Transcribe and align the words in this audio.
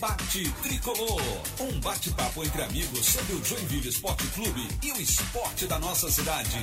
Debate 0.00 0.50
Tricolor. 0.62 1.20
Um 1.60 1.78
bate-papo 1.78 2.42
entre 2.42 2.62
amigos 2.62 3.04
sobre 3.04 3.34
o 3.34 3.44
Joinville 3.44 3.86
Esporte 3.86 4.26
Clube 4.28 4.66
e 4.82 4.92
o 4.92 4.96
esporte 4.98 5.66
da 5.66 5.78
nossa 5.78 6.10
cidade. 6.10 6.56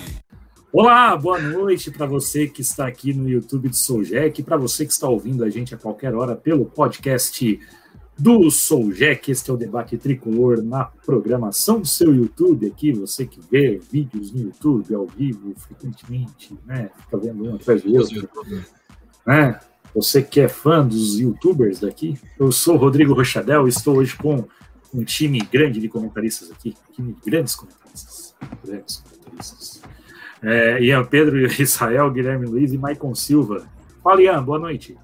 Olá, 0.73 1.15
boa 1.15 1.39
noite 1.39 1.91
para 1.91 2.07
você 2.07 2.47
que 2.47 2.61
está 2.61 2.87
aqui 2.87 3.13
no 3.13 3.29
YouTube 3.29 3.69
do 3.69 3.75
Soujec, 3.75 4.41
para 4.41 4.57
você 4.57 4.87
que 4.87 4.91
está 4.91 5.07
ouvindo 5.07 5.43
a 5.43 5.51
gente 5.51 5.75
a 5.75 5.77
qualquer 5.77 6.15
hora 6.15 6.35
pelo 6.35 6.65
podcast 6.65 7.59
do 8.17 8.49
Soujec. 8.49 9.29
Este 9.29 9.51
é 9.51 9.53
o 9.53 9.57
Debate 9.57 9.99
Tricolor 9.99 10.63
na 10.63 10.85
programação 10.85 11.79
do 11.79 11.87
seu 11.87 12.15
YouTube 12.15 12.65
aqui, 12.65 12.91
você 12.91 13.27
que 13.27 13.39
vê 13.51 13.77
vídeos 13.77 14.31
no 14.31 14.45
YouTube 14.45 14.95
ao 14.95 15.05
vivo 15.05 15.53
frequentemente, 15.57 16.57
né? 16.65 16.89
Fica 17.01 17.17
vendo 17.17 17.43
um 17.43 17.53
atrás 17.53 17.83
do 17.83 17.93
outro. 17.93 18.27
Né? 19.27 19.59
Você 19.97 20.21
que 20.21 20.39
é 20.39 20.47
fã 20.47 20.87
dos 20.87 21.19
youtubers 21.19 21.79
daqui, 21.79 22.19
eu 22.37 22.51
sou 22.51 22.75
o 22.75 22.77
Rodrigo 22.77 23.15
Rochadel 23.15 23.65
e 23.65 23.69
estou 23.71 23.97
hoje 23.97 24.15
com 24.15 24.47
um 24.93 25.03
time 25.03 25.39
grande 25.51 25.79
de 25.79 25.89
comentaristas 25.89 26.51
aqui, 26.51 26.75
um 26.91 26.93
time 26.93 27.13
de 27.13 27.31
grandes 27.31 27.55
comentaristas. 27.55 28.35
Grandes 28.63 28.97
comentaristas. 28.97 29.81
É, 30.43 30.79
Ian 30.83 31.03
Pedro, 31.03 31.39
Israel, 31.59 32.11
Guilherme 32.11 32.45
Luiz 32.45 32.71
e 32.71 32.77
Maicon 32.77 33.15
Silva. 33.15 33.67
Fala, 34.03 34.21
Ian, 34.21 34.43
boa 34.43 34.59
noite. 34.59 34.95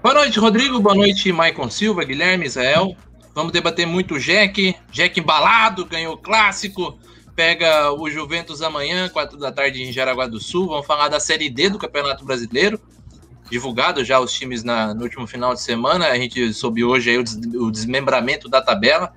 Boa 0.00 0.14
noite, 0.14 0.38
Rodrigo. 0.38 0.78
Boa 0.78 0.94
noite, 0.94 1.32
Maicon 1.32 1.68
Silva, 1.68 2.04
Guilherme, 2.04 2.46
Israel. 2.46 2.96
Vamos 3.34 3.50
debater 3.50 3.88
muito 3.88 4.14
o 4.14 4.20
Jack. 4.20 4.76
Jack 4.88 5.18
embalado, 5.18 5.84
ganhou 5.84 6.14
o 6.14 6.18
clássico. 6.18 6.96
Pega 7.34 7.90
o 7.92 8.08
Juventus 8.08 8.62
amanhã, 8.62 9.08
4 9.08 9.36
da 9.36 9.50
tarde 9.50 9.82
em 9.82 9.90
Jaraguá 9.90 10.28
do 10.28 10.38
Sul. 10.38 10.68
Vamos 10.68 10.86
falar 10.86 11.08
da 11.08 11.18
Série 11.18 11.50
D 11.50 11.70
do 11.70 11.76
Campeonato 11.76 12.24
Brasileiro 12.24 12.80
divulgado 13.50 14.04
já 14.04 14.20
os 14.20 14.32
times 14.32 14.62
na, 14.62 14.94
no 14.94 15.02
último 15.02 15.26
final 15.26 15.54
de 15.54 15.62
semana. 15.62 16.08
A 16.08 16.18
gente 16.18 16.52
soube 16.52 16.84
hoje 16.84 17.10
aí 17.10 17.18
o, 17.18 17.22
des, 17.22 17.36
o 17.54 17.70
desmembramento 17.70 18.48
da 18.48 18.60
tabela. 18.60 19.12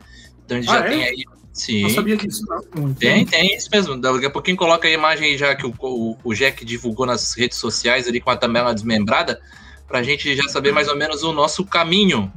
Então 0.45 0.57
a 0.57 0.61
gente 0.61 0.69
ah, 0.69 0.79
já 0.79 0.85
é? 0.85 0.89
tem 0.89 1.03
aí. 1.03 1.23
Sim. 1.51 1.83
Não 1.83 1.89
sabia 1.89 2.15
disso, 2.15 2.45
não. 2.47 2.93
Tem, 2.93 3.25
tem 3.25 3.55
isso 3.55 3.69
mesmo. 3.71 3.99
Daqui 3.99 4.25
a 4.25 4.29
pouquinho 4.29 4.55
coloca 4.55 4.87
a 4.87 4.91
imagem 4.91 5.31
aí 5.31 5.37
já 5.37 5.55
que 5.55 5.65
o, 5.65 5.73
o, 5.79 6.17
o 6.23 6.33
Jack 6.33 6.63
divulgou 6.63 7.05
nas 7.05 7.33
redes 7.33 7.57
sociais 7.57 8.07
ali 8.07 8.21
com 8.21 8.29
a 8.29 8.37
tabela 8.37 8.73
desmembrada, 8.73 9.41
para 9.87 9.99
a 9.99 10.03
gente 10.03 10.35
já 10.35 10.47
saber 10.47 10.71
mais 10.71 10.87
ou 10.87 10.95
menos 10.95 11.23
o 11.23 11.33
nosso 11.33 11.65
caminho 11.65 12.31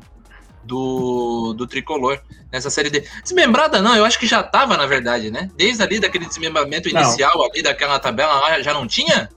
do, 0.65 1.55
do 1.55 1.67
tricolor 1.67 2.21
nessa 2.51 2.71
série 2.71 2.91
D. 2.91 3.05
Desmembrada 3.23 3.81
não, 3.81 3.95
eu 3.95 4.05
acho 4.05 4.19
que 4.19 4.27
já 4.27 4.43
tava, 4.43 4.77
na 4.77 4.87
verdade, 4.87 5.31
né? 5.31 5.51
Desde 5.57 5.83
ali 5.83 6.01
daquele 6.01 6.27
desmembramento 6.27 6.89
inicial 6.89 7.37
não. 7.37 7.45
ali 7.45 7.63
daquela 7.63 7.99
tabela 7.99 8.35
lá, 8.41 8.61
já 8.61 8.73
não 8.73 8.87
tinha? 8.87 9.29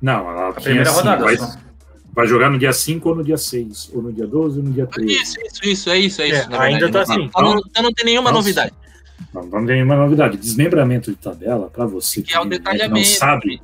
Não, 0.00 0.28
a, 0.28 0.48
a 0.48 0.52
primeira 0.52 0.90
rodada. 0.90 1.24
Mas, 1.24 1.58
Vai 2.14 2.26
jogar 2.26 2.48
no 2.48 2.58
dia 2.58 2.72
5 2.72 3.08
ou 3.08 3.16
no 3.16 3.24
dia 3.24 3.36
6, 3.36 3.90
ou 3.92 4.02
no 4.02 4.12
dia 4.12 4.26
12 4.26 4.58
ou 4.58 4.64
no 4.64 4.70
dia 4.70 4.86
13. 4.86 5.12
Isso, 5.12 5.34
isso, 5.40 5.64
isso, 5.64 5.90
é 5.90 5.98
isso, 5.98 6.22
é 6.22 6.28
isso. 6.28 6.54
É, 6.54 6.58
ainda 6.58 6.90
tá 6.90 7.02
assim. 7.02 7.24
Então, 7.24 7.42
não, 7.42 7.58
então 7.58 7.82
não 7.82 7.92
tem 7.92 8.04
nenhuma 8.04 8.30
nossa, 8.30 8.42
novidade. 8.42 8.72
Não, 9.32 9.42
não 9.42 9.66
tem 9.66 9.76
nenhuma 9.76 9.96
novidade. 9.96 10.36
Desmembramento 10.36 11.10
de 11.10 11.16
tabela, 11.16 11.68
para 11.68 11.86
você 11.86 12.22
que, 12.22 12.28
que 12.28 12.36
é 12.36 12.40
o 12.40 12.44
detalhamento, 12.44 12.94
não 12.94 13.04
sabe 13.04 13.60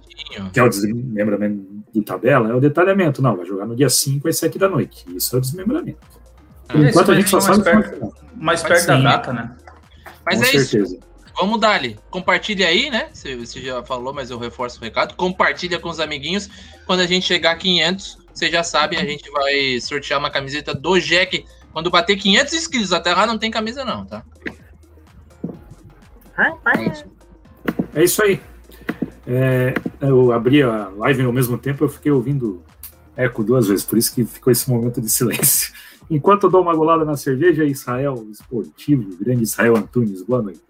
que 0.52 0.58
é 0.58 0.62
o 0.62 0.68
desmembramento 0.68 1.64
de 1.92 2.02
tabela, 2.02 2.50
é 2.50 2.54
o 2.54 2.60
detalhamento. 2.60 3.22
Não, 3.22 3.36
vai 3.36 3.46
jogar 3.46 3.66
no 3.66 3.76
dia 3.76 3.88
5 3.88 4.28
às 4.28 4.36
7 4.36 4.58
da 4.58 4.68
noite. 4.68 5.04
Isso 5.14 5.34
é 5.34 5.38
o 5.38 5.40
desmembramento. 5.40 5.98
Ah, 6.68 6.78
Enquanto 6.78 7.12
a 7.12 7.14
gente 7.14 7.30
só 7.30 7.40
sabe... 7.40 7.62
Mais 7.62 7.88
perto, 7.88 8.14
mais 8.36 8.62
perto 8.62 8.86
da 8.86 9.00
data, 9.00 9.32
né? 9.32 9.56
Mas 10.26 10.38
Com 10.38 10.44
é 10.44 10.46
certeza. 10.46 10.96
isso. 10.96 11.10
Vamos 11.40 11.58
dar-lhe. 11.58 11.96
Compartilha 12.10 12.68
aí, 12.68 12.90
né? 12.90 13.08
Você, 13.12 13.34
você 13.34 13.60
já 13.60 13.82
falou, 13.82 14.12
mas 14.12 14.30
eu 14.30 14.38
reforço 14.38 14.78
o 14.78 14.82
recado. 14.82 15.14
Compartilha 15.14 15.78
com 15.78 15.88
os 15.88 15.98
amiguinhos. 15.98 16.50
Quando 16.86 17.00
a 17.00 17.06
gente 17.06 17.26
chegar 17.26 17.52
a 17.52 17.56
500, 17.56 18.18
você 18.32 18.50
já 18.50 18.62
sabe, 18.62 18.96
a 18.96 19.04
gente 19.04 19.30
vai 19.30 19.80
sortear 19.80 20.18
uma 20.18 20.30
camiseta 20.30 20.74
do 20.74 20.98
Jack. 20.98 21.44
Quando 21.72 21.90
bater 21.90 22.16
500 22.16 22.52
inscritos 22.54 22.92
até 22.92 23.14
lá, 23.14 23.26
não 23.26 23.38
tem 23.38 23.50
camisa 23.50 23.84
não, 23.84 24.04
tá? 24.04 24.24
É 27.94 28.02
isso 28.02 28.22
aí. 28.22 28.40
É, 29.26 29.74
eu 30.00 30.32
abri 30.32 30.62
a 30.62 30.88
live 30.96 31.22
ao 31.22 31.32
mesmo 31.32 31.58
tempo, 31.58 31.84
eu 31.84 31.88
fiquei 31.88 32.10
ouvindo 32.10 32.62
eco 33.16 33.44
duas 33.44 33.68
vezes, 33.68 33.84
por 33.84 33.98
isso 33.98 34.14
que 34.14 34.24
ficou 34.24 34.50
esse 34.50 34.68
momento 34.68 35.00
de 35.00 35.08
silêncio. 35.08 35.72
Enquanto 36.10 36.44
eu 36.44 36.50
dou 36.50 36.62
uma 36.62 36.74
golada 36.74 37.04
na 37.04 37.16
cerveja, 37.16 37.64
Israel 37.64 38.26
Esportivo, 38.30 39.16
grande 39.20 39.44
Israel 39.44 39.76
Antunes, 39.76 40.22
boa 40.22 40.42
noite. 40.42 40.60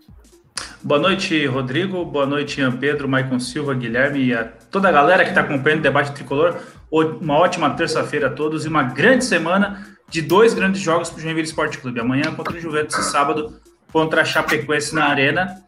Boa 0.83 1.01
noite, 1.01 1.47
Rodrigo. 1.47 2.05
Boa 2.05 2.27
noite, 2.27 2.61
Ian 2.61 2.77
Pedro, 2.77 3.09
Maicon 3.09 3.39
Silva, 3.39 3.75
Guilherme 3.75 4.25
e 4.25 4.35
a 4.35 4.45
toda 4.45 4.89
a 4.89 4.93
galera 4.93 5.25
que 5.25 5.31
está 5.31 5.43
acompanhando 5.43 5.81
o 5.81 5.83
debate 5.83 6.13
tricolor. 6.13 6.57
Uma 6.91 7.39
ótima 7.39 7.71
terça-feira 7.71 8.27
a 8.27 8.31
todos 8.31 8.65
e 8.65 8.69
uma 8.69 8.83
grande 8.83 9.25
semana 9.25 9.87
de 10.09 10.21
dois 10.21 10.53
grandes 10.53 10.81
jogos 10.81 11.09
para 11.09 11.19
o 11.19 11.21
Joinville 11.21 11.47
Esporte 11.47 11.79
Clube. 11.79 12.01
Amanhã 12.01 12.35
contra 12.35 12.57
o 12.57 12.61
Juventus 12.61 12.99
e 12.99 13.05
sábado 13.05 13.61
contra 13.93 14.23
a 14.23 14.25
Chapecoense 14.25 14.95
na 14.95 15.07
Arena. 15.07 15.63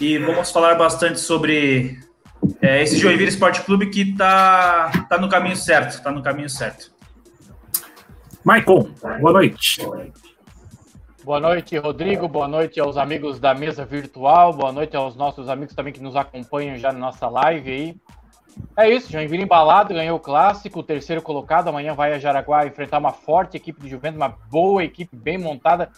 E 0.00 0.18
vamos 0.18 0.50
falar 0.50 0.74
bastante 0.74 1.20
sobre 1.20 2.00
é, 2.60 2.82
esse 2.82 2.98
Joinville 2.98 3.28
Esporte 3.28 3.62
Clube 3.62 3.90
que 3.90 4.02
está 4.02 4.90
tá 5.08 5.18
no 5.18 5.28
caminho 5.28 5.56
certo. 5.56 5.90
Está 5.90 6.10
no 6.10 6.22
caminho 6.22 6.50
certo. 6.50 6.90
Maicon, 8.42 8.90
boa 9.20 9.32
noite. 9.34 9.80
Boa 11.22 11.38
noite, 11.38 11.76
Rodrigo. 11.76 12.26
Boa 12.26 12.48
noite 12.48 12.80
aos 12.80 12.96
amigos 12.96 13.38
da 13.38 13.54
mesa 13.54 13.84
virtual. 13.84 14.54
Boa 14.54 14.72
noite 14.72 14.96
aos 14.96 15.14
nossos 15.14 15.48
amigos 15.48 15.74
também 15.74 15.92
que 15.92 16.02
nos 16.02 16.16
acompanham 16.16 16.76
já 16.78 16.92
na 16.92 16.98
nossa 16.98 17.28
live 17.28 17.70
aí. 17.70 17.96
É 18.76 18.88
isso, 18.88 19.10
Joinville 19.10 19.42
embalado, 19.42 19.94
ganhou 19.94 20.16
o 20.16 20.20
clássico, 20.20 20.80
o 20.80 20.82
terceiro 20.82 21.20
colocado. 21.20 21.68
Amanhã 21.68 21.94
vai 21.94 22.12
a 22.12 22.18
Jaraguá 22.18 22.66
enfrentar 22.66 22.98
uma 22.98 23.12
forte 23.12 23.56
equipe 23.56 23.80
de 23.80 23.88
Juventus, 23.88 24.16
uma 24.16 24.34
boa 24.50 24.82
equipe, 24.82 25.14
bem 25.16 25.36
montada, 25.36 25.90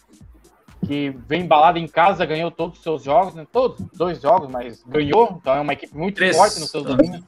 que 0.87 1.11
vem 1.29 1.43
embalada 1.43 1.79
em 1.79 1.87
casa, 1.87 2.27
ganhou 2.27 2.51
todos 2.51 2.79
os 2.79 2.83
seus 2.83 3.05
jogos, 3.05 3.35
né? 3.35 3.47
todos, 3.53 3.81
dois 3.95 4.21
jogos, 4.21 4.49
mas 4.51 4.83
ganhou. 4.85 5.39
Então 5.41 5.55
é 5.55 5.61
uma 5.61 5.73
equipe 5.73 5.97
muito 5.97 6.17
Três. 6.17 6.37
forte 6.37 6.59
nos 6.59 6.71
seus 6.71 6.85
domínios. 6.85 7.23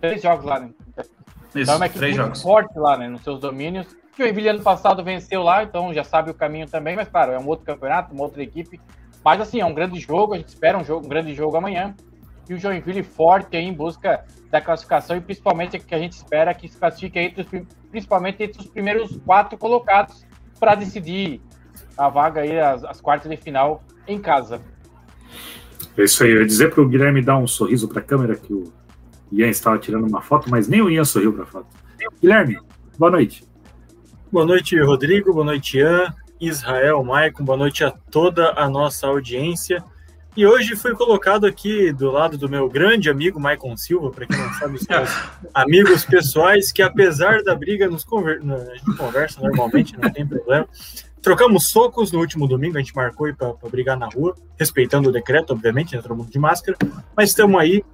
Três 0.00 0.22
jogos 0.22 0.44
lá, 0.44 0.60
né? 0.60 0.70
Isso, 1.54 1.62
então 1.62 1.74
é 1.74 1.76
uma 1.76 1.86
equipe 1.86 2.04
muito 2.04 2.16
jogos. 2.16 2.42
forte 2.42 2.78
lá, 2.78 2.96
né, 2.96 3.08
nos 3.08 3.22
seus 3.22 3.40
domínios. 3.40 3.86
Joinville 4.16 4.48
ano 4.48 4.62
passado 4.62 5.02
venceu 5.02 5.42
lá, 5.42 5.64
então 5.64 5.92
já 5.92 6.04
sabe 6.04 6.30
o 6.30 6.34
caminho 6.34 6.68
também, 6.68 6.94
mas 6.94 7.08
claro, 7.08 7.32
é 7.32 7.38
um 7.38 7.46
outro 7.48 7.64
campeonato, 7.64 8.12
uma 8.14 8.24
outra 8.24 8.42
equipe. 8.42 8.80
Mas 9.24 9.40
assim, 9.40 9.60
é 9.60 9.64
um 9.64 9.74
grande 9.74 9.98
jogo, 9.98 10.34
a 10.34 10.36
gente 10.36 10.48
espera 10.48 10.76
um, 10.76 10.84
jogo, 10.84 11.06
um 11.06 11.08
grande 11.08 11.34
jogo 11.34 11.56
amanhã. 11.56 11.94
E 12.48 12.54
o 12.54 12.58
Joinville 12.58 13.02
forte 13.02 13.56
aí 13.56 13.64
em 13.64 13.72
busca 13.72 14.24
da 14.54 14.60
classificação 14.60 15.16
e 15.16 15.20
principalmente 15.20 15.80
que 15.80 15.92
a 15.92 15.98
gente 15.98 16.12
espera 16.12 16.54
que 16.54 16.68
se 16.68 16.78
classifique 16.78 17.18
entre 17.18 17.42
os, 17.42 17.48
principalmente 17.90 18.40
entre 18.40 18.60
os 18.60 18.68
primeiros 18.68 19.18
quatro 19.26 19.58
colocados 19.58 20.24
para 20.60 20.76
decidir 20.76 21.42
a 21.98 22.08
vaga 22.08 22.42
aí, 22.42 22.60
as, 22.60 22.84
as, 22.84 23.00
quartas 23.00 23.28
de 23.28 23.36
final 23.36 23.82
em 24.06 24.20
casa. 24.20 24.62
É 25.98 26.04
isso 26.04 26.22
aí, 26.22 26.30
eu 26.30 26.42
ia 26.42 26.46
dizer 26.46 26.72
para 26.72 26.84
o 26.84 26.88
Guilherme 26.88 27.20
dar 27.20 27.36
um 27.36 27.48
sorriso 27.48 27.88
para 27.88 27.98
a 27.98 28.04
câmera 28.04 28.36
que 28.36 28.54
o 28.54 28.72
Ian 29.32 29.48
estava 29.48 29.76
tirando 29.76 30.06
uma 30.06 30.22
foto, 30.22 30.48
mas 30.48 30.68
nem 30.68 30.80
o 30.80 30.88
Ian 30.88 31.04
sorriu 31.04 31.32
para 31.32 31.42
a 31.42 31.46
foto. 31.46 31.66
Guilherme, 32.22 32.56
boa 32.96 33.10
noite. 33.10 33.44
Boa 34.30 34.46
noite, 34.46 34.80
Rodrigo. 34.80 35.32
Boa 35.32 35.46
noite, 35.46 35.78
Ian, 35.78 36.14
Israel, 36.40 37.02
Maicon. 37.02 37.42
Boa 37.44 37.58
noite 37.58 37.82
a 37.82 37.90
toda 37.90 38.52
a 38.52 38.68
nossa 38.68 39.08
audiência. 39.08 39.82
E 40.36 40.44
hoje 40.44 40.74
fui 40.74 40.94
colocado 40.94 41.46
aqui 41.46 41.92
do 41.92 42.10
lado 42.10 42.36
do 42.36 42.48
meu 42.48 42.68
grande 42.68 43.08
amigo 43.08 43.38
Maicon 43.38 43.76
Silva, 43.76 44.10
para 44.10 44.26
quem 44.26 44.36
não 44.36 44.52
sabe, 44.54 44.78
são 44.78 45.04
amigos 45.54 46.04
pessoais 46.04 46.72
que, 46.72 46.82
apesar 46.82 47.42
da 47.44 47.54
briga, 47.54 47.88
nos 47.88 48.02
conver... 48.04 48.40
a 48.40 48.74
gente 48.74 48.96
conversa 48.96 49.40
normalmente, 49.40 49.96
não 49.96 50.10
tem 50.10 50.26
problema. 50.26 50.66
Trocamos 51.22 51.68
socos 51.68 52.10
no 52.10 52.18
último 52.18 52.48
domingo, 52.48 52.76
a 52.76 52.80
gente 52.80 52.94
marcou 52.94 53.32
para 53.32 53.54
brigar 53.70 53.96
na 53.96 54.06
rua, 54.06 54.34
respeitando 54.58 55.08
o 55.08 55.12
decreto, 55.12 55.52
obviamente, 55.52 55.94
né, 55.94 56.02
todo 56.02 56.16
mundo 56.16 56.30
de 56.30 56.38
máscara, 56.38 56.76
mas 57.16 57.30
estamos 57.30 57.60
aí 57.60 57.84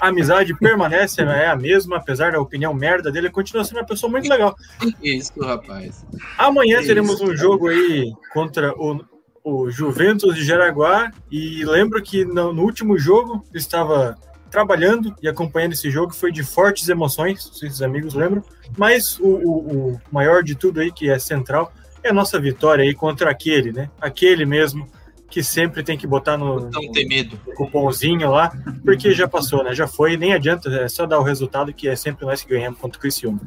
a 0.00 0.08
amizade 0.08 0.52
permanece, 0.58 1.22
é 1.22 1.46
a 1.46 1.54
mesma, 1.54 1.98
apesar 1.98 2.32
da 2.32 2.40
opinião 2.40 2.74
merda 2.74 3.12
dele, 3.12 3.30
continua 3.30 3.64
sendo 3.64 3.76
uma 3.76 3.86
pessoa 3.86 4.10
muito 4.10 4.28
legal. 4.28 4.56
Isso, 5.00 5.32
rapaz. 5.40 6.04
Amanhã 6.36 6.78
Isso, 6.78 6.88
teremos 6.88 7.20
um 7.20 7.36
jogo 7.36 7.68
aí 7.68 8.12
contra 8.32 8.74
o, 8.76 9.00
o 9.44 9.70
Juventus 9.70 10.34
de 10.34 10.44
Jaraguá, 10.44 11.10
e 11.30 11.64
lembro 11.64 12.02
que 12.02 12.24
no, 12.24 12.52
no 12.52 12.62
último 12.62 12.98
jogo 12.98 13.44
estava 13.52 14.16
trabalhando 14.50 15.14
e 15.22 15.28
acompanhando 15.28 15.72
esse 15.72 15.90
jogo, 15.90 16.14
foi 16.14 16.30
de 16.30 16.42
fortes 16.42 16.88
emoções, 16.88 17.50
se 17.54 17.66
os 17.66 17.82
amigos 17.82 18.14
lembram, 18.14 18.44
mas 18.76 19.18
o, 19.18 19.26
o, 19.26 19.92
o 19.94 20.00
maior 20.12 20.42
de 20.42 20.54
tudo 20.54 20.80
aí, 20.80 20.92
que 20.92 21.10
é 21.10 21.18
central, 21.18 21.72
é 22.02 22.10
a 22.10 22.12
nossa 22.12 22.38
vitória 22.38 22.84
aí 22.84 22.94
contra 22.94 23.30
aquele, 23.30 23.72
né? 23.72 23.88
Aquele 24.00 24.44
mesmo 24.44 24.86
que 25.30 25.42
sempre 25.42 25.82
tem 25.82 25.96
que 25.96 26.06
botar 26.06 26.36
no, 26.36 26.70
temido. 26.92 27.40
no 27.46 27.54
cupomzinho 27.54 28.30
lá, 28.30 28.52
porque 28.84 29.12
já 29.12 29.26
passou, 29.26 29.64
né? 29.64 29.74
Já 29.74 29.86
foi, 29.86 30.16
nem 30.16 30.34
adianta, 30.34 30.68
é 30.68 30.88
só 30.88 31.06
dar 31.06 31.18
o 31.18 31.22
resultado 31.22 31.72
que 31.72 31.88
é 31.88 31.96
sempre 31.96 32.26
nós 32.26 32.42
que 32.42 32.50
ganhamos 32.50 32.78
contra 32.78 32.98
o 32.98 33.00
Criciúma. 33.00 33.40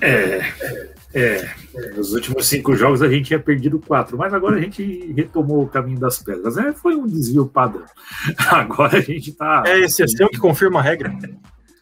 É, 0.00 0.40
é, 1.12 1.50
nos 1.96 2.12
últimos 2.12 2.46
cinco 2.46 2.76
jogos 2.76 3.02
a 3.02 3.08
gente 3.08 3.26
tinha 3.26 3.40
perdido 3.40 3.80
quatro, 3.80 4.16
mas 4.16 4.32
agora 4.32 4.56
a 4.56 4.60
gente 4.60 5.12
retomou 5.12 5.64
o 5.64 5.68
caminho 5.68 5.98
das 5.98 6.22
pedras. 6.22 6.56
É, 6.56 6.72
foi 6.72 6.94
um 6.94 7.06
desvio 7.06 7.46
padrão. 7.46 7.84
Agora 8.50 8.98
a 8.98 9.00
gente 9.00 9.32
tá. 9.32 9.64
É 9.66 9.80
exceção 9.80 10.28
que 10.28 10.38
confirma 10.38 10.78
a 10.78 10.82
regra. 10.82 11.12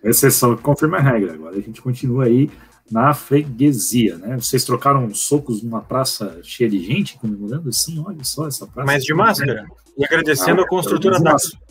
Exceção 0.02 0.56
que 0.56 0.62
confirma 0.62 0.96
a 0.96 1.00
regra. 1.00 1.34
Agora 1.34 1.56
a 1.56 1.60
gente 1.60 1.82
continua 1.82 2.24
aí 2.24 2.50
na 2.90 3.12
freguesia, 3.12 4.16
né? 4.16 4.36
Vocês 4.36 4.64
trocaram 4.64 5.12
socos 5.14 5.62
numa 5.62 5.82
praça 5.82 6.40
cheia 6.42 6.70
de 6.70 6.78
gente 6.82 7.18
comemorando 7.18 7.68
assim, 7.68 8.02
olha 8.06 8.24
só 8.24 8.46
essa 8.46 8.66
praça. 8.66 8.86
Mas 8.86 9.04
de 9.04 9.12
máscara. 9.12 9.66
E 9.96 10.04
agradecendo 10.04 10.62
Ah, 10.62 10.64
a 10.64 10.68
construtora 10.68 11.20
Dax. 11.20 11.52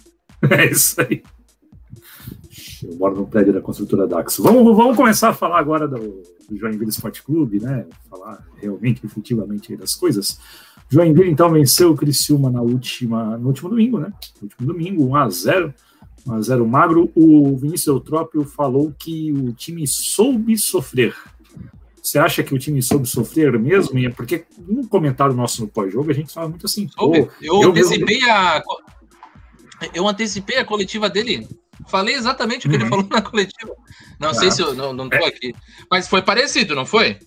É 0.51 0.65
isso 0.67 1.01
aí. 1.01 1.23
Eu 2.83 2.95
moro 2.95 3.15
no 3.15 3.25
prédio 3.25 3.51
da 3.51 3.61
construtora 3.61 4.05
Dax. 4.05 4.37
Vamos, 4.37 4.63
vamos 4.77 4.95
começar 4.95 5.29
a 5.29 5.33
falar 5.33 5.57
agora 5.57 5.87
do, 5.87 6.21
do 6.49 6.57
Joinville 6.57 6.89
Esporte 6.89 7.23
Clube, 7.23 7.59
né? 7.59 7.85
Falar 8.09 8.45
realmente, 8.61 9.05
efetivamente 9.05 9.75
das 9.75 9.95
coisas. 9.95 10.39
Joinville, 10.89 11.29
então, 11.29 11.51
venceu 11.51 11.91
o 11.91 11.95
Criciúma 11.95 12.49
na 12.49 12.61
última, 12.61 13.37
no 13.37 13.47
último 13.47 13.69
domingo, 13.69 13.99
né? 13.99 14.11
No 14.41 14.43
último 14.43 14.67
domingo, 14.67 15.07
1x0. 15.09 15.73
1x0 16.25 16.67
magro. 16.67 17.11
O 17.15 17.55
Vinícius 17.57 17.87
Eutrópio 17.87 18.43
falou 18.43 18.93
que 18.97 19.31
o 19.31 19.53
time 19.53 19.85
soube 19.87 20.57
sofrer. 20.57 21.15
Você 22.01 22.19
acha 22.19 22.41
que 22.41 22.55
o 22.55 22.59
time 22.59 22.81
soube 22.81 23.05
sofrer 23.05 23.57
mesmo? 23.59 23.99
E 23.99 24.05
é 24.05 24.09
Porque 24.09 24.45
no 24.65 24.87
comentário 24.87 25.35
nosso 25.35 25.61
no 25.61 25.67
pós-jogo 25.67 26.09
a 26.09 26.13
gente 26.13 26.33
fala 26.33 26.47
muito 26.47 26.65
assim, 26.65 26.87
Soube? 26.87 27.29
Eu, 27.41 27.61
eu 27.61 27.69
antecipei 27.69 28.21
a. 28.29 28.63
Eu 29.93 30.07
antecipei 30.07 30.57
a 30.57 30.65
coletiva 30.65 31.09
dele. 31.09 31.47
Falei 31.87 32.15
exatamente 32.15 32.65
o 32.65 32.69
que 32.69 32.75
ele 32.75 32.83
Uhum. 32.85 32.89
falou 32.89 33.07
na 33.09 33.21
coletiva. 33.21 33.73
Não 34.19 34.29
Ah. 34.29 34.33
sei 34.33 34.51
se 34.51 34.61
eu 34.61 34.73
não, 34.73 34.93
não 34.93 35.09
tô 35.09 35.23
aqui. 35.25 35.53
Mas 35.91 36.07
foi 36.07 36.21
parecido, 36.21 36.75
não 36.75 36.85
foi? 36.85 37.17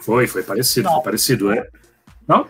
foi, 0.00 0.26
foi 0.26 0.42
parecido, 0.42 0.86
Não. 0.88 0.94
foi 0.96 1.04
parecido, 1.04 1.50
é. 1.52 1.66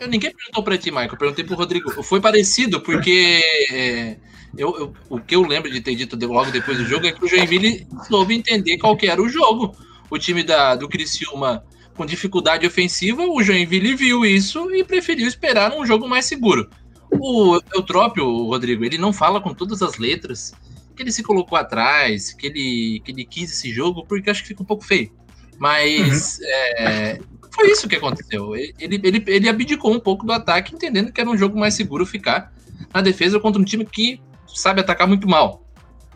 Eu, 0.01 0.09
ninguém 0.09 0.33
perguntou 0.35 0.63
pra 0.63 0.79
ti, 0.79 0.91
Michael. 0.91 1.11
Eu 1.13 1.17
perguntei 1.19 1.45
pro 1.45 1.57
Rodrigo. 1.57 2.03
Foi 2.03 2.21
parecido, 2.21 2.81
porque 2.81 3.41
é, 3.73 4.17
eu, 4.57 4.77
eu- 4.79 4.95
o 5.09 5.21
que 5.21 5.35
eu 5.37 5.43
lembro 5.43 5.71
de 5.71 5.81
ter 5.81 5.95
dito 5.97 6.17
logo 6.27 6.51
depois 6.51 6.79
do 6.79 6.85
jogo 6.85 7.07
é 7.07 7.13
que 7.13 7.25
o 7.25 7.29
Joinville 7.29 7.87
soube 8.09 8.35
entender 8.35 8.79
qual 8.79 8.97
que 8.97 9.07
era 9.09 9.21
o 9.21 9.29
jogo. 9.29 9.77
O 10.11 10.19
time 10.19 10.43
da, 10.45 10.75
do 10.77 10.89
Criciúma 10.89 11.65
com 11.97 12.05
dificuldade 12.07 12.67
ofensiva, 12.67 13.25
o 13.25 13.43
Joinville 13.43 13.95
viu 13.95 14.25
isso 14.25 14.71
e 14.75 14.83
preferiu 14.85 15.27
esperar 15.29 15.73
um 15.73 15.85
jogo 15.87 16.09
mais 16.09 16.25
seguro. 16.25 16.69
O 17.11 17.61
Eutrópio, 17.75 18.25
Rodrigo, 18.47 18.85
ele 18.85 18.99
não 18.99 19.13
fala 19.13 19.41
com 19.41 19.55
todas 19.55 19.81
as 19.83 19.97
letras 19.99 20.53
que 20.95 21.03
ele 21.03 21.13
se 21.13 21.23
colocou 21.23 21.59
atrás, 21.59 22.33
que 22.33 22.47
ele, 22.47 23.03
que 23.05 23.13
ele 23.13 23.25
quis 23.25 23.51
esse 23.51 23.73
jogo, 23.73 24.05
porque 24.07 24.31
acho 24.31 24.43
que 24.43 24.49
fica 24.49 24.63
um 24.63 24.67
pouco 24.67 24.85
feio. 24.85 25.13
Mas 25.59 26.41
é, 26.43 27.19
foi 27.55 27.71
isso 27.71 27.89
que 27.89 27.97
aconteceu. 27.97 28.55
Ele, 28.57 29.01
ele, 29.03 29.25
ele 29.27 29.49
abdicou 29.49 29.95
um 29.95 30.01
pouco 30.01 30.27
do 30.27 30.33
ataque, 30.33 30.75
entendendo 30.75 31.13
que 31.13 31.21
era 31.21 31.31
um 31.31 31.37
jogo 31.37 31.59
mais 31.59 31.75
seguro 31.75 32.05
ficar 32.05 32.53
na 32.93 33.01
defesa 33.01 33.39
contra 33.39 33.61
um 33.61 33.65
time 33.65 33.85
que 33.85 34.21
sabe 34.47 34.81
atacar 34.81 35.07
muito 35.07 35.29
mal. 35.29 35.65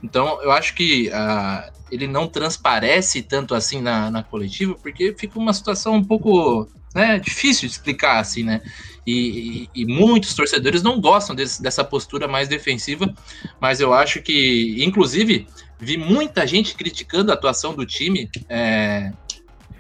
Então, 0.03 0.41
eu 0.43 0.53
acho 0.53 0.75
que 0.75 1.11
ah, 1.13 1.71
ele 1.91 2.07
não 2.07 2.29
transparece 2.29 3.23
tanto 3.23 3.55
assim 3.55 3.81
na, 3.81 4.11
na 4.11 4.23
coletiva, 4.23 4.75
porque 4.75 5.15
fica 5.17 5.39
uma 5.39 5.53
situação 5.53 5.95
um 5.95 6.05
pouco 6.05 6.69
né, 6.95 7.19
difícil 7.19 7.69
de 7.69 7.75
explicar, 7.75 8.19
assim, 8.19 8.43
né? 8.43 8.61
E, 9.07 9.69
e- 9.75 9.83
e 9.83 9.87
muitos 9.87 10.35
torcedores 10.35 10.83
não 10.83 11.01
gostam 11.01 11.35
desse- 11.35 11.63
dessa 11.63 11.83
postura 11.85 12.29
mais 12.29 12.49
defensiva, 12.49 13.13
mas 13.61 13.81
eu 13.81 13.93
acho 13.95 14.21
que, 14.23 14.77
inclusive, 14.85 15.47
vi 15.81 15.97
muita 15.97 16.47
gente 16.47 16.75
criticando 16.75 17.31
a 17.31 17.35
atuação 17.35 17.75
do 17.75 17.87
time. 17.87 18.29
é, 18.49 19.11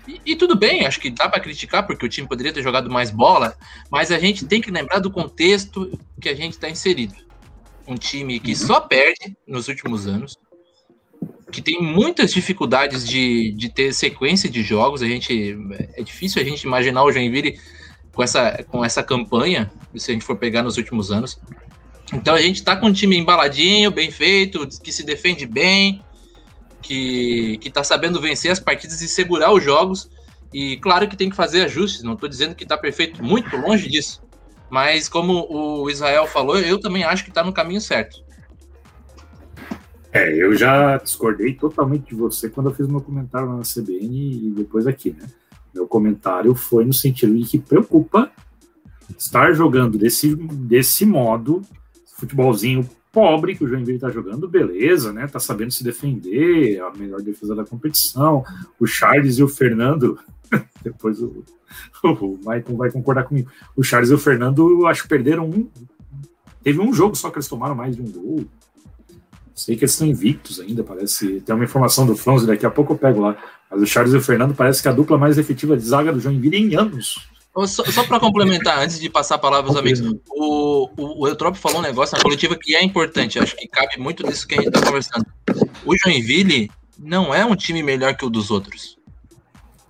e, 0.07 0.33
e 0.33 0.37
tudo 0.37 0.57
bem, 0.57 0.87
acho 0.87 1.01
que 1.01 1.11
dá 1.11 1.29
para 1.29 1.41
criticar, 1.41 1.87
porque 1.87 2.07
o 2.07 2.09
time 2.09 2.27
poderia 2.27 2.53
ter 2.53 2.63
jogado 2.63 2.89
mais 2.91 3.11
bola, 3.11 3.55
mas 3.91 4.11
a 4.11 4.19
gente 4.19 4.47
tem 4.47 4.61
que 4.61 4.71
lembrar 4.71 5.01
do 5.01 5.11
contexto 5.11 5.91
que 6.21 6.29
a 6.31 6.35
gente 6.35 6.53
está 6.55 6.69
inserido. 6.71 7.15
Um 7.87 7.95
time 7.95 8.41
que 8.41 8.55
só 8.57 8.81
perde 8.81 9.37
nos 9.47 9.69
últimos 9.69 10.07
anos, 10.07 10.35
que 11.51 11.63
tem 11.63 11.81
muitas 11.81 12.33
dificuldades 12.33 13.07
de, 13.07 13.53
de 13.53 13.69
ter 13.69 13.93
sequência 13.95 14.49
de 14.49 14.63
jogos. 14.63 15.03
A 15.03 15.07
gente 15.07 15.57
é 15.95 16.03
difícil 16.03 16.41
a 16.41 16.45
gente 16.45 16.63
imaginar 16.63 17.05
o 17.05 17.13
Joinville 17.13 17.59
com 18.13 18.23
essa, 18.23 18.65
com 18.65 18.85
essa 18.85 19.03
campanha, 19.03 19.71
se 19.97 20.11
a 20.11 20.15
gente 20.15 20.25
for 20.25 20.37
pegar 20.37 20.63
nos 20.63 20.77
últimos 20.77 21.11
anos. 21.11 21.41
Então 22.13 22.35
a 22.35 22.41
gente 22.41 22.63
tá 22.63 22.77
com 22.77 22.87
um 22.87 22.93
time 22.93 23.17
embaladinho, 23.17 23.91
bem 23.91 24.11
feito, 24.11 24.67
que 24.83 24.93
se 24.93 25.05
defende 25.05 25.47
bem, 25.47 26.03
que, 26.83 27.59
que 27.59 27.71
tá 27.71 27.85
sabendo 27.85 28.21
vencer 28.21 28.51
as 28.51 28.61
partidas 28.61 29.01
e 29.01 29.09
segurar 29.09 29.53
os 29.53 29.63
jogos. 29.63 30.11
E 30.53 30.79
claro 30.79 31.07
que 31.09 31.17
tem 31.17 31.29
que 31.31 31.37
fazer 31.37 31.63
ajustes, 31.63 32.03
não 32.03 32.17
tô 32.17 32.27
dizendo 32.27 32.55
que 32.55 32.67
tá 32.67 32.77
perfeito, 32.77 33.23
muito 33.23 33.55
longe 33.57 33.89
disso. 33.89 34.23
Mas 34.71 35.09
como 35.09 35.47
o 35.51 35.89
Israel 35.91 36.27
falou, 36.27 36.59
eu 36.59 36.79
também 36.79 37.05
acho 37.05 37.25
que 37.25 37.31
tá 37.31 37.43
no 37.43 37.53
caminho 37.53 37.81
certo. 37.81 38.23
É, 40.13 40.33
eu 40.35 40.55
já 40.55 40.97
discordei 40.97 41.55
totalmente 41.55 42.09
de 42.09 42.15
você 42.15 42.49
quando 42.49 42.71
eu 42.71 42.75
fiz 42.75 42.87
meu 42.87 43.01
comentário 43.01 43.49
lá 43.49 43.57
na 43.57 43.63
CBN 43.63 44.47
e 44.47 44.51
depois 44.51 44.87
aqui, 44.87 45.11
né? 45.11 45.27
Meu 45.75 45.87
comentário 45.87 46.55
foi 46.55 46.85
no 46.85 46.93
sentido 46.93 47.37
de 47.37 47.45
que 47.45 47.59
preocupa 47.59 48.31
estar 49.19 49.53
jogando 49.53 49.99
desse, 49.99 50.35
desse 50.35 51.05
modo, 51.05 51.63
futebolzinho 52.17 52.89
pobre 53.13 53.57
que 53.57 53.65
o 53.65 53.69
Joinville 53.69 53.99
tá 53.99 54.11
jogando, 54.11 54.49
beleza, 54.49 55.13
né? 55.13 55.27
Tá 55.27 55.41
sabendo 55.41 55.73
se 55.73 55.83
defender, 55.83 56.81
a 56.81 56.91
melhor 56.93 57.21
defesa 57.21 57.55
da 57.55 57.65
competição. 57.65 58.45
O 58.79 58.87
Charles 58.87 59.39
e 59.39 59.43
o 59.43 59.49
Fernando, 59.49 60.19
depois 60.83 61.21
o, 61.21 61.45
o 62.05 62.39
Maicon 62.45 62.77
vai 62.77 62.91
concordar 62.91 63.25
comigo. 63.25 63.51
O 63.77 63.83
Charles 63.83 64.11
e 64.11 64.15
o 64.15 64.19
Fernando, 64.19 64.87
acho 64.87 65.03
que 65.03 65.09
perderam 65.09 65.49
um. 65.49 65.69
Teve 66.63 66.81
um 66.81 66.93
jogo 66.93 67.15
só 67.15 67.31
que 67.31 67.39
eles 67.39 67.49
tomaram 67.49 67.75
mais 67.75 67.97
de 67.97 68.03
um 68.03 68.11
gol. 68.11 68.45
Sei 69.59 69.75
que 69.75 69.83
eles 69.85 69.93
estão 69.93 70.07
invictos 70.07 70.61
ainda, 70.61 70.85
parece. 70.85 71.41
Tem 71.41 71.55
uma 71.55 71.65
informação 71.65 72.07
do 72.07 72.17
Franz, 72.17 72.47
daqui 72.47 72.65
a 72.65 72.71
pouco 72.71 72.93
eu 72.93 72.99
pego 72.99 73.21
lá. 73.21 73.37
Mas 73.69 73.83
o 73.83 73.87
Charles 73.87 74.15
e 74.15 74.17
o 74.17 74.21
Fernando 74.21 74.55
parece 74.55 74.81
que 74.81 74.87
é 74.87 74.91
a 74.91 74.95
dupla 74.95 75.19
mais 75.19 75.37
efetiva 75.37 75.77
de 75.77 75.83
zaga 75.85 76.13
do 76.13 76.21
Joinville 76.21 76.57
em 76.57 76.77
anos. 76.77 77.29
Só, 77.67 77.85
só 77.85 78.05
para 78.05 78.21
complementar, 78.21 78.79
antes 78.79 79.01
de 79.01 79.11
passar 79.11 79.35
a 79.35 79.39
palavra 79.39 79.69
aos 79.69 79.77
amigos, 79.77 80.01
o, 80.31 80.89
o, 80.97 81.23
o 81.23 81.29
Eutrópio 81.29 81.61
falou 81.61 81.79
um 81.81 81.83
negócio 81.83 82.17
na 82.17 82.23
coletiva 82.23 82.57
que 82.57 82.77
é 82.77 82.85
importante, 82.85 83.37
acho 83.37 83.57
que 83.57 83.67
cabe 83.67 83.99
muito 83.99 84.25
disso 84.25 84.47
que 84.47 84.55
a 84.55 84.59
gente 84.59 84.69
está 84.69 84.87
conversando. 84.87 85.27
O 85.85 85.99
Joinville 85.99 86.71
não 86.97 87.35
é 87.35 87.45
um 87.45 87.57
time 87.57 87.83
melhor 87.83 88.15
que 88.17 88.25
o 88.25 88.31
dos 88.31 88.53
outros. 88.53 88.97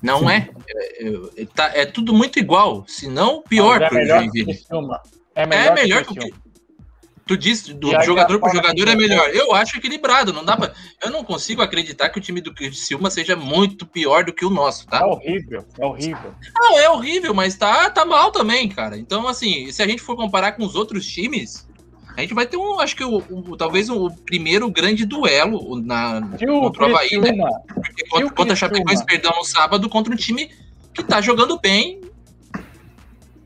Não 0.00 0.31
é. 0.31 0.49
É, 0.71 1.09
é, 1.43 1.47
tá- 1.55 1.73
é 1.75 1.85
tudo 1.85 2.14
muito 2.14 2.38
igual, 2.38 2.85
se 2.88 3.06
não 3.06 3.43
pior 3.43 3.82
é 3.82 3.88
para 3.88 3.99
o 3.99 4.00
melhor 4.00 4.23
que 4.23 4.29
o 4.29 4.32
Joinville. 4.32 4.53
É 5.35 5.43
É 5.43 5.47
melhor, 5.47 5.75
melhor 5.75 6.05
que 6.05 6.12
o 6.12 6.14
que 6.14 6.21
o 6.21 6.23
que. 6.23 6.31
Criciúma. 6.31 6.48
Tu 7.28 7.36
disse 7.36 7.75
do 7.75 7.90
jogador 8.06 8.40
para 8.40 8.48
jogador 8.54 8.88
é 8.88 8.96
melhor. 8.96 9.28
Eu 9.30 9.54
acho 9.54 9.76
equilibrado, 9.76 10.32
não 10.32 10.42
dá 10.44 10.56
pra, 10.56 10.72
Eu 11.04 11.10
não 11.10 11.22
consigo 11.22 11.60
acreditar 11.60 12.08
que 12.08 12.19
o 12.19 12.22
time 12.22 12.40
do 12.40 12.54
Criciúma 12.54 13.10
seja 13.10 13.36
muito 13.36 13.86
pior 13.86 14.25
do 14.25 14.32
que 14.32 14.46
o 14.46 14.50
nosso, 14.50 14.88
tá? 14.88 15.00
É 15.00 15.04
horrível, 15.04 15.64
é 15.78 15.86
horrível. 15.86 16.34
Não, 16.58 16.78
é 16.78 16.88
horrível, 16.90 17.34
mas 17.34 17.54
tá, 17.54 17.90
tá 17.90 18.04
mal 18.06 18.32
também, 18.32 18.66
cara. 18.69 18.97
Então, 18.97 19.28
assim, 19.28 19.70
se 19.70 19.82
a 19.82 19.87
gente 19.87 20.00
for 20.00 20.16
comparar 20.16 20.52
com 20.52 20.64
os 20.64 20.75
outros 20.75 21.06
times, 21.06 21.68
a 22.16 22.23
gente 22.23 22.32
vai 22.32 22.47
ter 22.47 22.56
um, 22.56 22.80
acho 22.80 22.97
que 22.97 23.04
o, 23.04 23.18
o- 23.30 23.56
talvez 23.58 23.90
o 23.90 24.11
primeiro 24.25 24.70
grande 24.70 25.04
duelo 25.04 25.76
na, 25.85 26.23
contra 26.61 26.82
o 26.82 26.87
Havaí, 26.97 27.11
né? 27.20 27.32
Porque 27.75 28.02
o 28.04 28.08
contra, 28.08 28.30
contra 28.35 28.52
a 28.54 28.56
Chapecoense 28.56 29.04
perdão 29.04 29.32
no 29.37 29.44
sábado 29.44 29.88
contra 29.90 30.12
um 30.12 30.16
time 30.16 30.50
que 30.94 31.04
tá 31.04 31.20
jogando 31.20 31.61
bem. 31.61 32.00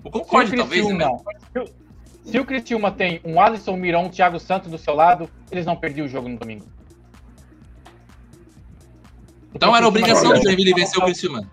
O 0.04 0.10
Concorde, 0.10 0.50
talvez, 0.56 0.86
né? 0.94 1.04
Se 2.24 2.38
o- 2.38 2.44
Criciúma 2.44 2.90
tem 2.90 3.20
um 3.24 3.40
Alisson 3.40 3.76
Mirão, 3.76 4.04
um 4.06 4.08
Thiago 4.10 4.38
Santos 4.38 4.70
do 4.70 4.78
seu 4.78 4.94
lado, 4.94 5.28
eles 5.50 5.66
não 5.66 5.76
perdiam 5.76 6.06
o 6.06 6.08
jogo 6.08 6.28
no 6.28 6.38
domingo. 6.38 6.64
Então 9.54 9.74
era 9.76 9.84
o 9.84 9.88
obrigação 9.88 10.32
do 10.32 10.42
Joinville 10.42 10.72
vencer 10.74 10.98
o 10.98 11.04
Criciúma. 11.04 11.46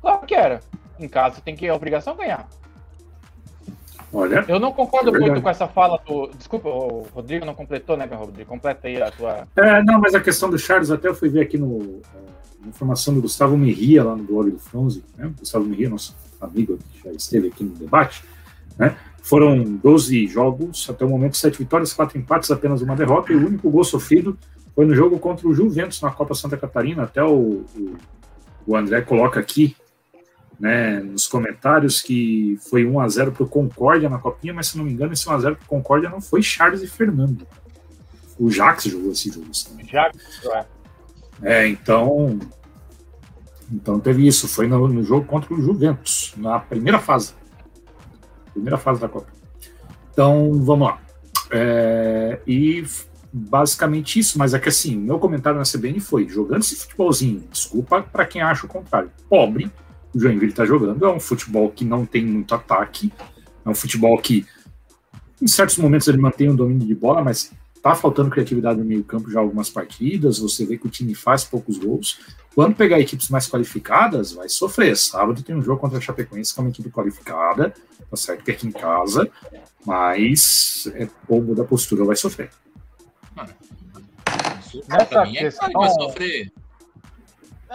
Claro 0.00 0.26
que 0.26 0.34
era. 0.34 0.60
Em 0.98 1.08
casa 1.08 1.40
tem 1.40 1.54
que 1.56 1.66
é 1.66 1.72
obrigação 1.72 2.16
ganhar. 2.16 2.48
Olha, 4.12 4.44
Eu 4.46 4.60
não 4.60 4.72
concordo 4.72 5.14
É 5.14 5.18
muito 5.18 5.42
com 5.42 5.50
essa 5.50 5.66
fala 5.66 5.98
do. 6.06 6.28
Desculpa, 6.28 6.68
o 6.68 7.02
Rodrigo 7.12 7.44
não 7.44 7.54
completou, 7.54 7.96
né, 7.96 8.04
Rodrigo? 8.06 8.48
Completa 8.48 8.86
aí 8.86 9.02
a 9.02 9.10
tua. 9.10 9.48
é, 9.56 9.82
não, 9.82 10.00
mas 10.00 10.14
a 10.14 10.20
questão 10.20 10.48
do 10.48 10.56
Charles, 10.58 10.90
até 10.92 11.08
eu 11.08 11.14
fui 11.16 11.28
ver 11.28 11.40
aqui 11.40 11.58
no, 11.58 12.00
na 12.60 12.68
informação 12.68 13.12
do 13.12 13.20
Gustavo 13.20 13.56
Merria, 13.58 14.04
lá 14.04 14.14
no 14.14 14.22
blog 14.22 14.52
do 14.52 14.58
Fronze, 14.60 15.04
né? 15.16 15.32
Gustavo 15.36 15.64
Merria, 15.64 15.88
nosso 15.90 16.14
amigo 16.40 16.78
que 16.92 17.02
já 17.02 17.10
esteve 17.10 17.48
aqui 17.48 17.64
no 17.64 17.74
debate, 17.74 18.22
né? 18.78 18.96
Foram 19.24 19.62
12 19.62 20.26
jogos, 20.26 20.86
até 20.90 21.02
o 21.02 21.08
momento, 21.08 21.38
7 21.38 21.56
vitórias, 21.56 21.94
4 21.94 22.18
empates, 22.18 22.50
apenas 22.50 22.82
uma 22.82 22.94
derrota, 22.94 23.32
e 23.32 23.36
o 23.36 23.46
único 23.46 23.70
gol 23.70 23.82
sofrido 23.82 24.38
foi 24.74 24.84
no 24.84 24.94
jogo 24.94 25.18
contra 25.18 25.48
o 25.48 25.54
Juventus 25.54 26.02
na 26.02 26.10
Copa 26.10 26.34
Santa 26.34 26.58
Catarina. 26.58 27.04
Até 27.04 27.24
o, 27.24 27.64
o, 27.74 27.96
o 28.66 28.76
André 28.76 29.00
coloca 29.00 29.40
aqui 29.40 29.74
né, 30.60 31.00
nos 31.00 31.26
comentários 31.26 32.02
que 32.02 32.58
foi 32.68 32.84
1 32.84 33.00
a 33.00 33.08
0 33.08 33.32
para 33.32 33.44
o 33.44 33.48
Concórdia 33.48 34.10
na 34.10 34.18
Copinha, 34.18 34.52
mas 34.52 34.66
se 34.66 34.76
não 34.76 34.84
me 34.84 34.92
engano, 34.92 35.14
esse 35.14 35.26
1 35.26 35.32
a 35.32 35.38
0 35.38 35.56
para 35.56 35.64
o 35.64 35.68
Concórdia 35.68 36.10
não 36.10 36.20
foi 36.20 36.42
Charles 36.42 36.82
e 36.82 36.86
Fernando. 36.86 37.46
O 38.38 38.50
Jax 38.50 38.84
jogou 38.84 39.12
esse 39.12 39.30
jogo. 39.30 39.46
também. 39.66 39.86
Já. 39.86 40.12
É, 41.42 41.66
então. 41.66 42.38
Então 43.72 43.98
teve 43.98 44.26
isso. 44.26 44.46
Foi 44.46 44.66
no, 44.66 44.86
no 44.86 45.02
jogo 45.02 45.24
contra 45.24 45.54
o 45.54 45.62
Juventus, 45.62 46.34
na 46.36 46.58
primeira 46.58 46.98
fase. 46.98 47.32
Primeira 48.54 48.78
fase 48.78 49.00
da 49.00 49.08
Copa. 49.08 49.26
Então, 50.10 50.52
vamos 50.62 50.88
lá. 50.88 50.98
É, 51.50 52.40
e 52.46 52.84
basicamente 53.32 54.18
isso, 54.18 54.38
mas 54.38 54.54
é 54.54 54.58
que 54.60 54.68
assim, 54.68 54.96
meu 54.96 55.18
comentário 55.18 55.58
na 55.58 55.64
CBN 55.64 56.00
foi: 56.00 56.28
jogando 56.28 56.62
esse 56.62 56.76
futebolzinho, 56.76 57.44
desculpa 57.50 58.00
para 58.00 58.24
quem 58.24 58.40
acha 58.40 58.64
o 58.64 58.68
contrário, 58.68 59.10
pobre, 59.28 59.70
o 60.14 60.20
Joinville 60.20 60.52
está 60.52 60.64
jogando, 60.64 61.04
é 61.04 61.12
um 61.12 61.20
futebol 61.20 61.68
que 61.70 61.84
não 61.84 62.06
tem 62.06 62.24
muito 62.24 62.54
ataque, 62.54 63.12
é 63.64 63.68
um 63.68 63.74
futebol 63.74 64.16
que 64.18 64.46
em 65.42 65.48
certos 65.48 65.76
momentos 65.76 66.06
ele 66.06 66.18
mantém 66.18 66.48
o 66.48 66.54
domínio 66.54 66.86
de 66.86 66.94
bola, 66.94 67.22
mas 67.22 67.52
tá 67.84 67.94
faltando 67.94 68.30
criatividade 68.30 68.78
no 68.78 68.84
meio-campo 68.84 69.30
já 69.30 69.38
algumas 69.38 69.68
partidas. 69.68 70.38
Você 70.38 70.64
vê 70.64 70.78
que 70.78 70.86
o 70.86 70.90
time 70.90 71.14
faz 71.14 71.44
poucos 71.44 71.76
gols. 71.76 72.18
Quando 72.54 72.74
pegar 72.74 72.98
equipes 72.98 73.28
mais 73.28 73.46
qualificadas, 73.46 74.32
vai 74.32 74.48
sofrer. 74.48 74.96
Sábado 74.96 75.42
tem 75.42 75.54
um 75.54 75.60
jogo 75.60 75.82
contra 75.82 75.98
a 75.98 76.00
Chapecoense, 76.00 76.54
que 76.54 76.60
é 76.60 76.62
uma 76.62 76.70
equipe 76.70 76.88
qualificada, 76.88 77.74
tá 78.10 78.16
certo 78.16 78.42
que 78.42 78.50
é 78.50 78.54
aqui 78.54 78.66
em 78.66 78.72
casa, 78.72 79.30
mas 79.84 80.90
é 80.94 81.06
pouco 81.28 81.54
da 81.54 81.62
postura, 81.62 82.06
vai 82.06 82.16
sofrer. 82.16 82.50
Nessa 84.88 85.20
é 85.20 85.26
questão... 85.26 85.70
vai 85.74 85.90
sofrer. 85.90 86.52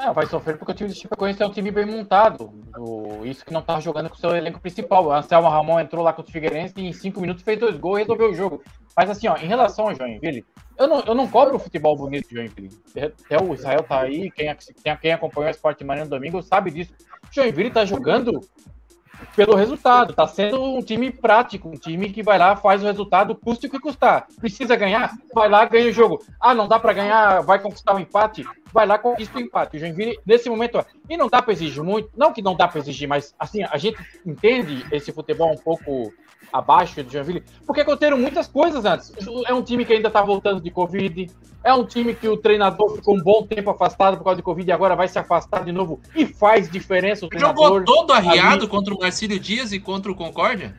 É, 0.02 0.14
vai 0.14 0.26
sofrer 0.28 0.58
porque 0.58 0.72
o 0.72 0.76
time 0.76 0.90
do 0.90 0.96
Chapecoense 0.96 1.44
é 1.44 1.46
um 1.46 1.52
time 1.52 1.70
bem 1.72 1.86
montado. 1.86 2.54
O, 2.78 3.26
isso 3.26 3.44
que 3.44 3.52
não 3.52 3.60
estava 3.60 3.82
jogando 3.82 4.10
com 4.10 4.16
o 4.16 4.18
seu 4.18 4.34
elenco 4.34 4.62
principal. 4.62 5.06
O 5.06 5.12
Anselmo 5.12 5.50
Ramon 5.50 5.78
entrou 5.78 6.02
lá 6.02 6.14
com 6.14 6.22
o 6.22 6.26
Figueirense 6.26 6.74
e 6.78 6.88
em 6.88 6.94
cinco 6.94 7.20
minutos 7.20 7.44
fez 7.44 7.60
dois 7.60 7.76
gols 7.76 7.98
e 7.98 8.02
resolveu 8.04 8.30
o 8.30 8.34
jogo. 8.34 8.64
Mas 8.96 9.10
assim, 9.10 9.28
ó, 9.28 9.36
em 9.36 9.48
relação 9.48 9.90
ao 9.90 9.96
Joinville, 9.96 10.46
eu 10.78 10.88
não, 10.88 11.02
eu 11.02 11.14
não 11.14 11.28
cobro 11.28 11.58
o 11.58 11.60
futebol 11.60 11.98
bonito 11.98 12.30
de 12.30 12.36
Joinville. 12.36 12.70
Até 12.96 13.44
o 13.44 13.54
Israel 13.54 13.84
tá 13.84 14.00
aí, 14.00 14.32
quem, 14.32 14.56
quem, 15.02 15.12
acompanhou 15.12 15.50
o 15.50 15.52
Esporte 15.52 15.84
Mania 15.84 16.06
no 16.06 16.10
domingo 16.10 16.42
sabe 16.42 16.72
disso. 16.72 16.94
O 17.30 17.34
Joinville 17.36 17.70
tá 17.70 17.84
jogando 17.84 18.40
pelo 19.36 19.56
resultado. 19.56 20.14
Tá 20.14 20.28
sendo 20.28 20.62
um 20.62 20.82
time 20.82 21.12
prático, 21.12 21.70
um 21.70 21.78
time 21.78 22.10
que 22.10 22.24
vai 22.24 22.38
lá, 22.38 22.56
faz 22.56 22.84
o 22.84 22.86
resultado, 22.86 23.36
custe 23.36 23.68
o 23.68 23.70
que 23.70 23.80
custar. 23.80 24.28
Precisa 24.40 24.76
ganhar? 24.76 25.16
Vai 25.34 25.50
lá, 25.50 25.66
ganha 25.66 25.90
o 25.90 25.94
jogo. 25.94 26.24
Ah, 26.40 26.54
não 26.54 26.68
dá 26.68 26.80
para 26.80 26.94
ganhar, 26.94 27.42
vai 27.42 27.60
conquistar 27.60 27.94
o 27.94 27.98
um 27.98 28.00
empate? 28.00 28.46
Vai 28.72 28.86
lá, 28.86 28.98
conquista 28.98 29.38
o 29.38 29.42
empate. 29.42 29.78
O 29.78 29.80
Joinville, 29.80 30.20
nesse 30.26 30.50
momento, 30.50 30.86
e 31.10 31.18
não 31.18 31.28
dá 31.28 31.42
para 31.42 31.54
exigir 31.54 31.84
muito, 31.84 32.10
não 32.16 32.34
que 32.34 32.42
não 32.42 32.56
dá 32.56 32.68
para 32.68 32.80
exigir, 32.80 33.08
mas 33.08 33.34
assim, 33.40 33.64
a 33.64 33.78
gente 33.78 33.98
entende 34.26 34.86
esse 34.92 35.12
futebol 35.12 35.52
um 35.52 35.58
pouco 35.58 36.14
abaixo 36.52 37.04
do 37.04 37.12
Joinville, 37.12 37.44
porque 37.66 37.82
aconteceram 37.82 38.18
muitas 38.18 38.48
coisas 38.48 38.86
antes. 38.86 39.14
É 39.48 39.54
um 39.54 39.62
time 39.62 39.86
que 39.86 39.94
ainda 39.94 40.08
está 40.08 40.22
voltando 40.22 40.62
de 40.62 40.72
Covid, 40.72 41.30
é 41.64 41.74
um 41.74 41.86
time 41.86 42.14
que 42.14 42.28
o 42.28 42.38
treinador 42.38 42.96
ficou 42.96 43.16
um 43.16 43.22
bom 43.22 43.46
tempo 43.46 43.70
afastado 43.70 44.18
por 44.18 44.24
causa 44.24 44.38
de 44.38 44.44
Covid 44.44 44.70
e 44.70 44.72
agora 44.72 44.96
vai 44.96 45.08
se 45.08 45.20
afastar 45.20 45.64
de 45.64 45.72
novo 45.72 46.00
e 46.16 46.26
faz 46.26 46.70
diferença 46.70 47.26
o 47.26 47.30
treinador. 47.30 47.80
Jogou 47.80 47.86
todo 47.86 48.14
arriado 48.14 48.64
ali. 48.64 48.68
contra 48.68 48.94
o 48.94 49.00
Marcílio 49.00 49.40
Dias 49.40 49.72
e 49.72 49.80
contra 49.80 50.12
o 50.12 50.16
Concórdia? 50.16 50.76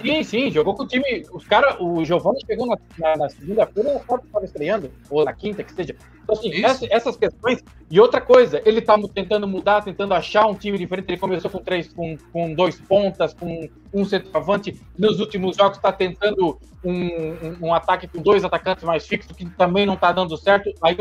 Sim, 0.00 0.22
sim, 0.24 0.50
jogou 0.50 0.74
com 0.74 0.82
o 0.82 0.86
time. 0.86 1.24
Os 1.32 1.46
caras, 1.46 1.76
o 1.78 2.04
Giovanni 2.04 2.40
chegou 2.44 2.66
na, 2.66 2.76
na, 2.98 3.16
na 3.16 3.28
segunda-feira, 3.28 3.96
estava 3.96 4.44
estreando, 4.44 4.90
ou 5.08 5.24
na 5.24 5.32
quinta, 5.32 5.62
que 5.62 5.72
seja. 5.72 5.94
Então, 6.22 6.34
assim, 6.34 6.64
essa, 6.64 6.86
essas 6.90 7.16
questões. 7.16 7.62
E 7.90 8.00
outra 8.00 8.20
coisa, 8.20 8.62
ele 8.64 8.78
está 8.78 8.96
tentando 9.14 9.46
mudar, 9.46 9.82
tentando 9.82 10.14
achar 10.14 10.46
um 10.46 10.54
time 10.54 10.78
diferente. 10.78 11.06
Ele 11.08 11.18
começou 11.18 11.50
com 11.50 11.58
três, 11.58 11.92
com, 11.92 12.16
com 12.32 12.54
dois 12.54 12.80
pontas, 12.80 13.34
com 13.34 13.68
um 13.92 14.04
centroavante. 14.04 14.80
Nos 14.98 15.20
últimos 15.20 15.56
jogos 15.56 15.76
está 15.76 15.92
tentando 15.92 16.58
um, 16.84 16.92
um, 16.92 17.56
um, 17.66 17.74
ataque 17.74 18.06
com 18.06 18.22
dois 18.22 18.44
atacantes 18.44 18.84
mais 18.84 19.06
fixos, 19.06 19.36
que 19.36 19.44
também 19.50 19.84
não 19.84 19.94
está 19.94 20.12
dando 20.12 20.36
certo. 20.36 20.72
Aí, 20.82 20.96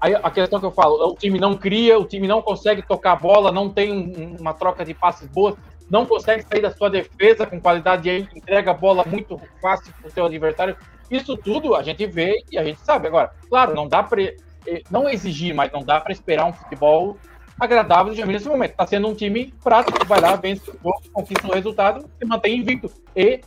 aí 0.00 0.14
a 0.14 0.30
questão 0.30 0.60
que 0.60 0.66
eu 0.66 0.72
falo, 0.72 1.12
o 1.12 1.16
time 1.16 1.38
não 1.38 1.56
cria, 1.56 1.98
o 1.98 2.04
time 2.04 2.28
não 2.28 2.42
consegue 2.42 2.82
tocar 2.82 3.12
a 3.12 3.16
bola, 3.16 3.50
não 3.50 3.68
tem 3.68 4.36
uma 4.38 4.54
troca 4.54 4.84
de 4.84 4.94
passes 4.94 5.28
boas 5.28 5.56
não 5.90 6.06
consegue 6.06 6.44
sair 6.48 6.62
da 6.62 6.70
sua 6.70 6.88
defesa 6.88 7.44
com 7.44 7.60
qualidade 7.60 8.08
e 8.08 8.10
aí 8.12 8.28
entrega 8.34 8.70
a 8.70 8.74
bola 8.74 9.04
muito 9.04 9.38
fácil 9.60 9.92
para 9.94 10.06
o 10.06 10.10
seu 10.10 10.24
adversário. 10.24 10.76
Isso 11.10 11.36
tudo 11.36 11.74
a 11.74 11.82
gente 11.82 12.06
vê 12.06 12.44
e 12.52 12.56
a 12.56 12.64
gente 12.64 12.80
sabe. 12.80 13.08
Agora, 13.08 13.32
claro, 13.48 13.74
não 13.74 13.88
dá 13.88 14.00
para 14.00 14.22
não 14.90 15.08
exigir, 15.08 15.54
mas 15.54 15.70
não 15.72 15.82
dá 15.82 16.00
para 16.00 16.12
esperar 16.12 16.46
um 16.46 16.52
futebol 16.52 17.16
agradável 17.58 18.12
do 18.12 18.16
Jamil 18.16 18.32
nesse 18.32 18.48
momento. 18.48 18.70
Está 18.72 18.86
sendo 18.86 19.08
um 19.08 19.14
time 19.14 19.52
prático, 19.62 20.04
vai 20.06 20.20
lá, 20.20 20.34
vence 20.36 20.70
o 20.70 20.74
jogo, 20.82 21.02
conquista 21.12 21.46
o 21.46 21.52
resultado 21.52 22.08
e 22.20 22.24
mantém 22.24 22.58
invicto. 22.58 22.90
E 23.14 23.40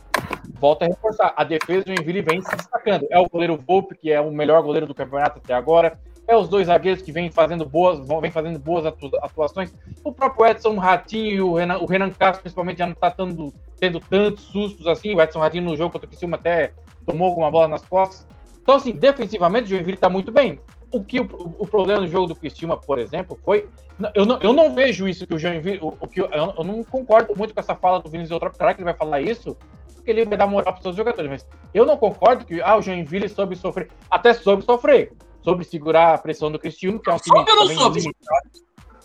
volta 0.60 0.84
a 0.84 0.88
reforçar, 0.88 1.34
a 1.36 1.44
defesa 1.44 1.84
do 1.84 1.94
Joinville 1.94 2.22
vem 2.22 2.40
se 2.40 2.56
destacando. 2.56 3.06
É 3.10 3.18
o 3.18 3.28
goleiro 3.28 3.60
Volpe, 3.66 3.96
que 3.96 4.12
é 4.12 4.20
o 4.20 4.30
melhor 4.30 4.62
goleiro 4.62 4.86
do 4.86 4.94
campeonato 4.94 5.40
até 5.42 5.54
agora 5.54 5.98
é 6.26 6.36
os 6.36 6.48
dois 6.48 6.66
zagueiros 6.66 7.02
que 7.02 7.12
vêm 7.12 7.30
fazendo 7.30 7.66
boas, 7.66 8.00
vem 8.20 8.30
fazendo 8.30 8.58
boas 8.58 8.86
atuações. 8.86 9.74
O 10.02 10.12
próprio 10.12 10.46
Edson 10.46 10.76
Ratinho 10.78 11.32
e 11.32 11.40
o 11.40 11.54
Renan, 11.54 11.78
o 11.78 11.86
Renan 11.86 12.10
Castro, 12.10 12.42
principalmente, 12.42 12.78
já 12.78 12.86
não 12.86 12.94
está 12.94 13.10
tendo, 13.10 13.52
tendo 13.78 14.00
tantos 14.00 14.44
sustos 14.44 14.86
assim. 14.86 15.14
O 15.14 15.20
Edson 15.20 15.38
Ratinho 15.38 15.64
no 15.64 15.76
jogo 15.76 15.92
contra 15.92 16.06
o 16.06 16.08
Criciúma 16.08 16.36
até 16.36 16.72
tomou 17.06 17.28
alguma 17.28 17.50
bola 17.50 17.68
nas 17.68 17.84
costas. 17.84 18.26
Então, 18.62 18.76
assim, 18.76 18.92
defensivamente, 18.92 19.66
o 19.66 19.68
Joinville 19.68 19.94
está 19.94 20.08
muito 20.08 20.32
bem. 20.32 20.58
O 20.94 21.02
que 21.02 21.18
o, 21.20 21.24
o, 21.58 21.66
problema 21.66 22.02
no 22.02 22.06
jogo 22.06 22.28
do 22.28 22.36
Criciúma, 22.36 22.76
por 22.76 23.00
exemplo, 23.00 23.36
foi. 23.44 23.68
Eu 24.14 24.24
não, 24.24 24.38
eu 24.38 24.52
não 24.52 24.72
vejo 24.72 25.08
isso 25.08 25.26
que 25.26 25.34
o 25.34 25.38
Joinville. 25.38 25.80
O, 25.82 25.88
o 25.88 26.06
que 26.06 26.20
eu, 26.20 26.26
eu, 26.26 26.62
não 26.62 26.84
concordo 26.84 27.34
muito 27.36 27.52
com 27.52 27.58
essa 27.58 27.74
fala 27.74 27.98
do 27.98 28.08
Vinícius 28.08 28.30
Eutrópio. 28.30 28.56
Será 28.56 28.72
que 28.72 28.80
ele 28.80 28.84
vai 28.84 28.94
falar 28.94 29.20
isso? 29.20 29.56
Porque 29.92 30.10
ele 30.10 30.24
vai 30.24 30.38
dar 30.38 30.46
moral 30.46 30.72
para 30.72 30.78
os 30.78 30.82
seus 30.82 30.94
jogadores. 30.94 31.28
Mas 31.28 31.46
eu 31.74 31.84
não 31.84 31.96
concordo 31.96 32.44
que 32.44 32.62
ah, 32.62 32.76
o 32.76 32.82
Joinville 32.82 33.28
soube 33.28 33.56
sofrer. 33.56 33.90
Até 34.08 34.32
soube 34.34 34.62
sofrer 34.62 35.12
sobre 35.42 35.64
segurar 35.64 36.14
a 36.14 36.18
pressão 36.18 36.50
do 36.50 36.60
Cristiano, 36.60 37.00
que 37.00 37.10
é 37.10 37.12
um 37.12 37.18
time. 37.18 37.36
Soube 37.36 37.50
ou 37.50 37.56
não 37.56 37.74
soube? 37.74 38.00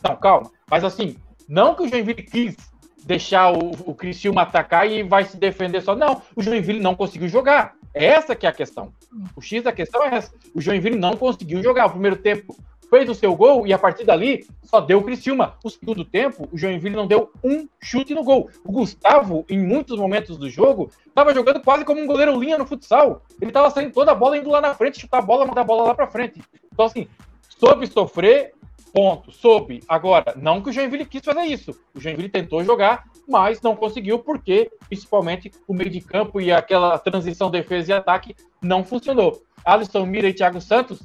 Não, 0.04 0.16
calma. 0.16 0.52
Mas 0.70 0.84
assim, 0.84 1.18
não 1.48 1.74
que 1.74 1.82
o 1.84 1.88
Joinville 1.90 2.22
quis 2.22 2.56
deixar 3.04 3.52
o, 3.52 3.72
o 3.86 3.96
Criciúma 3.96 4.44
atacar 4.44 4.88
e 4.88 5.02
vai 5.02 5.24
se 5.24 5.38
defender 5.38 5.82
só. 5.82 5.96
Não, 5.96 6.22
o 6.36 6.44
Joinville 6.44 6.80
não 6.80 6.94
conseguiu 6.94 7.28
jogar. 7.28 7.74
Essa 7.94 8.36
que 8.36 8.46
é 8.46 8.50
a 8.50 8.54
questão. 8.54 8.94
O 9.36 9.42
X 9.42 9.64
da 9.64 9.72
questão 9.72 10.04
é 10.04 10.16
essa. 10.16 10.34
O 10.54 10.62
Joinville 10.62 10.98
não 10.98 11.16
conseguiu 11.16 11.62
jogar. 11.64 11.88
O 11.88 11.92
primeiro 11.92 12.18
tempo 12.18 12.56
fez 12.90 13.08
o 13.08 13.16
seu 13.16 13.36
gol 13.36 13.68
e 13.68 13.74
a 13.74 13.78
partir 13.78 14.04
dali 14.04 14.48
só 14.64 14.82
deu 14.82 15.00
o 15.00 15.04
Criciúma. 15.04 15.56
O 15.64 15.70
segundo 15.70 16.04
tempo, 16.04 16.50
o 16.52 16.58
Joinville 16.58 16.96
não 16.96 17.08
deu 17.08 17.32
um 17.44 17.68
chute 17.82 18.14
no 18.14 18.24
gol. 18.24 18.50
O 18.66 18.72
Gustavo, 18.72 19.46
em 19.50 19.60
muitos 19.60 19.98
momentos 19.98 20.38
do 20.38 20.50
jogo, 20.50 20.92
estava 21.06 21.34
jogando 21.34 21.62
quase 21.62 21.86
como 21.86 22.02
um 22.02 22.08
goleiro 22.08 22.40
linha 22.40 22.58
no 22.58 22.66
futsal. 22.66 23.24
Ele 23.40 23.52
estava 23.52 23.70
saindo 23.70 23.94
toda 23.94 24.12
a 24.12 24.16
bola 24.16 24.38
indo 24.38 24.50
lá 24.50 24.60
na 24.60 24.74
frente, 24.74 25.00
chutar 25.00 25.20
a 25.20 25.22
bola, 25.22 25.46
mandar 25.46 25.62
a 25.62 25.66
bola 25.66 25.84
lá 25.84 25.96
para 25.96 26.08
frente. 26.08 26.42
Então, 26.72 26.86
assim, 26.86 27.08
soube 27.48 27.88
sofrer, 27.88 28.54
ponto, 28.94 29.32
soube. 29.32 29.84
Agora, 29.88 30.34
não 30.36 30.62
que 30.62 30.70
o 30.70 30.74
Joinville 30.74 31.06
quis 31.06 31.24
fazer 31.24 31.44
isso. 31.44 31.80
O 31.94 32.00
Joinville 32.00 32.30
tentou 32.30 32.64
jogar, 32.64 33.06
mas 33.30 33.62
não 33.62 33.76
conseguiu 33.76 34.20
porque, 34.20 34.72
principalmente, 34.88 35.52
o 35.68 35.74
meio 35.74 35.90
de 35.90 36.02
campo 36.02 36.42
e 36.42 36.52
aquela 36.52 36.98
transição 36.98 37.52
defesa 37.52 37.92
e 37.92 37.94
ataque 37.94 38.36
não 38.62 38.84
funcionou. 38.84 39.42
Alisson 39.64 40.06
Mira 40.06 40.28
e 40.28 40.34
Thiago 40.34 40.60
Santos 40.60 41.02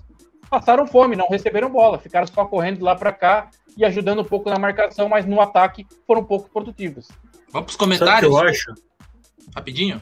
passaram 0.48 0.86
fome, 0.86 1.16
não 1.16 1.28
receberam 1.28 1.70
bola, 1.70 1.98
ficaram 1.98 2.26
só 2.26 2.44
correndo 2.44 2.82
lá 2.82 2.94
para 2.94 3.12
cá 3.12 3.50
e 3.76 3.84
ajudando 3.84 4.22
um 4.22 4.24
pouco 4.24 4.48
na 4.48 4.58
marcação, 4.58 5.08
mas 5.08 5.26
no 5.26 5.40
ataque 5.40 5.86
foram 6.06 6.22
um 6.22 6.24
pouco 6.24 6.48
produtivos. 6.48 7.08
Vamos 7.50 7.66
para 7.66 7.70
os 7.70 7.76
comentários? 7.76 8.32
eu 8.32 8.38
acho? 8.38 8.72
Rapidinho. 9.54 10.00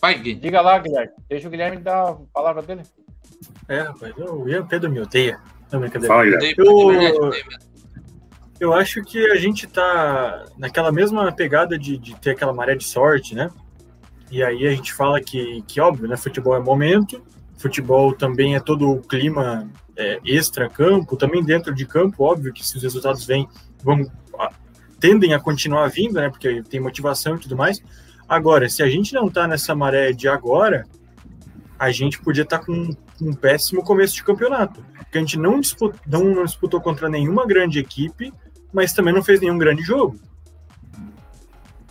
Vai, 0.00 0.14
Gui. 0.14 0.34
Diga 0.34 0.60
lá, 0.60 0.78
Guilherme. 0.78 1.12
Deixa 1.28 1.48
o 1.48 1.50
Guilherme 1.50 1.78
dar 1.78 2.10
a 2.10 2.14
palavra 2.32 2.62
dele. 2.62 2.82
É, 3.68 3.80
rapaz, 3.80 4.12
eu, 4.16 4.48
eu 4.48 4.66
Pedro 4.66 4.90
me 4.90 5.00
odeia. 5.00 5.40
Não, 5.72 5.80
brincadeira. 5.80 6.14
Fala, 6.14 6.26
eu, 6.26 6.92
eu 6.92 7.32
acho 8.72 9.02
que 9.02 9.30
a 9.30 9.36
gente 9.36 9.66
tá 9.66 10.44
naquela 10.56 10.90
mesma 10.90 11.30
pegada 11.32 11.78
de, 11.78 11.96
de 11.96 12.16
ter 12.16 12.30
aquela 12.30 12.52
maré 12.52 12.74
de 12.74 12.84
sorte, 12.84 13.34
né? 13.34 13.50
E 14.30 14.42
aí 14.42 14.66
a 14.66 14.70
gente 14.70 14.92
fala 14.92 15.20
que, 15.20 15.62
que 15.66 15.80
óbvio, 15.80 16.08
né? 16.08 16.16
Futebol 16.16 16.56
é 16.56 16.60
momento, 16.60 17.22
Futebol 17.58 18.14
também 18.14 18.54
é 18.54 18.60
todo 18.60 18.88
o 18.88 19.02
clima 19.02 19.68
é, 19.96 20.20
extra-campo, 20.24 21.16
também 21.16 21.44
dentro 21.44 21.74
de 21.74 21.84
campo, 21.84 22.22
óbvio 22.22 22.52
que 22.52 22.64
se 22.64 22.76
os 22.76 22.82
resultados 22.84 23.26
vêm, 23.26 23.48
vão, 23.82 24.08
tendem 25.00 25.34
a 25.34 25.40
continuar 25.40 25.88
vindo, 25.88 26.14
né? 26.14 26.30
Porque 26.30 26.62
tem 26.62 26.78
motivação 26.78 27.34
e 27.34 27.40
tudo 27.40 27.56
mais. 27.56 27.82
Agora, 28.28 28.68
se 28.68 28.80
a 28.80 28.88
gente 28.88 29.12
não 29.12 29.28
tá 29.28 29.48
nessa 29.48 29.74
maré 29.74 30.12
de 30.12 30.28
agora, 30.28 30.86
a 31.76 31.90
gente 31.90 32.20
podia 32.20 32.44
estar 32.44 32.58
tá 32.58 32.64
com 32.64 32.94
um 33.20 33.34
péssimo 33.34 33.82
começo 33.82 34.14
de 34.14 34.22
campeonato. 34.22 34.80
Porque 34.96 35.18
a 35.18 35.20
gente 35.20 35.36
não 35.36 35.58
disputou, 35.58 35.98
não 36.06 36.44
disputou 36.44 36.80
contra 36.80 37.08
nenhuma 37.08 37.44
grande 37.44 37.80
equipe, 37.80 38.32
mas 38.72 38.92
também 38.92 39.14
não 39.14 39.22
fez 39.22 39.40
nenhum 39.40 39.58
grande 39.58 39.82
jogo. 39.82 40.18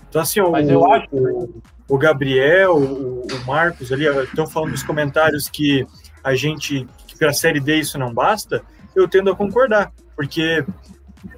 Então, 0.09 0.21
assim, 0.21 0.39
o, 0.39 0.55
acho... 0.55 1.07
o, 1.11 1.61
o 1.87 1.97
Gabriel, 1.97 2.77
o, 2.77 3.21
o 3.21 3.45
Marcos 3.45 3.91
ali 3.91 4.05
estão 4.05 4.47
falando 4.47 4.71
nos 4.71 4.83
comentários 4.83 5.49
que 5.49 5.85
a 6.23 6.35
gente, 6.35 6.87
que 7.07 7.17
para 7.17 7.29
a 7.29 7.33
Série 7.33 7.59
D 7.59 7.77
isso 7.77 7.97
não 7.97 8.13
basta, 8.13 8.61
eu 8.95 9.07
tendo 9.07 9.29
a 9.31 9.35
concordar, 9.35 9.91
porque 10.15 10.65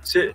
você 0.02 0.34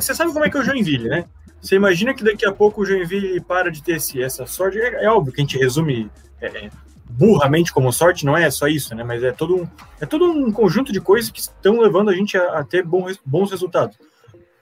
sabe 0.00 0.32
como 0.32 0.44
é 0.44 0.50
que 0.50 0.56
é 0.56 0.60
o 0.60 0.64
Joinville, 0.64 1.08
né? 1.08 1.24
Você 1.60 1.76
imagina 1.76 2.14
que 2.14 2.24
daqui 2.24 2.46
a 2.46 2.52
pouco 2.52 2.82
o 2.82 2.84
Joinville 2.84 3.40
para 3.40 3.70
de 3.70 3.82
ter 3.82 3.96
esse, 3.96 4.22
essa 4.22 4.46
sorte, 4.46 4.78
é, 4.78 5.04
é, 5.04 5.10
óbvio 5.10 5.32
que 5.32 5.40
a 5.40 5.44
gente 5.44 5.58
resume 5.58 6.10
é, 6.40 6.70
burramente 7.08 7.72
como 7.72 7.92
sorte, 7.92 8.26
não 8.26 8.36
é 8.36 8.50
só 8.50 8.68
isso, 8.68 8.94
né? 8.94 9.02
Mas 9.02 9.22
é 9.22 9.32
todo 9.32 9.56
um, 9.56 9.68
é 10.00 10.06
todo 10.06 10.24
um 10.26 10.52
conjunto 10.52 10.92
de 10.92 11.00
coisas 11.00 11.30
que 11.30 11.40
estão 11.40 11.80
levando 11.80 12.10
a 12.10 12.14
gente 12.14 12.36
a, 12.36 12.58
a 12.58 12.64
ter 12.64 12.84
bons, 12.84 13.18
bons 13.24 13.50
resultados 13.50 13.96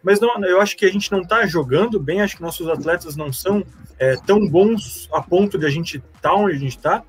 mas 0.04 0.20
não, 0.20 0.44
eu 0.44 0.60
acho 0.60 0.76
que 0.76 0.84
a 0.84 0.92
gente 0.92 1.10
não 1.10 1.22
está 1.22 1.46
jogando 1.46 1.98
bem, 1.98 2.20
acho 2.20 2.36
que 2.36 2.42
nossos 2.42 2.68
atletas 2.68 3.16
não 3.16 3.32
são 3.32 3.64
é, 3.98 4.16
tão 4.16 4.46
bons 4.46 5.08
a 5.10 5.22
ponto 5.22 5.58
de 5.58 5.64
a 5.64 5.70
gente 5.70 5.96
estar 5.96 6.30
tá 6.30 6.34
onde 6.34 6.54
a 6.54 6.58
gente 6.58 6.76
está. 6.76 7.02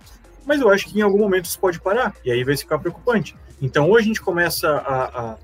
mas 0.46 0.62
eu 0.62 0.70
acho 0.70 0.88
que 0.88 0.98
em 0.98 1.02
algum 1.02 1.20
momento 1.20 1.46
isso 1.46 1.60
pode 1.60 1.80
parar, 1.82 2.16
e 2.24 2.32
aí 2.32 2.44
vai 2.44 2.56
ficar 2.56 2.80
preocupante. 2.80 3.36
Então, 3.62 3.90
ou 3.90 3.98
a 3.98 4.02
gente 4.02 4.22
começa 4.22 4.70
a, 4.70 5.04
a 5.04 5.38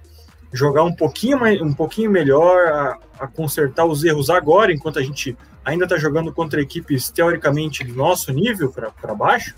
jogar 0.54 0.84
um 0.84 0.94
pouquinho, 0.94 1.40
mais, 1.40 1.62
um 1.62 1.74
pouquinho 1.74 2.10
melhor, 2.10 2.68
a, 2.68 3.00
a 3.20 3.28
consertar 3.28 3.86
os 3.86 4.04
erros 4.04 4.30
agora, 4.30 4.72
enquanto 4.72 5.00
a 5.00 5.04
gente 5.04 5.38
ainda 5.64 5.86
está 5.86 5.98
jogando 5.98 6.32
contra 6.34 6.62
equipes 6.62 7.10
teoricamente 7.12 7.84
do 7.84 7.94
nosso 7.94 8.32
nível 8.32 8.72
para 8.72 9.14
baixo, 9.14 9.56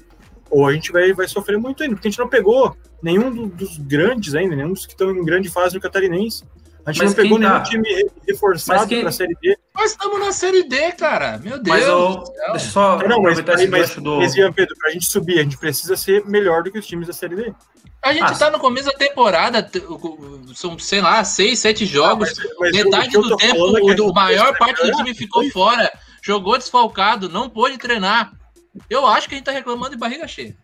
ou 0.49 0.67
a 0.67 0.73
gente 0.73 0.91
vai, 0.91 1.13
vai 1.13 1.27
sofrer 1.27 1.57
muito 1.57 1.81
ainda, 1.81 1.95
porque 1.95 2.07
a 2.07 2.11
gente 2.11 2.19
não 2.19 2.27
pegou 2.27 2.75
nenhum 3.01 3.31
do, 3.31 3.47
dos 3.47 3.77
grandes 3.77 4.35
ainda, 4.35 4.55
nenhum 4.55 4.73
dos 4.73 4.85
que 4.85 4.93
estão 4.93 5.11
em 5.11 5.25
grande 5.25 5.49
fase 5.49 5.75
no 5.75 5.81
Catarinense. 5.81 6.43
A 6.85 6.91
gente 6.91 7.03
mas 7.03 7.15
não 7.15 7.23
pegou 7.23 7.39
tá? 7.39 7.49
nenhum 7.49 7.63
time 7.63 8.09
reforçado 8.27 8.87
quem... 8.87 8.99
para 8.99 9.09
a 9.09 9.11
Série 9.11 9.35
D. 9.41 9.57
Nós 9.75 9.91
estamos 9.91 10.19
na 10.19 10.31
Série 10.31 10.63
D, 10.63 10.91
cara. 10.91 11.37
Meu 11.37 11.61
Deus. 11.61 11.67
Mas 11.67 11.87
eu, 11.87 12.59
só 12.59 12.97
não, 13.07 13.21
mas, 13.21 13.39
mas, 13.41 13.69
mas, 13.69 13.95
do... 13.95 14.17
mas 14.17 14.33
Pedro, 14.33 14.75
para 14.77 14.89
a 14.89 14.91
gente 14.91 15.05
subir, 15.05 15.39
a 15.39 15.43
gente 15.43 15.57
precisa 15.57 15.95
ser 15.95 16.25
melhor 16.25 16.63
do 16.63 16.71
que 16.71 16.79
os 16.79 16.85
times 16.85 17.07
da 17.07 17.13
Série 17.13 17.35
D. 17.35 17.53
A 18.03 18.11
gente 18.11 18.23
ah, 18.25 18.35
tá 18.35 18.51
no 18.51 18.59
começo 18.59 18.87
da 18.87 18.97
temporada, 18.97 19.71
são, 20.53 20.77
sei 20.77 20.99
lá, 20.99 21.23
seis, 21.23 21.59
sete 21.59 21.85
jogos. 21.85 22.37
Ah, 22.37 22.43
mas, 22.59 22.73
mas 22.73 22.83
Metade 22.83 23.11
do 23.11 23.37
tempo, 23.37 23.77
é 23.77 24.09
a 24.09 24.13
maior 24.13 24.57
parte 24.57 24.85
do 24.85 24.91
time 24.91 25.13
ficou 25.13 25.49
fora. 25.51 25.89
Jogou 26.21 26.57
desfalcado, 26.57 27.29
não 27.29 27.49
pôde 27.49 27.77
treinar. 27.77 28.33
Eu 28.89 29.07
acho 29.07 29.29
que 29.29 29.35
a 29.35 29.37
gente 29.37 29.45
tá 29.45 29.53
reclamando 29.53 29.91
de 29.91 29.97
barriga 29.97 30.27
cheia. 30.27 30.55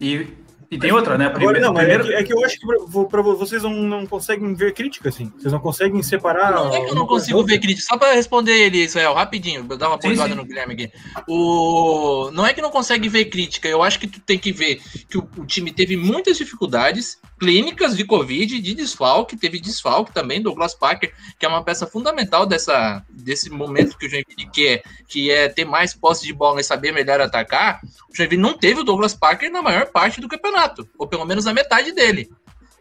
E 0.00 0.28
e 0.72 0.78
tem 0.78 0.90
outra, 0.90 1.18
né? 1.18 1.28
Primeiro, 1.28 1.58
Agora, 1.58 1.66
não, 1.66 1.74
primeiro... 1.74 2.04
É, 2.04 2.06
que, 2.06 2.14
é, 2.14 2.22
que, 2.24 2.32
eu 2.32 2.42
acho 2.42 2.58
que 2.58 2.66
para 3.10 3.20
vocês 3.20 3.62
não, 3.62 3.74
não 3.74 4.06
conseguem 4.06 4.54
ver 4.54 4.72
crítica, 4.72 5.10
assim. 5.10 5.30
Vocês 5.36 5.52
não 5.52 5.60
conseguem 5.60 6.02
separar. 6.02 6.52
Não 6.52 6.74
é 6.74 6.80
que 6.80 6.90
eu 6.90 6.94
não 6.94 7.06
consigo 7.06 7.44
ver 7.44 7.58
crítica. 7.58 7.86
Só 7.86 7.98
para 7.98 8.14
responder 8.14 8.52
ele, 8.52 8.78
Israel, 8.78 9.12
rapidinho, 9.12 9.64
vou 9.64 9.76
dar 9.76 9.88
uma 9.88 9.98
porrada 9.98 10.34
no 10.34 10.46
Guilherme 10.46 10.72
aqui. 10.72 10.92
O... 11.28 12.30
Não 12.32 12.46
é 12.46 12.54
que 12.54 12.62
não 12.62 12.70
consegue 12.70 13.06
ver 13.06 13.26
crítica, 13.26 13.68
eu 13.68 13.82
acho 13.82 13.98
que 13.98 14.06
tu 14.06 14.18
tem 14.18 14.38
que 14.38 14.50
ver 14.50 14.80
que 15.10 15.18
o, 15.18 15.28
o 15.36 15.44
time 15.44 15.70
teve 15.70 15.94
muitas 15.94 16.38
dificuldades 16.38 17.20
clínicas 17.42 17.96
de 17.96 18.04
Covid, 18.04 18.60
de 18.60 18.72
desfalque, 18.72 19.36
teve 19.36 19.58
desfalque 19.58 20.12
também, 20.12 20.40
Douglas 20.40 20.74
Parker, 20.74 21.12
que 21.36 21.44
é 21.44 21.48
uma 21.48 21.64
peça 21.64 21.88
fundamental 21.88 22.46
dessa, 22.46 23.04
desse 23.10 23.50
momento 23.50 23.98
que 23.98 24.06
o 24.06 24.08
Joinville 24.08 24.48
quer, 24.52 24.84
que 25.08 25.28
é 25.28 25.48
ter 25.48 25.64
mais 25.64 25.92
posse 25.92 26.24
de 26.24 26.32
bola 26.32 26.60
e 26.60 26.64
saber 26.64 26.92
melhor 26.92 27.20
atacar. 27.20 27.80
O 28.08 28.16
Joinville 28.16 28.40
não 28.40 28.56
teve 28.56 28.78
o 28.80 28.84
Douglas 28.84 29.12
Parker 29.12 29.50
na 29.50 29.60
maior 29.60 29.86
parte 29.86 30.20
do 30.20 30.28
campeonato, 30.28 30.61
ou 30.98 31.06
pelo 31.06 31.24
menos 31.24 31.44
na 31.44 31.54
metade 31.54 31.92
dele. 31.92 32.30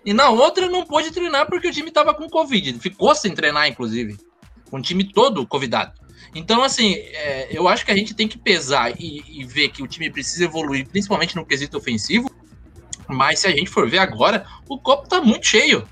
E 0.06 0.14
na 0.14 0.30
outra 0.30 0.68
não 0.68 0.86
pôde 0.86 1.12
treinar 1.12 1.48
porque 1.48 1.68
o 1.68 1.72
time 1.72 1.90
estava 1.90 2.14
com 2.14 2.30
Covid, 2.30 2.80
ficou 2.80 3.14
sem 3.14 3.34
treinar, 3.34 3.68
inclusive, 3.68 4.18
com 4.70 4.78
o 4.78 4.82
time 4.82 5.04
todo 5.04 5.46
convidado. 5.46 5.94
Então, 6.34 6.64
assim, 6.64 6.96
é, 6.96 7.50
eu 7.52 7.68
acho 7.68 7.86
que 7.86 7.92
a 7.92 7.96
gente 7.96 8.14
tem 8.14 8.28
que 8.28 8.38
pesar 8.38 8.94
e, 9.00 9.24
e 9.28 9.44
ver 9.44 9.70
que 9.70 9.84
o 9.84 9.88
time 9.88 10.10
precisa 10.10 10.46
evoluir, 10.46 10.88
principalmente 10.88 11.36
no 11.36 11.46
quesito 11.46 11.78
ofensivo, 11.78 12.32
mas 13.08 13.40
se 13.40 13.48
a 13.48 13.52
gente 13.52 13.70
for 13.70 13.90
ver 13.90 14.00
agora, 14.00 14.46
o 14.68 14.80
copo 14.80 15.08
tá 15.08 15.22
muito 15.22 15.46
cheio. 15.46 15.88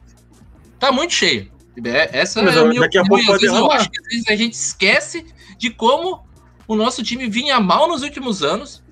Tá 0.79 0.91
muito 0.91 1.13
cheio. 1.13 1.51
É, 1.83 2.19
essa 2.19 2.41
Mas, 2.41 2.55
é 2.55 2.59
a 2.59 2.65
minha 2.65 2.81
daqui 2.81 2.97
opinião. 2.97 3.17
A 3.17 3.19
pouco 3.19 3.33
às 3.33 3.41
vezes 3.41 3.55
eu 3.55 3.71
acho 3.71 3.89
que 3.89 3.99
às 3.99 4.07
vezes 4.07 4.25
a 4.27 4.35
gente 4.35 4.53
esquece 4.53 5.25
de 5.57 5.69
como 5.69 6.25
o 6.67 6.75
nosso 6.75 7.03
time 7.03 7.29
vinha 7.29 7.59
mal 7.59 7.87
nos 7.87 8.01
últimos 8.01 8.43
anos 8.43 8.83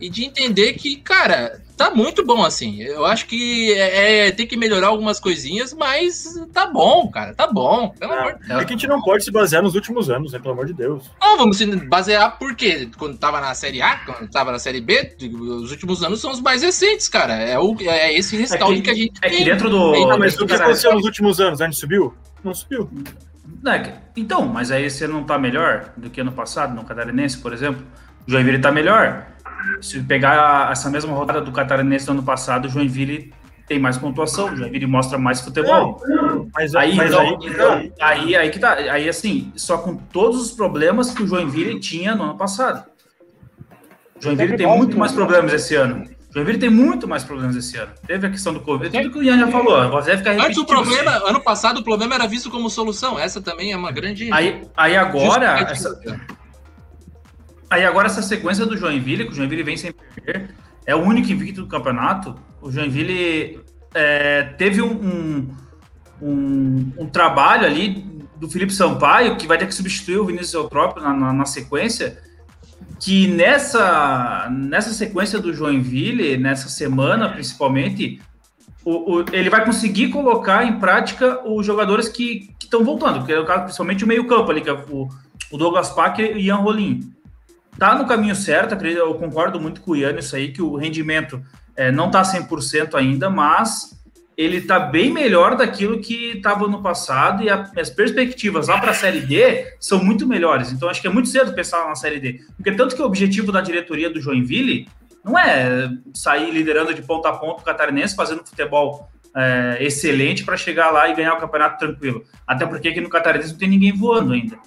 e 0.00 0.08
de 0.08 0.24
entender 0.24 0.74
que, 0.74 0.96
cara, 0.96 1.62
tá 1.76 1.90
muito 1.90 2.24
bom 2.24 2.44
assim. 2.44 2.82
Eu 2.82 3.04
acho 3.04 3.26
que 3.26 3.72
é, 3.72 4.28
é, 4.28 4.30
tem 4.30 4.46
que 4.46 4.56
melhorar 4.56 4.88
algumas 4.88 5.20
coisinhas, 5.20 5.72
mas 5.72 6.34
tá 6.52 6.66
bom, 6.66 7.10
cara, 7.10 7.34
tá 7.34 7.46
bom. 7.46 7.90
Pelo 7.98 8.12
é, 8.12 8.18
amor 8.18 8.34
de 8.34 8.48
Deus. 8.48 8.62
É 8.62 8.64
que 8.64 8.72
a 8.72 8.76
gente 8.76 8.86
não 8.86 9.02
pode 9.02 9.24
se 9.24 9.30
basear 9.30 9.62
nos 9.62 9.74
últimos 9.74 10.10
anos, 10.10 10.32
né? 10.32 10.38
Pelo 10.38 10.52
amor 10.52 10.66
de 10.66 10.72
Deus. 10.72 11.10
Não, 11.20 11.36
vamos 11.36 11.56
se 11.56 11.66
basear 11.66 12.38
porque 12.38 12.88
quando 12.96 13.18
tava 13.18 13.40
na 13.40 13.54
série 13.54 13.82
A, 13.82 13.96
quando 13.98 14.30
tava 14.30 14.52
na 14.52 14.58
série 14.58 14.80
B, 14.80 15.16
os 15.22 15.70
últimos 15.70 16.02
anos 16.02 16.20
são 16.20 16.30
os 16.30 16.40
mais 16.40 16.62
recentes, 16.62 17.08
cara. 17.08 17.34
É, 17.34 17.58
o, 17.58 17.76
é 17.80 18.16
esse 18.16 18.36
rescaldo 18.36 18.74
é 18.74 18.76
que, 18.76 18.82
que, 18.82 18.90
a 18.90 18.94
gente 18.94 19.18
é 19.22 19.28
tem. 19.28 19.38
que 19.38 19.44
dentro 19.44 19.68
do. 19.68 19.92
Não, 19.92 20.18
mas 20.18 20.38
o 20.38 20.46
que 20.46 20.54
aconteceu 20.54 20.94
nos 20.94 21.04
últimos 21.04 21.40
anos? 21.40 21.60
A 21.60 21.64
gente 21.64 21.76
subiu? 21.76 22.14
Não 22.42 22.54
subiu. 22.54 22.88
É 23.66 23.94
então, 24.16 24.46
mas 24.46 24.70
aí 24.70 24.88
você 24.90 25.06
não 25.06 25.24
tá 25.24 25.38
melhor 25.38 25.92
do 25.96 26.10
que 26.10 26.20
ano 26.20 26.32
passado, 26.32 26.74
no 26.74 26.84
Catarinense, 26.84 27.38
por 27.38 27.52
exemplo? 27.52 27.82
O 28.26 28.30
Joinville 28.30 28.58
tá 28.58 28.70
melhor 28.70 29.26
se 29.80 30.00
pegar 30.00 30.70
essa 30.70 30.90
mesma 30.90 31.12
rodada 31.14 31.40
do 31.40 31.52
Catarinense 31.52 32.06
do 32.06 32.12
ano 32.12 32.22
passado, 32.22 32.66
o 32.66 32.68
Joinville 32.68 33.32
tem 33.66 33.78
mais 33.78 33.96
pontuação, 33.96 34.52
o 34.52 34.56
Joinville 34.56 34.86
mostra 34.86 35.18
mais 35.18 35.40
futebol. 35.40 36.00
Mas 36.54 36.74
aí, 36.74 36.94
mas 36.94 37.10
então, 37.10 37.20
aí, 37.20 37.38
então, 37.42 37.92
aí, 38.00 38.36
aí 38.36 38.50
que 38.50 38.58
tá, 38.58 38.74
aí 38.74 39.08
assim, 39.08 39.52
só 39.56 39.78
com 39.78 39.96
todos 39.96 40.40
os 40.40 40.52
problemas 40.52 41.12
que 41.12 41.22
o 41.22 41.26
Joinville 41.26 41.80
tinha 41.80 42.14
no 42.14 42.24
ano 42.24 42.36
passado. 42.36 42.84
O 44.16 44.22
Joinville 44.22 44.56
tem 44.56 44.66
muito 44.66 44.98
mais 44.98 45.12
problemas 45.12 45.52
esse 45.52 45.74
ano. 45.74 46.04
O 46.30 46.34
Joinville 46.34 46.58
tem 46.58 46.70
muito 46.70 47.06
mais 47.06 47.22
problemas 47.22 47.56
esse 47.56 47.76
ano. 47.76 47.92
Teve 48.06 48.26
a 48.26 48.30
questão 48.30 48.52
do 48.52 48.60
Covid, 48.60 48.90
tudo 48.90 49.12
que 49.12 49.18
o 49.18 49.22
Ian 49.22 49.38
já 49.38 49.48
falou. 49.48 49.88
Você 49.90 50.16
ficar 50.16 50.32
Antes 50.32 50.58
o 50.58 50.66
problema, 50.66 51.10
ano 51.28 51.40
passado 51.40 51.78
o 51.78 51.84
problema 51.84 52.16
era 52.16 52.26
visto 52.26 52.50
como 52.50 52.68
solução. 52.68 53.18
Essa 53.18 53.40
também 53.40 53.72
é 53.72 53.76
uma 53.76 53.92
grande. 53.92 54.32
Aí, 54.32 54.62
aí 54.76 54.96
agora, 54.96 55.60
essa, 55.70 55.98
Aí 57.74 57.84
agora 57.84 58.06
essa 58.06 58.22
sequência 58.22 58.64
do 58.64 58.76
Joinville, 58.76 59.24
que 59.24 59.32
o 59.32 59.34
Joinville 59.34 59.64
vem 59.64 59.76
sem 59.76 59.92
perder, 59.92 60.54
é 60.86 60.94
o 60.94 61.00
único 61.00 61.32
invicto 61.32 61.62
do 61.62 61.66
campeonato. 61.66 62.36
O 62.62 62.70
Joinville 62.70 63.58
é, 63.92 64.44
teve 64.56 64.80
um, 64.80 65.50
um, 66.22 66.92
um, 66.96 67.06
trabalho 67.08 67.66
ali 67.66 68.06
do 68.36 68.48
Felipe 68.48 68.72
Sampaio, 68.72 69.36
que 69.36 69.48
vai 69.48 69.58
ter 69.58 69.66
que 69.66 69.74
substituir 69.74 70.18
o 70.18 70.24
Vinícius 70.24 70.54
Eutrópio 70.54 71.02
na, 71.02 71.12
na, 71.12 71.32
na, 71.32 71.44
sequência, 71.44 72.16
que 73.00 73.26
nessa, 73.26 74.48
nessa 74.52 74.90
sequência 74.90 75.40
do 75.40 75.52
Joinville, 75.52 76.36
nessa 76.36 76.68
semana 76.68 77.28
principalmente, 77.28 78.22
o, 78.84 79.16
o, 79.16 79.24
ele 79.32 79.50
vai 79.50 79.64
conseguir 79.64 80.10
colocar 80.10 80.64
em 80.64 80.78
prática 80.78 81.42
os 81.44 81.66
jogadores 81.66 82.08
que 82.08 82.50
estão 82.62 82.84
voltando, 82.84 83.26
que 83.26 83.32
é 83.32 83.40
o 83.40 83.44
caso 83.44 83.64
principalmente 83.64 84.04
o 84.04 84.06
meio 84.06 84.28
campo 84.28 84.48
ali, 84.52 84.60
que 84.60 84.70
é 84.70 84.74
o, 84.74 85.08
o 85.50 85.58
Douglas 85.58 85.90
Packer 85.90 86.36
e 86.36 86.46
Ian 86.46 86.58
Rolim 86.58 87.13
tá 87.78 87.94
no 87.94 88.06
caminho 88.06 88.34
certo, 88.34 88.74
eu 88.84 89.14
concordo 89.14 89.60
muito 89.60 89.80
com 89.80 89.92
o 89.92 89.96
Ian 89.96 90.18
isso 90.18 90.36
aí, 90.36 90.52
que 90.52 90.62
o 90.62 90.76
rendimento 90.76 91.42
é, 91.76 91.90
não 91.90 92.10
tá 92.10 92.22
100% 92.22 92.94
ainda, 92.94 93.28
mas 93.28 93.94
ele 94.36 94.60
tá 94.62 94.80
bem 94.80 95.12
melhor 95.12 95.56
daquilo 95.56 96.00
que 96.00 96.36
estava 96.36 96.66
no 96.66 96.82
passado 96.82 97.42
e 97.42 97.48
a, 97.48 97.70
as 97.76 97.90
perspectivas 97.90 98.68
lá 98.68 98.80
para 98.80 98.90
a 98.90 98.94
Série 98.94 99.20
D 99.20 99.74
são 99.78 100.02
muito 100.02 100.26
melhores. 100.26 100.72
Então 100.72 100.88
acho 100.88 101.00
que 101.00 101.06
é 101.06 101.10
muito 101.10 101.28
cedo 101.28 101.52
pensar 101.52 101.86
na 101.86 101.94
Série 101.94 102.18
D, 102.18 102.40
porque 102.56 102.72
tanto 102.72 102.96
que 102.96 103.02
o 103.02 103.06
objetivo 103.06 103.52
da 103.52 103.60
diretoria 103.60 104.10
do 104.10 104.20
Joinville 104.20 104.88
não 105.24 105.38
é 105.38 105.88
sair 106.12 106.50
liderando 106.50 106.92
de 106.92 107.02
ponta 107.02 107.28
a 107.28 107.32
ponta 107.32 107.62
o 107.62 107.64
catarinense, 107.64 108.14
fazendo 108.14 108.44
futebol 108.44 109.08
é, 109.34 109.78
excelente 109.80 110.44
para 110.44 110.56
chegar 110.56 110.90
lá 110.90 111.08
e 111.08 111.14
ganhar 111.14 111.34
o 111.34 111.40
campeonato 111.40 111.78
tranquilo. 111.78 112.24
Até 112.46 112.66
porque 112.66 112.88
aqui 112.88 113.00
no 113.00 113.08
catarinense 113.08 113.52
não 113.52 113.58
tem 113.58 113.68
ninguém 113.68 113.92
voando 113.92 114.32
ainda. 114.32 114.58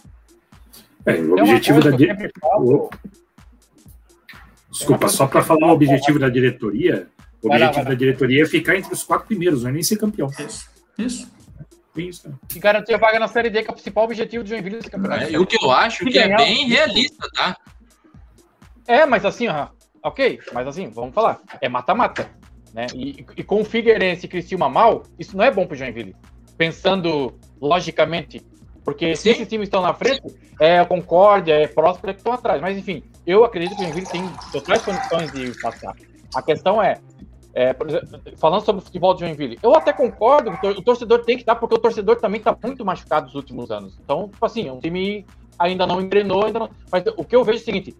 É, 1.07 1.13
o 1.21 1.39
objetivo 1.39 1.79
da 1.79 1.91
dire... 1.91 2.15
Desculpa, 4.69 5.07
só 5.07 5.25
para 5.25 5.41
falar 5.41 5.67
o 5.67 5.71
objetivo 5.71 6.19
da 6.19 6.29
diretoria, 6.29 7.07
o 7.41 7.47
objetivo 7.47 7.83
lá, 7.83 7.89
da 7.89 7.95
diretoria 7.95 8.43
é 8.43 8.45
ficar 8.45 8.75
entre 8.75 8.93
os 8.93 9.03
quatro 9.03 9.25
primeiros, 9.25 9.63
não 9.63 9.69
é 9.69 9.73
nem 9.73 9.83
ser 9.83 9.97
campeão. 9.97 10.29
Isso. 10.37 10.69
Isso. 10.97 11.37
Isso. 11.95 12.39
E 12.55 12.59
garantir 12.59 12.93
a 12.93 12.97
vaga 12.97 13.17
na 13.17 13.27
Série 13.27 13.49
D, 13.49 13.63
que 13.63 13.69
é 13.69 13.71
o 13.71 13.73
principal 13.73 14.03
objetivo 14.03 14.43
do 14.43 14.49
Joinville 14.49 14.75
nesse 14.75 14.91
campeonato. 14.91 15.23
É, 15.23 15.31
e 15.31 15.37
o 15.37 15.45
que 15.45 15.57
eu 15.63 15.71
acho 15.71 16.05
que 16.05 16.19
é 16.19 16.35
bem 16.35 16.67
realista, 16.67 17.27
tá? 17.33 17.57
É, 18.85 19.05
mas 19.05 19.25
assim, 19.25 19.47
ó, 19.47 19.69
ok, 20.03 20.39
mas 20.53 20.67
assim, 20.67 20.89
vamos 20.89 21.15
falar, 21.15 21.39
é 21.59 21.67
mata-mata, 21.67 22.29
né? 22.73 22.85
E, 22.93 23.25
e, 23.35 23.43
com 23.43 23.61
o 23.61 23.65
Figueirense 23.65 24.25
e 24.25 24.29
Criciúma 24.29 24.69
mal, 24.69 25.03
isso 25.17 25.35
não 25.35 25.43
é 25.43 25.49
bom 25.49 25.65
pro 25.65 25.75
Joinville. 25.75 26.15
Pensando 26.57 27.37
logicamente 27.59 28.45
porque 28.87 29.17
se 29.17 29.27
esses 29.27 29.45
times 29.49 29.67
estão 29.67 29.81
na 29.81 29.93
frente, 29.93 30.33
é 30.61 30.79
a 30.79 30.85
Concórdia, 30.85 31.55
é 31.55 31.67
Próspera 31.67 32.13
que 32.13 32.21
estão 32.21 32.31
atrás. 32.31 32.61
Mas 32.61 32.77
enfim, 32.77 33.03
eu 33.25 33.43
acredito 33.43 33.75
que 33.75 33.81
o 33.81 33.83
Joinville 33.83 34.07
tem 34.07 34.23
totais 34.49 34.81
condições 34.81 35.29
de 35.33 35.51
passar. 35.59 35.93
A 36.33 36.41
questão 36.41 36.81
é, 36.81 36.97
é 37.53 37.75
exemplo, 37.85 38.21
falando 38.37 38.61
sobre 38.61 38.81
o 38.81 38.85
futebol 38.85 39.13
de 39.13 39.19
Joinville, 39.19 39.59
eu 39.61 39.75
até 39.75 39.91
concordo 39.91 40.57
que 40.57 40.67
o 40.67 40.81
torcedor 40.81 41.25
tem 41.25 41.35
que 41.35 41.41
estar, 41.41 41.55
porque 41.55 41.75
o 41.75 41.77
torcedor 41.77 42.15
também 42.15 42.39
está 42.39 42.57
muito 42.63 42.85
machucado 42.85 43.25
nos 43.25 43.35
últimos 43.35 43.71
anos. 43.71 43.99
Então, 44.01 44.29
tipo 44.29 44.45
assim, 44.45 44.69
o 44.69 44.79
time 44.79 45.25
ainda 45.59 45.85
não 45.85 45.99
engrenou, 45.99 46.45
ainda 46.45 46.59
não... 46.59 46.69
mas 46.89 47.03
o 47.17 47.25
que 47.25 47.35
eu 47.35 47.43
vejo 47.43 47.59
é 47.59 47.61
o 47.63 47.65
seguinte, 47.65 47.97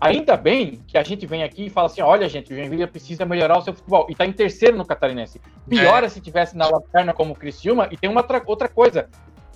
ainda 0.00 0.36
bem 0.36 0.80
que 0.88 0.98
a 0.98 1.04
gente 1.04 1.24
vem 1.24 1.44
aqui 1.44 1.66
e 1.66 1.70
fala 1.70 1.86
assim, 1.86 2.00
olha 2.00 2.28
gente, 2.28 2.52
o 2.52 2.56
Joinville 2.56 2.86
precisa 2.86 3.24
melhorar 3.26 3.58
o 3.58 3.62
seu 3.62 3.74
futebol, 3.74 4.06
e 4.08 4.12
está 4.12 4.26
em 4.26 4.32
terceiro 4.32 4.76
no 4.76 4.84
Catarinense. 4.84 5.40
Pior 5.68 6.02
é, 6.02 6.06
é 6.06 6.08
se 6.08 6.20
tivesse 6.20 6.56
na 6.56 6.66
lanterna 6.66 7.12
como 7.12 7.32
o 7.32 7.36
Criciúma, 7.36 7.86
e 7.92 7.96
tem 7.96 8.08
uma 8.08 8.26
outra 8.46 8.68
coisa, 8.68 9.08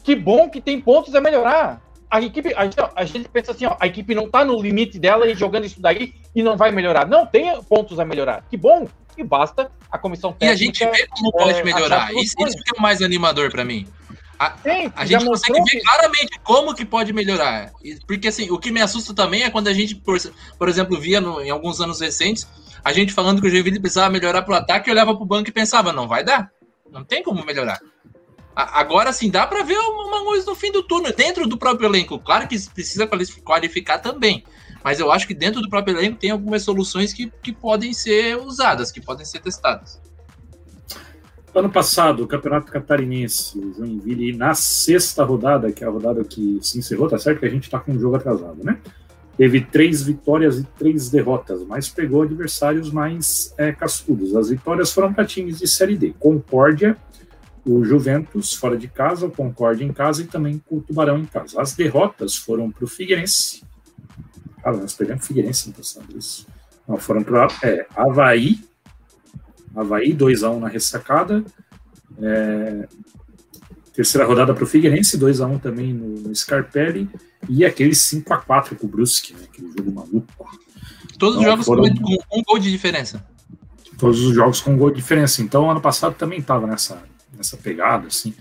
que 0.05 0.15
bom 0.15 0.49
que 0.49 0.61
tem 0.61 0.81
pontos 0.81 1.15
a 1.15 1.21
melhorar. 1.21 1.83
A 2.11 2.21
equipe, 2.21 2.55
a 2.55 2.65
gente, 2.65 2.77
a 2.95 3.05
gente 3.05 3.29
pensa 3.29 3.51
assim, 3.51 3.67
ó, 3.67 3.77
a 3.81 3.89
equipe 3.89 4.15
não 4.15 4.31
tá 4.31 4.45
no 4.45 4.61
limite 4.63 5.01
dela 5.01 5.27
e 5.27 5.35
jogando 5.35 5.65
isso 5.65 5.81
daí 5.81 6.15
e 6.33 6.43
não 6.43 6.57
vai 6.57 6.71
melhorar. 6.71 7.09
Não, 7.09 7.27
tem 7.27 7.61
pontos 7.63 7.99
a 7.99 8.05
melhorar. 8.05 8.45
Que 8.49 8.57
bom, 8.57 8.87
e 9.17 9.25
basta 9.25 9.73
a 9.91 9.99
comissão 9.99 10.33
técnica. 10.33 10.53
E 10.53 10.55
a 10.55 10.57
gente 10.57 10.87
vê 10.87 11.09
como 11.09 11.33
pode 11.33 11.59
é, 11.59 11.65
melhorar. 11.65 12.13
Isso, 12.15 12.37
isso 12.39 12.57
que 12.63 12.77
é 12.77 12.79
o 12.79 12.83
mais 12.83 13.03
animador 13.03 13.51
para 13.51 13.65
mim. 13.65 13.89
A, 14.39 14.57
Sim, 14.59 14.93
a 14.95 15.07
gente 15.07 15.25
consegue 15.25 15.59
ver 15.59 15.65
que... 15.65 15.81
claramente 15.81 16.41
como 16.43 16.75
que 16.75 16.85
pode 16.85 17.13
melhorar. 17.13 17.73
Porque 18.07 18.29
assim, 18.29 18.51
o 18.51 18.59
que 18.59 18.71
me 18.71 18.81
assusta 18.81 19.15
também 19.15 19.43
é 19.43 19.51
quando 19.51 19.69
a 19.69 19.73
gente, 19.73 19.95
por, 19.95 20.19
por 20.59 20.69
exemplo, 20.69 21.01
via 21.01 21.21
no, 21.21 21.41
em 21.41 21.51
alguns 21.51 21.81
anos 21.81 22.01
recentes, 22.01 22.47
a 22.85 22.93
gente 22.93 23.13
falando 23.13 23.41
que 23.41 23.47
o 23.47 23.51
Joinville 23.51 23.81
precisava 23.81 24.11
melhorar 24.11 24.43
pro 24.43 24.55
ataque, 24.55 24.91
olhava 24.91 25.17
pro 25.17 25.25
banco 25.25 25.49
e 25.49 25.53
pensava, 25.53 25.93
não 25.93 26.07
vai 26.07 26.23
dar. 26.23 26.51
Não 26.91 27.03
tem 27.05 27.23
como 27.23 27.45
melhorar. 27.45 27.81
Agora 28.55 29.13
sim, 29.13 29.31
dá 29.31 29.47
para 29.47 29.65
ver 29.65 29.77
uma 29.77 30.25
coisa 30.25 30.47
no 30.47 30.55
fim 30.55 30.71
do 30.71 30.83
turno, 30.83 31.13
dentro 31.13 31.47
do 31.47 31.57
próprio 31.57 31.89
elenco. 31.89 32.19
Claro 32.19 32.47
que 32.47 32.59
precisa 32.71 33.09
qualificar 33.45 33.99
também. 33.99 34.45
Mas 34.83 35.01
eu 35.01 35.11
acho 35.11 35.27
que 35.27 35.35
dentro 35.35 35.61
do 35.61 35.69
próprio 35.69 35.97
elenco 35.97 36.19
tem 36.19 36.31
algumas 36.31 36.63
soluções 36.63 37.13
que, 37.13 37.33
que 37.43 37.53
podem 37.53 37.93
ser 37.93 38.37
usadas, 38.37 38.93
que 38.93 39.01
podem 39.01 39.25
ser 39.25 39.41
testadas. 39.41 40.01
Ano 41.55 41.71
passado, 41.71 42.25
o 42.25 42.27
Campeonato 42.27 42.71
Catarinense, 42.71 43.59
o 43.59 43.73
Joinville, 43.73 44.37
na 44.37 44.55
sexta 44.55 45.25
rodada, 45.25 45.71
que 45.71 45.85
é 45.85 45.87
a 45.87 45.91
rodada 45.91 46.25
que 46.25 46.59
se 46.61 46.79
encerrou, 46.79 47.09
tá 47.09 47.17
certo 47.17 47.39
que 47.39 47.47
a 47.47 47.51
gente 47.51 47.71
tá 47.71 47.79
com 47.79 47.93
um 47.93 47.99
jogo 47.99 48.17
atrasado, 48.17 48.63
né? 48.63 48.79
Teve 49.37 49.61
três 49.61 50.03
vitórias 50.03 50.59
e 50.59 50.65
três 50.79 51.09
derrotas, 51.09 51.65
mas 51.65 51.89
pegou 51.89 52.23
adversários 52.23 52.91
mais 52.91 53.55
é, 53.57 53.73
cascudos. 53.73 54.35
As 54.35 54.49
vitórias 54.49 54.93
foram 54.93 55.13
para 55.13 55.25
times 55.25 55.59
de 55.59 55.67
Série 55.67 55.97
D. 55.97 56.13
Concórdia, 56.19 56.97
o 57.67 57.85
Juventus 57.85 58.53
fora 58.53 58.77
de 58.77 58.89
casa, 58.89 59.27
o 59.27 59.31
Concórdia 59.31 59.85
em 59.85 59.93
casa 59.93 60.23
e 60.23 60.27
também 60.27 60.63
o 60.69 60.81
Tubarão 60.81 61.19
em 61.19 61.25
casa. 61.25 61.61
As 61.61 61.73
derrotas 61.75 62.37
foram 62.37 62.71
para 62.71 62.85
o 62.85 62.89
Figueirense. 62.89 63.63
Ah, 64.63 64.73
nós 64.73 64.95
pegamos 64.95 65.25
o 65.25 65.27
Figueirense 65.27 65.69
no 65.69 65.75
passado, 65.75 66.07
isso. 66.17 66.47
Não, 66.87 66.99
foram 66.99 67.23
para 67.23 67.49
é, 67.63 67.87
Havaí, 67.97 68.61
Havaí, 69.75 70.15
2x1 70.15 70.59
na 70.59 70.69
ressacada. 70.69 71.45
É, 72.21 72.87
terceira 73.93 74.27
rodada 74.27 74.55
para 74.55 74.65
o 74.65 74.67
Figueirense, 74.67 75.19
2x1 75.19 75.61
também 75.61 75.93
no, 75.93 76.21
no, 76.21 76.35
Scarpelli. 76.35 77.09
E 77.49 77.65
aquele 77.65 77.93
5x4 77.93 78.77
com 78.77 78.87
o 78.87 78.91
Brusque, 78.91 79.35
né, 79.35 79.41
aquele 79.45 79.69
jogo 79.77 79.93
maluco. 79.93 80.59
Todos 81.19 81.37
então, 81.37 81.41
os 81.41 81.45
jogos 81.45 81.67
foram... 81.67 81.95
com 81.95 82.39
um 82.39 82.43
gol 82.43 82.59
de 82.59 82.71
diferença. 82.71 83.25
Todos 83.99 84.21
os 84.21 84.35
jogos 84.35 84.61
com 84.61 84.73
um 84.73 84.77
gol 84.77 84.91
de 84.91 84.97
diferença. 84.97 85.43
Então, 85.43 85.71
ano 85.71 85.81
passado 85.81 86.15
também 86.15 86.41
estava 86.41 86.67
nessa, 86.67 87.03
nessa 87.45 87.59
pegada, 87.59 88.09
assim. 88.09 88.35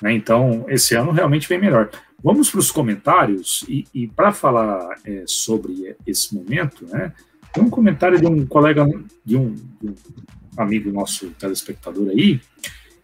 Né? 0.00 0.12
Então, 0.14 0.64
esse 0.68 0.94
ano 0.94 1.10
realmente 1.10 1.48
vem 1.48 1.60
melhor. 1.60 1.90
Vamos 2.22 2.50
para 2.50 2.60
os 2.60 2.70
comentários, 2.70 3.64
e, 3.68 3.84
e 3.92 4.06
para 4.06 4.32
falar 4.32 4.96
é, 5.04 5.24
sobre 5.26 5.94
esse 6.06 6.34
momento, 6.34 6.86
né, 6.86 7.12
tem 7.52 7.62
um 7.62 7.68
comentário 7.68 8.18
de 8.18 8.26
um 8.26 8.46
colega, 8.46 8.86
de 9.24 9.36
um, 9.36 9.54
de 9.54 9.88
um 9.88 9.94
amigo 10.56 10.90
nosso 10.90 11.28
telespectador 11.32 12.08
aí, 12.08 12.40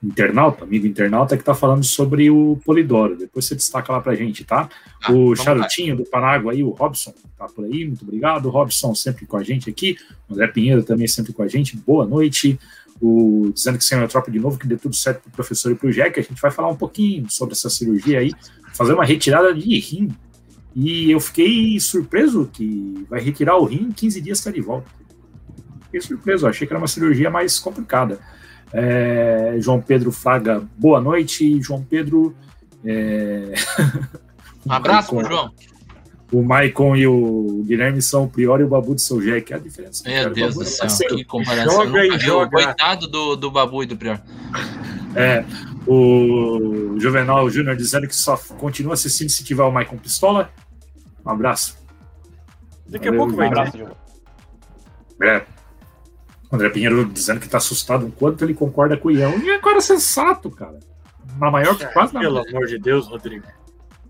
internauta, 0.02 0.64
amigo 0.64 0.86
internauta, 0.86 1.36
que 1.36 1.42
está 1.42 1.54
falando 1.54 1.84
sobre 1.84 2.30
o 2.30 2.58
Polidoro. 2.64 3.16
Depois 3.16 3.44
você 3.44 3.54
destaca 3.54 3.92
lá 3.92 4.00
para 4.00 4.14
gente, 4.14 4.42
tá? 4.44 4.68
Ah, 5.02 5.12
o 5.12 5.36
Charutinho 5.36 5.94
do 5.94 6.04
Panágua 6.04 6.52
aí, 6.52 6.62
o 6.62 6.70
Robson, 6.70 7.12
tá 7.36 7.46
por 7.46 7.66
aí, 7.66 7.84
muito 7.84 8.02
obrigado. 8.02 8.46
O 8.46 8.50
Robson 8.50 8.94
sempre 8.94 9.26
com 9.26 9.36
a 9.36 9.42
gente 9.42 9.68
aqui. 9.68 9.98
O 10.28 10.32
André 10.32 10.46
Pinheiro 10.48 10.82
também 10.82 11.06
sempre 11.06 11.34
com 11.34 11.42
a 11.42 11.48
gente. 11.48 11.76
Boa 11.76 12.06
noite. 12.06 12.58
O, 13.00 13.50
dizendo 13.54 13.78
que 13.78 13.84
sem 13.84 14.06
tropa 14.08 14.30
de 14.30 14.38
novo, 14.38 14.58
que 14.58 14.66
dê 14.66 14.76
tudo 14.76 14.94
certo 14.94 15.22
pro 15.22 15.30
professor 15.30 15.72
e 15.72 15.74
pro 15.74 15.92
Jack. 15.92 16.18
A 16.20 16.22
gente 16.22 16.40
vai 16.40 16.50
falar 16.50 16.68
um 16.68 16.76
pouquinho 16.76 17.30
sobre 17.30 17.54
essa 17.54 17.70
cirurgia 17.70 18.18
aí, 18.18 18.32
fazer 18.74 18.92
uma 18.92 19.04
retirada 19.04 19.54
de 19.54 19.78
rim. 19.78 20.14
E 20.74 21.10
eu 21.10 21.18
fiquei 21.18 21.80
surpreso 21.80 22.48
que 22.52 23.06
vai 23.08 23.20
retirar 23.20 23.56
o 23.56 23.64
rim 23.64 23.88
em 23.88 23.92
15 23.92 24.20
dias 24.20 24.38
está 24.38 24.50
de 24.50 24.60
volta 24.60 24.86
fiquei 25.90 26.00
surpreso, 26.00 26.46
achei 26.46 26.66
que 26.66 26.72
era 26.72 26.78
uma 26.78 26.86
cirurgia 26.86 27.28
mais 27.28 27.58
complicada. 27.58 28.20
É, 28.72 29.56
João 29.58 29.80
Pedro 29.80 30.12
Fraga, 30.12 30.62
boa 30.78 31.00
noite. 31.00 31.60
João 31.60 31.82
Pedro. 31.82 32.34
É... 32.84 33.52
Um 34.66 34.72
abraço 34.72 35.18
João. 35.24 35.50
O 36.32 36.42
Maicon 36.42 36.94
e 36.94 37.06
o 37.06 37.62
Guilherme 37.66 38.00
são 38.00 38.24
o 38.24 38.28
Prior 38.28 38.60
e 38.60 38.64
o 38.64 38.68
Babu 38.68 38.94
de 38.94 39.02
São 39.02 39.18
que 39.18 39.52
é 39.52 39.56
a 39.56 39.58
diferença. 39.58 40.04
Meu 40.08 40.22
cara. 40.22 40.34
Deus 40.34 40.54
do 40.54 40.64
céu, 40.64 40.80
parceiro. 40.80 41.16
que 41.16 41.24
comparação. 41.24 41.86
Joga 41.86 42.06
e 42.06 42.18
joga. 42.18 42.50
Coitado 42.50 43.08
do, 43.08 43.36
do 43.36 43.50
Babu 43.50 43.82
e 43.82 43.86
do 43.86 43.96
Prior. 43.96 44.20
É, 45.16 45.44
o 45.86 46.94
Juvenal 46.98 47.50
Júnior 47.50 47.74
dizendo 47.74 48.06
que 48.06 48.14
só 48.14 48.36
continua 48.58 48.94
assistindo 48.94 49.28
se 49.28 49.42
tiver 49.42 49.64
o 49.64 49.72
Maicon 49.72 49.96
Pistola. 49.96 50.50
Um 51.26 51.30
abraço. 51.30 51.76
Daqui 52.86 53.08
a 53.08 53.12
pouco 53.12 53.34
vai 53.34 53.48
um 53.48 53.50
abraço, 53.50 53.78
É. 55.22 55.42
André 56.52 56.68
Pinheiro 56.70 57.04
dizendo 57.04 57.38
que 57.38 57.46
está 57.46 57.58
assustado 57.58 58.06
o 58.06 58.12
quanto 58.12 58.44
ele 58.44 58.54
concorda 58.54 58.96
com 58.96 59.08
o 59.08 59.10
Ian. 59.10 59.30
E 59.36 59.50
é 59.50 59.58
um 59.58 59.60
cara 59.60 59.80
sensato, 59.80 60.50
cara. 60.50 60.78
Na 61.38 61.50
maior 61.50 61.76
é, 61.80 61.84
quase 61.86 62.12
Pelo 62.12 62.42
na... 62.42 62.48
amor 62.48 62.66
de 62.66 62.78
Deus, 62.78 63.06
Rodrigo. 63.08 63.46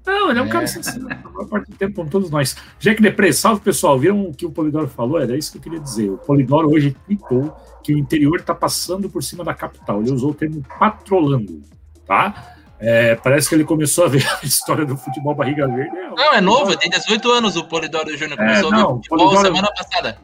Não, 0.07 0.31
ele 0.31 0.39
é 0.39 0.43
um 0.43 0.47
é. 0.47 0.49
cara 0.49 0.67
sensato. 0.67 1.01
Na 1.01 1.17
maior 1.17 1.49
parte 1.49 1.71
do 1.71 1.77
tempo, 1.77 1.95
como 1.95 2.11
todos 2.11 2.31
nós. 2.31 2.57
Jack 2.79 3.01
Depre, 3.03 3.33
salve 3.33 3.61
pessoal. 3.61 3.99
Viram 3.99 4.23
o 4.23 4.35
que 4.35 4.47
o 4.47 4.51
Polidoro 4.51 4.89
falou? 4.89 5.21
Era 5.21 5.37
isso 5.37 5.53
que 5.53 5.59
eu 5.59 5.63
queria 5.63 5.81
dizer. 5.81 6.11
O 6.11 6.19
Polidoro 6.19 6.71
hoje 6.71 6.97
tweetou 7.07 7.55
que 7.83 7.95
o 7.95 7.99
interior 7.99 8.41
está 8.41 8.55
passando 8.55 9.09
por 9.09 9.23
cima 9.23 9.45
da 9.45 9.55
capital. 9.55 10.01
Ele 10.01 10.13
usou 10.13 10.31
o 10.31 10.35
termo 10.35 10.65
patrolando, 10.79 11.63
tá? 12.07 12.57
É, 12.79 13.15
parece 13.15 13.49
que 13.49 13.55
ele 13.55 13.65
começou 13.65 14.05
a 14.05 14.09
ver 14.09 14.27
a 14.43 14.47
história 14.47 14.87
do 14.87 14.97
futebol 14.97 15.35
barriga 15.35 15.69
verde. 15.69 15.97
É, 15.97 16.09
não, 16.09 16.35
é 16.35 16.41
novo, 16.41 16.77
tem 16.77 16.91
18 16.91 17.31
anos 17.31 17.57
o 17.57 17.65
Polidoro 17.65 18.17
Júnior. 18.17 18.39
Começou 18.39 18.73
é, 18.73 18.77
não, 18.77 18.81
a 18.81 18.87
ver 18.87 18.95
futebol 18.95 19.19
Polidoro... 19.19 19.47
semana 19.47 19.69
passada 19.75 20.19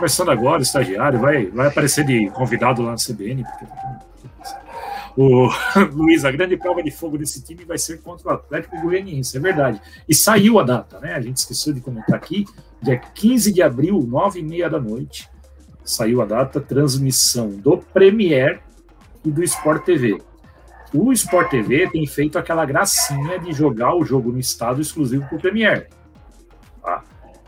começando 0.00 0.30
agora, 0.30 0.62
estagiário, 0.62 1.18
vai, 1.18 1.46
vai 1.46 1.68
aparecer 1.68 2.04
de 2.06 2.30
convidado 2.30 2.80
lá 2.80 2.92
no 2.92 2.96
CBN. 2.96 3.44
Porque... 3.44 3.66
O 5.16 5.48
Luiz, 5.92 6.24
a 6.24 6.30
grande 6.30 6.56
prova 6.56 6.82
de 6.82 6.90
fogo 6.90 7.18
desse 7.18 7.42
time 7.42 7.64
vai 7.64 7.78
ser 7.78 8.00
contra 8.00 8.28
o 8.28 8.32
Atlético 8.32 8.80
Goianiense, 8.80 9.36
é 9.36 9.40
verdade. 9.40 9.80
E 10.08 10.14
saiu 10.14 10.58
a 10.58 10.62
data, 10.62 11.00
né? 11.00 11.14
A 11.14 11.20
gente 11.20 11.38
esqueceu 11.38 11.72
de 11.72 11.80
comentar 11.80 12.16
aqui, 12.16 12.44
dia 12.82 12.98
15 12.98 13.52
de 13.52 13.62
abril, 13.62 14.00
9 14.00 14.40
e 14.40 14.42
meia 14.42 14.70
da 14.70 14.80
noite, 14.80 15.28
saiu 15.84 16.22
a 16.22 16.24
data, 16.24 16.60
transmissão 16.60 17.50
do 17.50 17.78
Premier 17.78 18.60
e 19.24 19.30
do 19.30 19.42
Sport 19.42 19.84
TV. 19.84 20.20
O 20.92 21.12
Sport 21.12 21.50
TV 21.50 21.88
tem 21.88 22.06
feito 22.06 22.38
aquela 22.38 22.64
gracinha 22.64 23.38
de 23.38 23.52
jogar 23.52 23.94
o 23.94 24.04
jogo 24.04 24.32
no 24.32 24.38
estado 24.38 24.80
exclusivo 24.80 25.26
para 25.26 25.36
o 25.36 25.40
Premier. 25.40 25.88
Tá? 26.82 27.04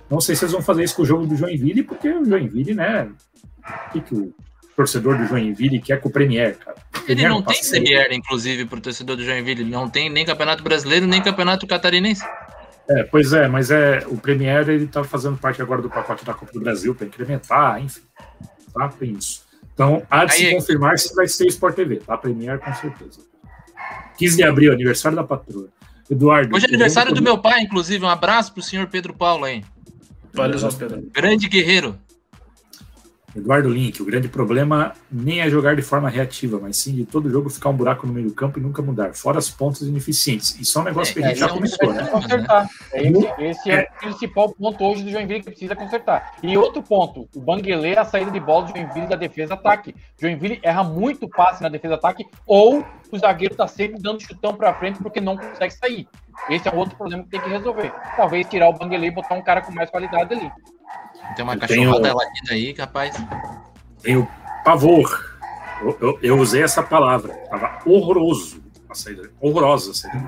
Não 0.08 0.20
sei 0.20 0.36
se 0.36 0.44
eles 0.44 0.52
vão 0.52 0.62
fazer 0.62 0.84
isso 0.84 0.94
com 0.94 1.02
o 1.02 1.06
jogo 1.06 1.26
do 1.26 1.36
Joinville, 1.36 1.82
porque 1.82 2.08
o 2.08 2.24
Joinville, 2.24 2.74
né? 2.74 3.10
O 3.88 3.92
que, 3.92 4.00
que 4.00 4.14
o 4.14 4.34
torcedor 4.76 5.16
do 5.18 5.26
Joinville 5.26 5.80
quer 5.80 6.00
com 6.00 6.08
o 6.08 6.12
Premier, 6.12 6.56
cara? 6.56 6.76
Ele 7.08 7.22
não, 7.22 7.36
não 7.36 7.42
tem 7.42 7.60
Premier, 7.60 8.12
inclusive, 8.12 8.64
para 8.64 8.78
o 8.78 8.82
torcedor 8.82 9.16
do 9.16 9.24
Joinville. 9.24 9.64
Não 9.64 9.88
tem 9.88 10.08
nem 10.08 10.24
Campeonato 10.24 10.62
Brasileiro, 10.62 11.06
nem 11.06 11.22
Campeonato 11.22 11.66
Catarinense. 11.66 12.24
É, 12.88 13.04
pois 13.04 13.32
é, 13.32 13.48
mas 13.48 13.70
é 13.70 14.04
o 14.06 14.16
Premier 14.16 14.68
ele 14.68 14.84
está 14.84 15.04
fazendo 15.04 15.38
parte 15.38 15.62
agora 15.62 15.80
do 15.80 15.88
pacote 15.88 16.24
da 16.24 16.34
Copa 16.34 16.52
do 16.52 16.60
Brasil 16.60 16.94
para 16.94 17.06
incrementar, 17.06 17.80
enfim, 17.80 18.02
tá? 18.74 18.88
Tem 18.88 19.12
isso. 19.12 19.44
Então, 19.72 20.02
há 20.10 20.24
de 20.24 20.32
Aí, 20.32 20.38
se 20.38 20.54
confirmar 20.54 20.98
se 20.98 21.14
vai 21.14 21.28
ser 21.28 21.46
Sport 21.46 21.76
TV, 21.76 21.96
tá? 21.96 22.16
Premier 22.18 22.58
com 22.58 22.74
certeza. 22.74 23.20
15 24.18 24.36
de 24.36 24.42
abril, 24.42 24.72
aniversário 24.72 25.16
da 25.16 25.24
patroa. 25.24 25.68
Eduardo. 26.10 26.54
Hoje 26.54 26.66
é 26.66 26.68
aniversário 26.68 27.14
do 27.14 27.22
meu 27.22 27.38
pai, 27.38 27.62
inclusive. 27.62 28.04
Um 28.04 28.08
abraço 28.08 28.52
pro 28.52 28.62
senhor 28.62 28.86
Pedro 28.88 29.14
Paulo 29.14 29.44
aí. 29.44 29.64
Valeu, 30.34 30.58
Pedro. 30.72 31.08
Grande 31.12 31.48
guerreiro. 31.48 31.98
Eduardo 33.34 33.68
Link, 33.68 34.00
o 34.02 34.04
grande 34.04 34.28
problema 34.28 34.92
nem 35.10 35.40
é 35.40 35.48
jogar 35.48 35.74
de 35.74 35.82
forma 35.82 36.08
reativa, 36.08 36.58
mas 36.60 36.76
sim 36.76 36.94
de 36.94 37.04
todo 37.04 37.30
jogo 37.30 37.48
ficar 37.48 37.70
um 37.70 37.76
buraco 37.76 38.06
no 38.06 38.12
meio 38.12 38.28
do 38.28 38.34
campo 38.34 38.58
e 38.58 38.62
nunca 38.62 38.82
mudar, 38.82 39.14
fora 39.14 39.38
as 39.38 39.48
pontas 39.48 39.82
ineficientes. 39.82 40.58
Isso 40.60 40.78
é 40.78 40.82
um 40.82 40.84
negócio 40.84 41.12
é, 41.12 41.14
que 41.14 41.24
a 41.24 41.28
gente 41.28 41.40
já 41.40 41.48
começou, 41.48 41.92
né? 41.92 42.04
Consertar. 42.06 42.68
Esse, 42.92 43.42
esse 43.42 43.70
é, 43.70 43.74
é, 43.74 43.88
o 43.90 44.00
principal 44.00 44.50
ponto 44.50 44.84
hoje 44.84 45.02
do 45.02 45.10
Joinville 45.10 45.40
que 45.40 45.46
precisa 45.46 45.74
consertar. 45.74 46.34
E 46.42 46.56
outro 46.56 46.82
ponto, 46.82 47.28
o 47.34 47.40
Banguele, 47.40 47.96
a 47.96 48.04
saída 48.04 48.30
de 48.30 48.40
bola 48.40 48.66
do 48.66 48.72
Joinville 48.72 49.06
da 49.06 49.16
defesa-ataque. 49.16 49.94
Joinville 50.20 50.60
erra 50.62 50.84
muito 50.84 51.28
passe 51.28 51.62
na 51.62 51.68
defesa-ataque 51.68 52.24
ou 52.46 52.84
o 53.10 53.18
zagueiro 53.18 53.54
está 53.54 53.66
sempre 53.66 54.00
dando 54.00 54.22
chutão 54.22 54.54
para 54.54 54.74
frente 54.74 54.98
porque 55.02 55.20
não 55.20 55.36
consegue 55.36 55.74
sair. 55.74 56.08
Esse 56.48 56.68
é 56.68 56.74
outro 56.74 56.96
problema 56.96 57.22
que 57.24 57.30
tem 57.30 57.40
que 57.40 57.48
resolver. 57.48 57.92
Talvez 58.16 58.46
tirar 58.48 58.68
o 58.68 58.72
Banguele 58.72 59.06
e 59.06 59.10
botar 59.10 59.34
um 59.34 59.42
cara 59.42 59.60
com 59.60 59.72
mais 59.72 59.90
qualidade 59.90 60.34
ali. 60.34 60.50
Tem 61.34 61.44
uma 61.44 61.54
eu 61.54 61.60
cachorrada 61.60 62.02
tenho, 62.02 62.16
latida 62.16 62.52
aí, 62.54 62.74
capaz. 62.74 63.14
Tenho 64.02 64.28
pavor. 64.64 65.32
Eu, 65.80 65.98
eu, 66.00 66.18
eu, 66.22 66.38
usei 66.38 66.62
essa 66.62 66.82
palavra. 66.82 67.34
Tava 67.50 67.80
horroroso 67.86 68.62
a 68.88 68.94
saída. 68.94 69.30
Horrorosa 69.40 69.90
a 69.90 69.94
saída. 69.94 70.18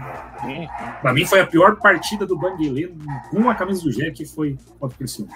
Para 1.01 1.13
mim 1.13 1.25
foi 1.27 1.41
a 1.41 1.47
pior 1.47 1.77
partida 1.77 2.27
do 2.27 2.37
Banguelê 2.37 2.93
com 3.31 3.49
a 3.49 3.55
camisa 3.55 3.83
do 3.83 3.93
Gé 3.93 4.11
que 4.11 4.25
foi 4.25 4.59
contra 4.81 4.95
o 4.95 4.99
Criciúma. 4.99 5.33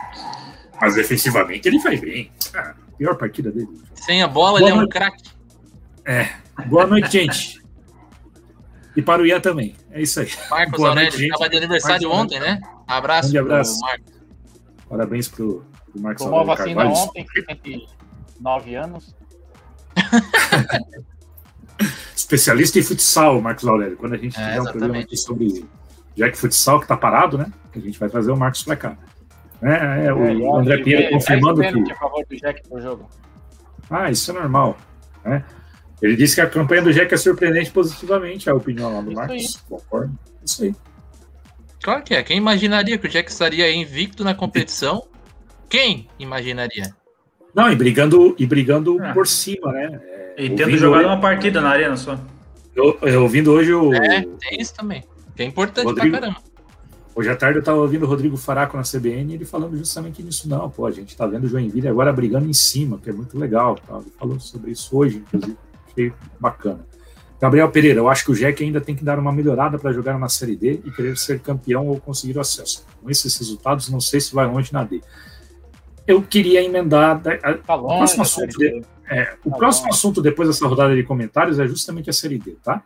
Mas 0.80 0.94
defensivamente 0.94 1.68
ele 1.68 1.80
foi 1.80 1.96
bem. 1.96 2.32
Ah, 2.54 2.74
pior 2.96 3.16
partida 3.16 3.50
dele. 3.50 3.68
Sem 3.94 4.22
a 4.22 4.28
bola, 4.28 4.58
Boa 4.58 4.70
ele 4.70 4.78
é 4.78 4.82
um 4.82 4.88
craque. 4.88 5.22
É. 6.04 6.30
Boa 6.66 6.86
noite, 6.86 7.10
gente. 7.10 7.62
E 8.96 9.02
para 9.02 9.22
o 9.22 9.26
Ian 9.26 9.40
também. 9.40 9.76
É 9.90 10.02
isso 10.02 10.20
aí. 10.20 10.28
Marcos 10.50 10.82
Aurélio, 10.82 11.20
estava 11.20 11.48
de 11.48 11.56
aniversário 11.56 12.08
Marcos 12.08 12.24
ontem, 12.24 12.40
né? 12.40 12.60
Abraço. 12.86 13.36
Um 13.36 13.40
abraço. 13.40 13.80
Marcos. 13.80 14.17
Parabéns 14.88 15.28
pro, 15.28 15.64
pro 15.92 16.00
Marcos 16.00 16.24
Tomou 16.24 16.40
a 16.40 16.44
vacina 16.44 16.82
Carvalho. 16.84 16.96
ontem, 16.96 17.86
9 18.40 18.74
anos. 18.74 19.14
especialista 22.14 22.78
em 22.78 22.82
futsal, 22.82 23.40
Marcos 23.40 23.66
Aurélio. 23.66 23.96
Quando 23.96 24.14
a 24.14 24.18
gente 24.18 24.38
É, 24.38 24.44
tiver 24.44 24.60
um 24.60 24.64
programa 24.64 24.98
aqui 24.98 25.16
sobre 25.16 25.64
Jack 26.16 26.36
Futsal, 26.36 26.80
que 26.80 26.86
tá 26.88 26.96
parado, 26.96 27.38
né? 27.38 27.52
A 27.74 27.78
gente 27.78 27.98
vai 27.98 28.08
trazer 28.08 28.30
o 28.30 28.36
Marcos 28.36 28.62
pra 28.64 28.76
cá. 28.76 28.96
É, 29.62 30.06
é, 30.06 30.12
o 30.12 30.24
É, 30.24 30.60
André 30.60 30.78
Pinheiro 30.82 31.10
confirmando 31.12 31.60
que. 31.60 31.92
a 31.92 31.96
favor 31.96 32.24
do 32.28 32.36
Jack 32.36 32.68
pro 32.68 32.80
jogo. 32.80 33.08
Ah, 33.90 34.10
isso 34.10 34.30
é 34.30 34.34
normal. 34.34 34.76
Né? 35.24 35.44
Ele 36.00 36.14
disse 36.16 36.34
que 36.36 36.40
a 36.40 36.48
campanha 36.48 36.82
do 36.82 36.92
Jack 36.92 37.12
é 37.12 37.16
surpreendente 37.16 37.70
positivamente, 37.70 38.48
a 38.48 38.54
opinião 38.54 38.92
lá 38.94 39.00
do 39.00 39.10
Isso 39.10 39.16
Marcos. 39.16 39.56
Concordo. 39.68 40.18
Isso 40.44 40.64
aí. 40.64 40.74
Claro 41.82 42.02
que 42.02 42.14
é. 42.14 42.22
Quem 42.22 42.36
imaginaria 42.36 42.98
que 42.98 43.06
o 43.06 43.10
Jack 43.10 43.30
estaria 43.30 43.72
invicto 43.72 44.24
na 44.24 44.34
competição? 44.34 45.06
Quem 45.68 46.08
imaginaria? 46.18 46.94
Não, 47.54 47.70
e 47.70 47.76
brigando, 47.76 48.34
e 48.38 48.46
brigando 48.46 49.02
Ah. 49.02 49.12
por 49.12 49.26
cima, 49.26 49.72
né? 49.72 50.00
É, 50.36 50.44
E 50.44 50.50
tendo 50.50 50.76
jogado 50.76 51.00
hoje- 51.00 51.08
uma 51.08 51.20
partida 51.20 51.60
na 51.60 51.70
arena 51.70 51.96
só. 51.96 52.18
eu, 52.74 52.98
eu 53.02 53.22
ouvindo 53.22 53.52
hoje 53.52 53.72
o. 53.72 53.92
É, 53.94 54.22
tem 54.22 54.60
isso 54.60 54.74
também. 54.74 55.02
Que 55.34 55.42
é 55.42 55.46
importante 55.46 55.86
Rodrigo. 55.86 56.10
pra 56.10 56.20
caramba. 56.20 56.40
Hoje 57.14 57.28
à 57.30 57.34
tarde 57.36 57.58
eu 57.58 57.60
estava 57.60 57.78
ouvindo 57.78 58.04
o 58.04 58.08
Rodrigo 58.08 58.36
Faraco 58.36 58.76
na 58.76 58.84
CBN 58.84 59.32
e 59.32 59.34
ele 59.34 59.44
falando 59.44 59.76
justamente 59.76 60.22
nisso. 60.22 60.48
Não, 60.48 60.70
pô, 60.70 60.86
a 60.86 60.90
gente 60.92 61.08
está 61.08 61.26
vendo 61.26 61.44
o 61.44 61.48
Joinville 61.48 61.88
agora 61.88 62.12
brigando 62.12 62.48
em 62.48 62.52
cima, 62.52 62.98
que 63.02 63.10
é 63.10 63.12
muito 63.12 63.36
legal. 63.36 63.74
Tá? 63.74 63.98
Ele 63.98 64.12
falou 64.16 64.38
sobre 64.38 64.70
isso 64.70 64.96
hoje, 64.96 65.16
inclusive. 65.26 65.56
Achei 65.90 66.12
bacana. 66.38 66.86
Gabriel 67.40 67.70
Pereira, 67.70 68.00
eu 68.00 68.08
acho 68.08 68.24
que 68.24 68.32
o 68.32 68.34
Jack 68.34 68.62
ainda 68.64 68.80
tem 68.80 68.94
que 68.96 69.04
dar 69.04 69.18
uma 69.18 69.32
melhorada 69.32 69.78
para 69.78 69.92
jogar 69.92 70.18
na 70.18 70.28
Série 70.28 70.56
D 70.56 70.80
e 70.84 70.90
querer 70.90 71.16
ser 71.16 71.38
campeão 71.40 71.86
ou 71.86 72.00
conseguir 72.00 72.36
o 72.36 72.40
acesso. 72.40 72.84
Com 73.00 73.08
esses 73.08 73.36
resultados, 73.36 73.88
não 73.88 74.00
sei 74.00 74.20
se 74.20 74.34
vai 74.34 74.44
longe 74.46 74.72
na 74.72 74.82
D. 74.82 75.00
Eu 76.06 76.20
queria 76.22 76.62
emendar. 76.64 77.16
a- 77.42 77.54
Tá 77.54 77.76
O 77.76 77.86
próximo 77.86 77.88
longe. 77.88 78.20
assunto, 78.22 78.52
Série 78.58 78.80
D. 78.80 78.86
é, 79.08 79.36
o 79.44 79.50
Tá 79.50 79.56
próximo 79.56 79.88
assunto 79.90 80.20
depois 80.22 80.48
dessa 80.48 80.66
rodada 80.66 80.96
de 80.96 81.02
comentários 81.04 81.58
é 81.60 81.66
justamente 81.68 82.10
a 82.10 82.12
Série 82.12 82.38
D, 82.38 82.56
tá? 82.62 82.82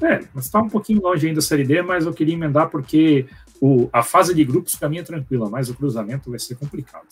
É, 0.00 0.20
mas 0.32 0.46
está 0.46 0.60
um 0.60 0.68
pouquinho 0.68 1.02
longe 1.02 1.26
ainda 1.26 1.40
da 1.40 1.42
Série 1.46 1.64
D, 1.64 1.82
mas 1.82 2.06
eu 2.06 2.12
queria 2.14 2.32
emendar 2.34 2.70
porque 2.70 3.26
o, 3.60 3.90
a 3.92 4.02
fase 4.02 4.32
de 4.34 4.42
grupos 4.44 4.76
para 4.76 4.88
mim 4.88 4.98
é 4.98 5.02
tranquila, 5.02 5.50
mas 5.50 5.68
o 5.68 5.74
cruzamento 5.74 6.30
vai 6.30 6.38
ser 6.38 6.54
complicado, 6.54 7.06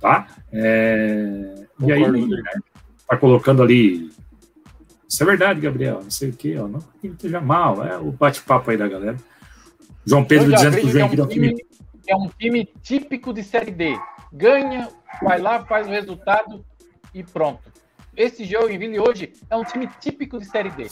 tá? 0.00 0.28
É, 0.52 1.64
e 1.80 1.90
aí, 1.90 2.28
né, 2.28 2.42
tá 3.08 3.16
colocando 3.16 3.62
ali. 3.62 4.12
Isso 5.10 5.24
é 5.24 5.26
verdade, 5.26 5.60
Gabriel, 5.60 6.00
não 6.04 6.10
sei 6.10 6.30
o 6.30 6.32
que, 6.32 6.56
ó, 6.56 6.68
não 6.68 6.78
que 7.00 7.08
esteja 7.08 7.40
mal, 7.40 7.84
é 7.84 7.98
o 7.98 8.12
bate-papo 8.12 8.70
aí 8.70 8.76
da 8.76 8.86
galera. 8.86 9.16
João 10.06 10.24
Pedro 10.24 10.52
dizendo 10.52 10.76
que 10.76 10.86
o 10.86 10.88
é 10.88 10.92
Joinville 10.92 11.20
é 11.20 11.24
um 11.24 11.26
um 11.26 11.28
time. 11.28 11.48
time, 11.48 11.66
é 12.06 12.16
um 12.16 12.28
time 12.28 12.68
típico 12.80 13.34
de 13.34 13.42
Série 13.42 13.72
D. 13.72 13.98
Ganha, 14.32 14.88
vai 15.20 15.40
lá, 15.40 15.64
faz 15.64 15.88
o 15.88 15.90
resultado 15.90 16.64
e 17.12 17.24
pronto. 17.24 17.60
Esse 18.16 18.44
Joinville 18.44 19.00
hoje 19.00 19.32
é 19.50 19.56
um 19.56 19.64
time 19.64 19.88
típico 20.00 20.38
de 20.38 20.44
Série 20.44 20.70
D. 20.70 20.86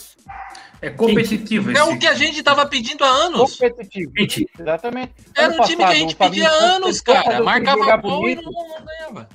É 0.81 0.89
competitivo 0.89 1.71
É 1.71 1.83
o 1.83 1.97
que 1.97 2.07
a 2.07 2.13
gente 2.13 2.43
tava 2.43 2.65
pedindo 2.65 3.05
há 3.05 3.09
anos. 3.09 3.55
Competitivo. 3.57 4.11
Exatamente. 4.59 5.13
Era 5.33 5.53
um 5.53 5.65
time 5.65 5.77
que 5.77 5.83
a 5.83 5.95
gente 5.95 6.15
pedia 6.15 6.49
há 6.49 6.53
anos, 6.75 6.99
cara. 6.99 7.41
Marcava 7.41 7.95
gol 7.97 8.27
e 8.27 8.35
não 8.35 8.51
ganhava. 8.85 9.29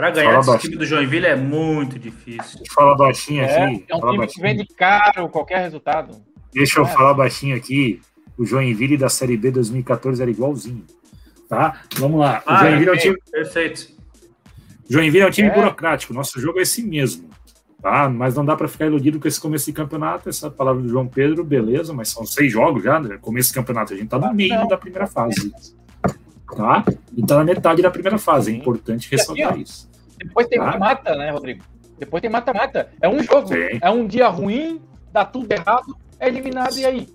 Pra 0.00 0.10
ganhar 0.10 0.40
esse 0.40 0.58
time 0.60 0.76
do 0.76 0.86
Joinville 0.86 1.26
é 1.26 1.36
muito 1.36 1.98
difícil. 1.98 2.58
deixa 2.58 2.62
eu 2.70 2.74
falar 2.74 2.94
baixinho 2.94 3.42
É, 3.42 3.64
aqui. 3.64 3.84
é 3.88 3.96
um 3.96 4.00
time 4.00 4.10
que 4.12 4.16
baixinho. 4.18 4.42
vende 4.46 4.66
caro 4.74 5.28
qualquer 5.28 5.58
resultado. 5.58 6.16
Deixa 6.54 6.80
eu 6.80 6.84
É. 6.86 6.88
falar 6.88 7.12
baixinho 7.12 7.54
aqui. 7.54 8.00
O 8.38 8.46
Joinville 8.46 8.96
da 8.96 9.10
Série 9.10 9.36
B 9.36 9.50
2014 9.50 10.22
era 10.22 10.30
igualzinho. 10.30 10.86
Tá? 11.50 11.82
Vamos 11.96 12.18
lá. 12.18 12.42
O 12.46 12.50
Ah, 12.50 12.60
Joinville, 12.66 12.88
é 12.88 12.92
um 12.92 12.96
time, 12.96 13.16
Perfeito. 13.30 13.88
Joinville 14.88 15.24
é 15.24 15.26
um 15.26 15.30
time 15.30 15.48
É. 15.48 15.54
burocrático. 15.54 16.14
Nosso 16.14 16.40
jogo 16.40 16.58
é 16.60 16.62
esse 16.62 16.82
mesmo. 16.82 17.28
Tá? 17.82 18.08
Mas 18.08 18.34
não 18.36 18.44
dá 18.44 18.56
para 18.56 18.68
ficar 18.68 18.86
iludido 18.86 19.20
com 19.20 19.28
esse 19.28 19.38
começo 19.40 19.66
de 19.66 19.72
campeonato. 19.74 20.30
Essa 20.30 20.50
palavra 20.50 20.80
do 20.80 20.88
João 20.88 21.06
Pedro, 21.06 21.44
beleza, 21.44 21.92
mas 21.92 22.08
são 22.08 22.24
seis 22.24 22.50
jogos 22.50 22.82
já, 22.82 22.98
né? 22.98 23.18
Começo 23.20 23.48
de 23.50 23.54
campeonato. 23.56 23.92
A 23.92 23.96
gente 23.98 24.08
tá 24.08 24.18
no 24.18 24.32
meio 24.32 24.54
não. 24.54 24.66
da 24.66 24.78
primeira 24.78 25.06
fase. 25.06 25.52
Tá? 26.56 26.84
E 27.16 27.22
tá 27.26 27.36
na 27.36 27.44
metade 27.44 27.82
da 27.82 27.90
primeira 27.90 28.16
fase. 28.16 28.50
É 28.50 28.54
importante 28.56 29.06
assim, 29.06 29.16
ressaltar 29.34 29.58
isso. 29.60 29.89
Depois 30.22 30.46
tem 30.46 30.58
Tá. 30.58 30.66
mata-mata, 30.66 31.14
né, 31.16 31.30
Rodrigo? 31.30 31.64
Depois 31.98 32.20
tem 32.20 32.30
mata-mata. 32.30 32.90
É 33.00 33.08
um 33.08 33.22
jogo. 33.22 33.48
Sim. 33.48 33.78
É 33.80 33.90
um 33.90 34.06
dia 34.06 34.28
ruim, 34.28 34.80
dá 35.12 35.24
tudo 35.24 35.50
errado, 35.52 35.96
é 36.18 36.28
eliminado 36.28 36.76
e 36.78 36.84
aí? 36.84 37.08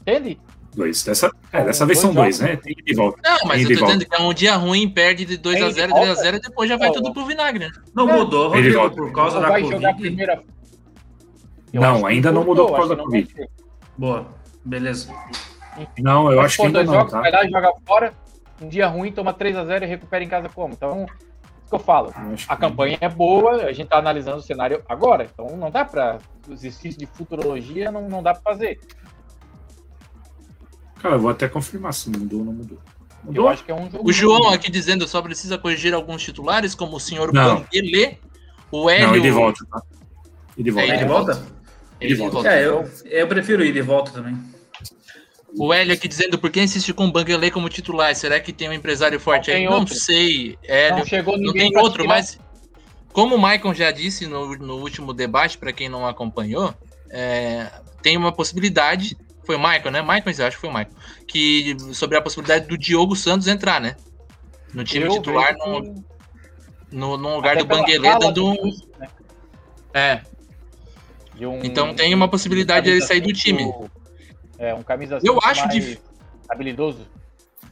Entende? 0.00 0.40
Dois. 0.74 1.04
Dessa, 1.04 1.30
é, 1.52 1.64
dessa 1.64 1.84
vez 1.84 1.98
dois 2.00 2.14
são 2.14 2.14
dois, 2.14 2.38
jogos. 2.38 2.50
né? 2.54 2.60
Tem 2.62 2.74
que 2.74 2.80
ir 2.80 2.84
de 2.84 2.94
volta. 2.94 3.18
Não, 3.22 3.38
mas 3.46 3.56
Tem 3.58 3.62
eu 3.62 3.68
de 3.68 3.74
tô 3.74 3.80
volta. 3.80 3.94
dizendo 3.98 4.08
que 4.10 4.16
é 4.22 4.24
um 4.24 4.32
dia 4.34 4.54
ruim, 4.56 4.88
perde 4.88 5.24
de 5.24 5.36
2x0, 5.38 5.74
Tem 5.74 5.86
de 5.86 5.92
volta. 5.92 6.22
3x0 6.22 6.36
e 6.36 6.40
depois 6.40 6.68
já 6.68 6.76
vai 6.76 6.90
tudo 6.92 7.12
pro 7.12 7.26
vinagre. 7.26 7.66
né? 7.66 7.70
Não 7.94 8.08
É. 8.08 8.12
mudou, 8.16 8.48
Rodrigo, 8.48 8.90
por 8.90 9.12
causa 9.12 9.38
da 9.40 9.48
Covid. 9.48 9.94
primeira. 10.00 10.42
Não, 11.72 12.06
ainda 12.06 12.30
não 12.32 12.44
mudou 12.44 12.66
por 12.68 12.76
causa 12.76 12.96
da 12.96 13.02
Covid. 13.02 13.34
Boa, 13.96 14.26
beleza. 14.64 15.12
Não, 15.98 16.30
eu 16.30 16.36
Mas, 16.38 16.46
acho 16.46 16.56
que 16.58 16.62
ainda 16.66 16.78
dois 16.80 16.86
não, 16.88 16.94
jogos, 16.94 17.12
tá? 17.12 17.20
vai 17.20 17.30
lá 17.32 17.44
e 17.44 17.50
joga 17.50 17.72
fora, 17.86 18.12
um 18.60 18.68
dia 18.68 18.86
ruim, 18.86 19.10
toma 19.12 19.32
3x0 19.32 19.82
e 19.82 19.86
recupera 19.86 20.22
em 20.24 20.28
casa 20.28 20.48
como? 20.48 20.74
Então, 20.74 21.06
que 21.72 21.76
eu 21.76 21.80
falo. 21.80 22.08
Eu 22.08 22.36
A 22.48 22.56
campanha 22.56 22.98
é 23.00 23.08
boa, 23.08 23.64
a 23.64 23.72
gente 23.72 23.88
tá 23.88 23.96
analisando 23.98 24.36
o 24.38 24.42
cenário 24.42 24.82
agora, 24.88 25.24
então 25.32 25.56
não 25.56 25.70
dá 25.70 25.84
pra. 25.84 26.18
O 26.48 26.52
exercício 26.52 26.98
de 26.98 27.06
futurologia 27.06 27.90
não, 27.90 28.08
não 28.08 28.22
dá 28.22 28.34
pra 28.34 28.42
fazer. 28.52 28.78
Cara, 31.00 31.14
eu 31.14 31.20
vou 31.20 31.30
até 31.30 31.48
confirmar 31.48 31.92
se 31.94 32.10
mudou 32.10 32.40
ou 32.40 32.44
não 32.46 32.52
mudou. 32.52 32.78
Eu 32.78 33.26
Mudou? 33.26 33.48
acho 33.48 33.64
que 33.64 33.70
é 33.70 33.74
um 33.74 33.88
jogo. 33.90 34.08
O 34.08 34.12
João 34.12 34.50
aqui 34.50 34.70
dizendo 34.70 35.06
só 35.06 35.22
precisa 35.22 35.56
corrigir 35.56 35.94
alguns 35.94 36.22
titulares, 36.22 36.74
como 36.74 36.96
o 36.96 37.00
senhor 37.00 37.32
Não. 37.32 37.60
Banguelê, 37.60 38.16
o 38.70 38.90
Hélio. 38.90 39.06
Não, 39.08 39.16
e 39.16 39.20
de 39.20 39.30
volta, 39.30 39.64
tá? 39.70 39.82
E 40.56 40.62
de 40.62 40.70
volta. 40.72 40.92
É, 40.92 40.96
Ele 40.96 41.04
volta? 41.04 41.46
Ele 42.00 42.14
volta. 42.16 42.48
É, 42.48 42.66
eu, 42.66 42.90
eu 43.04 43.28
prefiro 43.28 43.64
ir 43.64 43.72
de 43.72 43.80
volta 43.82 44.10
também. 44.10 44.36
O 45.58 45.72
Hélio 45.72 45.92
aqui 45.94 46.08
dizendo 46.08 46.38
por 46.38 46.50
que 46.50 46.60
insiste 46.62 46.92
com 46.94 47.06
o 47.06 47.12
Banguelê 47.12 47.50
como 47.50 47.68
titular? 47.68 48.14
Será 48.16 48.40
que 48.40 48.52
tem 48.52 48.68
um 48.68 48.72
empresário 48.72 49.20
forte 49.20 49.48
Não 49.50 49.56
aí? 49.56 49.62
tem 49.62 49.70
Não 49.70 49.78
outro. 49.80 49.94
sei, 49.94 50.58
Hélio. 50.64 50.98
Não 50.98 51.04
chegou 51.06 51.38
Não 51.38 51.52
tem 51.52 51.76
outro, 51.76 52.02
tirar. 52.02 52.14
mas 52.14 52.38
como 53.12 53.34
o 53.36 53.38
Maicon 53.38 53.74
já 53.74 53.90
disse 53.90 54.26
no, 54.26 54.56
no 54.56 54.76
último 54.78 55.12
debate, 55.12 55.58
para 55.58 55.72
quem 55.72 55.88
não 55.88 56.06
acompanhou, 56.06 56.74
é, 57.10 57.70
tem 58.00 58.16
uma 58.16 58.32
possibilidade. 58.32 59.16
Foi 59.44 59.56
o 59.56 59.58
Maicon, 59.58 59.90
né? 59.90 60.00
Maicon, 60.00 60.30
eu 60.30 60.46
acho 60.46 60.56
que 60.56 60.60
foi 60.60 60.70
o 60.70 60.72
Maicon. 60.72 60.94
Que, 61.26 61.76
sobre 61.92 62.16
a 62.16 62.22
possibilidade 62.22 62.66
do 62.66 62.78
Diogo 62.78 63.14
Santos 63.14 63.46
entrar, 63.46 63.80
né? 63.80 63.96
No 64.72 64.84
time 64.84 65.04
Eu 65.04 65.12
titular, 65.12 65.54
no, 65.58 66.02
no, 66.90 67.16
no 67.18 67.36
lugar 67.36 67.56
do 67.56 67.66
fala 67.66 68.18
dando 68.18 68.32
do 68.32 68.46
um. 68.48 68.76
Né? 68.98 69.08
É, 69.92 70.20
um- 71.40 71.60
Então 71.62 71.92
tem 71.94 72.14
uma 72.14 72.28
possibilidade 72.28 72.86
de 72.86 72.92
ele 72.92 73.02
sair 73.02 73.20
do 73.20 73.32
time. 73.32 73.64
cinco, 73.64 73.90
É, 74.62 74.72
um 74.72 74.82
camisa 74.84 75.18
Eu 75.24 75.40
acho 75.42 75.66
mais 75.66 75.74
dif- 75.74 75.98
habilidoso. 76.48 77.04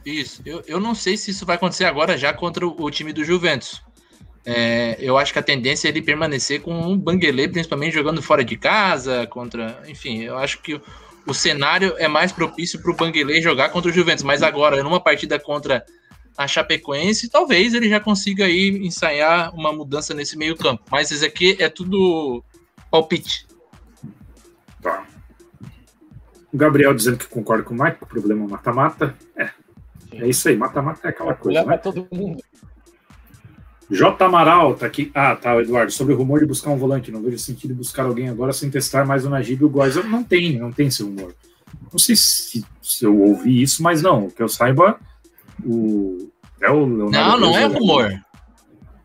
Isso, 0.05 0.41
eu, 0.45 0.61
eu 0.67 0.77
não 0.77 0.93
sei 0.93 1.15
se 1.15 1.31
isso 1.31 1.45
vai 1.45 1.55
acontecer 1.55 1.85
agora 1.85 2.17
já 2.17 2.33
contra 2.33 2.67
o, 2.67 2.83
o 2.83 2.91
time 2.91 3.13
do 3.13 3.23
Juventus. 3.23 3.81
É, 4.45 4.97
eu 4.99 5.17
acho 5.17 5.31
que 5.31 5.39
a 5.39 5.43
tendência 5.43 5.87
é 5.87 5.89
ele 5.89 6.01
permanecer 6.01 6.61
com 6.61 6.73
um 6.73 6.97
Banguelê, 6.97 7.47
principalmente 7.47 7.93
jogando 7.93 8.21
fora 8.21 8.43
de 8.43 8.57
casa, 8.57 9.25
contra. 9.27 9.81
Enfim, 9.87 10.21
eu 10.23 10.37
acho 10.37 10.61
que 10.61 10.73
o, 10.73 10.81
o 11.27 11.33
cenário 11.33 11.95
é 11.97 12.09
mais 12.09 12.33
propício 12.33 12.81
para 12.81 12.91
o 12.91 12.95
Banguelê 12.95 13.41
jogar 13.41 13.69
contra 13.69 13.89
o 13.89 13.93
Juventus. 13.93 14.23
Mas 14.23 14.43
agora, 14.43 14.83
numa 14.83 14.99
partida 14.99 15.39
contra 15.39 15.85
a 16.37 16.45
Chapecoense, 16.45 17.29
talvez 17.29 17.73
ele 17.73 17.87
já 17.87 18.01
consiga 18.01 18.45
aí 18.45 18.69
ensaiar 18.85 19.55
uma 19.55 19.71
mudança 19.71 20.13
nesse 20.13 20.37
meio-campo. 20.37 20.83
Mas 20.91 21.09
isso 21.09 21.25
aqui 21.25 21.55
é 21.57 21.69
tudo 21.69 22.43
palpite. 22.89 23.47
O 26.53 26.57
Gabriel 26.57 26.93
dizendo 26.93 27.17
que 27.17 27.27
concorda 27.27 27.63
com 27.63 27.73
o 27.73 27.83
Mike, 27.83 27.97
o 28.01 28.05
problema 28.05 28.45
é 28.45 28.47
mata-mata. 28.47 29.15
É, 29.35 29.49
é 30.13 30.27
isso 30.27 30.49
aí, 30.49 30.57
mata-mata 30.57 31.07
é 31.07 31.09
aquela 31.09 31.33
coisa, 31.33 31.63
né? 31.63 31.77
todo 31.77 32.07
mundo. 32.11 32.43
J. 33.91 34.23
Amaral 34.23 34.75
tá 34.75 34.85
aqui. 34.85 35.11
Ah, 35.13 35.35
tá, 35.35 35.57
Eduardo. 35.57 35.91
Sobre 35.91 36.13
o 36.13 36.17
rumor 36.17 36.39
de 36.39 36.45
buscar 36.45 36.69
um 36.69 36.77
volante. 36.77 37.11
Não 37.11 37.21
vejo 37.21 37.37
sentido 37.37 37.75
buscar 37.75 38.05
alguém 38.05 38.29
agora 38.29 38.53
sem 38.53 38.69
testar 38.69 39.05
mais 39.05 39.25
o 39.25 39.29
Najib 39.29 39.61
e 39.61 39.65
o 39.65 39.69
Góes. 39.69 39.97
Eu 39.97 40.05
Não 40.05 40.23
tem, 40.23 40.57
não 40.57 40.71
tem 40.71 40.87
esse 40.87 41.03
rumor. 41.03 41.35
Não 41.91 41.99
sei 41.99 42.15
se, 42.15 42.65
se 42.81 43.05
eu 43.05 43.19
ouvi 43.19 43.61
isso, 43.61 43.83
mas 43.83 44.01
não. 44.01 44.27
O 44.27 44.31
que 44.31 44.41
eu 44.41 44.47
saiba, 44.47 44.97
o. 45.63 46.29
É 46.61 46.69
o 46.69 46.85
Leonardo 46.85 47.11
Não, 47.11 47.39
não 47.39 47.57
é 47.57 47.63
Cruz, 47.63 47.79
rumor. 47.79 48.21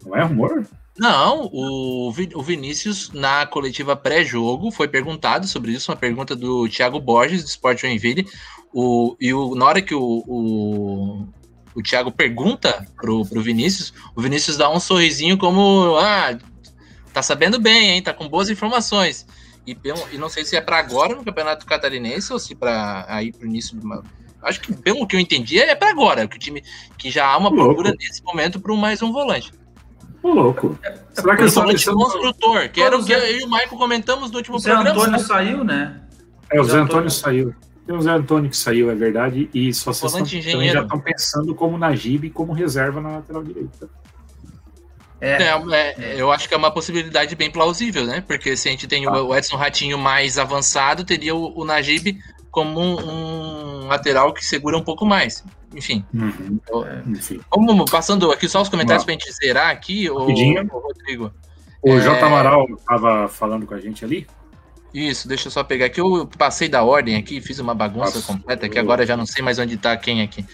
Não 0.05 0.17
é 0.17 0.23
rumor? 0.23 0.67
Não, 0.99 1.51
o, 1.53 2.09
o 2.09 2.43
Vinícius, 2.43 3.11
na 3.13 3.45
coletiva 3.47 3.95
pré-jogo, 3.95 4.71
foi 4.71 4.89
perguntado 4.89 5.47
sobre 5.47 5.73
isso, 5.73 5.91
uma 5.91 5.97
pergunta 5.97 6.35
do 6.35 6.67
Thiago 6.69 6.99
Borges, 6.99 7.43
do 7.43 7.49
Sport 7.49 7.81
Joinville, 7.83 8.27
o, 8.73 9.15
e 9.21 9.33
o, 9.35 9.55
na 9.55 9.67
hora 9.67 9.83
que 9.83 9.95
o, 9.95 10.25
o, 10.27 11.27
o 11.75 11.83
Thiago 11.83 12.11
pergunta 12.11 12.87
pro, 12.97 13.27
pro 13.27 13.43
Vinícius, 13.43 13.93
o 14.15 14.23
Vinícius 14.23 14.57
dá 14.57 14.71
um 14.71 14.81
sorrisinho 14.81 15.37
como, 15.37 15.97
ah, 15.99 16.39
tá 17.13 17.21
sabendo 17.23 17.61
bem, 17.61 17.91
hein, 17.91 18.03
tá 18.03 18.15
com 18.15 18.27
boas 18.27 18.49
informações. 18.49 19.27
E, 19.67 19.75
pelo- 19.75 20.07
e 20.13 20.17
não 20.17 20.31
sei 20.31 20.45
se 20.47 20.57
é 20.57 20.61
para 20.63 20.79
agora 20.79 21.15
no 21.15 21.25
Campeonato 21.25 21.67
Catarinense 21.67 22.33
ou 22.33 22.39
se 22.39 22.55
para 22.55 23.05
aí 23.09 23.33
pro 23.33 23.47
início 23.47 23.79
de 23.79 23.85
uma... 23.85 24.03
Acho 24.43 24.61
que, 24.61 24.73
pelo 24.73 25.07
que 25.07 25.17
eu 25.17 25.21
entendi, 25.21 25.59
é 25.59 25.75
para 25.75 25.91
agora, 25.91 26.27
que 26.29 26.37
o 26.37 26.39
time 26.39 26.63
que 26.97 27.11
já 27.11 27.27
há 27.27 27.37
uma 27.37 27.49
Louco. 27.51 27.65
procura 27.75 27.93
nesse 27.99 28.23
momento 28.23 28.61
para 28.61 28.75
mais 28.77 29.03
um 29.03 29.13
volante. 29.13 29.51
Ô, 30.23 30.29
louco. 30.31 30.79
Será 31.13 31.37
que 31.37 31.49
sou 31.49 31.67
pensando... 31.67 31.97
construtor, 31.97 32.69
que 32.71 32.83
era 32.83 32.97
o 32.97 33.05
que 33.05 33.13
eu 33.13 33.39
e 33.41 33.43
o 33.45 33.47
Michael 33.51 33.69
comentamos 33.71 34.31
no 34.31 34.39
último 34.39 34.57
O 34.57 34.61
Zé 34.61 34.73
programa. 34.73 34.99
Antônio 35.01 35.21
saiu, 35.21 35.65
né? 35.65 36.01
É, 36.51 36.61
o 36.61 36.65
Zé 36.65 36.73
Zé 36.73 36.77
Antônio 36.79 36.85
Antônio. 36.85 37.11
saiu. 37.11 37.55
Tem 37.87 37.97
o 37.97 38.01
Zé 38.03 38.11
Antônio 38.11 38.51
que 38.51 38.57
saiu, 38.57 38.91
é 38.91 38.95
verdade. 38.95 39.49
E 39.55 39.73
só 39.73 39.93
vocês 39.93 40.11
Volante 40.11 40.31
tão- 40.31 40.39
engenheiro. 40.41 40.59
também 40.59 40.73
já 40.73 40.83
estão 40.83 41.01
pensando 41.01 41.55
como 41.55 41.79
Najib 41.79 42.27
e 42.27 42.31
como 42.31 42.53
reserva 42.53 43.01
na 43.01 43.11
lateral 43.11 43.45
direita. 43.45 43.89
É. 45.21 45.43
É, 45.45 45.95
é, 45.99 46.21
eu 46.21 46.31
acho 46.31 46.47
que 46.49 46.55
é 46.55 46.57
uma 46.57 46.71
possibilidade 46.71 47.35
bem 47.35 47.51
plausível, 47.51 48.05
né? 48.05 48.23
Porque 48.27 48.57
se 48.57 48.69
a 48.69 48.71
gente 48.71 48.87
tem 48.87 49.09
o 49.09 49.35
Edson 49.35 49.57
Ratinho 49.57 49.97
mais 49.99 50.39
avançado, 50.39 51.05
teria 51.05 51.35
o, 51.35 51.59
o 51.59 51.65
Najib 51.65 52.19
como 52.51 52.81
um, 52.81 53.85
um 53.85 53.89
lateral 53.89 54.33
que 54.35 54.45
segura 54.45 54.77
um 54.77 54.83
pouco 54.83 55.07
mais. 55.07 55.43
Enfim, 55.77 56.05
Uhum. 56.15 56.59
Enfim. 57.09 57.41
vamos 57.55 57.91
passando 57.91 58.31
aqui 58.33 58.49
só 58.49 58.63
os 58.63 58.69
comentários 58.69 59.05
Vamos. 59.05 59.23
pra 59.23 59.29
gente 59.31 59.37
zerar 59.45 59.69
aqui, 59.69 60.09
o, 60.11 60.19
Rapidinho. 60.21 60.67
Rodrigo. 60.69 61.31
O 61.83 61.91
É. 61.93 62.01
J. 62.01 62.25
Amaral 62.25 62.67
estava 62.71 63.29
falando 63.29 63.67
com 63.67 63.75
a 63.75 63.81
gente 63.81 64.05
ali. 64.05 64.27
Isso, 64.95 65.29
deixa 65.29 65.49
eu 65.49 65.53
só 65.53 65.63
pegar 65.63 65.87
aqui. 65.87 66.01
Eu 66.01 66.27
passei 66.39 66.69
da 66.69 66.83
ordem 66.83 67.17
aqui, 67.17 67.41
fiz 67.41 67.59
uma 67.59 67.75
bagunça 67.75 68.15
Nossa. 68.17 68.27
completa 68.33 68.65
aqui, 68.67 68.79
agora 68.79 69.05
já 69.07 69.17
não 69.17 69.27
sei 69.27 69.43
mais 69.45 69.59
onde 69.59 69.77
tá 69.77 69.95
quem 69.97 70.23
aqui. 70.23 70.45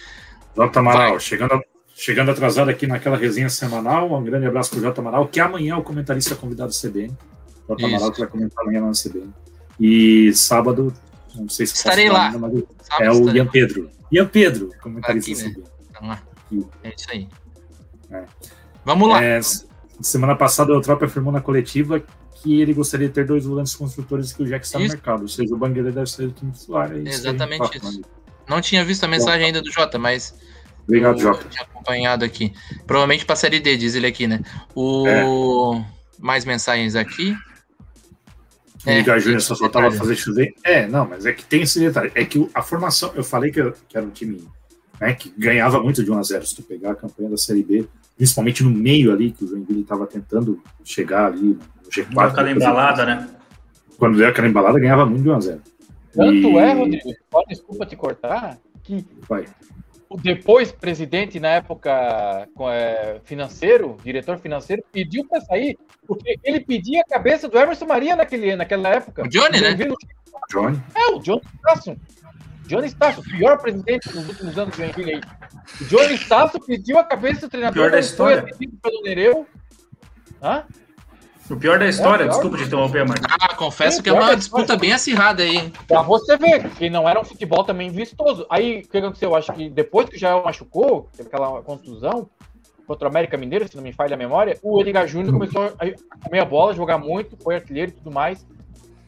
J. 0.56 0.78
Amaral, 0.80 1.10
Vai. 1.12 1.20
chegando, 1.20 1.62
chegando 1.94 2.30
atrasado 2.32 2.68
aqui 2.68 2.86
naquela 2.86 3.16
resenha 3.16 3.48
semanal. 3.48 4.12
Um 4.12 4.24
grande 4.24 4.46
abraço 4.46 4.70
pro 4.70 4.80
J. 4.80 5.00
Amaral, 5.00 5.28
que 5.28 5.38
amanhã 5.38 5.74
é 5.74 5.78
o 5.78 5.82
comentarista 5.82 6.34
convidado 6.34 6.70
do 6.70 6.74
CBN. 6.76 7.16
J. 7.68 7.76
Isso. 7.76 7.86
Amaral 7.86 8.12
que 8.12 8.18
vai 8.18 8.28
comentar 8.28 8.62
amanhã 8.64 8.80
lá 8.80 8.88
no 8.88 8.92
CBN. 8.94 9.30
E 9.78 10.32
sábado, 10.34 10.92
não 11.36 11.48
sei 11.48 11.66
se 11.66 11.76
Estarei 11.76 12.10
lá. 12.10 12.30
ainda, 12.30 12.64
é 13.00 13.10
o? 13.12 13.30
Ian 13.30 13.46
Pedro. 13.46 13.88
Ian 14.12 14.26
Pedro, 14.26 14.70
comentarista 14.80 15.32
Aqui, 15.32 15.54
do 15.54 15.60
né? 15.60 15.66
Vamos 15.94 16.08
lá. 16.08 16.22
Aqui. 16.46 16.66
É 16.84 16.94
isso 16.94 17.06
aí. 17.10 17.28
É. 18.10 18.24
Vamos 18.84 19.08
lá. 19.08 19.24
É, 19.24 19.40
semana 20.00 20.36
passada 20.36 20.72
o 20.72 20.80
Trop 20.80 21.02
afirmou 21.04 21.32
na 21.32 21.40
coletiva 21.40 22.02
que 22.42 22.60
ele 22.60 22.74
gostaria 22.74 23.08
de 23.08 23.14
ter 23.14 23.24
dois 23.24 23.44
volantes 23.46 23.74
construtores 23.74 24.32
que 24.32 24.42
o 24.42 24.46
Jack 24.46 24.66
está 24.66 24.78
no 24.78 24.86
mercado. 24.86 25.22
Ou 25.22 25.28
seja, 25.28 25.54
o 25.54 25.56
Banguela 25.56 25.90
deve 25.90 26.10
ser 26.10 26.24
o 26.24 26.32
time 26.32 26.52
titular. 26.52 26.92
É 26.92 26.98
isso 26.98 27.08
a 27.08 27.30
Exatamente 27.30 27.58
fala, 27.58 27.76
isso. 27.76 27.84
mano. 27.84 28.04
Não 28.48 28.60
tinha 28.60 28.84
visto 28.84 29.04
a 29.04 29.08
mensagem 29.08 29.46
ainda 29.46 29.62
do 29.62 29.70
Jota, 29.70 29.98
mas 29.98 30.34
Obrigado, 30.82 31.20
Jota. 31.20 31.48
tinha 31.48 31.62
acompanhado 31.62 32.24
aqui. 32.24 32.52
Provavelmente 32.86 33.24
pra 33.24 33.36
série 33.36 33.60
D, 33.60 33.76
diz 33.76 33.94
ele 33.94 34.06
aqui, 34.06 34.26
né? 34.26 34.40
O... 34.74 35.06
É. 35.06 35.86
Mais 36.18 36.44
mensagens 36.44 36.96
aqui. 36.96 37.36
O 38.86 38.90
É, 38.90 38.98
Edgar 38.98 39.20
Júnior 39.20 39.40
só 39.40 39.54
faltava 39.56 39.84
detalhe. 39.90 39.98
fazer 40.00 40.16
chover. 40.16 40.54
É, 40.64 40.86
não, 40.88 41.06
mas 41.08 41.24
é 41.26 41.32
que 41.32 41.44
tem 41.44 41.62
esse 41.62 41.78
detalhe. 41.78 42.10
É 42.14 42.24
que 42.24 42.48
a 42.52 42.62
formação, 42.62 43.12
eu 43.14 43.22
falei 43.22 43.50
que, 43.52 43.60
era- 43.60 43.74
que 43.88 43.96
era 43.96 44.04
um 44.04 44.10
time 44.10 44.42
né, 45.00 45.14
que 45.14 45.32
ganhava 45.36 45.80
muito 45.82 46.02
de 46.04 46.10
1 46.10 46.18
a 46.18 46.22
0 46.22 46.46
Se 46.46 46.54
tu 46.56 46.62
pegar 46.62 46.92
a 46.92 46.94
campanha 46.94 47.28
da 47.30 47.36
Série 47.36 47.62
B, 47.62 47.86
principalmente 48.16 48.62
no 48.62 48.70
meio 48.70 49.12
ali, 49.12 49.30
que 49.32 49.44
o 49.44 49.48
Joinville 49.48 49.80
estava 49.82 50.06
tentando 50.06 50.60
chegar 50.84 51.26
ali 51.26 51.40
no 51.42 51.90
Deu 51.90 52.04
G4. 52.06 52.30
aquela 52.30 52.50
embalada, 52.50 53.04
né? 53.06 53.28
Quando 53.98 54.16
deu 54.16 54.28
aquela 54.28 54.48
embalada, 54.48 54.78
ganhava 54.80 55.06
muito 55.06 55.22
de 55.22 55.28
1 55.30 55.34
a 55.34 55.40
0 55.40 55.60
Tanto 56.12 56.32
E- 56.32 56.56
é, 56.58 56.72
Rodrigo, 56.72 57.10
desculpa 57.48 57.86
te 57.86 57.96
cortar, 57.96 58.58
que 58.82 59.04
Vai. 59.28 59.44
O 60.12 60.16
depois 60.16 60.70
presidente 60.70 61.40
na 61.40 61.48
época 61.48 62.48
com, 62.54 62.70
é, 62.70 63.20
financeiro, 63.24 63.96
diretor 64.04 64.38
financeiro, 64.38 64.82
pediu 64.92 65.26
para 65.26 65.40
sair, 65.40 65.78
porque 66.06 66.38
ele 66.44 66.60
pedia 66.60 67.00
a 67.00 67.08
cabeça 67.08 67.48
do 67.48 67.58
Emerson 67.58 67.86
Maria 67.86 68.14
naquele, 68.14 68.54
naquela 68.54 68.90
época. 68.90 69.22
O 69.22 69.28
Johnny, 69.28 69.60
né? 69.60 69.74
Johnny. 70.50 70.82
É, 70.94 71.12
o 71.12 71.18
Johnny 71.18 71.42
Stasso. 71.58 71.96
Johnny 72.66 72.86
Stasso, 72.88 73.20
o 73.20 73.24
pior 73.24 73.58
presidente 73.58 74.08
dos 74.10 74.28
últimos 74.28 74.58
anos 74.58 74.74
do 74.74 74.76
Joinville 74.76 75.14
aí. 75.14 75.20
O 75.80 75.84
Johnny 75.84 76.14
Stasso 76.14 76.60
pediu 76.60 76.98
a 76.98 77.04
cabeça 77.04 77.42
do 77.42 77.48
treinador, 77.50 77.74
Pior 77.74 77.90
da 77.90 77.96
foi 77.96 78.00
história. 78.00 78.38
atendido 78.40 78.76
pelo 78.82 79.02
Nereu. 79.02 79.46
Hã? 80.42 80.64
O 81.50 81.56
pior 81.56 81.78
da 81.78 81.86
história, 81.86 82.22
É, 82.24 82.26
pior. 82.26 82.32
desculpa 82.34 82.56
te 82.56 82.64
interromper, 82.64 83.06
Marcos. 83.06 83.26
Ah, 83.40 83.54
confesso 83.54 83.96
Sim, 83.98 84.02
que 84.02 84.08
é 84.08 84.12
uma 84.12 84.30
que 84.30 84.36
disputa 84.36 84.76
bem 84.76 84.92
acirrada 84.92 85.42
aí. 85.42 85.72
Pra 85.88 86.02
você 86.02 86.36
ver, 86.36 86.68
que 86.70 86.88
não 86.88 87.08
era 87.08 87.20
um 87.20 87.24
futebol 87.24 87.64
também 87.64 87.90
vistoso. 87.90 88.46
Aí, 88.48 88.80
o 88.80 88.88
que 88.88 88.98
aconteceu? 88.98 89.30
Eu 89.30 89.36
acho 89.36 89.52
que 89.52 89.68
depois 89.68 90.08
que 90.08 90.16
o 90.16 90.18
Jael 90.18 90.42
machucou, 90.44 91.08
teve 91.16 91.28
aquela 91.28 91.60
contusão, 91.62 92.28
contra 92.86 93.06
o 93.06 93.10
América 93.10 93.36
Mineiro, 93.36 93.68
se 93.68 93.76
não 93.76 93.82
me 93.82 93.92
falha 93.92 94.14
a 94.14 94.18
memória, 94.18 94.58
o 94.62 94.80
Edgar 94.80 95.06
Júnior 95.06 95.32
começou 95.32 95.62
a 95.78 96.24
comer 96.24 96.40
a 96.40 96.44
bola, 96.44 96.74
jogar 96.74 96.98
muito, 96.98 97.36
foi 97.42 97.54
artilheiro 97.56 97.90
e 97.90 97.94
tudo 97.94 98.10
mais. 98.10 98.46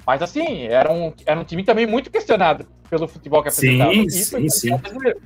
Mas 0.07 0.21
assim, 0.23 0.65
era 0.67 0.93
um, 0.93 1.13
era 1.25 1.41
um 1.41 1.45
time 1.45 1.65
também 1.65 1.87
muito 1.87 2.11
questionado 2.11 2.67
pelo 2.91 3.09
futebol 3.09 3.43
que 3.43 3.51
Sim, 3.51 3.81
apresentava. 3.81 4.11
sim, 4.11 4.49
sim. 4.49 4.77
brasileiro. 4.77 5.21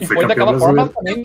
E 0.00 0.06
Foi 0.06 0.16
foi, 0.16 0.26
daquela 0.26 0.58
forma 0.58 0.88
também. 0.88 1.22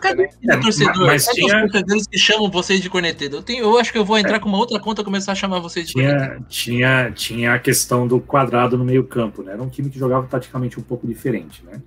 Cadê 0.00 0.30
É, 0.48 0.56
torcedor? 0.56 1.06
mas 1.06 1.26
Cadê 1.26 1.40
tinha- 1.40 1.56
os 1.64 1.70
torcedores 1.72 2.06
que 2.06 2.18
chamam 2.18 2.50
vocês 2.50 2.80
de 2.80 2.90
corneteiro? 2.90 3.36
Eu, 3.36 3.42
tenho, 3.42 3.64
eu 3.64 3.78
acho 3.78 3.92
que 3.92 3.98
eu 3.98 4.04
vou 4.04 4.18
entrar 4.18 4.38
com 4.40 4.48
uma 4.48 4.58
outra 4.58 4.78
conta 4.80 5.02
e 5.02 5.04
começar 5.04 5.32
a 5.32 5.34
chamar 5.34 5.58
vocês 5.60 5.86
de 5.88 5.94
corneteiro. 5.94 6.44
Tinha, 6.48 7.10
tinha, 7.10 7.12
tinha 7.12 7.54
a 7.54 7.58
questão 7.58 8.06
do 8.06 8.20
quadrado 8.20 8.76
no 8.78 8.84
meio 8.84 9.04
campo, 9.04 9.42
né? 9.42 9.52
Era 9.52 9.62
um 9.62 9.68
time 9.68 9.90
que 9.90 9.98
jogava 9.98 10.26
taticamente 10.26 10.78
um 10.78 10.82
pouco 10.82 11.06
diferente, 11.06 11.64
né? 11.64 11.80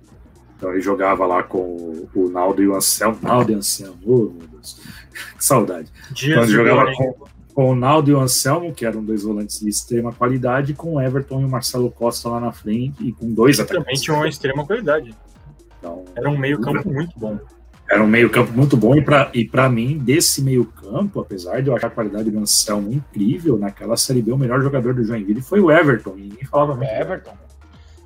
Então 0.56 0.70
ele 0.72 0.80
jogava 0.80 1.26
lá 1.26 1.42
com 1.42 1.58
o, 1.58 2.08
o 2.14 2.28
Naldo 2.30 2.62
e 2.62 2.68
o 2.68 2.74
Anselmo. 2.74 3.18
Naldo 3.22 3.52
e 3.52 3.54
Anselmo, 3.54 3.98
oh, 4.04 4.16
meu 4.38 4.48
Deus. 4.50 4.80
Que 5.38 5.44
saudade. 5.44 5.88
Então 6.10 6.14
Dias 6.14 6.38
ele 6.38 6.46
de 6.46 6.52
jogava 6.54 6.92
com, 6.92 7.14
com 7.54 7.70
o 7.70 7.74
Naldo 7.76 8.10
e 8.10 8.14
o 8.14 8.20
Anselmo, 8.20 8.72
que 8.74 8.84
eram 8.84 9.04
dois 9.04 9.22
volantes 9.22 9.60
de 9.60 9.68
extrema 9.68 10.12
qualidade, 10.12 10.74
com 10.74 10.94
o 10.94 11.00
Everton 11.00 11.40
e 11.40 11.44
o 11.44 11.48
Marcelo 11.48 11.88
Costa 11.90 12.28
lá 12.30 12.40
na 12.40 12.50
frente, 12.50 12.94
e 13.06 13.12
com 13.12 13.32
dois 13.32 13.56
Também 13.58 13.76
atacantes. 13.76 14.00
tinha 14.02 14.16
uma 14.16 14.26
extrema 14.28 14.66
qualidade. 14.66 15.14
Então, 15.84 16.04
Era 16.16 16.30
um 16.30 16.38
meio 16.38 16.58
campo 16.60 16.90
muito 16.90 17.18
bom. 17.18 17.38
era 17.90 18.02
um 18.02 18.06
meio-campo 18.06 18.50
muito 18.52 18.74
bom, 18.76 18.96
e 18.96 19.02
para 19.02 19.30
e 19.34 19.44
pra 19.44 19.68
mim, 19.68 19.98
desse 19.98 20.40
meio-campo, 20.40 21.20
apesar 21.20 21.60
de 21.60 21.68
eu 21.68 21.76
achar 21.76 21.88
a 21.88 21.90
qualidade 21.90 22.30
do 22.30 22.38
Anselmo 22.38 22.90
incrível, 22.90 23.58
naquela 23.58 23.94
Série 23.96 24.22
B, 24.22 24.32
o 24.32 24.38
melhor 24.38 24.62
jogador 24.62 24.94
do 24.94 25.04
Joinville 25.04 25.42
foi 25.42 25.60
o 25.60 25.70
Everton, 25.70 26.14
e 26.16 26.22
ninguém 26.22 26.44
falava 26.46 26.74
muito. 26.74 26.88
É, 26.88 27.00
Everton. 27.02 27.36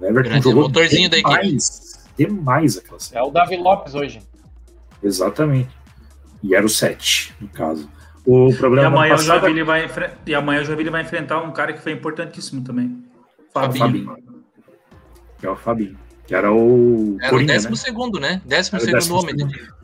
O 0.01 0.05
Everton 0.05 0.29
Grande 0.31 0.45
jogou 0.45 0.62
motorzinho 0.64 1.09
da 1.09 1.17
equipe. 1.19 1.37
demais, 1.41 2.09
demais 2.19 2.77
aquela 2.79 2.99
série. 2.99 3.21
É 3.21 3.23
o 3.23 3.31
Davi 3.31 3.57
Lopes 3.57 3.95
hoje. 3.95 4.21
Exatamente. 5.03 5.71
E 6.43 6.55
era 6.55 6.67
o 6.67 6.69
7, 6.69 7.35
no 7.41 7.47
caso. 7.49 7.88
O 8.27 8.51
E 8.51 8.57
problema 8.57 8.88
amanhã, 8.88 9.14
o 9.14 9.17
do 9.17 9.21
passado 9.23 9.41
Joinville 9.43 9.62
vai 9.64 9.85
enfre- 9.85 10.11
e 10.27 10.35
amanhã 10.35 10.61
o 10.61 10.64
Joinville 10.64 10.91
vai 10.91 11.03
enfrentar 11.03 11.41
um 11.43 11.53
cara 11.53 11.73
que 11.73 11.81
foi 11.81 11.93
importantíssimo 11.93 12.62
também. 12.64 13.05
o 13.49 13.53
Fabinho. 13.53 13.79
Fabinho. 14.07 14.17
Que 15.38 15.47
é 15.47 15.51
o 15.51 15.57
Fabinho. 15.57 15.97
Que 16.29 16.35
era 16.35 16.53
o 16.53 17.17
Era 17.19 17.29
o 17.29 17.31
Coringa, 17.31 17.55
décimo 17.55 17.71
né? 17.71 17.77
segundo, 17.77 18.21
né? 18.21 18.43
Décimo 18.45 18.77
Era 18.77 18.83
o 18.83 18.85
segundo 18.85 19.01
décimo 19.01 19.19
homem. 19.19 19.38
segundo. 19.38 19.75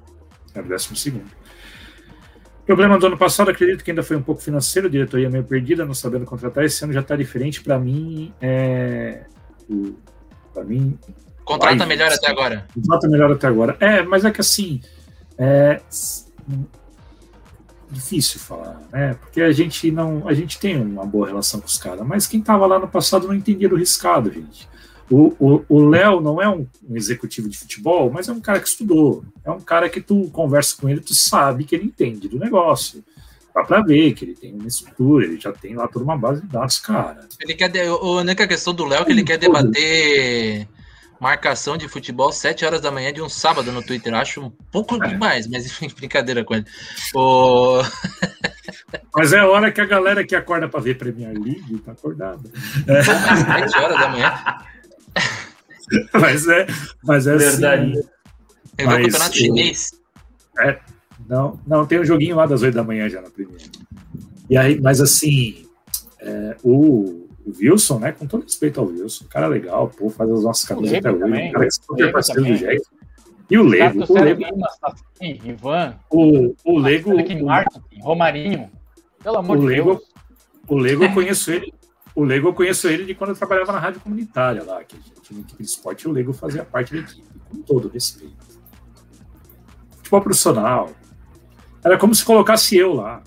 Era 0.54 0.64
o 0.64 0.68
décimo 0.68 0.96
segundo. 0.96 1.30
Problema 2.66 2.98
do 2.98 3.06
ano 3.06 3.18
passado, 3.18 3.50
acredito 3.50 3.82
que 3.82 3.90
ainda 3.90 4.02
foi 4.02 4.16
um 4.16 4.22
pouco 4.22 4.40
financeiro, 4.42 4.88
diretoria 4.88 5.28
meio 5.28 5.42
perdida, 5.44 5.84
não 5.84 5.94
sabendo 5.94 6.24
contratar. 6.24 6.62
Esse 6.62 6.84
ano 6.84 6.92
já 6.92 7.00
está 7.00 7.16
diferente. 7.16 7.62
Para 7.62 7.78
mim, 7.78 8.32
é. 8.40 9.24
Para 10.52 10.64
mim, 10.64 10.98
Contrata 11.44 11.84
melhor 11.86 12.12
até 12.12 12.30
agora. 12.30 12.66
Nota 12.86 13.08
melhor 13.08 13.32
até 13.32 13.46
agora. 13.46 13.76
É, 13.80 14.02
mas 14.02 14.24
é 14.24 14.30
que 14.30 14.40
assim. 14.40 14.80
É, 15.36 15.80
difícil 17.90 18.38
falar, 18.38 18.80
né? 18.92 19.14
Porque 19.14 19.40
a 19.40 19.52
gente 19.52 19.90
não. 19.90 20.28
A 20.28 20.34
gente 20.34 20.58
tem 20.58 20.80
uma 20.80 21.06
boa 21.06 21.26
relação 21.26 21.58
com 21.60 21.66
os 21.66 21.78
caras, 21.78 22.06
mas 22.06 22.26
quem 22.26 22.40
tava 22.40 22.66
lá 22.66 22.78
no 22.78 22.86
passado 22.88 23.26
não 23.26 23.34
entendia 23.34 23.68
do 23.68 23.76
riscado, 23.76 24.30
gente. 24.30 24.68
O 25.10 25.88
Léo 25.88 26.20
não 26.20 26.40
é 26.40 26.48
um, 26.48 26.66
um 26.88 26.96
executivo 26.96 27.48
de 27.48 27.58
futebol, 27.58 28.10
mas 28.10 28.28
é 28.28 28.32
um 28.32 28.40
cara 28.40 28.60
que 28.60 28.68
estudou. 28.68 29.24
É 29.44 29.50
um 29.50 29.60
cara 29.60 29.88
que 29.88 30.00
tu 30.00 30.30
conversa 30.30 30.76
com 30.80 30.88
ele, 30.88 31.00
tu 31.00 31.14
sabe 31.14 31.64
que 31.64 31.74
ele 31.74 31.84
entende 31.84 32.28
do 32.28 32.38
negócio. 32.38 33.04
Dá 33.54 33.62
pra 33.62 33.82
ver 33.82 34.14
que 34.14 34.24
ele 34.24 34.34
tem 34.34 34.52
uma 34.52 34.66
estrutura, 34.66 35.26
ele 35.26 35.38
já 35.38 35.52
tem 35.52 35.76
lá 35.76 35.86
toda 35.86 36.04
uma 36.04 36.16
base 36.18 36.40
de 36.40 36.48
dados, 36.48 36.78
cara. 36.80 37.28
Ele 37.40 37.54
quer 37.54 37.68
de... 37.68 37.80
A 37.82 37.94
única 37.94 38.48
questão 38.48 38.74
do 38.74 38.84
Léo 38.84 39.02
é 39.02 39.04
que 39.04 39.12
ele 39.12 39.22
quer 39.22 39.38
debater 39.38 40.66
marcação 41.20 41.76
de 41.76 41.88
futebol 41.88 42.32
7 42.32 42.64
horas 42.64 42.80
da 42.80 42.90
manhã 42.90 43.12
de 43.12 43.22
um 43.22 43.28
sábado 43.28 43.70
no 43.70 43.82
Twitter. 43.82 44.12
Acho 44.12 44.42
um 44.42 44.50
pouco 44.50 45.02
É. 45.02 45.08
demais, 45.08 45.46
mas 45.46 45.66
enfim, 45.66 45.88
brincadeira 45.96 46.44
com 46.44 46.54
ele. 46.54 46.66
O... 47.14 47.80
Mas 49.16 49.32
é 49.32 49.38
a 49.38 49.48
hora 49.48 49.70
que 49.70 49.80
a 49.80 49.86
galera 49.86 50.24
que 50.26 50.34
acorda 50.34 50.68
pra 50.68 50.80
ver 50.80 50.98
Premier 50.98 51.32
League 51.32 51.78
tá 51.84 51.92
acordada. 51.92 52.42
7 52.84 53.78
horas 53.78 53.98
da 54.00 54.08
manhã. 54.08 54.32
Mas 56.14 56.46
é, 56.48 56.66
mas 57.02 57.26
é 57.26 57.36
Verdade. 57.36 57.90
assim. 57.92 58.02
Vou 58.78 58.86
Mas 58.86 59.02
campeonato 59.06 59.30
o- 59.30 59.34
chinês. 59.34 59.90
Não, 61.28 61.58
não, 61.66 61.86
tem 61.86 62.00
um 62.00 62.04
joguinho 62.04 62.36
lá 62.36 62.46
das 62.46 62.62
8 62.62 62.74
da 62.74 62.82
manhã 62.84 63.08
já 63.08 63.20
na 63.22 63.30
primeira. 63.30 63.64
E 64.48 64.56
aí, 64.56 64.78
mas 64.80 65.00
assim, 65.00 65.66
é, 66.20 66.56
o, 66.62 67.26
o 67.46 67.52
Wilson, 67.58 67.98
né? 67.98 68.12
Com 68.12 68.26
todo 68.26 68.42
respeito 68.42 68.78
ao 68.80 68.86
Wilson, 68.86 69.24
um 69.24 69.28
cara 69.28 69.46
legal, 69.46 69.88
pô, 69.88 70.10
faz 70.10 70.30
as 70.30 70.42
nossas 70.42 70.64
camisas 70.66 70.92
Lego 70.92 71.08
até 71.08 71.16
hoje, 71.24 71.32
um 71.48 71.52
cara 71.52 71.58
que 71.60 71.66
é 71.66 71.70
super 71.70 72.00
Lego 72.02 72.12
parceiro 72.12 72.44
do. 72.44 72.56
Jack. 72.56 72.82
E 73.50 73.58
o 73.58 73.62
Lego, 73.62 74.00
Tato 74.00 74.12
o 74.12 74.22
Lego, 74.22 74.42
Ivan, 75.44 75.94
o, 76.10 76.54
o 76.64 76.78
Lego, 76.78 77.10
Felipe 77.10 77.42
Martin, 77.42 77.80
Romarinho. 78.00 78.70
Pelo 79.22 79.38
amor 79.38 79.56
o 79.56 79.60
de 79.60 79.66
Lego, 79.66 79.90
Deus. 79.94 80.02
o 80.68 80.76
Lego 80.76 81.04
eu 81.04 81.12
conheço 81.12 81.50
ele. 81.52 81.72
O 82.14 82.22
Lego 82.22 82.48
eu 82.48 82.54
conheço 82.54 82.86
ele 82.88 83.04
de 83.04 83.14
quando 83.14 83.30
eu 83.30 83.36
trabalhava 83.36 83.72
na 83.72 83.78
rádio 83.78 84.00
comunitária 84.00 84.62
lá, 84.62 84.84
que 84.84 84.96
a 84.96 85.00
gente 85.00 85.20
tinha 85.20 85.40
equipe 85.40 85.62
de 85.62 85.68
esporte 85.68 86.02
e 86.02 86.08
o 86.08 86.12
Lego 86.12 86.32
fazia 86.32 86.64
parte 86.64 86.94
da 86.94 87.00
equipe, 87.00 87.26
com 87.50 87.60
todo 87.62 87.88
respeito. 87.88 88.36
Futebol 89.96 90.20
profissional. 90.20 90.90
Era 91.84 91.98
como 91.98 92.14
se 92.14 92.24
colocasse 92.24 92.76
eu 92.76 92.94
lá. 92.94 93.20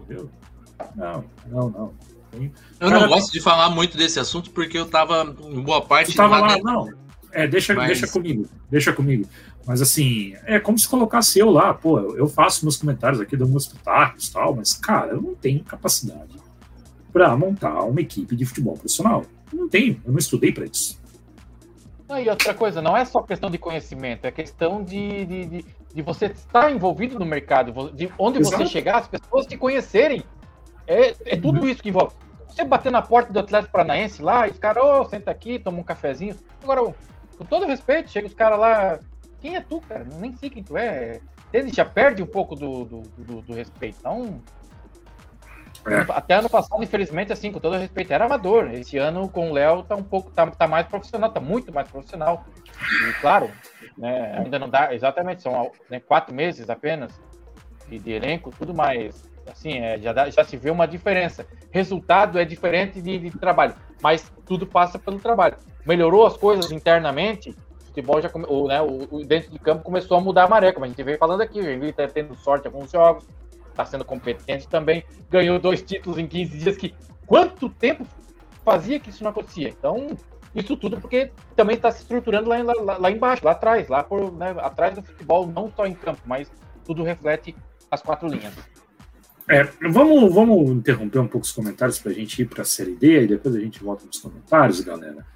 Entendeu? 0.00 0.30
Não, 0.94 1.24
não, 1.46 1.70
não. 1.70 1.94
Eu 2.80 2.88
Cara, 2.88 3.00
não 3.00 3.08
gosto 3.08 3.32
de 3.32 3.40
falar 3.40 3.70
muito 3.70 3.96
desse 3.96 4.18
assunto 4.18 4.50
porque 4.50 4.76
eu 4.76 4.86
tava 4.86 5.34
em 5.40 5.60
boa 5.60 5.82
parte. 5.82 6.14
Tava 6.14 6.38
lá, 6.38 6.58
não. 6.58 6.90
É, 7.30 7.46
deixa, 7.46 7.74
Mas... 7.74 7.86
deixa 7.86 8.06
comigo, 8.06 8.46
deixa 8.70 8.92
comigo. 8.92 9.26
Mas 9.66 9.80
assim, 9.80 10.34
é 10.44 10.60
como 10.60 10.78
se 10.78 10.88
colocasse 10.88 11.38
eu 11.38 11.50
lá, 11.50 11.72
pô, 11.72 11.98
eu 12.16 12.28
faço 12.28 12.64
meus 12.64 12.76
comentários 12.76 13.20
aqui, 13.20 13.36
dou 13.36 13.48
meus 13.48 13.66
pitacos 13.66 14.28
e 14.28 14.32
tal, 14.32 14.54
mas, 14.56 14.74
cara, 14.74 15.12
eu 15.12 15.22
não 15.22 15.34
tenho 15.34 15.62
capacidade 15.64 16.41
para 17.12 17.36
montar 17.36 17.82
uma 17.84 18.00
equipe 18.00 18.34
de 18.34 18.44
futebol 18.44 18.74
profissional. 18.74 19.24
Eu 19.52 19.58
não 19.58 19.68
tenho, 19.68 20.00
eu 20.04 20.12
não 20.12 20.18
estudei 20.18 20.52
para 20.52 20.64
isso. 20.64 21.00
E 22.18 22.28
outra 22.28 22.52
coisa, 22.52 22.82
não 22.82 22.96
é 22.96 23.04
só 23.04 23.22
questão 23.22 23.50
de 23.50 23.56
conhecimento, 23.56 24.26
é 24.26 24.30
questão 24.30 24.82
de, 24.82 25.24
de, 25.24 25.46
de, 25.46 25.64
de 25.94 26.02
você 26.02 26.26
estar 26.26 26.70
envolvido 26.70 27.18
no 27.18 27.24
mercado, 27.24 27.90
de 27.94 28.12
onde 28.18 28.38
Exato. 28.38 28.58
você 28.58 28.66
chegar, 28.66 28.98
as 28.98 29.08
pessoas 29.08 29.46
te 29.46 29.56
conhecerem. 29.56 30.22
É, 30.86 31.14
é 31.24 31.36
tudo 31.36 31.60
uhum. 31.60 31.68
isso 31.68 31.82
que 31.82 31.88
envolve. 31.88 32.14
Você 32.48 32.64
bater 32.64 32.92
na 32.92 33.00
porta 33.00 33.32
do 33.32 33.38
Atlético 33.38 33.72
Paranaense 33.72 34.20
lá, 34.20 34.46
e 34.46 34.50
os 34.50 34.58
caras, 34.58 34.82
ô, 34.82 35.00
oh, 35.00 35.04
senta 35.06 35.30
aqui, 35.30 35.58
toma 35.58 35.78
um 35.78 35.82
cafezinho. 35.82 36.36
Agora, 36.62 36.94
com 37.38 37.44
todo 37.46 37.64
respeito, 37.64 38.10
chega 38.10 38.26
os 38.26 38.34
caras 38.34 38.58
lá, 38.58 38.98
quem 39.40 39.56
é 39.56 39.60
tu, 39.60 39.80
cara? 39.80 40.06
Nem 40.20 40.34
sei 40.36 40.50
quem 40.50 40.62
tu 40.62 40.76
é. 40.76 41.18
Ele 41.50 41.72
já 41.72 41.84
perde 41.84 42.22
um 42.22 42.26
pouco 42.26 42.54
do, 42.54 42.84
do, 42.84 43.02
do, 43.16 43.42
do 43.42 43.54
respeito. 43.54 43.96
Então, 44.00 44.40
é. 45.86 46.12
Até 46.12 46.34
ano 46.34 46.48
passado, 46.48 46.82
infelizmente, 46.82 47.32
assim, 47.32 47.50
com 47.50 47.58
todo 47.58 47.76
respeito, 47.76 48.12
era 48.12 48.26
amador. 48.26 48.70
Esse 48.72 48.98
ano, 48.98 49.28
com 49.28 49.50
o 49.50 49.52
Léo, 49.52 49.82
tá 49.82 49.96
um 49.96 50.02
pouco, 50.02 50.30
tá, 50.30 50.46
tá 50.46 50.66
mais 50.66 50.86
profissional, 50.86 51.30
tá 51.30 51.40
muito 51.40 51.72
mais 51.72 51.88
profissional. 51.88 52.44
E, 53.08 53.12
claro, 53.20 53.50
né, 53.96 54.38
ainda 54.38 54.58
não 54.58 54.68
dá, 54.68 54.94
exatamente, 54.94 55.42
são 55.42 55.70
né, 55.90 56.00
quatro 56.00 56.34
meses 56.34 56.70
apenas 56.70 57.20
de, 57.88 57.98
de, 57.98 58.12
elenco, 58.12 58.52
tudo 58.56 58.72
mais. 58.72 59.30
Assim, 59.50 59.78
é, 59.78 59.98
já, 59.98 60.12
dá, 60.12 60.30
já 60.30 60.44
se 60.44 60.56
vê 60.56 60.70
uma 60.70 60.86
diferença. 60.86 61.46
Resultado 61.70 62.38
é 62.38 62.44
diferente 62.44 63.02
de, 63.02 63.18
de 63.18 63.30
trabalho, 63.30 63.74
mas 64.00 64.32
tudo 64.46 64.66
passa 64.66 64.98
pelo 64.98 65.18
trabalho. 65.18 65.56
Melhorou 65.84 66.24
as 66.24 66.36
coisas 66.36 66.70
internamente, 66.70 67.56
futebol 67.86 68.22
já 68.22 68.28
come, 68.28 68.46
o, 68.48 68.68
né, 68.68 68.80
o, 68.80 69.08
o, 69.10 69.24
dentro 69.24 69.50
de 69.50 69.58
campo 69.58 69.82
começou 69.82 70.16
a 70.16 70.20
mudar 70.20 70.44
a 70.44 70.48
maré, 70.48 70.72
como 70.72 70.84
a 70.84 70.88
gente 70.88 71.02
veio 71.02 71.18
falando 71.18 71.42
aqui, 71.42 71.60
o 71.60 71.62
Joinville 71.62 71.90
está 71.90 72.06
tendo 72.06 72.34
sorte 72.36 72.66
em 72.66 72.72
alguns 72.72 72.90
jogos, 72.90 73.26
está 73.72 73.84
sendo 73.84 74.04
competente 74.04 74.68
também, 74.68 75.04
ganhou 75.30 75.58
dois 75.58 75.82
títulos 75.82 76.18
em 76.18 76.26
15 76.26 76.58
dias, 76.58 76.76
que 76.76 76.94
quanto 77.26 77.68
tempo 77.68 78.06
fazia 78.64 79.00
que 79.00 79.10
isso 79.10 79.22
não 79.22 79.30
acontecia? 79.30 79.68
Então, 79.68 80.16
isso 80.54 80.76
tudo 80.76 81.00
porque 81.00 81.30
também 81.56 81.76
está 81.76 81.90
se 81.90 82.02
estruturando 82.02 82.48
lá, 82.48 82.62
lá, 82.62 82.98
lá, 82.98 83.10
embaixo, 83.10 83.44
lá 83.44 83.52
atrás, 83.52 83.88
lá 83.88 84.02
por, 84.02 84.32
né, 84.32 84.54
atrás 84.58 84.94
do 84.94 85.02
futebol, 85.02 85.46
não 85.46 85.72
só 85.74 85.86
em 85.86 85.94
campo, 85.94 86.20
mas 86.26 86.50
tudo 86.84 87.02
reflete 87.02 87.54
as 87.90 88.02
quatro 88.02 88.28
linhas. 88.28 88.52
É, 89.48 89.64
vamos, 89.90 90.32
vamos 90.32 90.70
interromper 90.70 91.18
um 91.18 91.26
pouco 91.26 91.44
os 91.44 91.52
comentários 91.52 91.98
para 91.98 92.12
a 92.12 92.14
gente 92.14 92.40
ir 92.40 92.46
para 92.46 92.62
a 92.62 92.64
Série 92.64 92.94
D 92.94 93.24
e 93.24 93.26
depois 93.26 93.54
a 93.56 93.60
gente 93.60 93.82
volta 93.82 94.04
nos 94.06 94.18
comentários, 94.18 94.80
galera. 94.80 95.26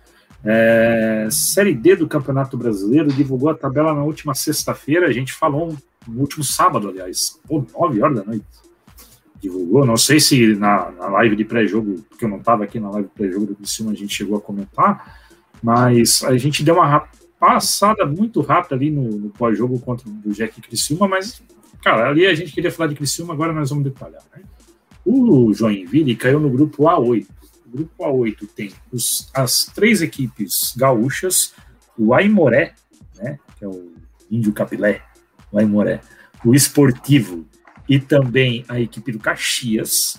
É, 0.45 1.29
série 1.31 1.75
D 1.75 1.97
do 1.97 2.07
Campeonato 2.07 2.57
Brasileiro 2.57 3.09
divulgou 3.09 3.51
a 3.51 3.55
tabela 3.55 3.93
na 3.93 4.05
última 4.05 4.35
sexta-feira. 4.35 5.09
A 5.09 5.13
gente 5.13 5.33
falou 5.33 5.77
no 6.07 6.21
último 6.21 6.45
sábado, 6.45 6.89
aliás, 6.89 7.41
pô, 7.47 7.65
9 7.79 8.03
horas 8.03 8.17
da 8.17 8.25
noite. 8.25 8.45
Divulgou. 9.41 9.85
Não 9.85 9.97
sei 9.97 10.19
se 10.19 10.55
na, 10.55 10.91
na 10.93 11.09
live 11.09 11.37
de 11.37 11.45
pré-jogo, 11.45 12.03
porque 12.09 12.25
eu 12.25 12.29
não 12.29 12.39
estava 12.39 12.65
aqui 12.65 12.81
na 12.81 12.91
live 12.91 13.09
pré-jogo 13.15 13.47
do 13.47 13.55
Criciúma, 13.55 13.93
a 13.93 13.95
gente 13.95 14.15
chegou 14.15 14.39
a 14.39 14.41
comentar, 14.41 15.21
mas 15.63 16.25
a 16.25 16.37
gente 16.37 16.65
deu 16.65 16.77
uma 16.77 17.09
passada 17.39 18.07
muito 18.07 18.41
rápida 18.41 18.75
ali 18.75 18.91
no, 18.91 19.03
no 19.03 19.31
pós-jogo 19.31 19.79
contra 19.79 20.09
o 20.09 20.33
Jack 20.33 20.61
Criciúma, 20.63 21.07
mas, 21.07 21.43
cara, 21.83 22.09
ali 22.09 22.27
a 22.27 22.35
gente 22.35 22.53
queria 22.53 22.71
falar 22.71 22.89
de 22.89 22.97
Criciúma, 22.97 23.35
agora 23.35 23.53
nós 23.53 23.69
vamos 23.69 23.85
detalhar. 23.85 24.23
Né? 24.35 24.43
O 25.05 25.53
Joinville 25.53 26.17
caiu 26.17 26.41
no 26.41 26.51
grupo 26.51 26.85
A8 26.85 27.27
grupo 27.77 28.05
A8 28.05 28.49
tem 28.55 28.73
os, 28.93 29.31
as 29.35 29.67
três 29.67 30.01
equipes 30.01 30.75
gaúchas, 30.77 31.55
o 31.99 32.15
Aimoré, 32.15 32.75
né, 33.17 33.39
que 33.59 33.65
é 33.65 33.69
o 33.69 33.93
Índio 34.31 34.53
Capilé, 34.53 35.03
o 35.57 35.59
Aimoré, 35.59 36.01
o 36.45 36.55
Esportivo 36.55 37.47
e 37.89 37.99
também 37.99 38.65
a 38.69 38.81
equipe 38.81 39.13
do 39.13 39.19
Caxias. 39.19 40.17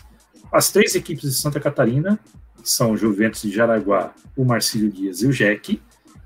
As 0.52 0.72
três 0.72 0.96
equipes 0.96 1.24
de 1.24 1.36
Santa 1.36 1.60
Catarina 1.60 2.20
são 2.64 2.92
o 2.92 2.98
Juventus 2.98 3.42
de 3.42 3.52
Jaraguá, 3.52 4.14
o 4.36 4.44
Marcílio 4.44 4.92
Dias 4.92 5.22
e 5.22 5.28
o 5.28 5.32
Jeque, 5.32 5.82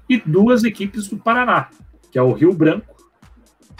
e 0.10 0.18
duas 0.18 0.64
equipes 0.64 1.08
do 1.08 1.18
Paraná, 1.18 1.70
que 2.12 2.18
é 2.18 2.22
o 2.22 2.34
Rio 2.34 2.54
Branco 2.54 2.96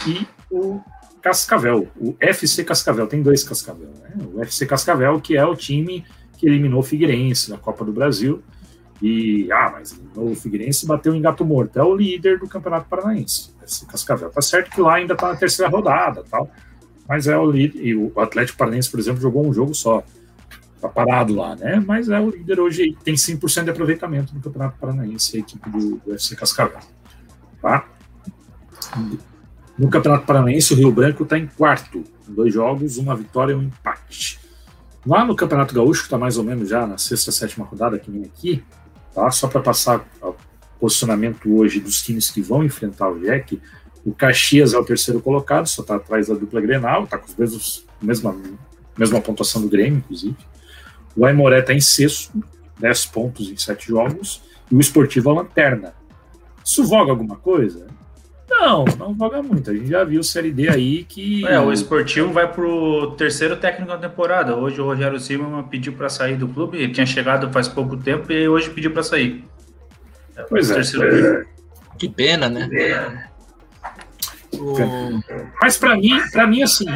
e 0.06 0.26
o 0.50 0.80
Cascavel, 1.20 1.88
o 1.96 2.16
FC 2.18 2.64
Cascavel, 2.64 3.06
tem 3.06 3.22
dois 3.22 3.44
Cascavel, 3.44 3.90
né? 4.02 4.10
O 4.34 4.42
FC 4.42 4.66
Cascavel, 4.66 5.20
que 5.20 5.36
é 5.36 5.44
o 5.44 5.54
time 5.54 6.04
que 6.36 6.46
eliminou 6.46 6.80
o 6.80 6.82
Figueirense 6.82 7.50
na 7.50 7.56
Copa 7.56 7.84
do 7.84 7.92
Brasil. 7.92 8.42
E, 9.02 9.50
ah, 9.50 9.68
mas 9.72 10.00
o 10.14 10.32
Figueirense 10.36 10.86
bateu 10.86 11.12
em 11.12 11.20
Gato 11.20 11.44
Morto, 11.44 11.76
é 11.76 11.82
o 11.82 11.92
líder 11.92 12.38
do 12.38 12.46
Campeonato 12.46 12.88
Paranaense, 12.88 13.50
esse 13.66 13.84
Cascavel. 13.84 14.30
Tá 14.30 14.40
certo 14.40 14.70
que 14.70 14.80
lá 14.80 14.94
ainda 14.94 15.16
tá 15.16 15.28
na 15.28 15.36
terceira 15.36 15.68
rodada 15.68 16.22
tal, 16.30 16.48
mas 17.08 17.26
é 17.26 17.36
o 17.36 17.50
líder. 17.50 17.84
E 17.84 17.96
o 17.96 18.12
Atlético 18.20 18.58
Paranaense, 18.58 18.88
por 18.88 19.00
exemplo, 19.00 19.20
jogou 19.20 19.44
um 19.44 19.52
jogo 19.52 19.74
só. 19.74 20.04
Tá 20.80 20.88
parado 20.88 21.34
lá, 21.34 21.56
né? 21.56 21.82
Mas 21.84 22.08
é 22.08 22.18
o 22.20 22.30
líder 22.30 22.60
hoje, 22.60 22.96
tem 23.04 23.14
100% 23.14 23.64
de 23.64 23.70
aproveitamento 23.70 24.34
no 24.34 24.40
Campeonato 24.40 24.78
Paranaense, 24.78 25.36
a 25.36 25.40
equipe 25.40 25.68
do, 25.68 25.96
do 25.96 26.14
FC 26.14 26.36
Cascavel. 26.36 26.80
Tá? 27.60 27.84
No 29.76 29.88
Campeonato 29.88 30.26
Paranaense, 30.26 30.74
o 30.74 30.76
Rio 30.76 30.92
Branco 30.92 31.24
está 31.24 31.36
em 31.38 31.46
quarto, 31.46 32.04
dois 32.28 32.54
jogos, 32.54 32.98
uma 32.98 33.16
vitória 33.16 33.52
e 33.52 33.56
um 33.56 33.62
empate. 33.62 34.38
Lá 35.04 35.24
no 35.24 35.34
Campeonato 35.34 35.74
Gaúcho, 35.74 36.02
que 36.02 36.06
está 36.06 36.18
mais 36.18 36.36
ou 36.36 36.44
menos 36.44 36.68
já 36.68 36.86
na 36.86 36.98
sexta, 36.98 37.32
sétima 37.32 37.64
rodada 37.64 37.98
que 37.98 38.10
vem 38.10 38.22
aqui, 38.24 38.62
tá? 39.14 39.30
só 39.30 39.48
para 39.48 39.60
passar 39.60 40.06
o 40.20 40.34
posicionamento 40.80 41.54
hoje 41.54 41.80
dos 41.80 42.02
times 42.02 42.30
que 42.30 42.40
vão 42.40 42.64
enfrentar 42.64 43.08
o 43.08 43.20
Jack, 43.20 43.60
o 44.04 44.12
Caxias 44.12 44.74
é 44.74 44.78
o 44.78 44.84
terceiro 44.84 45.20
colocado, 45.20 45.66
só 45.66 45.82
está 45.82 45.96
atrás 45.96 46.28
da 46.28 46.34
dupla 46.34 46.60
Grenal, 46.60 47.04
está 47.04 47.18
com 47.18 47.26
os 47.26 47.36
mesmos, 47.36 47.86
mesma, 48.00 48.36
mesma 48.98 49.20
pontuação 49.20 49.62
do 49.62 49.68
Grêmio, 49.68 49.98
inclusive. 49.98 50.36
O 51.16 51.24
Aimoré 51.24 51.60
está 51.60 51.72
em 51.72 51.80
sexto, 51.80 52.32
10 52.80 53.06
pontos 53.06 53.48
em 53.48 53.56
7 53.56 53.86
jogos, 53.86 54.42
e 54.70 54.74
o 54.74 54.80
Esportivo 54.80 55.30
é 55.30 55.32
a 55.32 55.36
lanterna. 55.36 55.94
Isso 56.64 56.84
voga 56.84 57.12
alguma 57.12 57.36
coisa? 57.36 57.86
Não, 58.60 58.84
não 58.98 59.16
joga 59.16 59.42
muito. 59.42 59.70
A 59.70 59.74
gente 59.74 59.88
já 59.88 60.04
viu 60.04 60.22
Série 60.22 60.52
D 60.52 60.68
aí 60.68 61.04
que. 61.04 61.46
É, 61.46 61.58
o 61.58 61.72
esportivo 61.72 62.30
vai 62.32 62.52
pro 62.52 63.12
terceiro 63.12 63.56
técnico 63.56 63.90
da 63.90 63.98
temporada. 63.98 64.54
Hoje 64.54 64.80
o 64.80 64.84
Rogério 64.84 65.18
Silva 65.18 65.62
pediu 65.64 65.94
para 65.94 66.08
sair 66.10 66.36
do 66.36 66.46
clube. 66.46 66.76
Ele 66.76 66.92
tinha 66.92 67.06
chegado 67.06 67.50
faz 67.50 67.66
pouco 67.66 67.96
tempo 67.96 68.30
e 68.30 68.46
hoje 68.46 68.68
pediu 68.70 68.92
para 68.92 69.02
sair. 69.02 69.44
É, 70.36 70.42
pois 70.42 70.70
é. 70.70 70.80
é. 70.80 71.44
Que 71.98 72.08
pena, 72.08 72.48
né? 72.48 72.68
O... 74.52 74.74
Mas 75.60 75.78
para 75.78 75.96
mim, 75.96 76.20
para 76.30 76.46
mim 76.46 76.62
assim, 76.62 76.86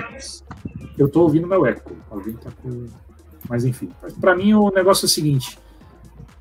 eu 0.99 1.09
tô 1.09 1.23
ouvindo 1.23 1.47
meu 1.47 1.65
eco. 1.65 1.97
Alguém 2.11 2.35
tá 2.35 2.51
com. 2.63 2.87
Mas 3.49 3.65
enfim, 3.65 3.91
para 4.21 4.37
mim 4.37 4.53
o 4.53 4.71
negócio 4.71 5.07
é 5.07 5.09
o 5.09 5.11
seguinte. 5.11 5.59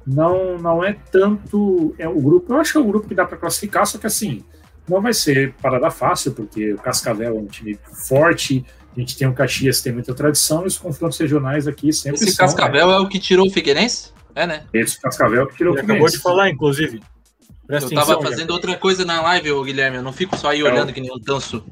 Não, 0.05 0.57
não 0.59 0.83
é 0.83 0.93
tanto 1.09 1.95
é 1.97 2.07
o 2.07 2.19
grupo. 2.21 2.53
Eu 2.53 2.57
acho 2.59 2.73
que 2.73 2.77
é 2.77 2.81
o 2.81 2.85
grupo 2.85 3.07
que 3.07 3.15
dá 3.15 3.25
para 3.25 3.37
classificar, 3.37 3.87
só 3.87 3.97
que 3.97 4.05
assim, 4.05 4.43
não 4.87 5.01
vai 5.01 5.13
ser 5.13 5.53
parada 5.61 5.89
fácil, 5.89 6.31
porque 6.31 6.73
o 6.73 6.77
Cascavel 6.77 7.37
é 7.37 7.39
um 7.39 7.45
time 7.45 7.77
forte, 8.07 8.65
a 8.95 8.99
gente 8.99 9.17
tem 9.17 9.27
o 9.27 9.33
Caxias, 9.33 9.81
tem 9.81 9.91
muita 9.91 10.13
tradição, 10.13 10.63
e 10.63 10.67
os 10.67 10.77
confrontos 10.77 11.17
regionais 11.17 11.67
aqui 11.67 11.91
sempre 11.91 12.23
Esse 12.23 12.33
são, 12.33 12.45
Cascavel 12.45 12.91
é 12.91 12.99
o 12.99 13.07
que 13.07 13.19
tirou 13.19 13.47
o 13.47 13.49
Figueirense? 13.49 14.13
É, 14.33 14.45
né? 14.45 14.65
Esse 14.73 14.99
Cascavel 15.01 15.47
que 15.47 15.57
tirou 15.57 15.73
Ele 15.73 15.79
o 15.79 15.81
Figueirense. 15.81 16.17
acabou 16.17 16.33
de 16.33 16.37
falar, 16.37 16.49
inclusive. 16.49 17.01
Presta 17.67 17.89
eu 17.89 17.95
tava 17.95 18.21
fazendo 18.21 18.51
outra 18.51 18.77
coisa 18.77 19.03
na 19.03 19.21
live, 19.21 19.51
ô, 19.51 19.63
Guilherme, 19.63 19.97
eu 19.97 20.03
não 20.03 20.13
fico 20.13 20.37
só 20.37 20.49
aí 20.49 20.61
é 20.61 20.63
olhando 20.63 20.89
o... 20.89 20.93
que 20.93 21.01
nem 21.01 21.11
um 21.11 21.19
tanso. 21.19 21.65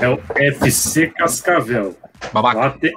É 0.00 0.08
o 0.08 0.20
FC 0.34 1.08
Cascavel. 1.08 1.96
Babaca. 2.32 2.58
Lá, 2.58 2.70
tem, 2.70 2.92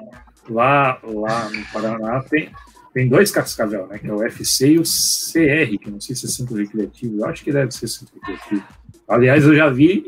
lá, 0.50 1.00
lá 1.04 1.50
no 1.50 1.66
Paraná 1.68 2.22
tem, 2.30 2.52
tem 2.94 3.08
dois 3.08 3.32
Cascavel, 3.32 3.88
né? 3.88 3.98
Que 3.98 4.08
é 4.08 4.14
o 4.14 4.24
FC 4.24 4.72
e 4.72 4.80
o 4.80 4.84
CR, 4.84 5.78
que 5.82 5.90
não 5.90 6.02
sei 6.02 6.16
se 6.16 6.26
é 6.26 6.30
centro 6.30 6.56
recreativo, 6.56 7.20
eu 7.20 7.26
acho 7.26 7.44
que 7.44 7.52
deve 7.52 7.72
ser 7.72 7.88
centro 7.88 8.14
recreativo. 8.16 8.64
Aliás, 9.10 9.44
eu 9.44 9.56
já 9.56 9.70
vi 9.70 10.06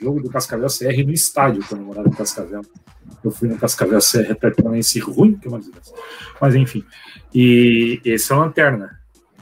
jogo 0.00 0.20
do 0.20 0.28
Cascavel 0.28 0.66
CR 0.66 1.04
no 1.06 1.12
estádio, 1.12 1.64
quando 1.68 1.82
eu 1.82 1.86
morava 1.86 2.08
em 2.08 2.12
Cascavel. 2.12 2.62
Eu 3.22 3.30
fui 3.30 3.48
no 3.48 3.56
Cascavel 3.56 4.00
CR 4.00 4.32
até 4.32 4.52
esse 4.78 4.98
ruim, 4.98 5.36
que 5.36 5.46
é 5.46 5.50
uma 5.50 5.60
desgraça. 5.60 5.94
Mas 6.40 6.54
enfim. 6.56 6.84
E 7.32 8.00
esse 8.04 8.32
é 8.32 8.34
a 8.34 8.38
lanterna. 8.38 8.98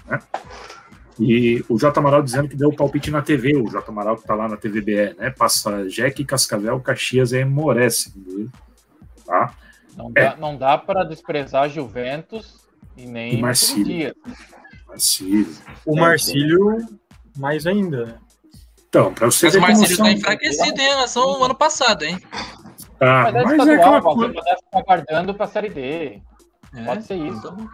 Né? 0.07 0.19
E 1.19 1.65
o 1.69 1.79
J. 1.79 1.99
Amaral 1.99 2.23
dizendo 2.23 2.49
que 2.49 2.57
deu 2.57 2.69
o 2.69 2.77
palpite 2.77 3.11
na 3.11 3.23
TV, 3.23 3.57
o 3.57 3.69
J. 3.69 3.89
Amaral 3.89 4.17
que 4.17 4.23
está 4.23 4.35
lá 4.35 4.47
na 4.47 4.57
TVBE, 4.57 5.15
né? 5.19 5.31
Passa 5.31 5.89
Jack, 5.89 6.25
Cascavel, 6.25 6.79
Caxias 6.81 7.33
e 7.33 7.45
Moré, 7.45 7.89
segundo 7.91 8.31
ele. 8.31 8.51
Tá? 9.25 9.55
Não 9.97 10.13
é. 10.15 10.25
dá, 10.25 10.37
não 10.37 10.57
dá 10.57 10.79
para 10.79 11.03
desprezar 11.03 11.69
Juventus 11.69 12.69
e 12.97 13.07
nem 13.07 13.35
e 13.35 13.41
Marcílio. 13.41 14.15
Marcílio. 14.87 15.49
O 15.85 15.97
Marcílio 15.97 16.77
mais 17.37 17.67
ainda, 17.67 18.07
né? 18.07 18.15
Então, 18.89 19.13
para 19.13 19.27
você 19.27 19.47
Mas 19.47 19.55
o 19.55 19.61
Marcelo 19.61 19.85
está 19.87 20.11
enfraquecido 20.13 20.81
em 20.81 20.85
relação 20.89 21.23
ao 21.23 21.45
ano 21.45 21.55
passado, 21.55 22.05
hein? 22.05 22.19
Ah, 23.01 23.25
Mas 23.25 23.35
é 23.35 23.43
mas 23.45 23.51
é 23.51 23.53
estadual, 23.53 23.75
aquela 23.79 24.01
Valdir 24.01 24.25
coisa. 24.25 24.35
Modesto 24.35 24.65
tá 24.73 24.83
guardando 24.83 25.35
pra 25.35 25.47
Série 25.47 25.69
D. 25.69 26.23
É, 26.75 26.85
Pode 26.85 27.05
ser 27.05 27.15
isso. 27.17 27.39
então, 27.39 27.69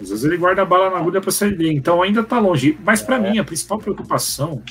Às 0.00 0.08
vezes 0.10 0.24
ele 0.24 0.36
guarda 0.36 0.62
a 0.62 0.64
bala 0.64 0.90
na 0.90 0.98
agulha 0.98 1.20
para 1.20 1.30
sair 1.30 1.56
dele, 1.56 1.72
então 1.74 2.02
ainda 2.02 2.20
está 2.20 2.38
longe. 2.40 2.76
Mas 2.84 3.00
para 3.00 3.16
É. 3.16 3.30
mim, 3.30 3.38
a 3.38 3.44
principal 3.44 3.78
preocupação, 3.78 4.62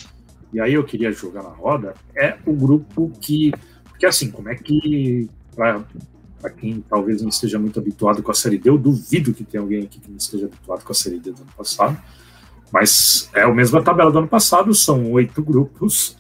e 0.54 0.60
aí 0.60 0.74
eu 0.74 0.84
queria 0.84 1.12
jogar 1.12 1.42
na 1.44 1.50
roda, 1.50 1.94
é 2.16 2.38
o 2.46 2.54
grupo 2.54 3.10
que. 3.22 3.52
Porque 3.86 4.06
assim, 4.06 4.30
como 4.30 4.50
é 4.50 4.56
que. 4.56 5.30
Para 5.56 6.50
quem 6.52 6.84
talvez 6.90 7.22
não 7.22 7.30
esteja 7.30 7.58
muito 7.58 7.80
habituado 7.80 8.22
com 8.22 8.30
a 8.30 8.34
Série 8.34 8.58
D, 8.58 8.70
eu 8.70 8.78
duvido 8.78 9.34
que 9.34 9.46
tenha 9.46 9.62
alguém 9.64 9.84
aqui 9.86 9.98
que 10.02 10.10
não 10.10 10.18
esteja 10.18 10.46
habituado 10.48 10.84
com 10.84 10.92
a 10.92 10.96
Série 10.96 11.18
D 11.20 11.32
do 11.32 11.42
ano 11.42 11.52
passado. 11.58 11.98
Mas 12.74 13.30
é 13.36 13.44
a 13.44 13.54
mesma 13.54 13.84
tabela 13.84 14.12
do 14.12 14.18
ano 14.18 14.28
passado, 14.28 14.74
são 14.74 15.12
oito 15.12 15.44
grupos. 15.44 16.18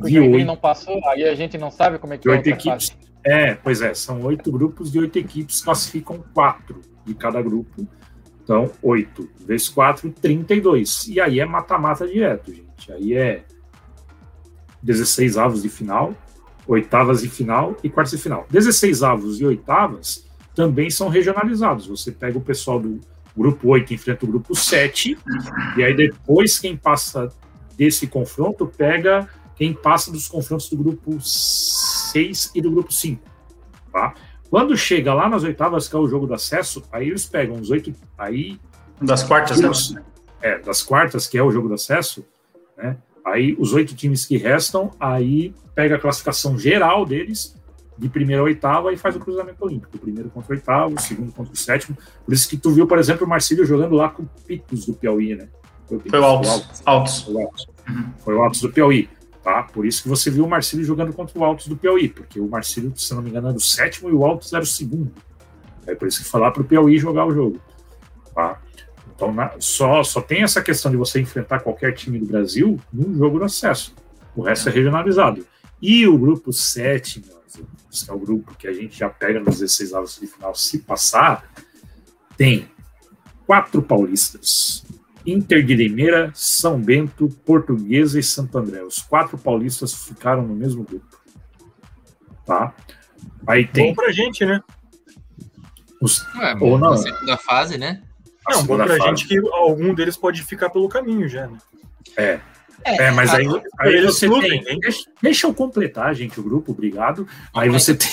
O 0.00 0.08
de 0.08 0.18
oito 0.18 0.44
não 0.44 0.56
passou, 0.56 1.00
aí 1.08 1.22
a 1.22 1.36
gente 1.36 1.56
não 1.56 1.70
sabe 1.70 1.98
como 1.98 2.12
é 2.12 2.18
que 2.18 2.26
é 2.26 2.32
oito 2.32 2.38
outra 2.38 2.50
equipes. 2.50 2.88
fase. 2.88 3.04
É, 3.24 3.54
pois 3.54 3.80
é, 3.80 3.94
são 3.94 4.20
oito 4.22 4.50
grupos 4.50 4.90
de 4.90 4.98
oito 4.98 5.16
equipes, 5.16 5.60
classificam 5.60 6.22
quatro 6.34 6.82
de 7.04 7.14
cada 7.14 7.40
grupo. 7.40 7.86
Então, 8.42 8.72
oito 8.82 9.30
vezes 9.46 9.68
quatro, 9.68 10.10
32. 10.10 11.06
E 11.06 11.20
aí 11.20 11.38
é 11.38 11.46
mata-mata 11.46 12.08
direto, 12.08 12.52
gente. 12.52 12.92
Aí 12.92 13.14
é 13.14 13.44
16 14.82 15.38
avos 15.38 15.62
de 15.62 15.68
final, 15.68 16.12
oitavas 16.66 17.22
de 17.22 17.28
final 17.28 17.76
e 17.84 17.88
quartas 17.88 18.16
de 18.16 18.18
final. 18.18 18.46
16 18.50 19.04
avos 19.04 19.40
e 19.40 19.46
oitavas 19.46 20.26
também 20.56 20.90
são 20.90 21.08
regionalizados. 21.08 21.86
Você 21.86 22.10
pega 22.10 22.36
o 22.36 22.40
pessoal 22.40 22.80
do 22.80 23.00
grupo 23.36 23.68
8 23.68 23.92
enfrenta 23.94 24.24
o 24.24 24.28
grupo 24.28 24.54
7, 24.54 25.18
e 25.76 25.82
aí 25.82 25.94
depois 25.94 26.58
quem 26.58 26.76
passa 26.76 27.28
desse 27.76 28.06
confronto 28.06 28.66
pega 28.66 29.28
quem 29.56 29.72
passa 29.72 30.10
dos 30.10 30.28
confrontos 30.28 30.68
do 30.68 30.76
grupo 30.76 31.18
6 31.20 32.52
e 32.54 32.60
do 32.60 32.70
grupo 32.70 32.92
5. 32.92 33.22
Tá? 33.92 34.14
Quando 34.50 34.76
chega 34.76 35.12
lá 35.14 35.28
nas 35.28 35.42
oitavas, 35.42 35.88
que 35.88 35.96
é 35.96 35.98
o 35.98 36.08
jogo 36.08 36.26
do 36.26 36.34
acesso, 36.34 36.82
aí 36.92 37.08
eles 37.08 37.26
pegam 37.26 37.56
os 37.56 37.70
oito. 37.70 37.92
Aí, 38.16 38.60
Das 39.00 39.22
quartas, 39.22 39.60
né? 39.90 40.02
é, 40.40 40.58
das 40.58 40.82
quartas, 40.82 41.26
que 41.26 41.36
é 41.38 41.42
o 41.42 41.50
jogo 41.50 41.68
do 41.68 41.74
acesso, 41.74 42.24
né? 42.76 42.96
Aí 43.24 43.56
os 43.58 43.72
oito 43.72 43.94
times 43.94 44.26
que 44.26 44.36
restam, 44.36 44.90
aí 45.00 45.54
pega 45.74 45.96
a 45.96 45.98
classificação 45.98 46.58
geral 46.58 47.06
deles, 47.06 47.53
de 47.96 48.08
primeira 48.08 48.42
a 48.42 48.44
oitava, 48.44 48.92
e 48.92 48.96
faz 48.96 49.14
o 49.16 49.20
cruzamento 49.20 49.64
olímpico. 49.64 49.96
O 49.96 50.00
primeiro 50.00 50.28
contra 50.30 50.52
o 50.52 50.56
oitavo, 50.56 50.94
o 50.96 51.00
segundo 51.00 51.32
contra 51.32 51.52
o 51.52 51.56
sétimo. 51.56 51.96
Por 52.24 52.34
isso 52.34 52.48
que 52.48 52.56
tu 52.56 52.70
viu, 52.70 52.86
por 52.86 52.98
exemplo, 52.98 53.26
o 53.26 53.28
Marcílio 53.28 53.64
jogando 53.64 53.94
lá 53.94 54.08
com 54.08 54.22
o 54.24 54.28
Picos 54.46 54.86
do 54.86 54.94
Piauí, 54.94 55.34
né? 55.34 55.48
Foi 55.86 55.96
o 55.98 56.00
Picos, 56.00 56.10
Foi 56.10 56.20
o 56.20 56.24
Altos. 56.24 56.50
Altos. 56.50 56.82
Altos. 56.86 57.22
Foi 57.22 57.34
o 57.34 57.38
Altos. 57.40 57.66
Foi 58.24 58.34
o 58.34 58.42
Altos 58.42 58.60
do 58.60 58.70
Piauí. 58.72 59.08
Tá? 59.42 59.62
Por 59.62 59.84
isso 59.84 60.02
que 60.02 60.08
você 60.08 60.30
viu 60.30 60.44
o 60.46 60.48
Marcílio 60.48 60.84
jogando 60.84 61.12
contra 61.12 61.38
o 61.38 61.44
Altos 61.44 61.66
do 61.68 61.76
Piauí, 61.76 62.08
porque 62.08 62.40
o 62.40 62.48
Marcílio, 62.48 62.90
se 62.96 63.12
não 63.14 63.20
me 63.22 63.28
engano, 63.28 63.48
era 63.48 63.56
o 63.56 63.60
sétimo 63.60 64.08
e 64.08 64.12
o 64.14 64.24
Altos 64.24 64.52
era 64.54 64.62
o 64.62 64.66
segundo. 64.66 65.12
É 65.86 65.94
por 65.94 66.08
isso 66.08 66.22
que 66.22 66.28
foi 66.28 66.40
lá 66.40 66.50
para 66.50 66.62
o 66.62 66.64
Piauí 66.64 66.96
jogar 66.98 67.26
o 67.26 67.30
jogo. 67.34 67.60
Tá? 68.34 68.58
Então, 69.14 69.32
na- 69.32 69.52
só, 69.60 70.02
só 70.02 70.20
tem 70.22 70.42
essa 70.42 70.62
questão 70.62 70.90
de 70.90 70.96
você 70.96 71.20
enfrentar 71.20 71.60
qualquer 71.60 71.92
time 71.92 72.18
do 72.18 72.24
Brasil 72.26 72.80
num 72.92 73.14
jogo 73.16 73.38
do 73.38 73.44
acesso. 73.44 73.94
O 74.34 74.40
resto 74.42 74.70
é 74.70 74.72
regionalizado. 74.72 75.46
E 75.80 76.06
o 76.08 76.16
grupo 76.16 76.50
7, 76.52 77.22
amigos, 77.94 78.02
que 78.02 78.10
é 78.10 78.14
o 78.14 78.18
grupo 78.18 78.54
que 78.56 78.66
a 78.68 78.72
gente 78.72 78.98
já 78.98 79.08
pega 79.08 79.38
nos 79.40 79.58
16 79.58 79.94
avos 79.94 80.18
de 80.20 80.26
final, 80.26 80.54
se 80.54 80.78
passar, 80.80 81.48
tem 82.36 82.68
quatro 83.46 83.82
paulistas. 83.82 84.84
Inter 85.26 85.64
de 85.64 85.74
Limeira, 85.74 86.30
São 86.34 86.78
Bento, 86.78 87.28
Portuguesa 87.46 88.18
e 88.18 88.22
Santo 88.22 88.58
André. 88.58 88.82
Os 88.82 88.98
quatro 88.98 89.38
paulistas 89.38 89.94
ficaram 89.94 90.46
no 90.46 90.54
mesmo 90.54 90.84
grupo. 90.84 91.18
Tá? 92.44 92.74
Aí 93.46 93.64
Bom 93.64 93.72
tem 93.72 93.94
pra 93.94 94.12
gente, 94.12 94.44
né? 94.44 94.60
os. 96.00 96.26
é, 96.36 96.54
Ou 96.60 96.78
não. 96.78 96.90
na 96.90 96.96
segunda 96.98 97.36
fase, 97.38 97.78
né? 97.78 98.02
a 98.46 98.56
Não, 98.56 98.64
bom 98.66 98.76
pra 98.76 98.86
fase. 98.86 99.00
gente 99.00 99.26
que 99.26 99.38
algum 99.54 99.94
deles 99.94 100.16
pode 100.18 100.42
ficar 100.42 100.68
pelo 100.68 100.90
caminho 100.90 101.26
já, 101.26 101.46
né? 101.46 101.56
É. 102.18 102.40
É, 102.84 103.10
mas 103.10 103.32
aí, 103.32 103.46
Ah, 103.46 103.62
aí 103.78 103.94
eles 103.94 104.14
você 104.14 104.26
lutem, 104.26 104.62
tem. 104.62 104.78
Deixa, 104.80 105.10
deixa 105.22 105.46
eu 105.46 105.54
completar, 105.54 106.14
gente, 106.14 106.38
o 106.38 106.42
grupo, 106.42 106.72
obrigado. 106.72 107.26
Aí 107.54 107.68
você 107.68 107.94
tem. 107.96 108.08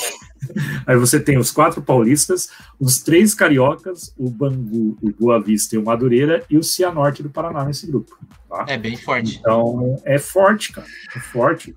Aí 0.88 0.98
você 0.98 1.20
tem 1.20 1.38
os 1.38 1.52
quatro 1.52 1.82
paulistas, 1.84 2.50
os 2.80 3.00
três 3.00 3.36
cariocas, 3.36 4.14
o 4.18 4.30
Bangu, 4.30 4.98
o 5.02 5.12
Boa 5.12 5.40
Vista 5.40 5.76
e 5.76 5.78
o 5.78 5.84
Madureira, 5.86 6.44
e 6.50 6.58
o 6.58 6.64
Cianorte 6.64 7.22
do 7.22 7.30
Paraná 7.30 7.64
nesse 7.64 7.86
grupo. 7.86 8.18
Tá? 8.50 8.66
É 8.68 8.76
bem 8.78 8.98
forte. 8.98 9.38
Então, 9.38 10.02
é 10.04 10.18
forte, 10.18 10.72
cara. 10.72 10.88
É 11.16 11.20
forte. 11.20 11.76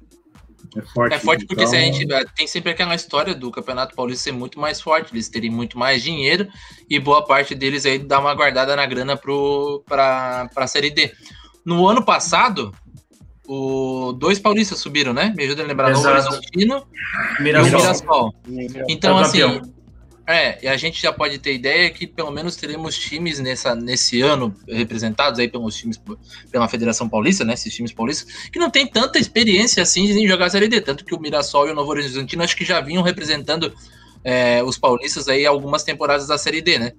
É 0.76 0.80
forte. 0.80 1.14
É 1.14 1.18
forte 1.18 1.46
porque 1.46 1.66
se 1.66 1.76
a 1.76 1.86
Então, 1.86 2.18
gente 2.18 2.34
tem 2.34 2.46
sempre 2.46 2.72
aquela 2.72 2.94
história 2.94 3.34
do 3.34 3.50
Campeonato 3.50 3.94
Paulista 3.94 4.24
ser 4.24 4.32
muito 4.32 4.58
mais 4.58 4.80
forte, 4.80 5.12
eles 5.12 5.28
terem 5.28 5.50
muito 5.50 5.78
mais 5.78 6.02
dinheiro 6.02 6.48
e 6.88 6.98
boa 6.98 7.24
parte 7.24 7.54
deles 7.54 7.84
aí 7.84 7.98
dá 7.98 8.18
uma 8.18 8.34
guardada 8.34 8.74
na 8.74 8.86
grana 8.86 9.14
para 9.16 10.48
a 10.56 10.66
Série 10.66 10.90
D. 10.90 11.12
No 11.64 11.86
ano 11.86 12.04
passado, 12.04 12.72
o 13.46 14.12
dois 14.12 14.38
paulistas 14.38 14.78
subiram, 14.78 15.12
né? 15.12 15.32
Me 15.36 15.44
ajuda 15.44 15.62
a 15.62 15.66
lembrar, 15.66 15.90
Novo 15.90 16.00
Exato. 16.00 16.34
Horizontino 16.34 16.86
e 17.38 17.40
o 17.40 17.42
Mirassol. 17.42 17.80
Mirassol. 17.80 18.34
Então, 18.88 19.18
É 19.18 19.22
assim, 19.22 19.40
é, 20.26 20.64
e 20.64 20.68
a 20.68 20.76
gente 20.76 21.02
já 21.02 21.12
pode 21.12 21.38
ter 21.38 21.54
ideia 21.54 21.90
que 21.90 22.06
pelo 22.06 22.30
menos 22.30 22.56
teremos 22.56 22.96
times 22.96 23.38
nessa, 23.40 23.74
nesse 23.74 24.22
ano 24.22 24.54
representados 24.66 25.38
aí 25.38 25.48
pelos 25.48 25.76
times, 25.76 26.00
pela 26.50 26.66
Federação 26.66 27.08
Paulista, 27.08 27.44
né? 27.44 27.52
Esses 27.52 27.74
times 27.74 27.92
paulistas, 27.92 28.48
que 28.48 28.58
não 28.58 28.70
tem 28.70 28.86
tanta 28.86 29.18
experiência 29.18 29.82
assim 29.82 30.04
em 30.04 30.26
jogar 30.26 30.46
a 30.46 30.50
Série 30.50 30.68
D. 30.68 30.80
Tanto 30.80 31.04
que 31.04 31.14
o 31.14 31.20
Mirassol 31.20 31.68
e 31.68 31.72
o 31.72 31.74
Novo 31.74 31.90
Horizontino 31.90 32.42
acho 32.42 32.56
que 32.56 32.64
já 32.64 32.80
vinham 32.80 33.02
representando 33.02 33.74
é, 34.24 34.62
os 34.62 34.78
paulistas 34.78 35.28
aí 35.28 35.44
algumas 35.44 35.82
temporadas 35.82 36.26
da 36.26 36.38
Série 36.38 36.62
D, 36.62 36.78
né? 36.78 36.92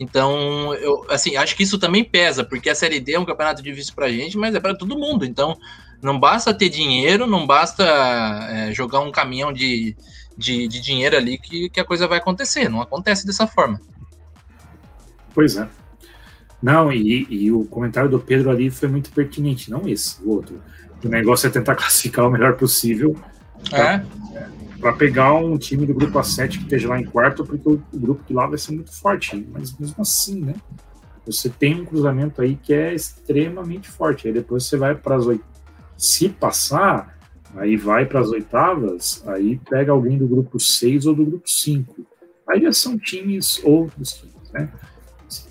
Então, 0.00 0.74
eu 0.74 1.06
assim, 1.08 1.36
acho 1.36 1.54
que 1.54 1.62
isso 1.62 1.78
também 1.78 2.02
pesa, 2.02 2.42
porque 2.42 2.68
a 2.68 2.74
Série 2.74 2.98
D 2.98 3.12
é 3.14 3.20
um 3.20 3.24
campeonato 3.24 3.62
difícil 3.62 3.94
pra 3.94 4.10
gente, 4.10 4.36
mas 4.36 4.52
é 4.56 4.58
para 4.58 4.74
todo 4.74 4.98
mundo. 4.98 5.24
Então, 5.24 5.56
não 6.02 6.18
basta 6.18 6.52
ter 6.52 6.68
dinheiro, 6.68 7.26
não 7.26 7.46
basta 7.46 7.84
é, 7.84 8.72
jogar 8.72 9.00
um 9.00 9.12
caminhão 9.12 9.52
de, 9.52 9.96
de, 10.36 10.66
de 10.66 10.80
dinheiro 10.80 11.16
ali 11.16 11.38
que, 11.38 11.70
que 11.70 11.80
a 11.80 11.84
coisa 11.84 12.08
vai 12.08 12.18
acontecer. 12.18 12.68
Não 12.68 12.82
acontece 12.82 13.24
dessa 13.24 13.46
forma. 13.46 13.80
Pois 15.32 15.56
é. 15.56 15.68
Não, 16.60 16.92
e, 16.92 17.26
e 17.30 17.52
o 17.52 17.64
comentário 17.64 18.10
do 18.10 18.18
Pedro 18.18 18.50
ali 18.50 18.70
foi 18.70 18.88
muito 18.88 19.10
pertinente, 19.10 19.70
não 19.70 19.88
esse, 19.88 20.22
o 20.22 20.30
outro. 20.30 20.60
O 21.04 21.08
negócio 21.08 21.46
é 21.46 21.50
tentar 21.50 21.74
classificar 21.76 22.26
o 22.26 22.30
melhor 22.30 22.56
possível 22.56 23.16
É, 23.72 24.02
para 24.80 24.92
pegar 24.92 25.34
um 25.34 25.56
time 25.56 25.86
do 25.86 25.94
grupo 25.94 26.18
A7 26.18 26.50
que 26.50 26.64
esteja 26.64 26.88
lá 26.88 27.00
em 27.00 27.04
quarto, 27.04 27.44
porque 27.44 27.68
o, 27.68 27.80
o 27.92 27.98
grupo 27.98 28.24
de 28.26 28.34
lá 28.34 28.46
vai 28.46 28.58
ser 28.58 28.72
muito 28.72 28.92
forte. 28.92 29.46
Mas 29.52 29.76
mesmo 29.78 30.02
assim, 30.02 30.40
né? 30.40 30.54
Você 31.24 31.48
tem 31.48 31.80
um 31.80 31.84
cruzamento 31.84 32.42
aí 32.42 32.56
que 32.56 32.74
é 32.74 32.92
extremamente 32.92 33.88
forte. 33.88 34.26
Aí 34.26 34.34
depois 34.34 34.66
você 34.66 34.76
vai 34.76 34.94
para 34.96 35.14
as 35.14 35.26
oitavas. 35.26 35.51
Se 35.96 36.28
passar, 36.28 37.18
aí 37.56 37.76
vai 37.76 38.06
para 38.06 38.20
as 38.20 38.28
oitavas, 38.28 39.22
aí 39.26 39.60
pega 39.68 39.92
alguém 39.92 40.18
do 40.18 40.26
grupo 40.26 40.58
6 40.58 41.06
ou 41.06 41.14
do 41.14 41.24
grupo 41.24 41.48
5. 41.48 42.06
Aí 42.48 42.62
já 42.62 42.72
são 42.72 42.98
times, 42.98 43.60
outros 43.62 44.14
times, 44.14 44.50
né? 44.52 44.68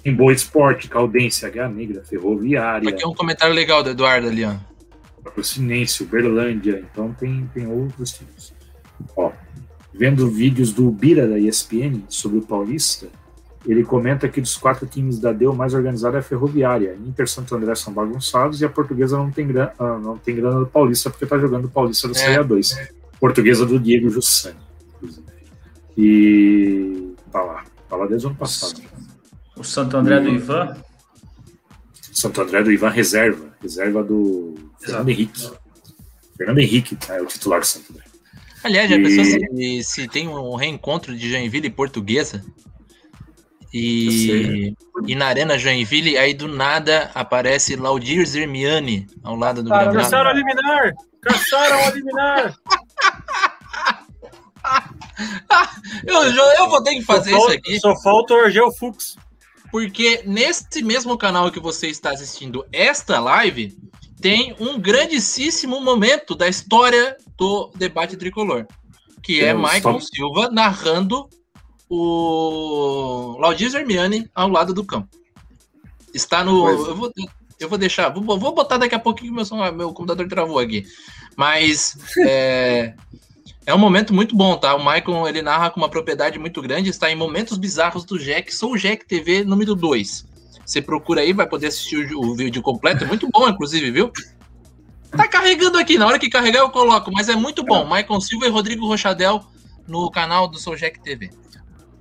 Tem 0.04 0.14
Boa 0.14 0.34
Esporte, 0.34 0.88
Caldense, 0.88 1.46
H 1.46 1.70
Negra, 1.70 2.04
Ferroviária, 2.04 2.90
aqui 2.90 3.04
é 3.04 3.08
um 3.08 3.16
comentário 3.16 3.54
legal 3.54 3.82
do 3.82 3.90
Eduardo 3.90 4.28
ali, 4.28 4.46
ó. 4.46 4.56
Patrocinense, 5.24 6.04
Uberlândia, 6.04 6.84
então 6.92 7.14
tem, 7.14 7.50
tem 7.54 7.68
outros 7.68 8.12
times. 8.12 8.54
Ó, 9.16 9.32
vendo 9.94 10.30
vídeos 10.30 10.74
do 10.74 10.92
Bira 10.92 11.28
da 11.28 11.40
ESPN 11.40 12.04
sobre 12.10 12.40
o 12.40 12.42
Paulista, 12.42 13.08
ele 13.66 13.84
comenta 13.84 14.28
que 14.28 14.42
dos 14.42 14.58
quatro 14.58 14.88
times 14.88 15.20
da 15.20 15.32
D, 15.32 15.46
o 15.48 15.54
mais 15.54 15.74
organizado 15.74 16.16
é 16.16 16.20
a 16.20 16.24
Ferroviária. 16.24 16.98
Inter 17.06 17.30
Santo 17.30 17.56
André 17.56 17.76
são 17.76 17.94
bagunçados 17.94 18.60
e 18.62 18.66
a 18.66 18.70
Portuguesa 18.70 19.18
não 19.18 19.30
tem, 19.32 19.48
grana, 19.48 19.72
ah, 19.78 19.98
não 20.00 20.18
tem 20.18 20.36
grana 20.36 20.60
do 20.60 20.66
Paulista 20.66 21.10
porque 21.10 21.26
tá 21.26 21.38
jogando 21.38 21.66
o 21.66 21.70
Paulista 21.70 22.08
do 22.08 22.16
É. 22.16 22.18
Série 22.18 22.44
A2. 22.44 22.76
Portuguesa 23.20 23.66
do 23.66 23.80
Diego 23.80 24.10
Jussani, 24.10 24.58
inclusive. 24.98 25.26
E 25.98 27.14
tá 27.32 27.42
lá. 27.42 27.64
Tá 27.90 27.96
lá 27.96 28.08
desde 28.08 28.26
o 28.26 28.30
ano 28.30 28.38
passado. 28.38 28.82
O 29.56 29.64
Santo 29.64 29.98
André 29.98 30.20
do 30.20 30.30
Ivan. 30.30 30.76
Santo 32.12 32.42
André 32.42 32.64
do 32.64 32.72
Ivan 32.72 32.90
Reserva, 32.90 33.56
reserva 33.62 34.04
do 34.04 34.56
Fernando 34.80 35.10
Henrique. 35.10 35.50
Fernando 36.38 36.60
Henrique 36.60 36.98
é 37.10 37.22
o 37.22 37.26
titular 37.26 37.60
do 37.60 37.66
Santo 37.66 37.92
André. 37.92 38.04
Aliás, 38.64 38.90
já 38.90 38.96
E- 38.98 39.04
pensou 39.04 39.26
se, 39.26 39.84
se 39.84 40.08
tem 40.08 40.28
um 40.28 40.56
reencontro 40.56 41.16
de 41.16 41.30
Joinville 41.30 41.68
e 41.68 41.72
Portuguesa? 41.72 42.44
E, 43.74 44.74
e 45.08 45.16
na 45.16 45.28
Arena 45.28 45.58
Joinville, 45.58 46.18
aí 46.18 46.34
do 46.34 46.48
nada 46.48 47.10
aparece 47.16 47.76
Laudir 47.76 48.26
Zermiani 48.26 49.08
ao 49.24 49.36
lado 49.36 49.64
do 49.64 49.70
gramado. 49.70 49.98
Caçaram 49.98 50.30
a 50.30 50.34
liminar! 50.34 50.94
Caçaram 51.22 51.80
a 51.86 51.92
liminar! 51.92 52.56
Eu, 56.06 56.24
eu 56.24 56.70
vou 56.70 56.82
ter 56.84 56.96
que 56.96 57.02
fazer 57.04 57.32
só 57.32 57.38
isso 57.38 57.46
falta, 57.46 57.54
aqui. 57.54 57.80
Só 57.80 57.96
falta 58.02 58.34
o 58.34 58.38
Argel 58.38 58.72
Fux. 58.72 59.16
Porque 59.72 60.24
nesse 60.26 60.84
mesmo 60.84 61.18
canal 61.18 61.52
que 61.52 61.60
você 61.60 61.88
está 61.88 62.12
assistindo 62.12 62.66
esta 62.72 63.20
live, 63.20 63.78
tem 64.20 64.56
um 64.60 64.80
grandíssimo 64.80 65.80
momento 65.80 66.36
da 66.36 66.48
história 66.48 67.16
do 67.38 67.72
debate 67.76 68.18
tricolor. 68.18 68.68
que 69.24 69.42
é 69.42 69.48
É, 69.48 69.54
Michael 69.54 69.98
stop. 69.98 70.06
Silva 70.06 70.50
narrando 70.50 71.30
o 71.94 73.38
Laudir 73.40 73.74
Hermione 73.76 74.30
ao 74.34 74.48
lado 74.48 74.74
do 74.74 74.86
campo. 74.86 75.10
Está 76.14 76.44
no. 76.44 76.62
Pois 76.62 76.80
é. 76.88 76.90
Eu 76.92 76.96
vou, 76.96 77.12
eu 77.60 77.70
vou 77.70 77.78
deixar. 77.78 78.10
Vou, 78.10 78.40
vou 78.40 78.56
botar 78.56 78.78
daqui 78.78 78.96
a 78.96 79.00
pouquinho 79.00 79.32
que 79.32 79.36
meu, 79.36 79.46
som- 79.46 79.72
meu 79.72 79.94
computador 79.94 80.28
travou 80.28 80.58
aqui. 80.60 80.86
Mas 81.36 81.98
é, 82.26 82.94
é 83.66 83.74
um 83.76 83.78
momento 83.78 84.14
muito 84.14 84.36
bom, 84.36 84.56
tá? 84.58 84.74
O 84.76 84.80
Michael 84.80 85.28
ele 85.28 85.42
narra 85.42 85.70
com 85.70 85.80
uma 85.80 85.90
propriedade 85.90 86.40
muito 86.40 86.62
grande, 86.62 86.90
está 86.90 87.12
em 87.12 87.16
momentos 87.16 87.58
bizarros 87.58 88.06
do 88.06 88.18
Jack. 88.18 88.54
Sou 88.56 88.74
o 88.74 88.78
Jack 88.78 89.06
TV 89.06 89.44
número 89.44 89.76
2. 89.76 90.26
Você 90.66 90.82
procura 90.82 91.22
aí, 91.22 91.34
vai 91.34 91.48
poder 91.48 91.68
assistir 91.68 92.14
o, 92.14 92.22
o 92.22 92.36
vídeo 92.36 92.62
completo. 92.62 93.04
É 93.04 93.08
muito 93.08 93.28
bom, 93.30 93.50
inclusive, 93.50 93.92
viu? 93.92 94.12
Tá 95.12 95.28
carregando 95.28 95.78
aqui, 95.78 95.98
na 95.98 96.08
hora 96.08 96.18
que 96.18 96.30
carregar 96.30 96.60
eu 96.62 96.70
coloco, 96.70 97.12
mas 97.12 97.28
é 97.28 97.36
muito 97.36 97.64
bom. 97.66 97.84
Michael 97.84 98.22
Silva 98.22 98.46
e 98.48 98.50
Rodrigo 98.50 98.88
Rochadel 98.88 99.44
no 99.86 100.10
canal 100.10 100.48
do 100.48 100.58
Sou 100.58 100.74
Jack 100.78 101.02
TV. 101.02 101.30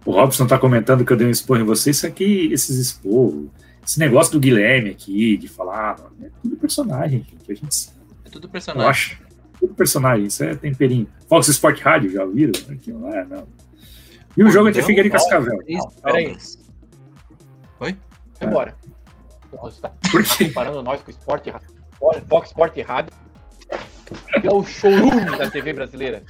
O 0.05 0.13
Robson 0.13 0.47
tá 0.47 0.59
comentando 0.59 1.05
que 1.05 1.13
eu 1.13 1.17
dei 1.17 1.27
um 1.27 1.31
expor 1.31 1.61
em 1.61 1.65
você. 1.65 1.91
Isso 1.91 2.07
aqui, 2.07 2.51
esses 2.53 2.79
expor, 2.79 3.47
esse 3.87 3.99
negócio 3.99 4.33
do 4.33 4.41
Guilherme 4.41 4.91
aqui, 4.91 5.37
de 5.37 5.47
falar, 5.49 5.97
é 6.23 6.31
tudo 6.43 6.57
personagem, 6.57 7.19
gente. 7.29 7.51
A 7.53 7.55
gente 7.55 7.75
sabe. 7.75 7.99
É 8.25 8.31
tudo 8.31 8.47
Eu 8.47 8.51
personagem. 8.51 8.91
acho. 8.91 9.19
Tudo 9.59 9.75
personagem, 9.75 10.27
isso 10.27 10.43
é 10.43 10.55
temperinho. 10.55 11.07
Fox 11.29 11.49
Sport 11.49 11.81
Rádio, 11.83 12.11
já 12.11 12.25
viram? 12.25 12.53
Aquilo 12.71 13.03
lá, 13.03 13.25
não. 13.27 13.47
E 14.37 14.43
o 14.43 14.51
jogo 14.51 14.69
entre 14.69 14.81
Não, 14.81 14.87
Figueira 14.87 15.09
e 15.09 15.11
não. 15.11 15.19
Cascavel. 15.19 15.59
Não, 15.69 15.91
peraí. 16.03 16.37
Oi? 17.81 17.97
Vai 18.39 18.49
embora. 18.49 18.77
Você 19.61 19.81
tá 19.83 19.93
Por 20.11 20.23
quê? 20.25 20.47
comparando 20.47 20.83
nós 20.83 21.03
com 21.03 21.09
o 21.09 21.11
Sport 21.11 21.47
Rádio. 21.49 21.69
Fox 22.29 22.49
Sport 22.49 22.79
Rádio. 22.79 23.13
É 24.43 24.51
o 24.53 24.65
showroom 24.65 25.37
da 25.37 25.51
TV 25.51 25.73
brasileira. 25.73 26.23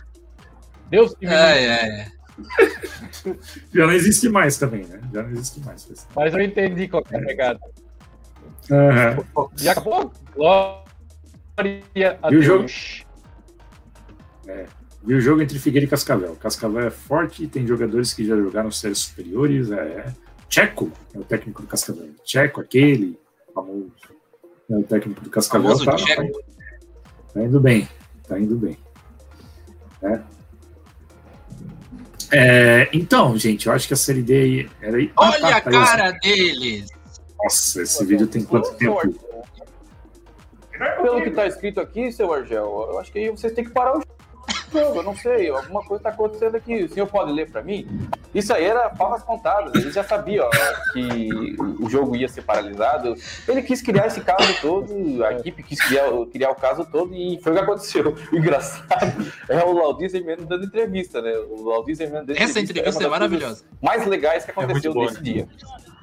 Deus 0.90 1.14
que 1.14 1.26
me. 1.26 1.32
É, 1.32 1.64
é, 1.64 2.00
é. 2.00 2.08
Já 3.74 3.86
não 3.86 3.92
existe 3.92 4.28
mais 4.28 4.56
também, 4.58 4.84
né? 4.86 5.00
Já 5.12 5.22
não 5.22 5.30
existe 5.30 5.60
mais. 5.60 6.06
Mas 6.14 6.34
eu 6.34 6.40
entendi 6.40 6.88
qual 6.88 7.04
é 7.10 7.16
a 7.16 7.20
pegada. 7.20 7.60
Aham. 8.70 9.24
Já 9.56 9.72
acabou? 9.72 10.12
Glória 10.34 10.84
a 12.22 12.32
E 12.32 12.36
o 12.36 12.40
Deus. 12.40 12.44
jogo? 12.44 12.66
Vi 15.02 15.14
o 15.14 15.20
jogo 15.20 15.40
entre 15.40 15.58
Figueira 15.58 15.86
e 15.86 15.88
Cascavel. 15.88 16.36
Cascavel 16.36 16.86
é 16.86 16.90
forte, 16.90 17.46
tem 17.46 17.66
jogadores 17.66 18.12
que 18.12 18.24
já 18.24 18.36
jogaram 18.36 18.70
séries 18.70 18.98
superiores. 18.98 19.70
É... 19.70 20.12
Tcheco 20.48 20.90
é 21.14 21.18
o 21.18 21.24
técnico 21.24 21.62
do 21.62 21.68
Cascavel. 21.68 22.10
Tcheco, 22.24 22.60
aquele 22.60 23.18
famoso. 23.54 23.90
É 24.68 24.76
o 24.76 24.82
técnico 24.82 25.22
do 25.22 25.30
Cascavel. 25.30 25.76
Tá, 25.84 25.96
tá 27.32 27.42
indo 27.42 27.60
bem. 27.60 27.88
Tá 28.28 28.38
indo 28.38 28.56
bem. 28.56 28.76
Né? 30.02 30.22
É, 32.32 32.88
então, 32.92 33.36
gente, 33.36 33.66
eu 33.66 33.72
acho 33.72 33.88
que 33.88 33.94
a 33.94 33.96
série 33.96 34.22
D 34.22 34.34
aí 34.34 34.70
era 34.80 34.96
aí. 34.96 35.12
Ah, 35.16 35.30
Olha 35.30 35.40
tá, 35.40 35.56
a 35.56 35.60
tá 35.60 35.70
aí, 35.70 35.86
cara 35.86 36.10
deles! 36.12 36.88
Nossa, 37.42 37.82
esse 37.82 38.04
vídeo 38.04 38.26
tem 38.26 38.44
quanto 38.44 38.72
tempo? 38.74 39.00
Pelo 41.02 41.22
que 41.22 41.30
tá 41.30 41.46
escrito 41.46 41.80
aqui, 41.80 42.10
seu 42.12 42.32
Argel, 42.32 42.88
eu 42.90 42.98
acho 42.98 43.12
que 43.12 43.18
aí 43.18 43.30
vocês 43.30 43.52
têm 43.52 43.64
que 43.64 43.70
parar 43.70 43.98
o 43.98 44.02
eu 44.78 45.02
não 45.02 45.16
sei, 45.16 45.48
alguma 45.48 45.82
coisa 45.84 46.04
tá 46.04 46.10
acontecendo 46.10 46.56
aqui. 46.56 46.84
O 46.84 46.88
senhor 46.88 47.06
pode 47.06 47.32
ler 47.32 47.50
pra 47.50 47.62
mim? 47.62 47.86
Isso 48.34 48.52
aí 48.52 48.64
era 48.64 48.90
favas 48.90 49.22
contadas, 49.22 49.74
ele 49.74 49.90
já 49.90 50.04
sabia 50.04 50.44
ó, 50.44 50.50
que 50.92 51.56
o 51.58 51.88
jogo 51.88 52.16
ia 52.16 52.28
ser 52.28 52.42
paralisado. 52.42 53.14
Ele 53.48 53.62
quis 53.62 53.82
criar 53.82 54.06
esse 54.06 54.20
caso 54.20 54.60
todo, 54.60 55.24
a 55.24 55.32
equipe 55.34 55.62
quis 55.62 55.80
criar, 55.80 56.04
criar 56.32 56.50
o 56.50 56.54
caso 56.54 56.84
todo 56.90 57.14
e 57.14 57.40
foi 57.42 57.52
o 57.52 57.54
que 57.54 57.60
aconteceu. 57.62 58.16
O 58.32 58.36
engraçado 58.36 59.32
é 59.48 59.64
o 59.64 59.72
Laudir 59.72 60.10
Zemeno 60.10 60.46
dando 60.46 60.64
entrevista, 60.64 61.20
né? 61.20 61.32
O 61.32 61.62
Laudir 61.64 61.96
Zemeno 61.96 62.26
dando 62.26 62.38
Essa 62.38 62.60
entrevista 62.60 62.78
é 62.78 62.82
uma 62.82 62.84
das 62.84 62.94
coisas 62.94 63.10
maravilhosa. 63.10 63.64
Mais 63.82 64.06
legais 64.06 64.44
que 64.44 64.50
aconteceu 64.50 64.92
boa, 64.92 65.06
nesse 65.06 65.22
dia. 65.22 65.48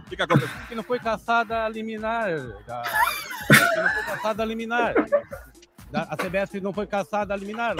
O 0.05 0.09
que, 0.09 0.15
que 0.15 0.22
aconteceu? 0.22 0.49
Que 0.68 0.76
não 0.76 0.84
foi 0.84 0.99
caçada 0.99 1.65
a 1.65 1.70
liminar. 1.70 2.30
Da... 2.65 2.82
Que 3.47 3.82
não 3.82 3.89
foi 3.89 4.03
caçada 4.03 4.43
a 4.43 4.45
liminar. 4.45 4.93
A 5.93 6.18
CBS 6.18 6.61
não 6.61 6.74
foi 6.74 6.86
caçada 6.86 7.34
a 7.34 7.38
liminar. 7.38 7.76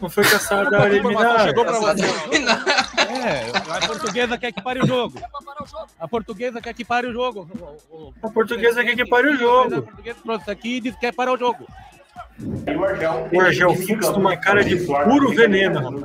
Não. 0.00 0.10
Foi 0.10 0.24
caçada 0.24 0.82
a 0.82 0.86
eliminar. 0.88 1.44
chegou 1.44 1.64
pra 1.64 1.78
você. 1.78 2.02
Caçada 2.02 2.86
É, 3.26 3.76
a 3.76 3.86
portuguesa 3.86 4.38
quer 4.38 4.52
que 4.52 4.62
pare 4.62 4.80
o 4.80 4.86
jogo. 4.86 5.18
A 5.98 6.08
portuguesa 6.08 6.60
quer 6.60 6.74
que 6.74 6.84
pare 6.84 7.06
o 7.06 7.12
jogo. 7.12 7.48
A 8.22 8.28
portuguesa 8.28 8.84
quer 8.84 8.94
que 8.94 9.06
pare 9.06 9.28
o 9.28 9.36
jogo. 9.36 9.78
A 9.78 9.82
portuguesa 9.82 10.18
trouxe 10.22 10.50
aqui 10.50 10.76
e 10.76 10.80
disse 10.80 10.96
que 10.96 11.06
quer 11.06 11.14
parar 11.14 11.32
o 11.32 11.38
jogo. 11.38 11.66
O 13.32 13.40
Argel 13.40 13.74
Fux 13.74 14.10
numa 14.10 14.36
cara 14.36 14.62
de 14.62 14.76
puro 14.76 15.30
veneno, 15.30 16.04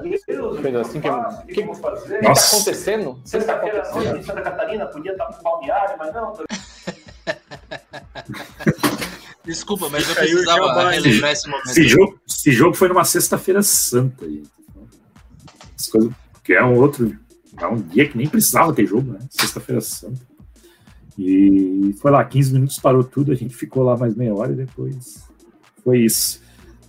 assim 0.80 1.02
que 1.02 1.10
o 1.10 1.46
que, 1.46 1.54
que 1.54 1.64
tá 1.64 2.32
acontecendo? 2.32 3.10
O 3.12 3.24
que 3.24 3.44
tá 3.44 3.56
acontecendo? 3.56 4.24
Santa 4.24 4.42
Catarina 4.42 4.86
podia 4.86 5.12
estar 5.12 5.30
no 5.30 5.44
balneário, 5.44 5.96
mas 5.98 6.14
não. 6.14 6.34
Desculpa, 9.44 9.90
mas 9.90 10.08
eu 10.08 10.16
precisava 10.16 10.90
relembrar 10.90 11.32
esse 11.32 11.50
momento. 11.50 11.70
Esse 11.70 11.88
jogo, 11.88 12.20
esse 12.28 12.52
jogo 12.52 12.76
foi 12.76 12.88
numa 12.88 13.04
sexta-feira 13.04 13.64
santa, 13.64 14.30
gente. 14.30 14.50
As 15.78 15.88
coisas, 15.88 16.12
que 16.44 16.54
é 16.54 16.64
um 16.64 16.78
outro. 16.78 17.18
É 17.58 17.68
um 17.68 17.76
dia 17.76 18.08
que 18.08 18.18
nem 18.18 18.28
precisava 18.28 18.74
ter 18.74 18.86
jogo, 18.86 19.14
né? 19.14 19.20
Sexta-feira 19.30 19.82
santa. 19.82 20.22
E 21.18 21.94
foi 22.00 22.12
lá, 22.12 22.24
15 22.24 22.54
minutos 22.54 22.80
parou 22.80 23.04
tudo, 23.04 23.32
a 23.32 23.36
gente 23.36 23.56
ficou 23.56 23.84
lá 23.84 23.98
mais 23.98 24.16
meia 24.16 24.34
hora 24.34 24.54
e 24.54 24.56
depois 24.56 25.28
foi 25.84 26.00
isso. 26.00 26.42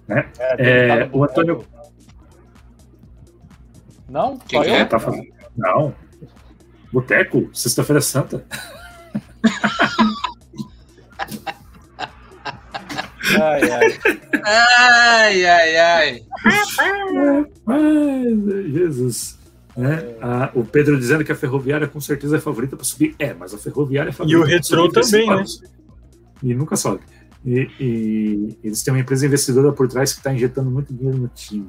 Né? 0.07 0.31
É, 0.59 1.09
o 1.13 1.25
Antônio 1.25 1.65
Não? 4.09 4.39
Quem 4.39 4.61
é? 4.61 4.85
tá 4.85 4.99
fazendo. 4.99 5.27
Não. 5.57 5.95
Boteco, 6.93 7.51
sexta-feira 7.53 8.01
santa. 8.01 8.47
Ai, 13.41 13.71
ai. 13.71 13.99
Ai, 14.45 15.47
ai, 15.47 15.77
ai. 15.77 16.23
Ai, 17.67 18.71
Jesus. 18.73 19.39
Né? 19.77 20.17
Ah, 20.21 20.51
o 20.55 20.65
Pedro 20.65 20.99
dizendo 20.99 21.25
que 21.25 21.33
a 21.33 21.35
Ferroviária 21.35 21.87
com 21.87 22.01
certeza 22.01 22.37
é 22.37 22.41
favorita 22.41 22.77
para 22.77 22.85
subir. 22.85 23.15
É, 23.19 23.33
mas 23.33 23.55
a 23.55 23.59
Ferroviária 23.59 24.11
é 24.11 24.13
favorita. 24.13 24.39
E 24.39 24.43
o 24.43 24.45
Retrô 24.45 24.89
também, 24.91 25.27
né? 25.29 25.45
E 26.43 26.55
nunca 26.55 26.77
sobe. 26.77 27.01
E, 27.45 27.69
e 27.81 28.59
eles 28.63 28.83
têm 28.83 28.93
uma 28.95 29.01
empresa 29.01 29.27
investidora 29.27 29.73
por 29.73 29.89
trás 29.89 30.13
que 30.13 30.19
está 30.19 30.33
injetando 30.33 30.71
muito 30.71 30.93
dinheiro 30.93 31.19
no 31.19 31.29
time. 31.29 31.69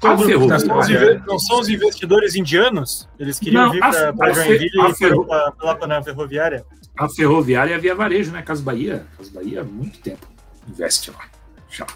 Qual 0.00 0.12
A? 0.14 0.18
Ferroviária. 0.18 1.22
Não 1.26 1.38
são, 1.38 1.60
os 1.60 1.68
investidores 1.68 2.34
indianos? 2.34 3.08
Eles 3.18 3.38
queriam 3.38 3.66
Não, 3.66 3.72
vir 3.72 3.80
para 3.80 4.32
Joinville 4.32 4.70
e 4.90 4.94
Ferro- 4.94 5.24
para 5.26 5.86
na 5.86 6.02
ferroviária. 6.02 6.64
A 6.96 7.08
Ferroviária 7.08 7.72
e 7.72 7.74
a 7.74 7.78
Via 7.78 7.94
Varejo, 7.94 8.32
né? 8.32 8.42
Casa 8.42 8.62
Bahia. 8.62 9.06
Casa 9.16 9.30
Bahia 9.32 9.60
há 9.60 9.64
muito 9.64 9.98
tempo 10.00 10.26
investe 10.68 11.10
lá. 11.10 11.24
Já. 11.70 11.86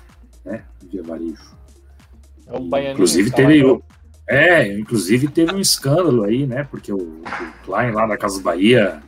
Né? 0.44 0.64
Via 0.90 1.02
Varejo. 1.02 1.56
É 2.46 2.56
o 2.56 2.60
baianinho. 2.60 2.94
Inclusive 2.94 3.30
teve 3.30 3.64
o. 3.64 3.82
É, 4.28 4.78
inclusive 4.78 5.28
teve 5.28 5.52
um 5.52 5.60
escândalo 5.60 6.24
aí, 6.24 6.46
né? 6.46 6.64
Porque 6.64 6.92
o, 6.92 6.98
o 6.98 7.64
Klein 7.64 7.90
lá 7.90 8.06
da 8.06 8.16
Casa 8.16 8.40
Bahia 8.40 9.02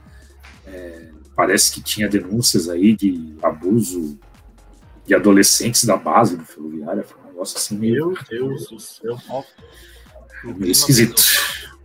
é, 0.66 1.11
parece 1.36 1.72
que 1.72 1.80
tinha 1.80 2.09
denúncias 2.09 2.68
aí 2.68 2.97
de 2.97 3.36
abuso 3.40 4.18
de 5.07 5.14
adolescentes 5.14 5.84
da 5.84 5.97
base 5.97 6.36
do 6.36 6.45
ferroviária. 6.45 7.05
Foi 7.05 7.20
um 7.22 7.26
negócio 7.26 7.57
assim 7.57 7.78
meio, 7.78 8.09
Meu 8.09 8.18
Deus 8.28 8.68
do 8.68 8.80
céu. 8.80 9.16
meio 10.43 10.72
esquisito. 10.72 11.22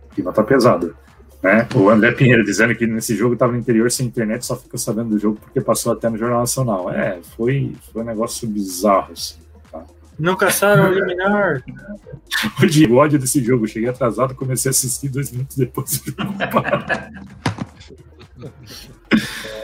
O 0.04 0.08
clima 0.08 0.32
tá 0.32 0.42
pesado. 0.42 0.96
Né? 1.42 1.68
O 1.74 1.88
André 1.88 2.10
Pinheiro 2.12 2.42
dizendo 2.44 2.74
que 2.74 2.86
nesse 2.86 3.14
jogo 3.14 3.36
tava 3.36 3.52
no 3.52 3.58
interior 3.58 3.90
sem 3.90 4.06
internet, 4.06 4.44
só 4.44 4.56
fica 4.56 4.76
sabendo 4.76 5.10
do 5.10 5.18
jogo 5.18 5.38
porque 5.40 5.60
passou 5.60 5.92
até 5.92 6.08
no 6.10 6.16
Jornal 6.18 6.40
Nacional. 6.40 6.90
É, 6.90 7.20
foi, 7.36 7.74
foi 7.92 8.02
um 8.02 8.04
negócio 8.06 8.48
bizarro, 8.48 9.12
assim. 9.12 9.36
Não 10.18 10.34
caçaram 10.36 10.84
a 10.86 10.90
liminar. 10.90 11.62
O 12.62 12.66
de 12.66 12.92
ódio 12.92 13.18
desse 13.18 13.42
jogo. 13.42 13.66
Cheguei 13.66 13.88
atrasado, 13.88 14.34
comecei 14.34 14.68
a 14.68 14.70
assistir 14.70 15.08
dois 15.08 15.30
minutos 15.32 15.56
depois 15.56 15.98
do 15.98 16.04
jogo. 16.10 16.34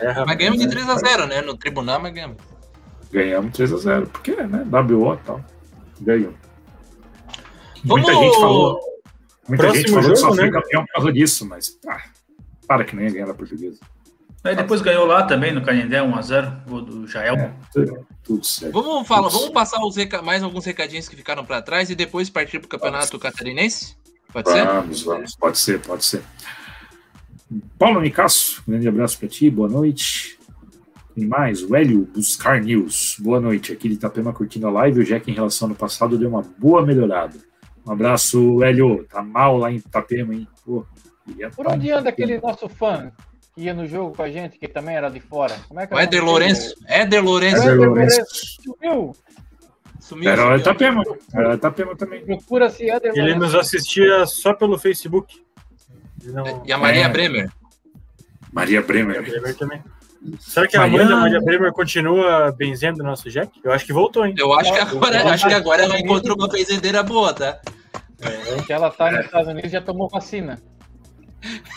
É, 0.01 0.25
Mas 0.25 0.37
ganhamos 0.37 0.61
de 0.61 0.67
3x0, 0.69 1.27
né? 1.29 1.41
No 1.43 1.57
tribunal, 1.57 2.01
mas 2.01 2.13
ganhamos. 2.13 2.37
Ganhamos 3.13 3.53
3x0, 3.53 4.07
porque, 4.09 4.33
né? 4.35 4.65
WO 4.71 5.15
e 5.15 5.19
tal. 5.19 5.45
Ganhou. 6.01 6.33
Vamos- 7.85 8.07
Muita 8.07 8.15
gente 8.15 8.35
falou. 8.37 8.81
Muita 9.49 9.65
Próximo 9.65 9.75
gente 9.87 9.91
falou 9.93 10.11
que 10.11 10.17
só 10.17 10.23
jogo, 10.27 10.37
foi 10.37 10.45
né? 10.47 10.51
campeão 10.51 10.85
por 10.87 10.93
causa 10.93 11.13
disso, 11.13 11.47
mas 11.47 11.79
ah, 11.87 12.03
para 12.67 12.85
que 12.85 12.97
nem 12.97 13.07
ia 13.07 13.13
ganhar 13.13 13.27
da 13.27 13.35
portuguesa. 13.35 13.79
Aí 14.43 14.55
depois 14.55 14.83
ganhou 14.83 15.07
lá 15.07 15.23
também, 15.23 15.53
no 15.53 15.63
Canindé, 15.65 16.01
1x0, 16.01 16.65
gol 16.69 16.83
do 16.83 17.07
Jael. 17.07 17.35
É, 17.37 17.53
tudo, 17.73 18.07
tudo 18.23 18.45
certo. 18.45 18.73
Vamos, 18.73 19.09
falar, 19.09 19.29
vamos 19.29 19.49
passar 19.51 19.79
reca- 19.97 20.21
mais 20.21 20.43
alguns 20.43 20.67
recadinhos 20.67 21.09
que 21.09 21.17
ficaram 21.17 21.45
para 21.47 21.63
trás 21.63 21.89
e 21.89 21.95
depois 21.95 22.29
partir 22.29 22.59
para 22.59 22.67
o 22.67 22.69
campeonato 22.69 23.19
catarinense? 23.19 23.97
Pode 24.31 24.51
ser? 24.51 24.67
Vamos, 24.67 25.03
vamos. 25.03 25.37
Pode 25.37 25.59
ser, 25.59 25.81
pode 25.81 26.05
ser. 26.05 26.23
Paulo 27.79 28.01
Nicasso, 28.01 28.63
grande 28.67 28.87
abraço 28.89 29.19
para 29.19 29.29
ti, 29.29 29.49
boa 29.49 29.69
noite. 29.69 30.39
Tem 31.15 31.27
mais, 31.27 31.63
o 31.63 31.75
Hélio 31.77 32.09
Buscar 32.13 32.61
News. 32.61 33.17
Boa 33.21 33.41
noite. 33.41 33.73
Aqui 33.73 33.89
de 33.89 33.95
Itapema 33.95 34.33
curtindo 34.33 34.67
a 34.67 34.71
live. 34.71 35.01
O 35.01 35.05
Jack, 35.05 35.31
em 35.31 35.35
relação 35.35 35.67
ao 35.67 35.71
ano 35.71 35.79
passado, 35.79 36.19
deu 36.19 36.29
uma 36.29 36.43
boa 36.59 36.85
melhorada. 36.85 37.39
Um 37.87 37.93
abraço, 37.93 38.63
Hélio. 38.63 39.05
Tá 39.11 39.23
mal 39.23 39.57
lá 39.59 39.71
em 39.71 39.77
Itapema, 39.77 40.35
hein? 40.35 40.49
Pô, 40.65 40.87
Por 41.55 41.67
tá 41.67 41.73
onde 41.73 41.91
anda 41.91 42.09
aquele 42.11 42.41
nosso 42.41 42.69
fã 42.69 43.13
que 43.55 43.63
ia 43.63 43.75
no 43.75 43.87
jogo 43.87 44.17
com 44.17 44.23
a 44.23 44.31
gente, 44.31 44.59
que 44.59 44.67
também 44.67 44.97
era 44.97 45.09
de 45.11 45.21
fora? 45.21 45.55
Como 45.69 45.81
é 45.81 45.87
que 45.87 45.95
O 45.95 45.99
é 45.99 46.03
Éder 46.05 46.21
nome 46.25 46.41
dele? 46.41 46.53
Lourenço. 46.55 46.75
Éder 46.87 47.23
Lourenço. 47.25 47.57
Éder 47.63 47.73
Éder 47.75 47.89
Lourenço. 47.89 48.25
Sumiu. 48.63 49.17
Sumiu. 50.01 50.31
Era 50.31 50.43
sumiu. 50.43 50.59
Itapema. 50.59 51.03
Era 51.35 51.55
Itapema 51.55 51.97
também. 51.97 52.25
Procura-se 52.25 52.89
Éder 52.91 53.13
Ele 53.13 53.21
Lourenço. 53.21 53.41
nos 53.41 53.55
assistia 53.55 54.27
só 54.27 54.55
pelo 54.55 54.79
Facebook. 54.79 55.43
Ele 56.23 56.33
não... 56.33 56.63
E 56.67 56.73
a 56.73 56.79
Maria 56.79 57.05
É. 57.05 57.09
Bremer. 57.09 57.51
Maria 58.53 58.79
É, 58.79 58.83
Bremer. 58.83 59.23
Bremer 59.23 59.57
também. 59.57 59.83
Será 60.41 60.67
que 60.67 60.77
a 60.77 60.81
mãe 60.81 60.91
Maria- 60.93 61.09
da 61.09 61.17
Maria 61.17 61.41
Bremer 61.41 61.73
continua 61.73 62.51
benzendo 62.57 63.03
o 63.03 63.07
nosso 63.07 63.29
Jack? 63.31 63.51
Eu 63.63 63.73
acho 63.73 63.85
que 63.85 63.93
voltou, 63.93 64.25
hein? 64.27 64.35
Eu 64.39 64.53
acho 64.55 64.73
que 64.73 64.79
agora, 64.79 65.31
acho 65.31 65.47
que 65.47 65.53
agora 65.55 65.83
ela 65.83 65.99
encontrou 65.99 66.35
uma 66.37 66.51
fazendeira 66.51 67.03
boa, 67.03 67.33
tá? 67.35 67.61
Que 68.67 68.73
ela 68.73 68.91
tá 68.91 69.11
nos 69.11 69.27
Estados 69.27 69.49
Unidos 69.49 69.69
e 69.71 69.73
já 69.73 69.83
tomou 69.83 70.09
vacina. 70.09 70.59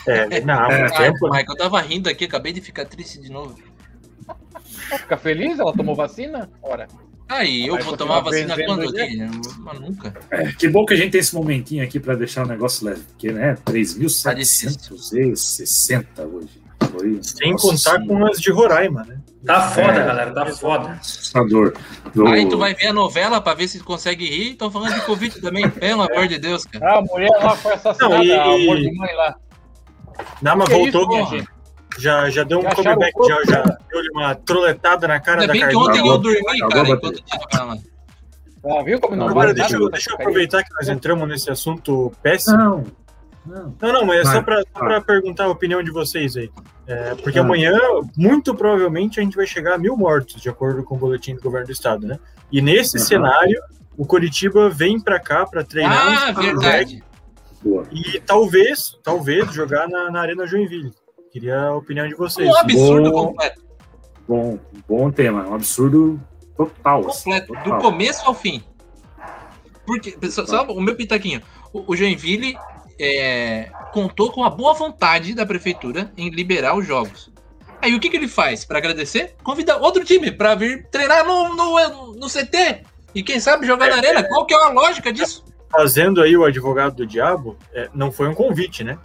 É, 0.07 0.39
não, 0.41 0.53
há 0.59 0.71
É, 0.71 0.79
muito 0.79 0.93
Ah, 0.93 0.97
tempo. 0.97 1.27
né? 1.27 1.39
Michael, 1.39 1.45
eu 1.49 1.57
tava 1.57 1.81
rindo 1.81 2.07
aqui, 2.09 2.23
acabei 2.23 2.53
de 2.53 2.61
ficar 2.61 2.85
triste 2.85 3.19
de 3.19 3.29
novo. 3.29 3.53
Fica 4.63 5.17
feliz? 5.17 5.59
Ela 5.59 5.73
tomou 5.73 5.93
vacina? 5.93 6.49
Ora. 6.61 6.87
Aí, 7.27 7.67
eu 7.67 7.73
Vai 7.73 7.83
vou 7.83 7.97
tomar 7.97 8.21
vacina 8.21 8.55
quando? 8.55 8.85
Mas 9.59 9.79
nunca. 9.81 10.13
É, 10.31 10.53
que 10.53 10.69
bom 10.69 10.85
que 10.85 10.93
a 10.93 10.97
gente 10.97 11.11
tem 11.11 11.19
esse 11.19 11.35
momentinho 11.35 11.83
aqui 11.83 11.99
para 11.99 12.15
deixar 12.15 12.45
o 12.45 12.47
negócio 12.47 12.85
leve, 12.85 13.01
porque, 13.03 13.29
né, 13.33 13.55
Tá 13.55 13.73
3.760 13.73 16.23
hoje. 16.25 16.61
Foi, 16.91 17.19
Sem 17.21 17.51
nossa 17.51 17.67
contar 17.67 17.77
senhora, 17.77 18.05
com 18.07 18.25
as 18.25 18.39
de 18.39 18.51
Roraima, 18.51 19.03
né? 19.03 19.19
Tá 19.45 19.69
foda, 19.69 19.91
É. 19.93 20.05
galera, 20.05 20.31
tá 20.33 20.45
foda. 20.47 20.89
assustador. 20.93 21.73
Do- 22.13 22.27
Aí 22.27 22.47
tu 22.49 22.57
vai 22.57 22.73
ver 22.73 22.87
a 22.87 22.93
novela 22.93 23.39
pra 23.39 23.53
ver 23.53 23.67
se 23.67 23.79
consegue 23.79 24.25
rir. 24.27 24.51
Estão 24.51 24.69
falando 24.71 24.93
de 24.95 25.01
Covid 25.01 25.39
também, 25.41 25.69
pelo 25.69 26.01
amor 26.03 26.27
de 26.27 26.37
Deus, 26.39 26.65
cara. 26.65 26.93
Ah, 26.93 26.97
a 26.97 27.01
mulher 27.01 27.29
lá 27.29 27.55
foi 27.55 27.73
assassinada, 27.73 28.15
Não, 28.15 28.23
e- 28.23 28.31
a 28.31 28.43
amor 28.43 28.77
de 28.77 28.91
mãe 28.97 29.15
lá. 29.15 29.35
Não, 30.41 30.55
mas 30.57 30.67
Que 30.69 30.73
voltou. 30.75 31.01
isso, 31.01 31.07
minha 31.09 31.23
já- 31.23 31.29
gente? 31.29 31.47
já, 31.99 32.29
já 32.29 32.43
deu 32.43 32.59
um 32.59 32.63
Já 32.63 32.75
comeback, 32.75 33.13
já, 33.27 33.43
já 33.51 33.61
deu 33.63 34.01
uma 34.13 34.35
troletada 34.35 35.07
na 35.07 35.19
cara 35.19 35.41
Ainda 35.41 35.53
da 35.53 35.59
bem 35.59 35.67
que 35.69 35.75
ontem 35.75 36.07
eu 36.07 36.17
dormi, 36.17 36.59
cara, 36.69 36.81
a 36.81 36.89
enquanto 36.95 37.23
tava 37.49 37.63
lá. 37.65 37.77
Ah, 38.65 38.83
viu 38.83 38.99
como 38.99 39.15
não 39.15 39.29
Agora, 39.29 39.53
deixa, 39.53 39.75
eu- 39.75 39.79
nada? 39.81 39.91
deixa 39.91 40.09
eu 40.11 40.15
aproveitar 40.15 40.63
que 40.63 40.73
nós 40.73 40.89
entramos 40.89 41.27
nesse 41.27 41.49
assunto 41.49 42.11
péssimo. 42.21 42.57
Não, 42.57 42.83
não. 43.47 43.75
Não, 43.81 43.93
não, 43.93 44.05
mas 44.05 44.27
é 44.27 44.31
só 44.31 44.41
para 44.41 44.63
pra 44.73 45.01
perguntar 45.01 45.45
a 45.45 45.49
opinião 45.49 45.81
de 45.81 45.91
vocês 45.91 46.35
aí. 46.37 46.51
É, 46.85 47.15
porque 47.15 47.39
Ah. 47.39 47.41
amanhã, 47.41 47.77
muito 48.15 48.53
provavelmente, 48.55 49.19
a 49.19 49.23
gente 49.23 49.35
vai 49.35 49.45
chegar 49.47 49.75
a 49.75 49.77
mil 49.77 49.97
mortos, 49.97 50.41
de 50.41 50.49
acordo 50.49 50.83
com 50.83 50.95
o 50.95 50.97
boletim 50.97 51.35
do 51.35 51.41
governo 51.41 51.67
do 51.67 51.71
estado, 51.73 52.05
né? 52.07 52.19
E 52.51 52.61
nesse 52.61 52.97
Aham. 52.97 53.05
cenário, 53.05 53.61
o 53.97 54.05
Curitiba 54.05 54.69
vem 54.69 54.99
para 54.99 55.19
cá 55.19 55.45
para 55.45 55.63
treinar 55.63 56.27
Ah, 56.29 56.31
verdade. 56.31 57.03
Boa. 57.61 57.85
e 57.91 58.19
talvez, 58.21 58.97
talvez, 59.03 59.51
jogar 59.51 59.89
na, 59.89 60.11
na 60.11 60.21
Arena 60.21 60.45
Joinville. 60.47 60.91
Queria 61.31 61.59
a 61.59 61.75
opinião 61.75 62.07
de 62.07 62.15
vocês. 62.15 62.47
Um 62.47 62.55
absurdo 62.55 63.11
Bom. 63.11 63.27
completo. 63.27 63.61
Bom, 64.27 64.59
bom 64.87 65.11
tema, 65.11 65.47
um 65.47 65.55
absurdo 65.55 66.19
total. 66.55 67.07
assim, 67.07 67.31
Completo, 67.31 67.53
do 67.53 67.63
total. 67.63 67.81
começo 67.81 68.25
ao 68.25 68.33
fim. 68.33 68.63
Porque, 69.85 70.17
só, 70.29 70.45
só 70.45 70.63
o 70.65 70.81
meu 70.81 70.95
pitaquinho. 70.95 71.41
O, 71.73 71.91
o 71.93 71.95
Joinville 71.95 72.57
é, 72.99 73.69
contou 73.91 74.31
com 74.31 74.43
a 74.43 74.49
boa 74.49 74.73
vontade 74.73 75.33
da 75.33 75.45
prefeitura 75.45 76.11
em 76.17 76.29
liberar 76.29 76.75
os 76.75 76.85
jogos. 76.85 77.31
Aí 77.81 77.93
o 77.93 77.99
que, 77.99 78.09
que 78.09 78.17
ele 78.17 78.27
faz 78.27 78.65
para 78.65 78.79
agradecer? 78.79 79.35
Convida 79.43 79.77
outro 79.77 80.03
time 80.03 80.31
para 80.31 80.55
vir 80.55 80.87
treinar 80.89 81.25
no, 81.25 81.55
no, 81.55 82.13
no 82.15 82.27
CT. 82.27 82.83
E 83.13 83.23
quem 83.23 83.39
sabe 83.39 83.65
jogar 83.65 83.89
na 83.89 83.97
arena. 83.97 84.23
Qual 84.23 84.45
que 84.45 84.53
é 84.53 84.57
a 84.57 84.69
lógica 84.69 85.11
disso? 85.13 85.45
Fazendo 85.71 86.21
aí 86.21 86.35
o 86.35 86.43
advogado 86.43 86.95
do 86.95 87.05
diabo, 87.05 87.57
é, 87.73 87.89
não 87.93 88.11
foi 88.11 88.27
um 88.27 88.33
convite, 88.33 88.83
né? 88.83 88.97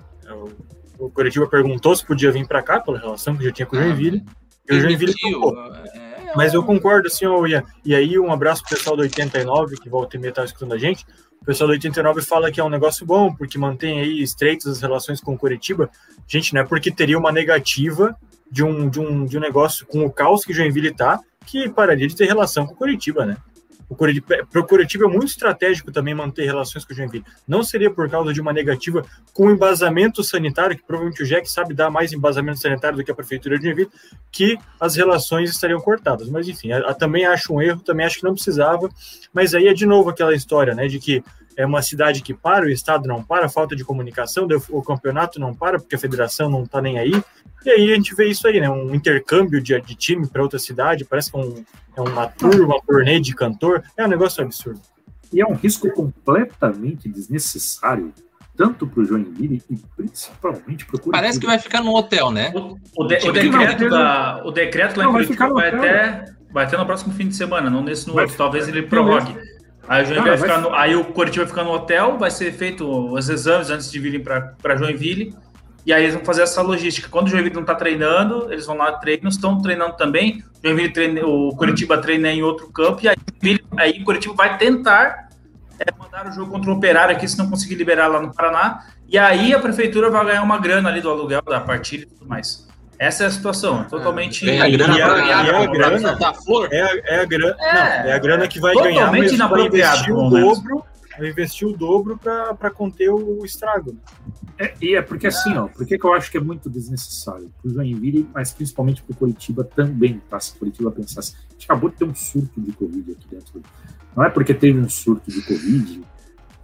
O, 0.99 1.07
o 1.07 1.11
Curitiba 1.11 1.47
perguntou 1.47 1.95
se 1.95 2.07
podia 2.07 2.31
vir 2.31 2.47
para 2.47 2.63
cá, 2.63 2.81
pela 2.81 2.99
relação 2.99 3.37
que 3.37 3.45
já 3.45 3.53
tinha 3.53 3.67
com 3.67 3.77
o 3.77 3.81
Joinville. 3.81 4.23
E 4.69 4.75
o 4.75 4.81
Joinville 4.81 5.15
topou. 5.15 5.55
é, 5.95 6.33
Mas 6.35 6.55
eu 6.55 6.63
concordo, 6.63 7.09
ô 7.29 7.47
Ian. 7.47 7.65
E 7.85 7.95
aí, 7.95 8.19
um 8.19 8.33
abraço 8.33 8.63
pro 8.63 8.77
pessoal 8.77 8.97
do 8.97 9.03
89, 9.03 9.77
que 9.77 9.89
volta 9.89 10.17
e 10.17 10.21
meia 10.21 10.33
tá 10.33 10.45
escutando 10.45 10.73
a 10.73 10.79
gente. 10.79 11.05
O 11.43 11.45
pessoal 11.45 11.67
do 11.67 11.73
89 11.73 12.23
fala 12.23 12.53
que 12.53 12.61
é 12.61 12.65
um 12.65 12.69
negócio 12.69 13.05
bom, 13.05 13.35
porque 13.35 13.59
mantém 13.59 14.01
aí 14.01 14.23
estreitas 14.23 14.69
as 14.69 14.81
relações 14.81 15.21
com 15.21 15.35
o 15.35 15.39
Curitiba. 15.39 15.91
Gente, 16.27 16.55
não 16.55 16.61
é 16.61 16.65
porque 16.65 16.89
teria 16.89 17.19
uma 17.19 17.33
negativa 17.33 18.17
de 18.49 18.63
um, 18.63 18.89
de 18.89 19.01
um, 19.01 19.27
de 19.27 19.37
um 19.37 19.41
negócio 19.41 19.85
com 19.85 20.07
o 20.07 20.11
caos 20.11 20.45
que 20.45 20.53
Joinville 20.53 20.95
tá, 20.95 21.19
que 21.45 21.69
pararia 21.69 22.07
de 22.07 22.15
ter 22.15 22.27
relação 22.27 22.65
com 22.65 22.75
o 22.75 22.77
Curitiba, 22.77 23.27
né? 23.27 23.37
O 23.93 23.95
Curitiba, 23.95 24.47
pro 24.51 24.67
Curitiba 24.67 25.05
é 25.05 25.07
muito 25.09 25.27
estratégico 25.27 25.93
também 25.93 26.15
manter 26.15 26.47
relações 26.47 26.83
com 26.83 26.95
o 26.95 26.97
Joinville. 26.97 27.27
Não 27.47 27.63
seria 27.63 27.91
por 27.91 28.09
causa 28.09 28.33
de 28.33 28.41
uma 28.41 28.51
negativa 28.51 29.05
com 29.35 29.51
embasamento 29.51 30.25
sanitário, 30.25 30.75
que 30.75 30.83
provavelmente 30.83 31.23
o 31.23 31.27
Jack 31.27 31.47
sabe 31.51 31.75
dar 31.75 31.91
mais 31.91 32.11
embasamento 32.11 32.59
sanitário 32.59 32.97
do 32.97 33.05
que 33.05 33.11
a 33.11 33.15
Prefeitura 33.15 33.59
de 33.59 33.65
Joinville, 33.65 33.91
que 34.31 34.57
as 34.81 34.97
relações 34.97 35.51
estariam 35.51 35.79
cortadas. 35.79 36.31
Mas 36.31 36.49
enfim, 36.49 36.71
também 36.99 37.27
acho 37.27 37.53
um 37.53 37.61
erro, 37.61 37.81
também 37.81 38.07
acho 38.07 38.17
que 38.17 38.25
não 38.25 38.33
precisava. 38.33 38.89
Mas 39.31 39.55
aí 39.55 39.69
é 39.69 39.75
de 39.75 39.85
novo 39.85 40.09
aquela 40.09 40.35
história, 40.35 40.75
né, 40.75 40.89
de 40.89 40.99
que 40.99 41.23
é 41.57 41.65
uma 41.67 41.83
cidade 41.83 42.23
que 42.23 42.33
para, 42.35 42.65
o 42.67 42.69
Estado 42.71 43.07
não 43.07 43.23
para, 43.23 43.49
falta 43.49 43.75
de 43.77 43.85
comunicação, 43.85 44.47
o 44.71 44.83
campeonato 44.83 45.39
não 45.41 45.55
para, 45.55 45.79
porque 45.79 45.95
a 45.95 45.99
federação 45.99 46.49
não 46.51 46.63
está 46.65 46.81
nem 46.81 46.99
aí. 46.99 47.13
E 47.65 47.71
aí 47.71 47.93
a 47.93 47.95
gente 47.95 48.15
vê 48.15 48.27
isso 48.27 48.47
aí, 48.49 48.61
né, 48.61 48.69
um 48.69 48.95
intercâmbio 48.95 49.61
de, 49.63 49.81
de 49.81 49.95
time 49.95 50.27
para 50.27 50.43
outra 50.43 50.59
cidade, 50.59 51.05
parece 51.05 51.31
que 51.31 51.37
é, 51.39 51.41
um, 51.41 51.65
é 51.97 52.01
uma 52.01 52.27
tour, 52.27 52.61
uma 52.63 52.81
turnê 52.83 53.21
de 53.21 53.35
cantor, 53.35 53.83
é 53.97 54.05
um 54.05 54.09
negócio 54.09 54.43
absurdo. 54.43 54.81
E 55.33 55.41
é 55.41 55.47
um 55.47 55.55
risco 55.55 55.91
completamente 55.93 57.09
desnecessário, 57.09 58.13
tanto 58.57 58.87
para 58.87 59.01
o 59.03 59.05
Joinville 59.05 59.63
e 59.71 59.77
principalmente 59.97 60.85
para 60.85 60.97
o 60.97 60.99
Curitiba. 61.01 61.11
Parece 61.13 61.41
que 61.41 61.47
vai 61.47 61.59
ficar 61.59 61.83
no 61.83 61.95
hotel, 61.95 62.31
né? 62.31 62.53
O, 62.55 62.77
o 63.03 63.07
de- 63.07 63.17
o 63.17 63.19
Time 63.33 63.33
decreto, 63.33 63.83
não, 63.85 63.91
da, 63.91 64.43
o 64.45 64.51
decreto 64.51 64.97
lá 64.99 65.05
Não, 65.05 65.11
em 65.11 65.13
vai 65.15 65.23
Curitiba 65.25 65.49
no 65.49 65.55
vai 65.55 65.69
hotel. 65.69 65.81
até, 65.81 66.25
vai 66.53 66.65
até 66.67 66.77
no 66.77 66.85
próximo 66.87 67.15
fim 67.15 67.29
de 67.29 67.35
semana, 67.37 67.71
não 67.71 67.83
nesse 67.83 68.07
no 68.09 68.15
Vai- 68.15 68.25
outro. 68.25 68.37
Talvez 68.37 68.69
ele 68.69 68.83
prorrogue. 68.83 69.35
Aí 69.89 70.05
o, 70.05 70.15
Cara, 70.15 70.37
vai 70.37 70.61
no- 70.61 70.75
aí 70.75 70.97
o 70.97 71.05
Curitiba 71.05 71.45
vai 71.45 71.51
ficar 71.51 71.65
no 71.65 71.73
hotel, 71.73 72.17
vai 72.19 72.31
ser 72.31 72.53
feito 72.53 72.87
os 73.13 73.29
exames 73.29 73.69
antes 73.71 73.91
de 73.91 73.99
virem 73.99 74.21
para 74.23 74.77
Joinville. 74.77 75.35
E 75.85 75.93
aí 75.93 76.05
eles 76.05 76.15
vão 76.15 76.25
fazer 76.25 76.43
essa 76.43 76.63
logística. 76.63 77.09
Quando 77.09 77.27
o 77.27 77.31
Joinville 77.31 77.55
não 77.57 77.63
está 77.63 77.75
treinando, 77.75 78.53
eles 78.53 78.65
vão 78.67 78.77
lá 78.77 78.93
treinam, 78.93 79.29
estão 79.29 79.61
treinando 79.61 79.97
também. 79.97 80.43
O 80.63 80.67
Joinville 80.67 80.93
treina, 80.93 81.27
o 81.27 81.57
Curitiba 81.57 81.99
treina 81.99 82.31
em 82.31 82.43
outro 82.43 82.71
campo 82.71 83.01
e 83.03 83.09
aí, 83.09 83.17
aí 83.77 84.01
o 84.01 84.05
Curitiba 84.05 84.35
vai 84.35 84.57
tentar 84.57 85.29
é, 85.81 85.87
mandar 85.99 86.29
o 86.29 86.33
jogo 86.33 86.53
contra 86.53 86.71
o 86.71 86.75
Operário 86.77 87.15
aqui 87.17 87.27
se 87.27 87.37
não 87.37 87.51
conseguir 87.51 87.75
liberar 87.75 88.07
lá 88.07 88.21
no 88.21 88.33
Paraná. 88.33 88.85
E 89.09 89.19
aí 89.19 89.53
a 89.53 89.59
prefeitura 89.59 90.09
vai 90.09 90.25
ganhar 90.25 90.43
uma 90.43 90.59
grana 90.59 90.89
ali 90.89 91.01
do 91.01 91.11
aluguel, 91.11 91.43
da 91.43 91.61
partilha 91.61 92.05
e 92.05 92.07
tudo 92.07 92.27
mais. 92.29 92.69
Essa 92.99 93.25
é 93.25 93.27
a 93.27 93.31
situação, 93.31 93.85
totalmente. 93.85 94.45
Ganha 94.45 94.69
grana 94.71 94.97
e 94.99 95.03
a- 95.03 95.07
pra 95.09 95.19
e 95.19 95.21
a 95.33 95.43
ganhar, 95.43 95.67
grana- 95.73 96.15
da 96.17 96.35
flor. 96.35 96.69
É, 96.73 96.81
a- 96.83 97.03
é 97.07 97.21
a 97.21 97.25
grana, 97.25 97.57
É, 97.59 97.75
não, 97.75 97.81
é 98.11 98.13
a 98.13 98.19
grana 98.19 98.47
que 98.49 98.61
vai 98.61 98.75
totalmente 98.75 98.95
ganhar, 98.95 99.11
mas 99.11 99.27
vai 99.27 99.35
inapropriado, 99.35 99.97
investir 99.97 100.15
o 100.15 100.31
dobro, 100.31 100.85
vai 101.19 101.29
investir 101.29 101.69
o 101.69 101.73
dobro 101.77 102.19
para 102.19 102.71
conter 102.71 103.09
o 103.11 103.45
estrago. 103.45 103.97
É, 104.59 104.75
e 104.81 104.95
é 104.95 105.03
porque 105.03 105.27
assim, 105.27 105.57
ó, 105.57 105.67
por 105.67 105.85
que 105.85 105.99
que 105.99 106.05
eu 106.07 106.13
acho 106.13 106.31
que 106.31 106.37
é 106.37 106.41
muito 106.41 106.71
desnecessário? 106.71 107.51
Para 107.61 107.71
o 107.71 107.75
Joinville, 107.75 108.29
mas 108.33 108.53
principalmente 108.53 109.03
para 109.03 109.13
o 109.15 109.17
Curitiba 109.17 109.65
também, 109.65 110.21
tá? 110.31 110.39
Se 110.39 110.53
o 110.55 110.59
Curitiba 110.59 110.91
pensasse, 110.93 111.35
a 111.49 111.53
gente 111.55 111.65
acabou 111.65 111.91
de 111.91 111.97
ter 111.97 112.05
um 112.05 112.15
surto 112.15 112.61
de 112.61 112.71
Covid 112.73 113.13
aqui 113.13 113.27
dentro. 113.29 113.61
Não 114.15 114.23
é 114.25 114.29
porque 114.31 114.55
teve 114.55 114.79
um 114.79 114.89
surto 114.89 115.29
de 115.31 115.43
Covid 115.43 116.03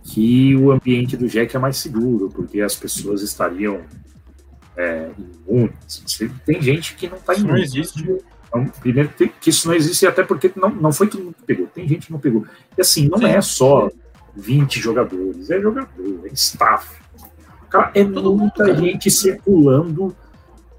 que 0.05 0.55
o 0.57 0.70
ambiente 0.70 1.16
do 1.16 1.26
Jack 1.26 1.57
é 1.57 1.59
mais 1.59 1.79
seguro, 1.79 2.29
porque 2.33 2.61
as 2.61 2.76
pessoas 2.76 3.22
estariam 3.22 3.81
é, 4.79 5.11
imunes. 5.47 6.03
Você- 6.07 6.31
Tem 6.47 6.62
gente 6.62 6.95
que 6.95 7.09
não 7.09 7.16
está 7.16 7.33
Isso 7.35 7.43
não 7.43 7.51
imune. 7.51 7.62
existe. 7.64 8.18
Então, 8.49 8.64
primeiro 8.81 9.11
que 9.11 9.51
isso 9.51 9.68
não 9.68 9.74
existe, 9.74 10.07
até 10.07 10.22
porque 10.22 10.51
não, 10.57 10.70
não 10.70 10.93
foi 10.93 11.09
todo 11.09 11.22
mundo 11.24 11.35
que 11.35 11.43
pegou. 11.45 11.66
Tem 11.66 11.87
gente 11.87 12.07
que 12.07 12.12
não 12.12 12.20
pegou. 12.20 12.47
E 12.76 12.81
assim, 12.81 13.09
não 13.09 13.18
Sim. 13.18 13.26
é 13.26 13.41
só 13.43 13.91
20 14.35 14.81
jogadores, 14.81 15.51
é 15.51 15.61
jogador, 15.61 16.20
é 16.24 16.29
staff. 16.33 16.97
Cara, 17.68 17.91
é 17.95 18.03
muita 18.05 18.74
gente 18.74 19.11
circulando 19.11 20.16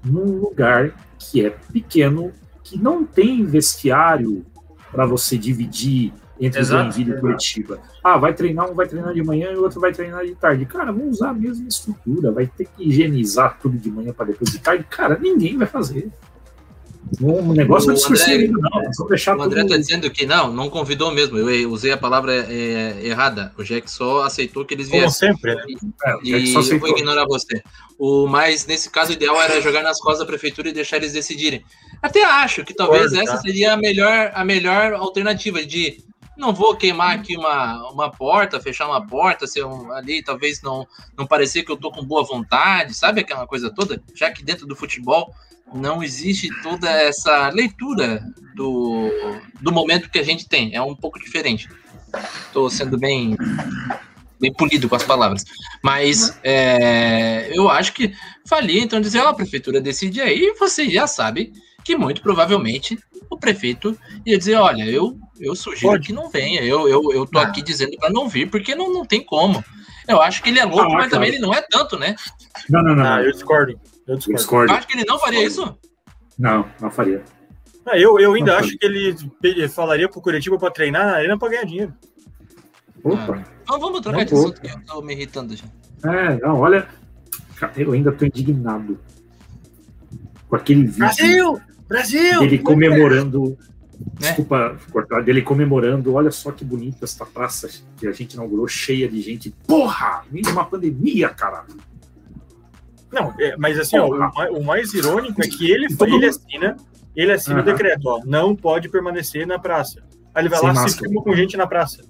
num 0.02 0.40
lugar 0.40 0.92
que 1.18 1.44
é 1.44 1.50
pequeno, 1.50 2.32
que 2.64 2.76
não 2.76 3.04
tem 3.04 3.44
vestiário 3.44 4.44
para 4.90 5.06
você 5.06 5.38
dividir 5.38 6.12
entre 6.40 6.60
Exato. 6.60 6.90
Joinville 6.92 7.16
e 7.16 7.20
Curitiba. 7.20 7.78
Ah, 8.02 8.16
vai 8.16 8.32
treinar, 8.32 8.70
um 8.70 8.74
vai 8.74 8.88
treinar 8.88 9.12
de 9.12 9.22
manhã 9.22 9.50
e 9.52 9.56
o 9.56 9.62
outro 9.62 9.80
vai 9.80 9.92
treinar 9.92 10.24
de 10.24 10.34
tarde. 10.34 10.64
Cara, 10.64 10.90
vão 10.90 11.08
usar 11.08 11.30
a 11.30 11.34
mesma 11.34 11.68
estrutura, 11.68 12.32
vai 12.32 12.46
ter 12.46 12.64
que 12.66 12.88
higienizar 12.88 13.58
tudo 13.60 13.76
de 13.76 13.90
manhã 13.90 14.12
para 14.12 14.26
depois 14.26 14.50
de 14.50 14.58
tarde. 14.58 14.84
Cara, 14.88 15.18
ninguém 15.20 15.56
vai 15.58 15.66
fazer. 15.66 16.10
Um 17.20 17.52
negócio 17.52 17.90
O 17.90 17.94
discursivo, 17.94 18.52
André- 18.56 18.70
não. 18.72 18.82
é 18.82 19.08
deixar 19.08 19.36
O 19.36 19.42
André 19.42 19.62
tudo- 19.62 19.70
tá 19.70 19.76
dizendo 19.78 20.10
que 20.10 20.26
não, 20.26 20.52
não 20.52 20.70
convidou 20.70 21.10
mesmo. 21.10 21.38
Eu 21.38 21.70
usei 21.72 21.90
a 21.90 21.96
palavra 21.96 22.32
é, 22.32 23.00
errada. 23.04 23.52
O 23.58 23.64
Jack 23.64 23.90
só 23.90 24.22
aceitou 24.22 24.64
que 24.64 24.74
eles 24.74 24.88
Como 24.88 25.00
viessem. 25.00 25.30
sempre, 25.32 25.54
né? 25.56 25.62
É, 26.04 26.14
o 26.16 26.22
Jack 26.22 26.44
E 26.44 26.46
só 26.52 26.60
eu 26.74 26.78
vou 26.78 26.88
ignorar 26.90 27.24
você. 27.26 27.62
O, 27.98 28.28
mas 28.28 28.64
nesse 28.66 28.90
caso, 28.90 29.10
o 29.10 29.14
ideal 29.14 29.40
era 29.42 29.60
jogar 29.60 29.82
nas 29.82 29.98
costas 29.98 30.20
da 30.20 30.26
prefeitura 30.26 30.68
e 30.68 30.72
deixar 30.72 30.98
eles 30.98 31.12
decidirem. 31.12 31.64
Até 32.00 32.22
acho 32.24 32.64
que 32.64 32.72
talvez 32.74 33.04
Concordo, 33.10 33.22
essa 33.24 33.36
tá? 33.36 33.42
seria 33.42 33.72
a 33.72 33.76
melhor, 33.76 34.30
a 34.32 34.44
melhor 34.44 34.92
alternativa 34.92 35.64
de 35.64 36.04
não 36.36 36.54
vou 36.54 36.76
queimar 36.76 37.16
aqui 37.16 37.36
uma, 37.36 37.90
uma 37.90 38.10
porta, 38.10 38.60
fechar 38.60 38.86
uma 38.86 39.06
porta, 39.06 39.46
ser 39.46 39.64
um, 39.64 39.92
ali, 39.92 40.22
talvez 40.22 40.62
não, 40.62 40.86
não 41.16 41.26
parecer 41.26 41.62
que 41.62 41.70
eu 41.70 41.76
tô 41.76 41.90
com 41.90 42.04
boa 42.04 42.24
vontade, 42.24 42.94
sabe 42.94 43.20
aquela 43.20 43.46
coisa 43.46 43.70
toda? 43.70 44.02
Já 44.14 44.30
que 44.30 44.42
dentro 44.42 44.66
do 44.66 44.76
futebol 44.76 45.34
não 45.72 46.02
existe 46.02 46.48
toda 46.62 46.90
essa 46.90 47.48
leitura 47.50 48.24
do, 48.54 49.10
do 49.60 49.72
momento 49.72 50.10
que 50.10 50.18
a 50.18 50.24
gente 50.24 50.48
tem. 50.48 50.74
É 50.74 50.82
um 50.82 50.96
pouco 50.96 51.18
diferente. 51.18 51.68
Estou 52.46 52.68
sendo 52.68 52.98
bem, 52.98 53.36
bem 54.40 54.52
polido 54.52 54.88
com 54.88 54.96
as 54.96 55.04
palavras. 55.04 55.44
Mas 55.82 56.38
é, 56.42 57.50
eu 57.56 57.68
acho 57.68 57.92
que 57.92 58.12
falia, 58.44 58.82
então, 58.82 59.00
dizer, 59.00 59.20
ó, 59.20 59.28
a 59.28 59.34
prefeitura 59.34 59.80
decide 59.80 60.20
aí, 60.20 60.54
vocês 60.58 60.92
já 60.92 61.06
sabem 61.06 61.52
que 61.84 61.96
muito 61.96 62.20
provavelmente 62.20 62.98
o 63.30 63.38
prefeito 63.38 63.96
ia 64.26 64.36
dizer, 64.36 64.56
olha, 64.56 64.82
eu, 64.84 65.16
eu 65.40 65.54
sugiro 65.54 65.92
Pode. 65.92 66.06
que 66.08 66.12
não 66.12 66.28
venha, 66.28 66.60
eu, 66.62 66.88
eu, 66.88 67.12
eu 67.12 67.24
tô 67.26 67.38
Ah. 67.38 67.42
aqui 67.44 67.62
dizendo 67.62 67.96
para 67.96 68.10
não 68.10 68.28
vir, 68.28 68.50
porque 68.50 68.74
não, 68.74 68.92
não 68.92 69.04
tem 69.04 69.24
como. 69.24 69.64
Eu 70.08 70.20
acho 70.20 70.42
que 70.42 70.48
ele 70.50 70.58
é 70.58 70.64
louco, 70.64 70.80
Ah, 70.82 70.84
mas 70.88 70.94
claro. 70.94 71.10
também 71.10 71.28
ele 71.28 71.38
não 71.38 71.54
é 71.54 71.62
tanto, 71.70 71.96
né? 71.98 72.16
Não, 72.68 72.82
não, 72.82 72.94
não. 72.96 73.04
Ah, 73.04 73.16
não. 73.18 73.24
eu 73.24 73.32
discordo. 73.32 73.72
Eu 74.06 74.14
Eu 74.14 74.34
discordo. 74.34 74.72
Eu 74.72 74.76
acho 74.76 74.86
que 74.88 74.94
ele 74.98 75.04
não 75.06 75.18
faria 75.18 75.44
isso. 75.44 75.78
Não, 76.38 76.68
não 76.80 76.90
faria. 76.90 77.22
Ah, 77.86 77.96
eu, 77.96 78.18
eu 78.18 78.34
ainda 78.34 78.52
Não, 78.52 78.58
acho 78.60 78.76
que 78.76 78.84
ele, 78.84 79.14
ele 79.42 79.68
falaria 79.68 80.08
pro 80.08 80.20
Curitiba 80.20 80.58
pra 80.58 80.70
treinar 80.70 81.06
na 81.06 81.12
arena 81.14 81.38
pra 81.38 81.48
ganhar 81.48 81.64
dinheiro. 81.64 81.94
Opa. 83.04 83.44
Então 83.62 83.78
vamos 83.80 84.00
trocar 84.00 84.18
Não 84.18 84.24
de 84.24 84.34
assunto, 84.34 84.60
que 84.60 84.68
eu 84.68 84.80
tô 84.84 85.00
me 85.02 85.14
irritando 85.14 85.54
já. 85.56 85.64
É, 86.04 86.36
não, 86.40 86.58
olha. 86.58 86.88
Eu 87.76 87.92
ainda 87.92 88.10
tô 88.10 88.24
indignado 88.24 88.98
com 90.48 90.56
aquele 90.56 90.82
vídeo 90.84 90.98
Brasil! 90.98 91.60
Brasil! 91.90 92.40
dele 92.40 92.58
comemorando. 92.58 93.58
Né? 93.98 94.28
Desculpa 94.28 94.78
cortar, 94.90 95.22
dele 95.22 95.42
comemorando. 95.42 96.14
Olha 96.14 96.30
só 96.30 96.50
que 96.50 96.64
bonita 96.64 97.04
essa 97.04 97.26
praça 97.26 97.68
que 97.98 98.06
a 98.06 98.12
gente 98.12 98.32
inaugurou, 98.34 98.66
cheia 98.66 99.06
de 99.08 99.20
gente. 99.20 99.50
Porra! 99.66 100.22
Meio 100.30 100.44
de 100.46 100.52
uma 100.52 100.64
pandemia, 100.64 101.28
cara. 101.28 101.64
Não, 103.12 103.34
é, 103.38 103.56
mas 103.58 103.78
assim, 103.78 103.98
ó, 103.98 104.06
o, 104.08 104.58
o 104.58 104.64
mais 104.64 104.94
irônico 104.94 105.42
é 105.42 105.48
que 105.48 105.70
ele, 105.70 105.94
Todo 105.96 106.14
ele 106.14 106.26
assina, 106.26 106.76
ele 107.14 107.32
assina 107.32 107.56
o 107.56 107.58
Aham. 107.58 107.64
decreto, 107.66 108.06
ó, 108.06 108.20
não 108.24 108.54
pode 108.54 108.88
permanecer 108.88 109.46
na 109.46 109.58
praça. 109.58 110.00
Aí 110.32 110.42
ele 110.42 110.48
vai 110.48 110.60
Sem 110.60 110.68
lá 110.68 110.74
se 110.76 110.80
máscara. 110.82 111.08
filma 111.08 111.22
com 111.24 111.34
gente 111.34 111.56
na 111.56 111.66
praça. 111.66 112.04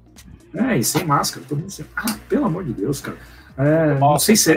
É, 0.54 0.76
e 0.76 0.84
sem 0.84 1.04
máscara, 1.06 1.46
todo 1.48 1.58
mundo 1.58 1.70
sem. 1.70 1.86
Ah, 1.96 2.16
pelo 2.28 2.44
amor 2.44 2.64
de 2.64 2.72
Deus, 2.74 3.00
cara. 3.00 3.16
É, 3.56 3.98
não 3.98 4.18
sei 4.18 4.36
se 4.36 4.52
é, 4.52 4.56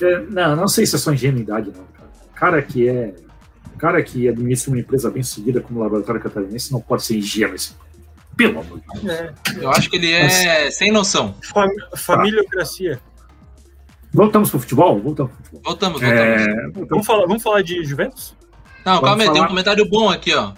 é, 0.00 0.20
Não, 0.30 0.56
não 0.56 0.68
sei 0.68 0.86
se 0.86 0.96
é 0.96 0.98
só 0.98 1.12
ingenuidade, 1.12 1.66
não, 1.66 1.84
cara. 1.84 2.10
Cara 2.34 2.62
que 2.62 2.88
é. 2.88 3.14
Cara 3.78 4.02
que 4.02 4.28
administra 4.28 4.70
uma 4.70 4.80
empresa 4.80 5.10
bem 5.10 5.22
sucedida 5.22 5.60
como 5.60 5.80
o 5.80 5.82
Laboratório 5.82 6.20
Catarinense 6.20 6.72
não 6.72 6.80
pode 6.80 7.04
ser 7.04 7.16
ingênuo. 7.16 7.54
Assim. 7.54 7.74
Pelo 8.36 8.60
amor 8.60 8.80
de 8.80 9.00
Deus. 9.00 9.62
Eu 9.62 9.70
acho 9.70 9.88
que 9.90 9.96
ele 9.96 10.12
é 10.12 10.70
sem 10.70 10.92
noção. 10.92 11.34
Fam 11.42 11.68
familiocracia. 11.96 13.00
Voltamos 14.12 14.50
pro 14.50 14.60
futebol? 14.60 15.00
Voltamos 15.00 15.32
pro 15.32 15.44
futebol. 15.44 15.62
Voltamos, 15.64 16.00
voltamos. 16.00 16.22
É, 16.22 16.62
voltamos. 16.62 16.88
Vamos 16.88 17.06
falar, 17.06 17.26
vamos 17.26 17.42
falar 17.42 17.62
de 17.62 17.84
Juventus? 17.84 18.34
Não, 18.84 19.00
vamos 19.00 19.08
calma 19.08 19.22
aí, 19.24 19.32
tem 19.32 19.42
um 19.42 19.48
comentário 19.48 19.88
bom 19.88 20.08
aqui, 20.08 20.34
ó. 20.34 20.52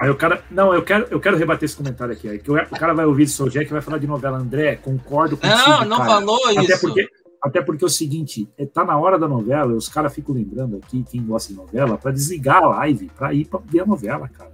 Aí 0.00 0.10
o 0.10 0.16
cara. 0.16 0.42
Não, 0.50 0.74
eu 0.74 0.82
quero, 0.82 1.06
eu 1.10 1.20
quero 1.20 1.36
rebater 1.36 1.64
esse 1.64 1.76
comentário 1.76 2.12
aqui. 2.12 2.28
É 2.28 2.36
que 2.36 2.50
o, 2.50 2.56
o 2.56 2.78
cara 2.78 2.92
vai 2.92 3.06
ouvir 3.06 3.28
Sou 3.28 3.48
Jack 3.48 3.66
e 3.66 3.72
vai 3.72 3.80
falar 3.80 3.98
de 3.98 4.06
novela. 4.06 4.36
André, 4.36 4.74
concordo 4.76 5.36
com 5.36 5.46
Não, 5.46 5.84
não 5.84 5.98
falou 5.98 6.40
Até 6.48 6.60
isso. 6.60 6.80
porque, 6.80 7.08
até 7.42 7.60
porque 7.60 7.82
é 7.84 7.86
o 7.86 7.90
seguinte, 7.90 8.48
é, 8.56 8.64
tá 8.64 8.84
na 8.84 8.96
hora 8.96 9.18
da 9.18 9.26
novela, 9.26 9.74
os 9.74 9.88
caras 9.88 10.14
ficam 10.14 10.34
lembrando 10.34 10.76
aqui, 10.76 11.02
quem 11.02 11.24
gosta 11.24 11.52
de 11.52 11.58
novela, 11.58 11.98
pra 11.98 12.12
desligar 12.12 12.62
a 12.62 12.68
live, 12.68 13.10
pra 13.16 13.34
ir 13.34 13.46
pra 13.46 13.60
ver 13.64 13.80
a 13.80 13.86
novela, 13.86 14.28
cara. 14.28 14.52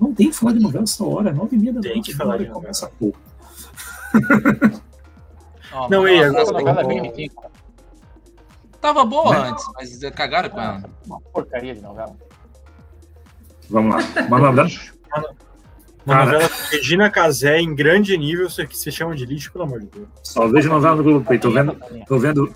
Não 0.00 0.12
tem 0.14 0.30
que 0.30 0.36
falar 0.36 0.52
de 0.52 0.60
novela 0.60 0.84
essa 0.84 1.04
hora, 1.04 1.30
é 1.30 1.32
nove 1.32 1.56
e 1.56 1.58
meia 1.58 1.72
da 1.74 1.80
Tem 1.80 1.92
noite. 1.94 2.10
que 2.10 2.16
falar 2.16 2.38
de 2.38 2.46
começa 2.46 2.86
a 2.86 2.88
pouco. 2.88 3.18
Ó, 5.72 5.88
Não, 5.90 6.04
agora- 6.06 6.40
Essa 6.42 6.52
novela 6.52 6.80
é 6.80 6.84
bem 6.86 7.02
ridícula. 7.02 7.50
Tava 8.80 9.04
boa 9.04 9.32
Né? 9.42 9.50
antes, 9.50 9.64
mas 9.74 9.98
cagaram 10.14 10.48
com 10.48 10.60
ela. 10.60 10.82
Uma 11.06 11.20
porcaria 11.20 11.74
de 11.74 11.80
novela. 11.82 12.16
Vamos 13.68 13.94
lá. 13.96 14.24
Uma 14.26 14.38
novela. 14.38 14.68
Uma 16.06 16.14
Cara. 16.14 16.32
novela 16.32 16.48
com 16.48 16.70
Regina 16.76 17.10
Casé 17.10 17.58
em 17.60 17.74
grande 17.74 18.16
nível, 18.16 18.46
isso 18.46 18.62
aqui 18.62 18.78
se 18.78 18.92
chama 18.92 19.14
de 19.16 19.26
lixo, 19.26 19.50
pelo 19.52 19.64
amor 19.64 19.80
de 19.80 19.86
Deus. 19.86 20.06
Só 20.22 20.46
vejo 20.46 20.68
novela 20.68 20.94
no 20.96 21.02
Globo 21.02 21.24
Play. 21.26 21.38
Tô 21.40 21.50
vendo, 21.50 21.72
Taninha. 21.74 22.04
tô 22.06 22.18
vendo, 22.18 22.54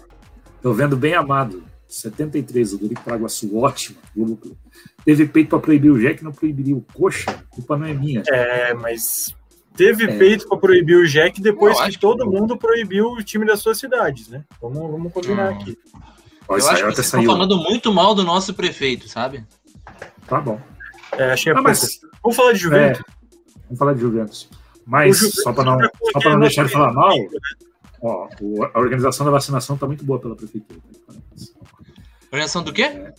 tô 0.63 0.73
vendo 0.73 0.97
bem 0.97 1.15
amado. 1.15 1.65
73, 1.89 2.75
o 2.75 2.79
Dorico 2.79 3.03
Paraguaçu, 3.03 3.57
ótimo. 3.59 3.97
Globo 4.17 4.37
Play. 4.37 4.57
Teve 5.05 5.27
peito 5.27 5.49
pra 5.51 5.59
proibir 5.59 5.91
o 5.91 5.99
Jack, 6.01 6.23
não 6.23 6.31
proibiria 6.31 6.77
o 6.77 6.85
Coxa. 6.95 7.29
A 7.33 7.55
culpa 7.55 7.77
não 7.77 7.87
é 7.87 7.93
minha. 7.93 8.23
É, 8.29 8.73
mas 8.75 9.35
teve 9.77 10.05
É. 10.05 10.17
peito 10.17 10.47
pra 10.49 10.57
proibir 10.57 10.97
o 10.97 11.07
Jack 11.09 11.41
depois 11.43 11.81
que 11.81 11.91
que 11.91 11.99
todo 11.99 12.25
não. 12.25 12.31
mundo 12.33 12.57
proibiu 12.57 13.07
o 13.13 13.23
time 13.25 13.45
das 13.45 13.59
suas 13.59 13.79
cidades, 13.79 14.29
né? 14.29 14.45
Vamos, 14.63 14.79
vamos 14.91 15.13
combinar 15.13 15.51
Hum. 15.51 15.55
aqui. 15.57 15.77
Eu 16.49 16.57
isso 16.59 16.69
acho 16.69 16.85
que 16.85 16.93
vocês 16.95 17.07
estão 17.07 17.25
falando 17.25 17.57
muito 17.57 17.93
mal 17.93 18.15
do 18.15 18.23
nosso 18.23 18.55
prefeito, 18.55 19.09
sabe? 19.09 19.45
Tá 20.29 20.41
bom. 20.41 20.61
É, 21.19 21.33
achei 21.33 21.53
Ah, 21.53 21.61
mas 21.61 22.01
Vamos 22.23 22.37
falar 22.37 22.53
de 22.53 22.59
Juventus. 22.61 23.03
Vamos 23.71 23.79
falar 23.79 23.95
de 23.95 24.01
Juventus. 24.01 24.49
Mas, 24.85 25.19
Juventus 25.19 25.43
só 25.43 25.53
para 25.53 25.65
não, 25.65 25.79
já 25.79 25.91
só 26.13 26.19
pra 26.21 26.33
não 26.33 26.41
deixar 26.41 26.65
de 26.67 26.73
falar 26.73 26.93
mal, 26.93 27.15
ó, 28.03 28.29
o- 28.41 28.65
a 28.65 28.79
organização 28.81 29.25
da 29.25 29.31
vacinação 29.31 29.75
está 29.77 29.87
muito 29.87 30.05
boa 30.05 30.19
pela 30.19 30.35
prefeitura. 30.35 30.81
tá? 31.07 31.15
Organização 32.33 32.63
do 32.65 32.73
quê? 32.73 33.13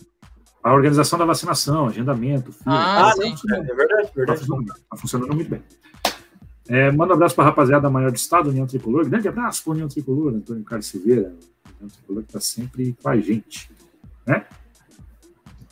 A 0.62 0.72
organização 0.74 1.18
da 1.18 1.24
vacinação, 1.24 1.86
agendamento, 1.88 2.52
fila, 2.52 2.74
Ah, 2.76 3.08
Ah, 3.10 3.12
sim. 3.14 3.34
não, 3.46 3.56
é 3.56 3.62
verdade, 3.62 4.06
tá, 4.08 4.12
verdade. 4.14 4.38
funcionando, 4.40 4.66
tá 4.90 4.96
funcionando 4.96 5.34
muito 5.34 5.50
bem. 5.50 5.62
É, 6.68 6.90
manda 6.92 7.12
um 7.12 7.16
abraço 7.16 7.34
para 7.34 7.44
a 7.44 7.46
rapaziada 7.48 7.90
maior 7.90 8.10
do 8.12 8.16
estado, 8.16 8.48
União 8.50 8.66
Tricolor. 8.66 9.04
Grande 9.08 9.26
abraço 9.28 9.64
para 9.64 9.72
União 9.72 9.88
Tricolor, 9.88 10.32
Antônio 10.34 10.62
Carlos 10.64 10.86
Silveira. 10.86 11.34
União 11.80 11.88
Tricolor 11.90 12.22
que 12.22 12.28
está 12.28 12.40
sempre 12.40 12.96
com 13.02 13.08
a 13.08 13.16
gente. 13.16 13.70
Né? 14.26 14.46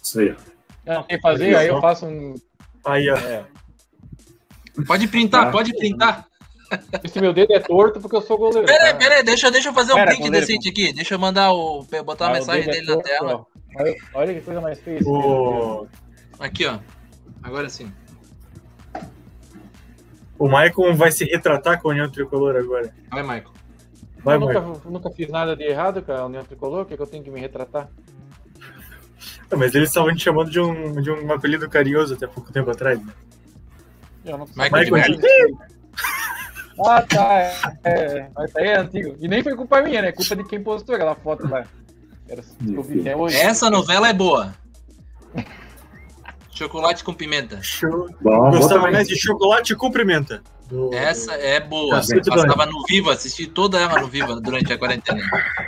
Isso 0.02 0.18
aí, 0.20 0.34
ó. 0.36 0.94
Não 0.94 1.04
sei 1.04 1.20
fazer, 1.20 1.54
aí 1.54 1.68
eu 1.68 1.80
faço 1.80 2.06
um. 2.06 2.34
Aí, 2.84 3.08
ó. 3.08 3.16
É. 3.16 3.46
Pode 4.86 5.08
printar, 5.08 5.46
Tá. 5.46 5.50
pode 5.50 5.76
printar. 5.76 6.26
Esse 7.02 7.20
meu 7.20 7.32
dedo 7.32 7.52
é 7.52 7.58
torto 7.58 8.00
porque 8.00 8.14
eu 8.14 8.22
sou 8.22 8.38
goleiro. 8.38 8.64
Peraí, 8.66 8.92
tá? 8.92 8.98
peraí, 8.98 9.24
deixa, 9.24 9.50
deixa 9.50 9.70
eu 9.70 9.74
fazer 9.74 9.92
um 9.92 9.96
Pera, 9.96 10.06
print 10.12 10.22
goleiro. 10.22 10.46
decente 10.46 10.68
aqui. 10.68 10.92
Deixa 10.92 11.14
eu 11.14 11.18
mandar 11.18 11.50
o. 11.52 11.84
botar 12.04 12.26
a 12.26 12.30
Ah, 12.30 12.32
mensagem 12.34 12.62
é 12.68 12.72
dele 12.72 12.86
na 12.86 12.92
torto, 12.94 13.08
tela. 13.08 13.34
ó. 13.34 13.44
Olha, 13.80 13.96
olha 14.14 14.34
que 14.34 14.40
coisa 14.40 14.60
mais 14.60 14.78
feia. 14.80 15.00
O, 15.04 15.86
Aqui, 16.38 16.66
ó. 16.66 16.78
Agora 17.42 17.68
sim. 17.68 17.90
o 20.38 20.48
Maicon 20.48 20.94
vai 20.94 21.10
se 21.12 21.24
retratar 21.24 21.80
com 21.80 21.88
a 21.88 21.90
União 21.92 22.08
Tricolor 22.10 22.56
agora. 22.56 22.92
Vai, 23.10 23.22
Michael. 23.22 23.44
Vai, 24.24 24.36
eu 24.36 24.40
Maicon. 24.40 24.60
nunca, 24.68 24.90
nunca 24.90 25.10
fiz 25.10 25.28
nada 25.28 25.54
de 25.56 25.64
errado 25.64 26.02
com 26.02 26.12
a 26.12 26.26
União 26.26 26.44
Tricolor, 26.44 26.82
o 26.82 26.86
que, 26.86 26.96
que 26.96 27.02
eu 27.02 27.06
tenho 27.06 27.22
que 27.24 27.30
me 27.30 27.40
retratar? 27.40 27.88
Não, 29.50 29.58
Mas 29.58 29.74
eles 29.74 29.88
estavam 29.88 30.14
te 30.14 30.22
chamando 30.22 30.50
de 30.50 30.60
um, 30.60 31.00
de 31.02 31.10
um 31.10 31.32
apelido 31.32 31.68
carinhoso 31.68 32.14
até 32.14 32.26
pouco 32.26 32.52
tempo 32.52 32.70
atrás. 32.70 33.04
né? 33.04 33.12
Eu 34.24 34.38
não 34.38 34.46
Michael 34.56 34.84
de. 34.84 35.20
Ah, 36.86 37.02
tá. 37.02 37.74
É, 37.84 37.90
é, 37.90 38.30
mas 38.34 38.56
aí 38.56 38.68
é 38.68 38.78
antigo. 38.78 39.14
E 39.20 39.28
nem 39.28 39.42
foi 39.42 39.54
culpa 39.54 39.82
minha, 39.82 40.00
né? 40.00 40.12
Culpa 40.12 40.34
de 40.34 40.44
quem 40.44 40.62
postou 40.62 40.94
aquela 40.94 41.14
foto 41.14 41.46
lá. 41.46 41.66
Era, 42.26 42.42
eu. 43.04 43.26
Essa 43.28 43.68
novela 43.68 44.08
é 44.08 44.12
boa. 44.14 44.54
Chocolate 46.52 47.04
com 47.04 47.12
pimenta. 47.12 47.62
Show. 47.62 48.08
Bom, 48.20 48.50
Gostava 48.50 48.90
mais 48.90 49.08
de 49.08 49.16
chocolate 49.18 49.74
com 49.76 49.90
pimenta. 49.90 50.42
Do- 50.68 50.94
Essa 50.94 51.32
é 51.34 51.58
boa. 51.60 51.96
Cacete 51.96 52.22
do 52.30 52.36
Passava 52.36 52.66
no 52.66 52.82
Viva, 52.86 53.12
assisti 53.12 53.46
toda 53.46 53.78
ela 53.78 54.00
no 54.00 54.06
Viva 54.08 54.40
durante 54.40 54.72
a 54.72 54.78
quarentena. 54.78 55.20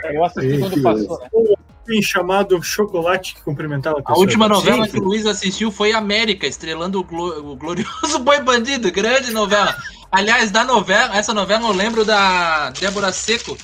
Eu 0.05 0.23
assisti 0.23 0.59
quando 0.59 0.81
passou, 0.81 1.19
né? 1.19 1.55
Do 1.85 2.01
chamado 2.01 2.61
chocolate 2.63 3.35
que 3.35 3.41
cumprimentava 3.41 4.01
A 4.05 4.17
última 4.17 4.47
novela 4.47 4.85
Sim, 4.85 4.91
que 4.91 4.99
o 4.99 5.03
Luiz 5.03 5.25
assistiu 5.25 5.71
foi 5.71 5.91
América, 5.91 6.47
estrelando 6.47 6.99
o, 6.99 7.03
glo- 7.03 7.51
o 7.51 7.55
glorioso 7.55 8.19
Boi 8.19 8.39
Bandido, 8.41 8.91
grande 8.91 9.31
novela. 9.31 9.75
Aliás, 10.11 10.51
da 10.51 10.63
novela, 10.63 11.15
essa 11.17 11.33
novela 11.33 11.67
eu 11.67 11.73
lembro 11.73 12.05
da 12.05 12.69
Débora 12.71 13.11
Seco, 13.11 13.57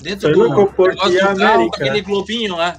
dentro 0.00 0.22
Foi 0.28 0.32
do 0.32 0.48
negócio 0.48 0.72
do 0.72 0.74
carro, 0.74 1.36
com 1.36 1.44
América. 1.44 1.76
aquele 1.76 2.00
globinho 2.02 2.56
lá, 2.56 2.76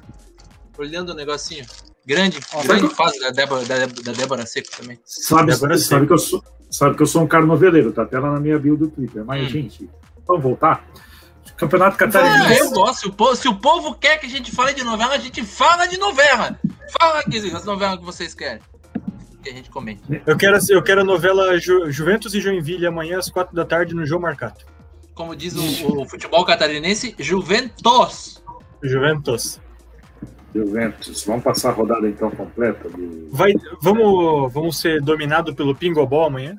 olhando 0.77 1.11
o 1.11 1.15
negocinho. 1.15 1.65
Grande, 2.05 2.37
Ó, 2.53 2.61
grande 2.63 2.89
fase 2.93 3.17
da 3.21 3.29
Débora, 3.29 3.63
da, 3.63 3.85
da 3.85 4.11
Débora 4.11 4.45
Seco 4.45 4.67
também. 4.77 4.99
Sabe, 5.05 5.53
Agora 5.53 5.77
sim. 5.77 5.85
sabe, 5.85 6.05
que 6.05 6.11
eu 6.13 6.17
sou, 6.17 6.43
sabe 6.69 6.97
que 6.97 7.01
eu 7.01 7.07
sou 7.07 7.21
um 7.23 7.27
cara 7.27 7.45
noveleiro, 7.45 7.93
tá 7.93 8.03
até 8.03 8.19
lá 8.19 8.29
na 8.29 8.41
minha 8.41 8.59
bio 8.59 8.75
do 8.75 8.89
Twitter. 8.89 9.23
Mas, 9.25 9.45
Hum. 9.45 9.49
gente, 9.49 9.89
vamos 10.27 10.43
voltar? 10.43 10.85
Campeonato 11.57 11.97
Catarinense. 11.97 12.59
eu 12.61 12.71
gosto. 12.71 12.99
Se 13.01 13.07
o, 13.07 13.13
povo, 13.13 13.35
se 13.35 13.47
o 13.47 13.55
povo 13.55 13.95
quer 13.95 14.17
que 14.17 14.25
a 14.25 14.29
gente 14.29 14.51
fale 14.51 14.73
de 14.73 14.83
novela, 14.83 15.13
a 15.13 15.17
gente 15.19 15.43
fala 15.43 15.85
de 15.85 15.97
novela. 15.97 16.59
Fala 16.99 17.19
aqui 17.19 17.37
as 17.37 17.63
novelas 17.65 17.99
que 17.99 18.05
vocês 18.05 18.33
querem. 18.33 18.59
que 19.43 19.49
a 19.49 19.53
gente 19.53 19.69
comente. 19.69 20.01
Eu 20.25 20.35
quero, 20.37 20.57
eu 20.69 20.81
quero 20.83 21.01
a 21.01 21.03
novela 21.03 21.57
Ju- 21.59 21.89
Juventus 21.91 22.33
e 22.33 22.41
Joinville 22.41 22.85
amanhã 22.87 23.19
às 23.19 23.29
quatro 23.29 23.55
da 23.55 23.63
tarde 23.65 23.93
no 23.93 24.05
João 24.05 24.21
Marcato. 24.21 24.65
Como 25.13 25.35
diz 25.35 25.55
o, 25.55 26.01
o 26.01 26.09
futebol 26.09 26.43
catarinense, 26.45 27.13
Juventus. 27.19 28.41
Juventus. 28.81 29.61
Juventus. 30.55 31.23
Vamos 31.25 31.43
passar 31.43 31.69
a 31.69 31.73
rodada 31.73 32.07
então 32.07 32.29
completa? 32.31 32.87
do- 32.89 33.29
Vai, 33.31 33.53
vamos, 33.81 34.51
vamos 34.53 34.79
ser 34.79 35.01
dominados 35.01 35.53
pelo 35.55 35.75
Pingobol 35.75 36.25
amanhã? 36.25 36.55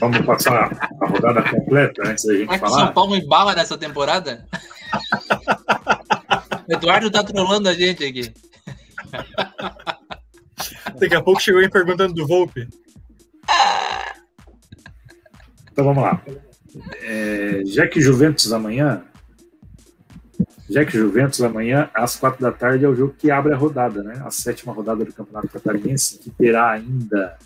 Vamos 0.00 0.20
passar 0.24 0.72
a 1.00 1.06
rodada 1.06 1.42
completa 1.42 2.02
antes 2.06 2.24
da 2.24 2.34
gente 2.34 2.46
Mas 2.46 2.60
que 2.60 2.66
falar? 2.66 2.86
São 2.86 2.94
Paulo 2.94 3.16
embala 3.16 3.54
nessa 3.54 3.76
temporada? 3.76 4.46
o 6.68 6.72
Eduardo 6.72 7.10
tá 7.10 7.24
trolando 7.24 7.68
a 7.68 7.74
gente 7.74 8.04
aqui. 8.04 8.32
Daqui 11.00 11.14
a 11.14 11.22
pouco 11.22 11.40
chegou 11.40 11.60
aí 11.60 11.68
perguntando 11.68 12.14
do 12.14 12.26
Volpe. 12.26 12.68
Então 15.72 15.84
vamos 15.84 16.02
lá. 16.02 16.22
É, 17.02 17.62
Jack 17.64 18.00
Juventus 18.00 18.52
amanhã. 18.52 19.02
Jack 20.68 20.92
Juventus 20.92 21.40
amanhã, 21.40 21.90
às 21.94 22.16
quatro 22.16 22.42
da 22.42 22.52
tarde, 22.52 22.84
é 22.84 22.88
o 22.88 22.94
jogo 22.94 23.14
que 23.16 23.30
abre 23.30 23.54
a 23.54 23.56
rodada, 23.56 24.02
né? 24.02 24.20
A 24.24 24.30
sétima 24.30 24.72
rodada 24.72 25.04
do 25.04 25.12
Campeonato 25.12 25.48
Catarinense, 25.48 26.18
que 26.18 26.30
terá 26.30 26.72
ainda 26.72 27.38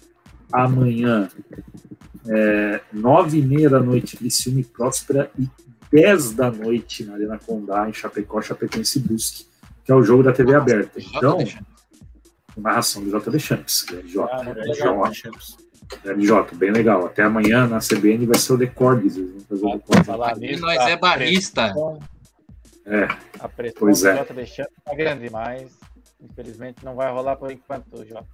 amanhã, 0.52 1.28
é, 2.28 2.80
nove 2.92 3.38
e 3.38 3.42
meia 3.42 3.68
da 3.70 3.80
noite, 3.80 4.16
Criciúma 4.16 4.60
e 4.60 4.64
Próspera, 4.64 5.30
e 5.38 5.48
dez 5.90 6.32
da 6.32 6.50
noite 6.50 7.04
na 7.04 7.14
Arena 7.14 7.38
Condá, 7.38 7.88
em 7.88 7.92
Chapecó, 7.92 8.40
Chapecoense 8.40 8.98
e 8.98 9.02
Brusque, 9.02 9.46
que 9.84 9.90
é 9.92 9.94
o 9.94 10.02
jogo 10.02 10.22
da 10.22 10.32
TV 10.32 10.54
aberta. 10.54 10.98
Então, 11.00 11.38
narração 12.56 13.02
do 13.02 13.10
J. 13.10 13.38
Champs, 13.38 13.86
J. 14.06 14.28
Ah, 14.32 14.42
grande 14.44 14.68
legal. 14.70 15.12
J. 15.12 15.30
Grande 16.02 16.26
J, 16.26 16.54
bem 16.56 16.70
legal. 16.70 17.04
Até 17.06 17.22
amanhã 17.22 17.66
na 17.66 17.78
CBN 17.78 18.24
vai 18.26 18.38
ser 18.38 18.52
o 18.54 18.56
Decordes. 18.56 19.16
Decordes. 19.16 20.06
Falar 20.06 20.36
E 20.38 20.40
nisso, 20.40 20.62
nós 20.62 20.78
é 20.80 20.96
barrista. 20.96 21.64
pressão- 21.64 21.98
É, 22.86 23.08
A 23.40 23.48
pressão 23.48 23.78
Pois 23.78 24.00
do 24.00 24.08
é. 24.08 24.16
Jota 24.16 24.34
deixando 24.34 24.68
tá 24.84 24.94
grande, 24.94 25.28
mas 25.30 25.70
infelizmente 26.20 26.84
não 26.84 26.94
vai 26.94 27.12
rolar 27.12 27.36
por 27.36 27.50
enquanto, 27.50 28.04
Jota. 28.06 28.26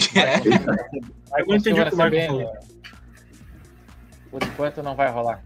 Que, 0.00 0.08
que 0.08 0.18
é? 0.18 0.40
Vai 1.30 1.44
não 1.46 1.54
entendi 1.56 1.80
o 1.80 1.86
que 1.86 1.94
o 1.94 1.96
Marco 1.96 2.16
CBN, 2.16 2.26
falou. 2.26 2.52
né? 2.52 2.60
Por 4.30 4.42
enquanto 4.42 4.82
não 4.82 4.94
vai 4.94 5.10
rolar. 5.10 5.42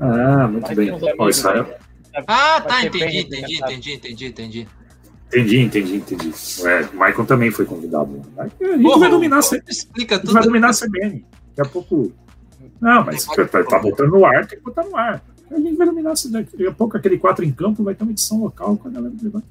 Ah, 0.00 0.48
muito 0.48 0.66
Mas 0.66 0.76
bem. 0.76 0.90
Ó, 0.90 0.96
amigos 0.96 1.36
Israel. 1.36 1.66
aí. 2.14 2.22
Ah, 2.26 2.60
tá, 2.60 2.78
bem 2.80 2.86
entendi, 2.88 3.18
entendi, 3.20 3.56
entendi, 3.58 3.92
entendi, 3.94 4.26
entendi. 4.26 4.68
Entendi, 5.28 5.60
entendi, 5.60 5.96
entendi. 5.96 6.32
É, 6.66 6.80
o 6.82 6.92
Michael 6.92 7.24
também 7.26 7.50
foi 7.50 7.64
convidado. 7.64 8.20
A 8.36 8.44
gente 8.48 8.82
Porra, 8.82 8.98
vai 9.00 9.10
dominar, 9.10 9.36
a 9.36 9.40
Explica 9.40 10.16
a 10.16 10.18
gente 10.18 10.26
tudo. 10.26 10.34
vai 10.34 10.42
dominar 10.42 10.70
a 10.70 10.72
CBN. 10.74 11.24
Daqui 11.56 11.68
a 11.68 11.72
pouco. 11.72 12.12
Não, 12.80 13.04
mas 13.04 13.24
tá, 13.24 13.46
tá, 13.46 13.64
tá 13.64 13.78
botando 13.78 14.10
no 14.10 14.26
ar, 14.26 14.46
tem 14.46 14.58
que 14.58 14.64
botar 14.64 14.84
no 14.84 14.96
ar. 14.96 15.22
A 15.50 15.56
gente 15.58 15.76
vai 15.76 15.86
dominar 15.86 16.12
a 16.12 16.16
cidade. 16.16 16.48
Daqui 16.50 16.66
a 16.66 16.72
pouco 16.72 16.96
aquele 16.96 17.18
4 17.18 17.44
em 17.44 17.52
campo 17.52 17.82
vai 17.82 17.94
ter 17.94 18.02
uma 18.02 18.12
edição 18.12 18.40
local 18.40 18.76
com 18.76 18.88
a 18.88 18.90
galera 18.90 19.14
do. 19.14 19.42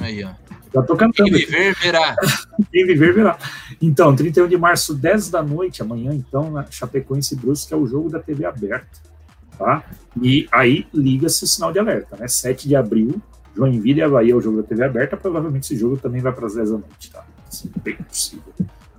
Aí, 0.00 0.24
ó. 0.24 0.30
Já 0.72 0.82
tô 0.82 0.96
Quem 0.96 1.10
cantando. 1.10 1.34
aqui. 1.34 1.46
viver, 1.46 1.74
verá. 1.76 2.16
Quem 2.70 2.86
viver, 2.86 3.14
verá. 3.14 3.38
Então, 3.80 4.14
31 4.14 4.48
de 4.48 4.56
março, 4.56 4.94
10 4.94 5.30
da 5.30 5.42
noite, 5.42 5.82
amanhã, 5.82 6.12
então, 6.12 6.50
na 6.50 6.70
Chapecoense 6.70 7.34
Brusque, 7.36 7.72
é 7.72 7.76
o 7.76 7.86
jogo 7.86 8.10
da 8.10 8.18
TV 8.20 8.44
aberta. 8.44 9.08
Tá? 9.58 9.82
E 10.22 10.46
aí 10.52 10.86
liga-se 10.94 11.42
o 11.42 11.46
sinal 11.46 11.72
de 11.72 11.80
alerta, 11.80 12.16
né? 12.16 12.28
7 12.28 12.68
de 12.68 12.76
abril, 12.76 13.20
Joinville 13.56 13.98
e 13.98 14.02
Havaí 14.02 14.30
é 14.30 14.34
o 14.34 14.40
jogo 14.40 14.62
da 14.62 14.68
TV 14.68 14.84
aberta. 14.84 15.16
Provavelmente 15.16 15.64
esse 15.64 15.76
jogo 15.76 15.96
também 15.96 16.20
vai 16.20 16.32
para 16.32 16.46
as 16.46 16.54
10 16.54 16.70
da 16.70 16.78
noite, 16.78 17.10
tá? 17.10 17.24
Assim, 17.48 17.68
bem 17.82 17.96
possível. 17.96 18.52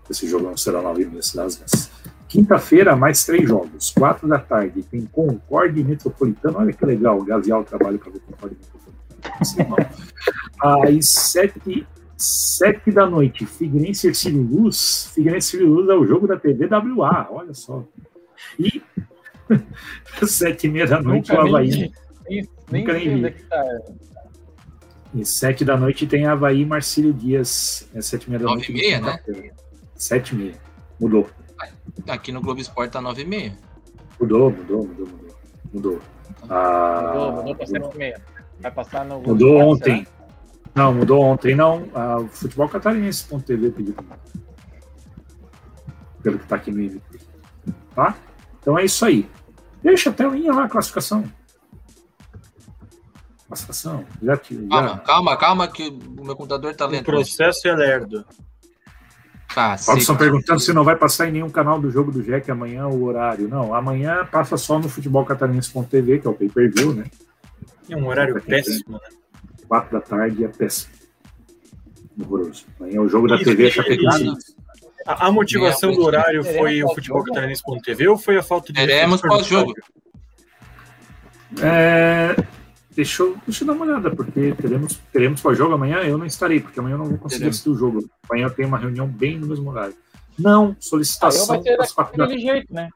Esse 0.09 0.27
jogo 0.27 0.47
não 0.47 0.57
será 0.57 0.81
9 0.81 1.01
e 1.01 1.05
meia, 1.05 1.21
será 1.21 1.45
às 1.45 1.55
10. 1.55 1.91
Quinta-feira, 2.27 2.95
mais 2.95 3.25
três 3.25 3.47
jogos. 3.47 3.91
4 3.91 4.27
da 4.27 4.37
tarde, 4.37 4.83
tem 4.83 5.05
Concorde 5.05 5.81
Metropolitano. 5.83 6.57
Olha 6.57 6.73
que 6.73 6.85
legal, 6.85 7.17
o 7.17 7.23
Gavial 7.23 7.63
trabalha 7.63 7.97
para 7.97 8.11
ver 8.11 8.19
Concorde 8.19 8.55
Metropolitano. 8.55 8.78
Às 10.61 11.05
7 11.07 11.87
Sete 12.21 12.91
da 12.91 13.05
noite, 13.09 13.45
Figueirense 13.45 14.05
e 14.05 14.09
Ercílio 14.09 14.41
Luz. 14.41 15.09
Figueirense 15.15 15.55
e 15.55 15.61
Luz 15.61 15.87
é 15.87 15.93
o 15.93 16.05
jogo 16.05 16.27
da 16.27 16.37
TV 16.37 16.67
WA, 16.67 17.29
olha 17.31 17.53
só. 17.53 17.81
E 18.59 18.81
sete 20.27 20.67
e 20.67 20.69
meia 20.69 20.85
da 20.85 21.01
noite, 21.01 21.31
o 21.31 21.35
Nunca 21.35 21.47
Havaí. 21.47 21.69
nem, 21.69 21.93
nem, 22.29 22.81
Nunca 22.81 22.93
nem 22.93 23.21
vi. 23.21 23.25
é 23.25 23.29
tá. 23.31 23.65
E 25.15 25.25
sete 25.25 25.63
da 25.63 25.77
noite 25.77 26.05
tem 26.05 26.25
Havaí 26.25 26.59
e 26.61 26.65
Marcílio 26.65 27.13
Dias. 27.13 27.89
É 27.93 28.01
sete 28.01 28.25
e 28.25 28.29
meia 28.31 28.39
da 28.39 28.45
Nove 28.47 28.57
noite. 28.57 28.71
e 28.71 28.75
meia, 28.75 28.99
né? 28.99 29.19
Sete 29.95 30.35
e 30.35 30.37
meia. 30.37 30.53
Mudou. 30.99 31.29
Aqui 32.05 32.33
no 32.33 32.41
Globo 32.41 32.59
Esporte 32.59 32.91
tá 32.91 32.99
9 33.01 33.21
e 33.21 33.25
meia. 33.25 33.57
Mudou, 34.19 34.51
mudou, 34.51 34.85
mudou, 34.85 35.07
mudou. 35.07 35.35
Mudou. 35.73 35.99
Ah, 36.49 37.11
Mudou, 37.13 37.31
mudou 37.37 37.55
pra 37.55 37.65
7 37.65 37.95
e 37.95 37.97
meia. 37.97 38.21
Vai 38.59 38.71
passar 38.71 39.05
no. 39.05 39.19
Mudou 39.19 39.35
Globo 39.35 39.73
Esporte, 39.75 39.91
ontem. 39.91 40.07
Não, 40.75 40.93
mudou 40.93 41.21
ontem, 41.21 41.55
não. 41.55 41.87
Ah, 41.93 42.19
o 42.19 42.27
futebol 42.27 42.67
catarinense.tv 42.69 43.71
pediu. 43.71 43.95
Pelo 46.21 46.39
que 46.39 46.47
tá 46.47 46.55
aqui 46.55 46.71
no 46.71 46.81
MVP. 46.81 47.19
Tá? 47.95 48.15
Então 48.59 48.77
é 48.77 48.85
isso 48.85 49.05
aí. 49.05 49.29
Deixa 49.81 50.09
até 50.09 50.27
telinha 50.27 50.53
lá, 50.53 50.65
a 50.65 50.69
classificação. 50.69 51.23
Classificação. 53.47 54.05
Já 54.21 54.37
que. 54.37 54.67
Calma, 54.67 54.89
Já... 54.89 54.97
calma, 54.99 55.37
calma, 55.37 55.67
que 55.67 55.87
o 55.89 56.23
meu 56.23 56.35
computador 56.35 56.75
tá 56.75 56.85
O 56.85 56.89
lento. 56.89 57.05
processo 57.05 57.67
é 57.67 57.75
lerdo. 57.75 58.25
Tá, 59.53 59.71
Robson 59.71 60.13
sim. 60.13 60.15
perguntando 60.15 60.59
se 60.59 60.71
não 60.71 60.83
vai 60.83 60.95
passar 60.95 61.27
em 61.27 61.31
nenhum 61.31 61.49
canal 61.49 61.81
do 61.81 61.89
jogo 61.89 62.11
do 62.11 62.21
Jack 62.21 62.51
amanhã 62.51 62.87
o 62.87 63.03
horário. 63.03 63.47
Não, 63.47 63.73
amanhã 63.73 64.23
passa 64.25 64.55
só 64.57 64.77
no 64.77 64.87
futebolcatarinense.tv, 64.87 66.19
que 66.19 66.27
é 66.27 66.29
o 66.29 66.33
pay 66.35 66.49
per 66.49 66.71
view, 66.71 66.93
né? 66.93 67.05
É 67.89 67.95
um 67.95 68.07
horário 68.07 68.41
péssimo, 68.41 68.93
né? 68.93 69.09
4 69.67 69.91
da 69.91 70.01
tarde 70.01 70.43
é 70.43 70.47
péssimo. 70.47 70.93
Horroroso. 72.19 72.65
Amanhã 72.79 73.01
o 73.01 73.07
jogo 73.07 73.27
da 73.27 73.35
Isso, 73.35 73.45
TV 73.45 73.67
é 73.67 73.71
Chapecoense. 73.71 74.55
A, 75.05 75.27
a 75.27 75.31
motivação 75.31 75.91
do 75.91 76.03
horário 76.03 76.43
foi 76.43 76.83
o 76.83 76.93
futebol 76.93 77.23
catarinense.tv 77.23 78.07
ou 78.09 78.17
foi 78.17 78.37
a 78.37 78.43
falta 78.43 78.73
de. 78.73 78.79
Teremos 78.79 79.21
pós-jogo. 79.21 79.73
É, 81.61 82.35
deixa, 82.91 83.23
eu, 83.23 83.37
deixa 83.47 83.63
eu 83.63 83.67
dar 83.67 83.73
uma 83.73 83.85
olhada, 83.85 84.11
porque 84.11 84.53
teremos, 84.61 84.99
teremos 85.11 85.41
pós-jogo 85.41 85.73
amanhã. 85.73 85.97
Eu 85.99 86.17
não 86.17 86.25
estarei, 86.25 86.59
porque 86.59 86.79
amanhã 86.79 86.95
eu 86.95 86.99
não 86.99 87.05
vou 87.05 87.17
conseguir 87.17 87.39
Teremos. 87.39 87.55
assistir 87.55 87.69
o 87.69 87.75
jogo. 87.75 88.09
Amanhã 88.29 88.45
eu 88.45 88.51
tenho 88.51 88.67
uma 88.67 88.77
reunião 88.77 89.07
bem 89.07 89.39
no 89.39 89.47
mesmo 89.47 89.69
horário. 89.69 89.95
Não, 90.37 90.69
Aí 90.69 90.75
solicitação 90.79 91.47
vai 91.47 91.61
ser 91.61 91.93
quatro 91.93 92.17
daquele 92.17 92.41
jeito, 92.41 92.73
né? 92.73 92.89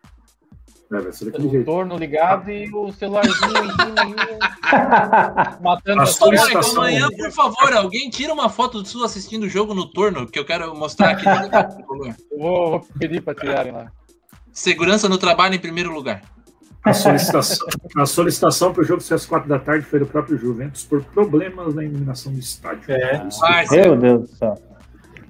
É, 0.93 1.01
vai 1.01 1.11
ser 1.11 1.25
daquele 1.25 1.47
O 1.47 1.51
jeito. 1.51 1.65
torno 1.65 1.97
ligado 1.97 2.51
e 2.51 2.69
o 2.73 2.91
celularzinho 2.91 3.37
em 3.47 4.15
matando 5.63 6.01
A 6.01 6.05
Michael, 6.05 6.61
amanhã, 6.71 7.07
por 7.17 7.31
favor, 7.31 7.73
alguém 7.73 8.09
tira 8.09 8.33
uma 8.33 8.49
foto 8.49 8.81
do 8.81 8.87
Sul 8.87 9.03
assistindo 9.03 9.43
o 9.43 9.49
jogo 9.49 9.73
no 9.73 9.85
turno, 9.85 10.27
que 10.27 10.37
eu 10.37 10.45
quero 10.45 10.75
mostrar 10.75 11.11
aqui. 11.11 11.25
Eu 11.27 11.85
vou, 11.87 12.13
vou 12.37 12.87
pedir 12.99 13.21
pra 13.21 13.33
tirarem 13.33 13.71
lá. 13.71 13.91
Segurança 14.51 15.09
no 15.09 15.17
trabalho 15.17 15.55
em 15.55 15.59
primeiro 15.59 15.91
lugar. 15.93 16.21
A 16.83 16.93
solicitação, 16.93 17.65
a 17.95 18.05
solicitação 18.05 18.73
para 18.73 18.83
o 18.83 18.85
jogo 18.85 19.01
ser 19.01 19.13
às 19.13 19.25
quatro 19.25 19.47
da 19.47 19.57
tarde 19.57 19.85
foi 19.85 19.99
do 19.99 20.05
próprio 20.05 20.37
Juventus 20.37 20.83
por 20.83 21.01
problemas 21.01 21.73
na 21.73 21.83
iluminação 21.83 22.33
do 22.33 22.39
estádio. 22.39 22.83
É. 22.91 23.25
Meu 23.71 23.95
Deus 23.95 24.21
do 24.29 24.35
céu. 24.35 24.61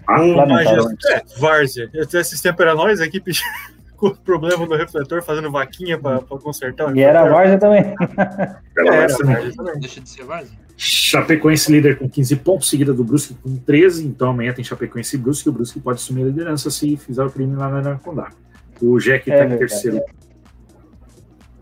Ah. 0.07 0.19
É, 0.19 1.39
Várzea. 1.39 1.89
Até 2.01 2.19
esses 2.19 2.41
tempos 2.41 2.59
era 2.61 2.75
nós, 2.75 2.99
a 2.99 3.05
equipe 3.05 3.31
com 4.11 4.15
problema 4.23 4.65
no 4.65 4.75
refletor, 4.75 5.23
fazendo 5.23 5.49
vaquinha 5.51 5.97
pra, 5.97 6.21
pra 6.21 6.37
consertar. 6.37 6.95
E 6.95 7.01
era 7.01 7.21
a 7.21 7.23
refletor. 7.23 7.39
Várzea 7.39 7.59
também. 7.59 7.95
Era 8.77 8.95
Era, 8.95 9.03
essa 9.05 9.17
também. 9.19 9.79
Deixa 9.79 10.01
de 10.01 10.09
ser 10.09 10.23
Várzea. 10.25 10.57
Chapecoense 10.75 11.71
líder 11.71 11.99
com 11.99 12.09
15 12.09 12.35
pontos, 12.37 12.69
seguida 12.69 12.93
do 12.93 13.03
Brusque 13.03 13.35
com 13.35 13.55
13. 13.55 14.05
Então 14.05 14.31
amanhã 14.31 14.51
tem 14.51 14.63
Chapecoense 14.63 15.15
e 15.15 15.19
Brusque. 15.19 15.47
O 15.49 15.51
Brusque 15.51 15.79
pode 15.79 15.99
assumir 15.99 16.23
a 16.23 16.25
liderança 16.25 16.69
se 16.71 16.97
fizer 16.97 17.23
o 17.23 17.29
crime 17.29 17.55
lá 17.55 17.69
na 17.69 17.77
Aracondá. 17.91 18.29
O 18.81 18.97
Jack 18.99 19.31
É 19.31 19.33
está 19.35 19.45
em 19.45 19.49
verdade. 19.49 19.59
terceiro. 19.71 20.01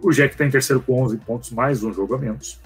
O 0.02 0.12
Jack 0.12 0.34
está 0.34 0.46
em 0.46 0.50
terceiro 0.50 0.82
com 0.82 1.02
11 1.04 1.18
pontos, 1.18 1.52
mais 1.52 1.84
um 1.84 1.94
jogo 1.94 2.16
a 2.16 2.18
menos. 2.18 2.60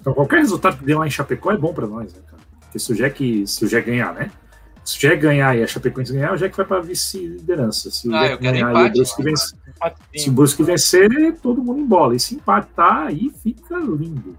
Então 0.00 0.12
qualquer 0.12 0.38
resultado 0.38 0.78
que 0.78 0.84
dê 0.84 0.94
lá 0.94 1.06
em 1.06 1.10
Chapecó 1.10 1.52
é 1.52 1.56
bom 1.56 1.72
para 1.72 1.86
nós, 1.86 2.12
né, 2.12 2.20
cara? 2.26 2.42
Porque 2.60 2.78
se 2.78 2.90
o 2.92 2.94
Jack, 2.96 3.46
se 3.46 3.64
o 3.64 3.68
Jack 3.68 3.86
ganhar, 3.88 4.12
né? 4.14 4.30
Se 4.84 4.98
o 4.98 5.00
Jack 5.00 5.16
ganhar 5.22 5.56
e 5.56 5.62
a 5.62 5.66
Chapecoense 5.66 6.12
ganhar, 6.12 6.34
o 6.34 6.36
Jack 6.36 6.54
vai 6.56 6.66
para 6.66 6.80
vice-liderança. 6.82 7.90
Se 7.90 8.08
o 8.08 8.14
Ah, 8.14 8.28
Jack 8.28 8.42
ganhar 8.42 8.58
e 8.60 8.64
o 8.64 8.70
empate. 8.70 8.92
Brusque 8.98 9.22
vencer, 9.22 9.58
se 10.16 10.28
o. 10.28 10.32
Brusque 10.32 10.62
vencer, 10.62 11.36
todo 11.40 11.62
mundo 11.62 11.80
embola. 11.80 12.14
E 12.14 12.20
se 12.20 12.34
empatar, 12.34 13.06
aí 13.06 13.30
fica 13.42 13.78
lindo. 13.78 14.36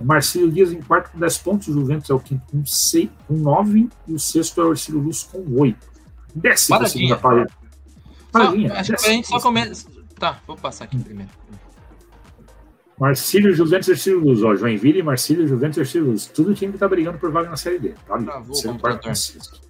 O 0.00 0.04
Marcelo 0.04 0.50
Dias 0.50 0.72
em 0.72 0.82
quarto 0.82 1.12
com 1.12 1.18
10 1.20 1.38
pontos, 1.38 1.68
o 1.68 1.72
Juventus 1.72 2.10
é 2.10 2.14
o 2.14 2.18
quinto 2.18 2.42
com, 2.50 2.66
6, 2.66 3.08
com 3.28 3.34
9 3.34 3.88
e 4.08 4.12
o 4.14 4.18
sexto 4.18 4.60
é 4.60 4.64
o 4.64 4.70
Ercílio 4.72 5.00
Luz 5.00 5.22
com 5.22 5.44
8. 5.60 5.78
Décima 6.34 6.78
Paradinha. 6.78 7.06
segunda 7.08 7.20
parede. 7.20 7.52
Só, 7.52 8.28
Paradinha. 8.32 8.72
acho 8.72 8.92
que 8.96 9.06
a 9.06 9.10
gente 9.10 9.28
só 9.28 9.38
começa. 9.40 9.86
Tá, 10.18 10.40
vou 10.46 10.56
passar 10.56 10.84
aqui 10.86 10.98
primeiro. 10.98 11.30
Marcílio, 12.98 13.52
Juventus 13.54 13.88
e 13.88 13.90
Ercílio 13.92 14.20
Luz. 14.20 14.42
Ó, 14.42 14.54
Joinville, 14.56 15.02
Marcílio, 15.02 15.46
Juventus 15.46 15.76
e 15.76 15.80
Ercílio 15.80 16.08
Luz. 16.10 16.26
Tudo 16.26 16.54
time 16.54 16.72
que 16.72 16.78
tá 16.78 16.88
brigando 16.88 17.18
por 17.18 17.30
vaga 17.30 17.50
na 17.50 17.56
Série 17.56 17.78
D. 17.78 17.88
Tá. 18.06 18.18
Travou 18.18 18.42
o 18.42 18.46
Terceiro, 18.52 18.72
computador. 18.72 19.00
quarto 19.00 19.16
sexto. 19.18 19.60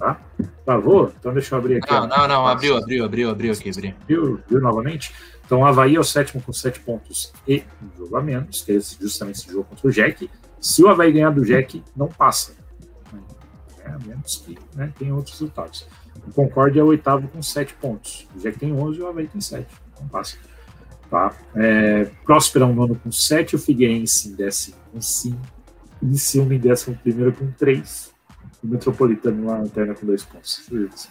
Tá? 0.00 0.18
Travou? 0.64 1.12
Então 1.20 1.32
deixa 1.34 1.54
eu 1.54 1.58
abrir 1.58 1.76
aqui. 1.76 1.92
Não, 1.92 2.06
não, 2.08 2.26
não, 2.26 2.46
abriu, 2.46 2.74
abriu, 2.74 3.04
abriu, 3.04 3.28
abriu 3.30 3.52
aqui, 3.52 3.68
abriu. 3.68 3.94
Viu, 4.08 4.40
viu 4.48 4.58
novamente? 4.60 5.14
Então, 5.44 5.60
o 5.60 5.66
Havaí 5.66 5.94
é 5.96 6.00
o 6.00 6.04
sétimo 6.04 6.40
com 6.40 6.54
sete 6.54 6.80
pontos 6.80 7.32
e 7.46 7.62
um 7.82 7.98
jogo 7.98 8.16
a 8.16 8.22
menos, 8.22 8.62
que 8.62 8.72
é 8.72 8.76
esse- 8.76 8.96
justamente 8.98 9.40
esse 9.40 9.52
jogo 9.52 9.64
contra 9.64 9.86
o 9.86 9.90
Jack. 9.90 10.30
Se 10.58 10.82
o 10.82 10.88
Havaí 10.88 11.12
ganhar 11.12 11.30
do 11.30 11.44
Jack, 11.44 11.84
não 11.94 12.08
passa. 12.08 12.54
É, 13.84 13.90
a 13.90 13.98
menos 13.98 14.36
que 14.46 14.56
né, 14.74 14.90
tem 14.98 15.12
outros 15.12 15.38
resultados. 15.38 15.86
O 16.26 16.32
Concórdia 16.32 16.80
é 16.80 16.82
o 16.82 16.86
oitavo 16.86 17.28
com 17.28 17.42
sete 17.42 17.74
pontos. 17.74 18.26
O 18.34 18.38
Jack 18.38 18.58
tem 18.58 18.72
11 18.72 18.98
e 19.00 19.02
o 19.02 19.06
Havaí 19.08 19.26
tem 19.26 19.40
sete. 19.40 19.74
Não 20.00 20.08
passa. 20.08 20.38
Tá? 21.10 21.34
É, 21.56 22.04
Próspera 22.24 22.64
é 22.64 22.68
um 22.68 22.74
nono 22.74 22.94
com 22.94 23.12
sete, 23.12 23.54
o 23.54 23.58
Figueirense 23.58 24.28
em 24.28 24.34
décimo 24.34 24.76
com 24.92 25.00
cinco, 25.00 25.40
e 26.00 26.38
em 26.38 26.58
décimo 26.58 26.96
primeiro 27.02 27.32
com 27.32 27.50
três. 27.50 28.12
O 28.62 28.66
Metropolitano 28.66 29.46
lá 29.46 29.54
na 29.54 29.62
lanterna 29.62 29.94
com 29.94 30.04
dois 30.04 30.22
pontos. 30.22 30.68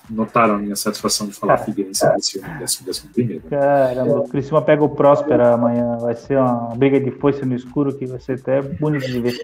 Notaram 0.10 0.56
a 0.56 0.58
minha 0.60 0.76
satisfação 0.76 1.26
de 1.28 1.34
falar 1.34 1.58
Figueirense 1.58 2.06
em 2.06 2.60
décimo, 2.60 2.86
décimo, 2.86 3.12
primeiro. 3.12 3.42
né? 3.50 3.58
Caramba, 3.58 4.20
o 4.20 4.30
Criciúma 4.30 4.62
pega 4.62 4.84
o 4.84 4.90
Próspera 4.90 5.54
amanhã. 5.56 5.98
Vai 5.98 6.16
ser 6.16 6.38
uma 6.38 6.76
briga 6.76 7.00
de 7.00 7.10
foice 7.10 7.44
no 7.46 7.56
escuro 7.56 7.96
que 7.98 8.06
vai 8.06 8.20
ser 8.20 8.34
até 8.34 8.62
bonito 8.62 9.08
de 9.08 9.20
ver. 9.20 9.40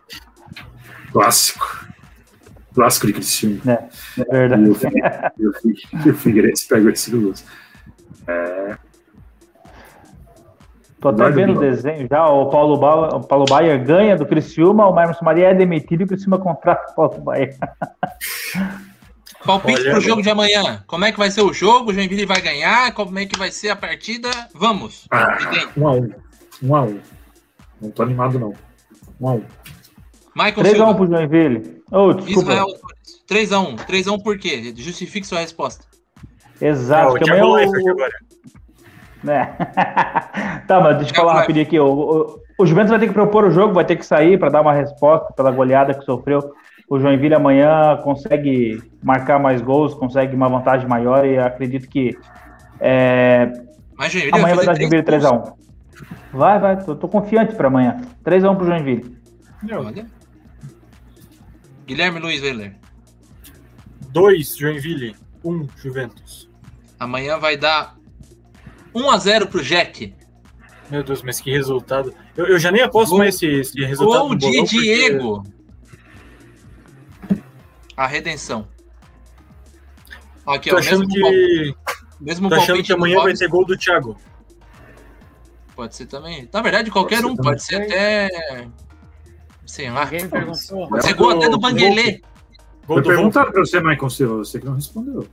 Clássico. 1.12 1.88
Clássico 2.76 3.08
de 3.08 3.14
Criciúma. 3.14 3.62
É, 3.66 3.72
é 3.72 4.22
E 4.22 4.24
verdade. 4.32 4.64
e 4.64 4.70
o 4.70 4.76
Figue- 4.76 5.02
e 6.06 6.10
o 6.10 6.14
Figueirense 6.14 6.68
pega 6.68 6.86
o 6.86 6.90
Ercílio 6.90 7.22
Luz. 7.22 7.44
É, 8.28 8.78
Tô 11.06 11.10
até 11.10 11.30
vendo 11.30 11.54
o 11.54 11.60
desenho 11.60 12.08
já. 12.10 12.28
O 12.28 12.50
Paulo, 12.50 12.78
ba... 12.78 13.16
o 13.16 13.20
Paulo 13.22 13.46
Baier 13.46 13.84
ganha 13.86 14.18
do 14.18 14.26
Criciúma, 14.26 14.88
o 14.88 14.96
Marcos 14.96 15.22
Maria 15.22 15.50
é 15.50 15.54
demitido 15.54 16.02
e 16.02 16.04
o 16.04 16.08
Criciúma 16.08 16.40
contrata 16.40 16.92
o 16.92 16.96
Paulo 16.96 17.22
Baier. 17.22 17.56
Palpite 19.46 19.82
Olha, 19.82 19.92
pro 19.92 20.02
jogo 20.02 20.24
de 20.24 20.32
amanhã. 20.32 20.84
Como 20.88 21.06
é 21.06 21.12
que 21.12 21.20
vai 21.20 21.30
ser 21.30 21.42
o 21.42 21.54
jogo? 21.54 21.92
O 21.92 21.94
Joinville 21.94 22.26
vai 22.26 22.42
ganhar? 22.42 22.92
Como 22.96 23.20
é 23.20 23.28
que 23.28 23.38
vai 23.38 23.52
ser 23.52 23.70
a 23.70 23.76
partida? 23.76 24.32
Vamos. 24.56 25.08
Ah. 25.12 25.38
Um 25.78 25.88
a 25.88 25.92
um. 25.92 26.10
Um 26.64 26.76
a 26.76 26.82
um. 26.82 27.00
Não 27.80 27.92
tô 27.92 28.02
animado, 28.02 28.40
não. 28.40 28.56
Um 29.22 29.30
a 29.30 29.34
um. 29.34 29.44
Michael 30.36 30.56
3x1 30.56 30.76
Silva. 30.76 30.96
pro 30.96 31.08
Joinville. 31.08 31.84
Ô, 31.92 32.14
desculpa. 32.14 32.52
Israel. 32.52 32.68
3x1. 33.30 33.76
3x1 33.86 34.24
por 34.24 34.40
quê? 34.40 34.74
Justifique 34.76 35.28
sua 35.28 35.42
resposta. 35.42 35.86
Exato, 36.60 37.10
o 37.10 37.12
porque 37.12 37.26
Thiago 37.26 37.46
amanhã 37.46 37.68
o... 37.68 38.26
né? 39.26 39.56
tá, 40.68 40.80
mas 40.80 40.98
deixa 40.98 41.12
eu 41.12 41.14
Thiago 41.14 41.16
falar 41.16 41.34
rapidinho 41.42 41.66
aqui. 41.66 41.80
O, 41.80 41.88
o, 41.88 42.40
o 42.60 42.66
Juventus 42.66 42.92
vai 42.92 43.00
ter 43.00 43.08
que 43.08 43.14
propor 43.14 43.44
o 43.46 43.52
jogo, 43.52 43.74
vai 43.74 43.86
ter 43.86 43.96
que 43.96 44.06
sair 44.06 44.40
para 44.40 44.50
dar 44.50 44.62
uma 44.62 44.74
resposta 44.74 45.34
pela 45.34 45.52
goleada 45.52 45.94
que 45.94 46.06
sofreu. 46.06 46.54
O 46.88 47.00
Joinville 47.00 47.34
amanhã 47.34 47.98
consegue 48.04 48.82
marcar 49.04 49.40
mais 49.40 49.62
gols, 49.62 49.94
consegue 49.96 50.36
uma 50.36 50.48
vantagem 50.48 50.88
maior 50.88 51.26
e 51.26 51.38
acredito 51.38 51.90
que 51.90 52.16
é, 52.80 53.52
Mas 53.98 54.12
Joinville 54.12 54.38
amanhã 54.38 54.56
vai 54.56 54.66
dar 54.66 54.76
três 54.76 54.90
Joinville 54.90 55.22
gols. 55.22 55.50
3x1. 55.50 55.66
Vai, 56.32 56.60
vai, 56.60 56.84
tô, 56.84 56.96
tô 56.96 57.08
confiante 57.08 57.56
para 57.56 57.68
amanhã. 57.68 58.02
3x1 58.24 58.56
pro 58.56 58.66
Joinville. 58.66 59.18
Olha. 59.72 60.06
Guilherme 61.88 62.20
Luiz 62.20 62.42
Weiler. 62.42 62.76
2, 64.10 64.58
Joinville. 64.58 65.16
1, 65.44 65.52
um, 65.52 65.68
Juventus. 65.78 66.50
Amanhã 67.00 67.38
vai 67.38 67.58
dar 67.58 67.95
1x0 68.96 69.48
pro 69.48 69.64
Jack. 69.64 70.14
Meu 70.90 71.04
Deus, 71.04 71.22
mas 71.24 71.42
que 71.42 71.52
resultado. 71.52 72.14
Eu, 72.38 72.46
eu 72.48 72.60
já 72.60 72.72
nem 72.72 72.82
aposto 72.82 73.10
Gol- 73.12 73.20
mais 73.20 73.36
esse, 73.36 73.48
esse 73.48 73.84
resultado. 73.86 74.28
Gol 74.28 74.36
de 74.36 74.46
bolão, 74.48 74.64
porque- 74.66 74.80
Diego. 74.82 75.44
A 77.98 78.08
redenção. 78.08 78.68
Aqui, 80.46 80.70
Tô 80.70 80.76
ó, 80.76 80.80
achando 80.80 81.08
mesmo, 81.08 81.14
que, 81.14 81.76
mesmo 82.22 82.50
tô 82.50 82.56
achando 82.56 82.68
palpite 82.68 82.88
que 82.88 82.94
amanhã 82.94 83.22
vai 83.24 83.34
ter 83.34 83.48
gol 83.48 83.66
do 83.66 83.76
Thiago. 83.78 84.16
Pode 85.76 85.96
ser 85.96 86.06
também. 86.06 86.48
Na 86.54 86.62
verdade, 86.62 86.92
qualquer 86.92 87.22
Pode 87.22 87.34
um. 87.34 87.36
também. 87.36 87.52
Pode 87.52 87.64
ser 87.64 87.76
até. 87.82 88.30
Sei 89.66 89.90
lá. 89.90 90.06
Pode 90.08 91.04
ser 91.06 91.14
gol 91.16 91.32
até 91.32 91.50
do 91.50 91.60
Banguelê. 91.60 92.22
Gol 92.86 92.98
Vou 92.98 93.02
do 93.02 93.08
perguntar 93.10 93.46
pra 93.46 93.60
você, 93.62 93.80
Michael 93.82 94.10
Silva, 94.12 94.36
você 94.38 94.60
que 94.60 94.66
não 94.66 94.76
respondeu. 94.76 95.28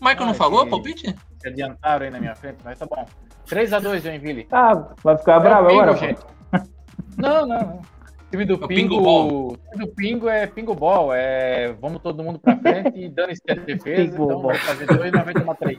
O 0.00 0.04
Michael 0.04 0.24
não 0.26 0.30
Ah, 0.30 0.34
falou, 0.34 0.64
que- 0.64 0.70
palpite? 0.70 1.16
Se 1.40 1.48
adiantaram 1.48 2.04
aí 2.06 2.10
na 2.10 2.18
minha 2.20 2.34
frente, 2.34 2.58
mas 2.64 2.78
tá 2.78 2.86
bom. 2.86 3.04
3x2, 3.46 4.02
Joinville. 4.02 4.46
Ah, 4.50 4.94
vai 5.02 5.18
ficar 5.18 5.36
É 5.36 5.40
bravo 5.40 5.68
Pingo, 5.68 5.80
agora? 5.80 5.96
gente. 5.98 6.20
Não, 7.18 7.46
não, 7.46 7.58
não. 7.58 7.76
O 7.76 8.30
time 8.30 8.44
do 8.46 8.54
É 8.54 8.56
o 8.56 8.68
Pingo, 8.68 8.68
Pingo 8.90 9.02
Ball. 9.02 9.28
o 9.52 9.56
time 9.72 9.84
do 9.86 9.94
Pingo 9.94 10.28
é 10.28 10.46
Pingo 10.46 10.74
Ball. 10.74 11.12
É 11.12 11.72
vamos 11.80 12.00
todo 12.00 12.22
mundo 12.22 12.38
pra 12.38 12.56
frente 12.56 12.98
e 12.98 13.08
dando-se 13.10 13.42
a 13.50 13.54
defesa. 13.66 13.84
Pingo 14.10 14.24
então 14.24 14.26
Ball. 14.28 14.42
vai 14.42 14.58
fazer 14.58 14.86
2 14.86 15.08
e 15.12 15.18
vai 15.22 15.34
tomar 15.34 15.54
3. 15.56 15.78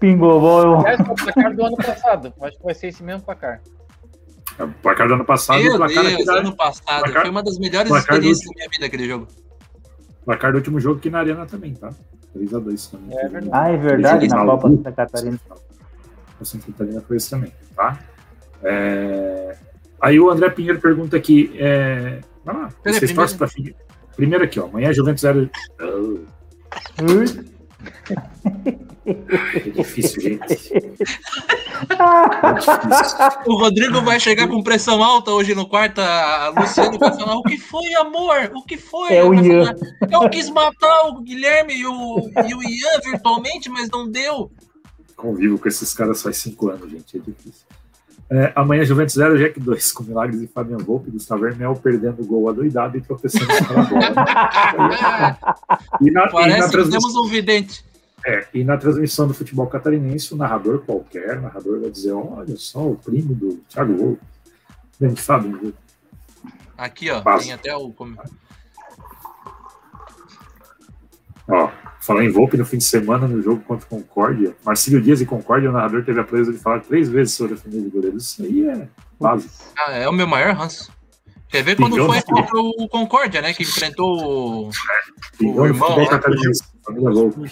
Pingou, 0.00 0.40
bom. 0.40 0.86
Esse 0.88 1.02
é 1.02 1.04
o 1.04 1.14
placar 1.14 1.56
do 1.56 1.64
ano 1.66 1.76
passado. 1.76 2.32
Acho 2.40 2.56
que 2.56 2.62
vai 2.64 2.74
ser 2.74 2.86
esse 2.86 3.02
mesmo 3.02 3.22
placar. 3.22 3.60
É 4.58 4.62
O 4.64 4.68
placar 4.74 5.08
do 5.08 5.14
ano 5.14 5.24
passado 5.24 5.58
e 5.60 5.66
o 5.66 5.70
Meu 5.70 5.76
placar, 5.78 6.04
Deus, 6.04 6.24
da- 6.24 6.34
ano 6.34 6.56
passado. 6.56 7.02
placar- 7.02 7.22
Foi 7.22 7.30
uma 7.30 7.42
das 7.42 7.58
melhores 7.58 7.88
placar 7.88 8.06
do 8.20 8.26
experiências 8.26 8.46
último- 8.46 8.54
da 8.54 8.58
minha 8.60 8.70
vida 8.70 8.86
aquele 8.86 9.08
jogo. 9.08 9.28
placar 10.24 10.52
do 10.52 10.58
último 10.58 10.78
jogo 10.80 10.98
aqui 11.00 11.10
na 11.10 11.18
Arena 11.18 11.46
também, 11.46 11.74
tá? 11.74 11.90
3x2 12.38 12.90
também. 12.90 13.18
É 13.18 13.28
verdade. 13.28 13.50
Ah, 13.52 13.68
é 13.68 13.76
verdade, 13.76 14.28
na 14.28 14.44
Copa 14.44 14.68
Santa 14.68 14.92
Catarina. 14.92 15.40
A 16.40 16.44
Santa 16.44 16.66
Catarina 16.66 17.00
foi 17.00 17.16
isso 17.16 17.30
também, 17.30 17.52
tá? 17.74 17.98
É, 18.62 19.56
Aí 20.00 20.18
o 20.20 20.30
André 20.30 20.50
Pinheiro 20.50 20.80
pergunta 20.80 21.16
aqui. 21.16 21.50
É... 21.56 22.20
Vai 22.44 22.54
lá, 22.54 22.68
vocês 22.84 23.12
torcem 23.12 23.36
pra 23.36 23.48
Figueirense? 23.48 23.82
Primeiro 24.16 24.44
aqui, 24.44 24.58
ó. 24.58 24.66
Amanhã 24.66 24.92
Juventus 24.92 25.22
0. 25.22 25.50
É 29.06 29.60
difícil, 29.70 30.20
gente. 30.20 30.42
É 30.42 30.52
difícil. 30.56 31.08
O 33.46 33.56
Rodrigo 33.58 34.02
vai 34.02 34.18
chegar 34.18 34.48
com 34.48 34.62
pressão 34.62 35.02
alta 35.02 35.30
hoje 35.30 35.54
no 35.54 35.66
quarto. 35.68 36.00
A 36.00 36.52
Luciano 36.58 36.98
vai 36.98 37.16
falar: 37.16 37.36
O 37.36 37.42
que 37.42 37.56
foi, 37.56 37.94
amor? 37.94 38.50
O 38.54 38.62
que 38.62 38.76
foi? 38.76 39.14
É 39.14 39.24
o 39.24 39.32
Ian. 39.32 39.66
falar, 39.66 39.76
Eu 40.10 40.28
quis 40.28 40.50
matar 40.50 41.08
o 41.08 41.20
Guilherme 41.20 41.74
e 41.74 41.86
o, 41.86 42.30
e 42.48 42.54
o 42.54 42.62
Ian 42.62 43.00
virtualmente, 43.04 43.68
mas 43.70 43.88
não 43.88 44.08
deu. 44.08 44.50
Convivo 45.16 45.58
com 45.58 45.68
esses 45.68 45.94
caras 45.94 46.22
faz 46.22 46.36
cinco 46.38 46.68
anos, 46.68 46.90
gente. 46.90 47.16
É 47.16 47.20
difícil. 47.20 47.67
É, 48.30 48.52
amanhã 48.54 48.84
Juventus 48.84 49.14
0, 49.14 49.38
Jack 49.38 49.58
2, 49.58 49.92
com 49.92 50.02
Milagres 50.02 50.42
e 50.42 50.46
Fabian 50.46 50.76
Volpe, 50.76 51.10
Gustavo 51.10 51.46
Hermel 51.46 51.74
perdendo 51.76 52.20
o 52.22 52.26
gol 52.26 52.48
adoidado 52.50 52.98
e 52.98 53.00
tropeçando 53.00 53.46
na 53.46 53.82
bola. 53.84 55.38
E 56.00 56.10
na, 56.10 56.20
e 56.22 56.24
na 56.24 56.28
Parece 56.30 56.66
que 56.66 56.72
transmissão- 56.72 57.00
temos 57.00 57.16
um 57.16 57.26
vidente. 57.28 57.84
É, 58.26 58.46
e 58.52 58.62
na 58.64 58.76
transmissão 58.76 59.26
do 59.26 59.32
futebol 59.34 59.66
catarinense, 59.68 60.34
o 60.34 60.36
narrador 60.36 60.80
qualquer, 60.80 61.38
o 61.38 61.42
narrador 61.42 61.80
vai 61.80 61.90
dizer, 61.90 62.12
olha 62.12 62.56
só, 62.56 62.80
o 62.80 62.96
primo 62.96 63.34
do 63.34 63.54
Thiago 63.68 63.96
Volpe. 63.96 64.22
Grande 65.00 65.20
Fábio. 65.22 65.72
Aqui, 66.76 67.10
ó. 67.10 67.20
Passa. 67.22 67.44
Tem 67.44 67.52
até 67.54 67.74
o. 67.76 67.94
Ó, 71.48 71.70
falar 72.00 72.24
em 72.24 72.28
Volpe 72.30 72.56
no 72.56 72.64
fim 72.64 72.78
de 72.78 72.84
semana 72.84 73.26
no 73.28 73.40
jogo 73.42 73.60
contra 73.62 73.84
o 73.86 73.88
Concórdia. 73.88 74.54
Marcílio 74.64 75.00
Dias 75.00 75.20
e 75.20 75.26
Concórdia, 75.26 75.68
o 75.70 75.72
narrador 75.72 76.04
teve 76.04 76.20
a 76.20 76.24
proeza 76.24 76.52
de 76.52 76.58
falar 76.58 76.80
três 76.80 77.08
vezes 77.08 77.34
sobre 77.34 77.54
a 77.54 77.56
família 77.56 77.82
do 77.84 77.90
goleiro. 77.90 78.16
Isso 78.16 78.42
aí 78.42 78.68
é 78.68 78.88
básico. 79.20 79.52
Ah, 79.78 79.92
é 79.92 80.08
o 80.08 80.12
meu 80.12 80.26
maior 80.26 80.54
ranço. 80.54 80.90
Quer 81.48 81.62
ver 81.62 81.76
quando 81.76 81.96
foi 81.96 82.18
de- 82.18 82.24
contra 82.24 82.58
o 82.60 82.88
Concórdia, 82.88 83.40
né? 83.40 83.54
Que 83.54 83.62
enfrentou 83.62 84.66
o. 84.66 84.70
E 85.40 85.46
O 85.46 85.64
irmão, 85.66 85.96
né? 85.96 86.06
família 86.84 87.10
Volpe. 87.10 87.50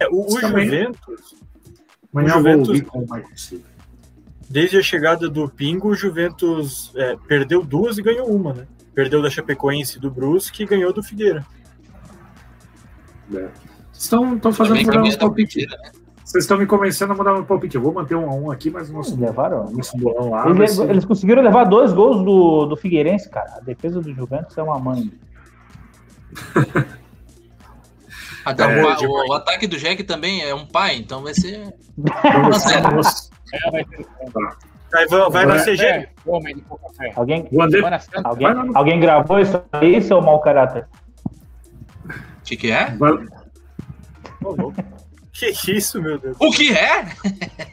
É, 0.00 0.08
o, 0.08 0.26
o. 0.26 0.40
Juventus, 0.40 1.36
Amanhã 2.14 2.34
O 2.36 2.38
eu 2.38 2.42
vou 2.42 2.52
Juventus- 2.52 2.68
ouvir 2.68 2.84
com 2.84 2.98
o 3.00 3.02
Michael 3.02 3.26
Silva. 3.36 3.64
desde 4.48 4.78
a 4.78 4.82
chegada 4.82 5.28
do 5.28 5.48
Pingo, 5.48 5.88
o 5.88 5.94
Juventus 5.94 6.92
é, 6.96 7.16
perdeu 7.28 7.62
duas 7.62 7.98
e 7.98 8.02
ganhou 8.02 8.28
uma, 8.34 8.54
né? 8.54 8.66
Perdeu 8.94 9.20
da 9.20 9.28
Chapecoense 9.28 9.98
e 9.98 10.00
do 10.00 10.10
Brusque 10.10 10.62
e 10.62 10.66
ganhou 10.66 10.90
do 10.92 11.02
Figueira. 11.02 11.44
É. 13.34 13.38
Vocês 13.38 14.04
estão, 14.04 14.34
estão 14.36 14.52
fazendo 14.52 14.76
mudar 14.84 15.18
palpites. 15.18 15.66
partida, 15.66 15.76
né? 15.82 15.90
Vocês 16.24 16.44
estão 16.44 16.58
me 16.58 16.66
convencendo 16.66 17.12
a 17.12 17.16
mudar 17.16 17.32
meu 17.32 17.44
palpite. 17.44 17.76
Eu 17.76 17.82
vou 17.82 17.92
manter 17.92 18.14
um 18.16 18.28
a 18.28 18.34
um 18.34 18.50
aqui, 18.50 18.68
mas 18.68 18.90
o 18.90 18.92
nosso, 18.94 19.18
Levaram. 19.18 19.70
nosso 19.70 19.96
bolão 19.96 20.30
lá. 20.30 20.44
Eles, 20.46 20.56
vai 20.58 20.68
ser- 20.68 20.90
eles 20.90 21.04
conseguiram 21.04 21.40
levar 21.42 21.64
dois 21.64 21.92
gols 21.92 22.24
do, 22.24 22.66
do 22.66 22.76
Figueirense, 22.76 23.30
cara. 23.30 23.54
A 23.56 23.60
defesa 23.60 24.00
do 24.00 24.12
Juventus 24.12 24.58
é 24.58 24.62
uma 24.62 24.78
mãe. 24.78 25.12
Até 28.44 28.62
É, 28.64 28.84
o, 28.84 28.94
de- 28.96 29.06
o 29.06 29.32
ataque 29.32 29.66
do 29.66 29.76
Jack 29.76 30.02
também 30.04 30.42
é 30.42 30.54
um 30.54 30.66
pai, 30.66 30.96
então 30.96 31.22
vai 31.22 31.34
ser. 31.34 31.72
Vamos- 31.96 32.64
vamos- 32.64 33.30
É, 33.52 33.70
vai 33.70 33.84
ter. 33.84 34.06
Aí 34.94 35.06
vai, 35.08 35.30
vai 35.30 35.46
na 35.46 35.58
CG. 35.64 35.84
É, 35.84 36.08
homem 36.24 36.56
de. 36.56 36.64
Alguém, 37.16 37.48
alguém, 38.24 38.46
Vai 38.46 38.54
no- 38.54 38.76
alguém 38.76 39.00
gravou 39.00 39.38
isso 39.40 39.60
aí, 39.72 40.00
seu 40.00 40.20
mau 40.22 40.40
caráter? 40.40 40.86
O 42.46 42.48
que, 42.48 42.56
que 42.56 42.70
é? 42.70 42.94
vai- 42.96 43.26
Que 45.32 45.72
isso, 45.76 46.00
meu 46.00 46.16
Deus. 46.18 46.36
O 46.40 46.50
que 46.52 46.72
é? 46.72 47.08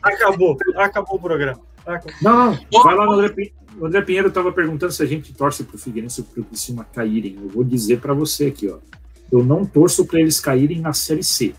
Acabou, 0.01 0.57
acabou 0.75 1.15
o 1.15 1.21
programa. 1.21 1.61
Ah, 1.85 2.01
Não, 2.21 2.51
não. 2.71 2.83
Vai 2.83 2.95
lá 2.95 3.05
no 3.05 3.11
André 3.13 3.29
Pinheiro. 3.29 3.55
O 3.79 3.85
André 3.85 4.01
Pinheiro 4.01 4.27
estava 4.29 4.51
perguntando 4.51 4.91
se 4.91 5.01
a 5.01 5.05
gente 5.05 5.33
torce 5.33 5.63
para 5.63 5.75
o 5.75 5.79
Figueirense 5.79 6.21
ou 6.21 6.27
para 6.27 6.41
o 6.41 6.43
Criciúma 6.45 6.83
caírem. 6.83 7.37
Eu 7.41 7.49
vou 7.49 7.63
dizer 7.63 7.99
para 8.01 8.13
você 8.13 8.47
aqui, 8.47 8.67
ó. 8.69 8.79
Eu 9.31 9.43
não 9.45 9.63
torço 9.65 10.05
para 10.05 10.19
eles 10.19 10.39
caírem 10.39 10.81
na 10.81 10.91
Série 10.93 11.23
C. 11.23 11.53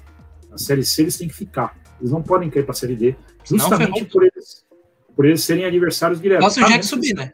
Na 0.50 0.58
Série 0.58 0.84
C 0.84 1.02
eles 1.02 1.16
têm 1.16 1.26
que 1.28 1.34
ficar. 1.34 1.74
Eles 2.00 2.12
não 2.12 2.22
podem 2.22 2.50
cair 2.50 2.64
para 2.64 2.72
a 2.72 2.76
Série 2.76 2.96
D, 2.96 3.16
justamente 3.44 4.04
por 4.06 4.22
eles, 4.24 4.64
por 5.16 5.24
eles 5.24 5.42
serem 5.42 5.64
adversários 5.64 6.20
diretos. 6.20 6.44
Nossa, 6.44 6.60
o 6.60 6.64
Jack 6.64 6.80
que- 6.80 6.86
subir, 6.86 7.14
né? 7.14 7.32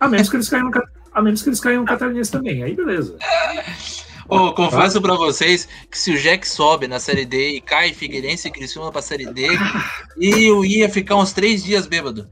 A 0.00 0.08
menos 0.08 0.28
que 0.28 0.36
eles 0.36 0.48
caiam 0.48 0.68
no, 0.70 0.82
a 1.12 1.22
menos 1.22 1.42
que 1.42 1.48
eles 1.48 1.60
caiam 1.60 1.82
no 1.82 1.86
Catarinense 1.86 2.32
também. 2.32 2.62
Aí 2.64 2.74
beleza. 2.74 3.16
Ô, 4.30 4.52
confesso 4.54 5.00
pra 5.02 5.14
vocês 5.14 5.66
que 5.90 5.98
se 5.98 6.12
o 6.12 6.18
Jack 6.18 6.46
sobe 6.48 6.86
na 6.86 6.98
Série 7.00 7.24
D 7.24 7.56
e 7.56 7.60
cai 7.60 7.92
Figueirense 7.92 8.48
e 8.48 8.50
Criciúma 8.50 8.90
pra 8.92 9.02
Série 9.02 9.26
D, 9.26 9.48
e 10.18 10.44
eu 10.48 10.64
ia 10.64 10.88
ficar 10.88 11.16
uns 11.16 11.32
três 11.32 11.62
dias 11.64 11.86
bêbado. 11.86 12.28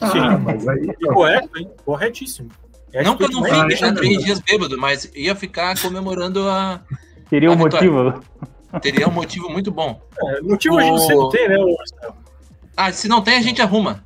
Ah, 0.00 0.36
mas 0.38 0.66
aí, 0.68 0.90
E 1.00 1.06
correto, 1.06 1.58
hein? 1.58 1.70
Corretíssimo. 1.84 2.48
É 2.92 3.02
não 3.02 3.16
que 3.16 3.24
eu 3.24 3.30
não 3.30 3.42
fique 3.44 3.76
já 3.76 3.92
três 3.94 4.22
dias 4.24 4.40
bêbado, 4.40 4.76
mas 4.76 5.10
ia 5.14 5.34
ficar 5.36 5.80
comemorando 5.80 6.48
a. 6.48 6.80
Teria 7.30 7.48
um 7.50 7.54
a 7.54 7.56
vitória. 7.56 7.90
motivo. 7.90 8.24
Teria 8.80 9.08
um 9.08 9.12
motivo 9.12 9.48
muito 9.48 9.70
bom. 9.70 10.00
É, 10.20 10.40
motivo 10.42 10.78
a 10.78 10.82
gente 10.82 10.94
O- 10.94 10.98
sempre 11.30 11.38
tem, 11.38 11.48
né, 11.48 11.56
Marcelo? 11.58 12.16
Ah, 12.76 12.90
se 12.92 13.06
não 13.08 13.22
tem, 13.22 13.36
a 13.36 13.42
gente 13.42 13.62
arruma. 13.62 14.02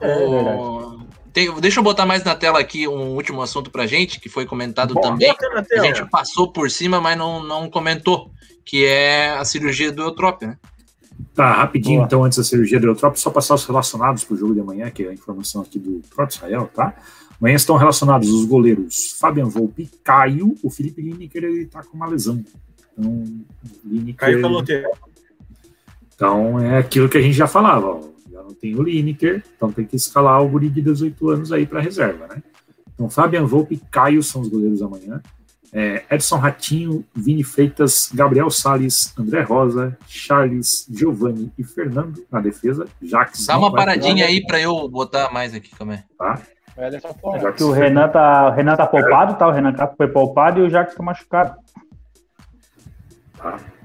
É 0.00 0.16
O- 0.16 0.89
Tem- 1.32 1.52
deixa 1.60 1.78
eu 1.80 1.84
botar 1.84 2.06
mais 2.06 2.24
na 2.24 2.34
tela 2.34 2.58
aqui 2.58 2.88
um 2.88 3.14
último 3.14 3.40
assunto 3.40 3.70
pra 3.70 3.86
gente, 3.86 4.20
que 4.20 4.28
foi 4.28 4.44
comentado 4.46 4.94
Bom, 4.94 5.00
também. 5.00 5.30
A 5.30 5.82
gente 5.82 6.04
passou 6.10 6.52
por 6.52 6.70
cima, 6.70 7.00
mas 7.00 7.16
não, 7.16 7.42
não 7.42 7.70
comentou, 7.70 8.30
que 8.64 8.84
é 8.84 9.30
a 9.30 9.44
cirurgia 9.44 9.92
do 9.92 10.02
Eutrópio, 10.02 10.48
né? 10.48 10.58
Tá, 11.34 11.52
rapidinho, 11.52 11.98
Boa. 11.98 12.06
então, 12.06 12.24
antes 12.24 12.38
da 12.38 12.44
cirurgia 12.44 12.80
do 12.80 12.88
Eutrópio, 12.88 13.20
só 13.20 13.30
passar 13.30 13.54
os 13.54 13.64
relacionados 13.64 14.24
para 14.24 14.34
o 14.34 14.36
jogo 14.36 14.54
de 14.54 14.60
amanhã, 14.60 14.90
que 14.90 15.04
é 15.04 15.10
a 15.10 15.12
informação 15.12 15.62
aqui 15.62 15.78
do 15.78 16.02
próprio 16.14 16.34
Israel, 16.34 16.70
tá? 16.74 16.94
Amanhã 17.40 17.56
estão 17.56 17.76
relacionados 17.76 18.28
os 18.28 18.44
goleiros 18.44 19.16
Fabian 19.18 19.46
Volpe, 19.46 19.88
Caio, 20.02 20.56
o 20.62 20.70
Felipe 20.70 21.00
Lineker, 21.00 21.44
ele 21.44 21.66
tá 21.66 21.82
com 21.82 21.96
uma 21.96 22.06
lesão. 22.06 22.44
Então, 22.92 23.10
o 23.12 23.44
Lineker, 23.84 24.16
Caio 24.16 24.42
Caloteiro. 24.42 24.90
então 26.14 26.58
é 26.58 26.78
aquilo 26.78 27.08
que 27.08 27.16
a 27.16 27.22
gente 27.22 27.34
já 27.34 27.46
falava, 27.46 27.86
ó, 27.86 28.00
já 28.40 28.42
não 28.42 28.54
tem 28.54 28.74
o 28.74 28.82
Lineker, 28.82 29.44
então 29.56 29.70
tem 29.70 29.84
que 29.84 29.96
escalar 29.96 30.42
o 30.42 30.48
guri 30.48 30.68
de 30.68 30.80
18 30.80 31.30
anos 31.30 31.52
aí 31.52 31.66
para 31.66 31.80
reserva, 31.80 32.26
né? 32.26 32.42
Então, 32.94 33.08
Fabian 33.08 33.46
Volpe 33.46 33.74
e 33.74 33.78
Caio 33.90 34.22
são 34.22 34.42
os 34.42 34.48
goleiros 34.48 34.82
amanhã. 34.82 35.22
É, 35.72 36.02
Edson 36.10 36.36
Ratinho, 36.36 37.04
Vini 37.14 37.44
Freitas, 37.44 38.10
Gabriel 38.12 38.50
Salles, 38.50 39.14
André 39.16 39.42
Rosa, 39.42 39.96
Charles, 40.08 40.86
Giovanni 40.90 41.52
e 41.56 41.62
Fernando 41.62 42.24
na 42.30 42.40
defesa. 42.40 42.88
Jax 43.00 43.46
Dá 43.46 43.56
uma 43.56 43.72
paradinha 43.72 44.26
aí 44.26 44.44
pra 44.44 44.60
eu 44.60 44.88
botar 44.88 45.32
mais 45.32 45.54
aqui, 45.54 45.70
aí. 45.78 46.02
Tá? 46.18 46.42
Jax 47.40 47.56
Que 47.56 47.62
o 47.62 47.70
Renan 47.70 48.08
tá, 48.08 48.48
o 48.48 48.50
Renan 48.50 48.76
tá 48.76 48.86
poupado, 48.86 49.34
tá? 49.38 49.46
O 49.46 49.52
Renan 49.52 49.72
Castro 49.72 49.96
foi 49.96 50.08
poupado 50.08 50.60
e 50.60 50.62
o 50.62 50.70
Jacques 50.70 50.96
tá 50.96 51.02
machucado. 51.02 51.54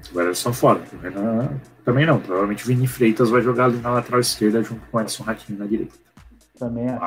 Tá? 0.08 0.18
O 0.18 0.20
Ederson 0.20 0.52
fora. 0.52 0.82
O 0.92 0.98
Renan 0.98 1.60
também 1.84 2.06
não. 2.06 2.20
Provavelmente 2.20 2.64
o 2.64 2.66
Vini 2.66 2.86
Freitas 2.86 3.30
vai 3.30 3.42
jogar 3.42 3.66
ali 3.66 3.78
na 3.78 3.90
lateral 3.90 4.20
esquerda 4.20 4.62
junto 4.62 4.80
com 4.90 4.98
o 4.98 5.00
Edson 5.00 5.22
Ratinho 5.22 5.58
na 5.58 5.66
direita. 5.66 5.94
Também 6.58 6.88
é. 6.88 6.98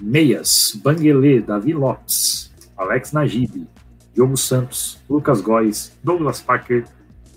Meias, 0.00 0.78
Banguelê, 0.82 1.40
Davi 1.40 1.72
Lopes, 1.72 2.52
Alex 2.76 3.12
Najib, 3.12 3.66
Diogo 4.12 4.36
Santos, 4.36 4.98
Lucas 5.08 5.40
Góes, 5.40 5.92
Douglas 6.02 6.40
Packer, 6.40 6.84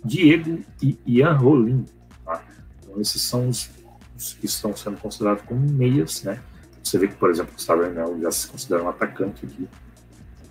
Diego 0.04 0.60
e 0.82 0.98
Ian 1.06 1.34
Rolim. 1.34 1.86
tá? 2.26 2.44
Então, 2.80 3.00
esses 3.00 3.22
são 3.22 3.48
os, 3.50 3.70
os 4.16 4.34
que 4.34 4.46
estão 4.46 4.76
sendo 4.76 4.98
considerados 4.98 5.44
como 5.44 5.60
meias, 5.60 6.24
né? 6.24 6.40
Você 6.84 6.98
vê 6.98 7.08
que, 7.08 7.16
por 7.16 7.30
exemplo, 7.30 7.54
Gustavo 7.54 7.84
Hermel 7.84 8.20
já 8.22 8.32
se 8.32 8.48
considera 8.48 8.84
um 8.84 8.90
atacante 8.90 9.46
aqui, 9.46 9.68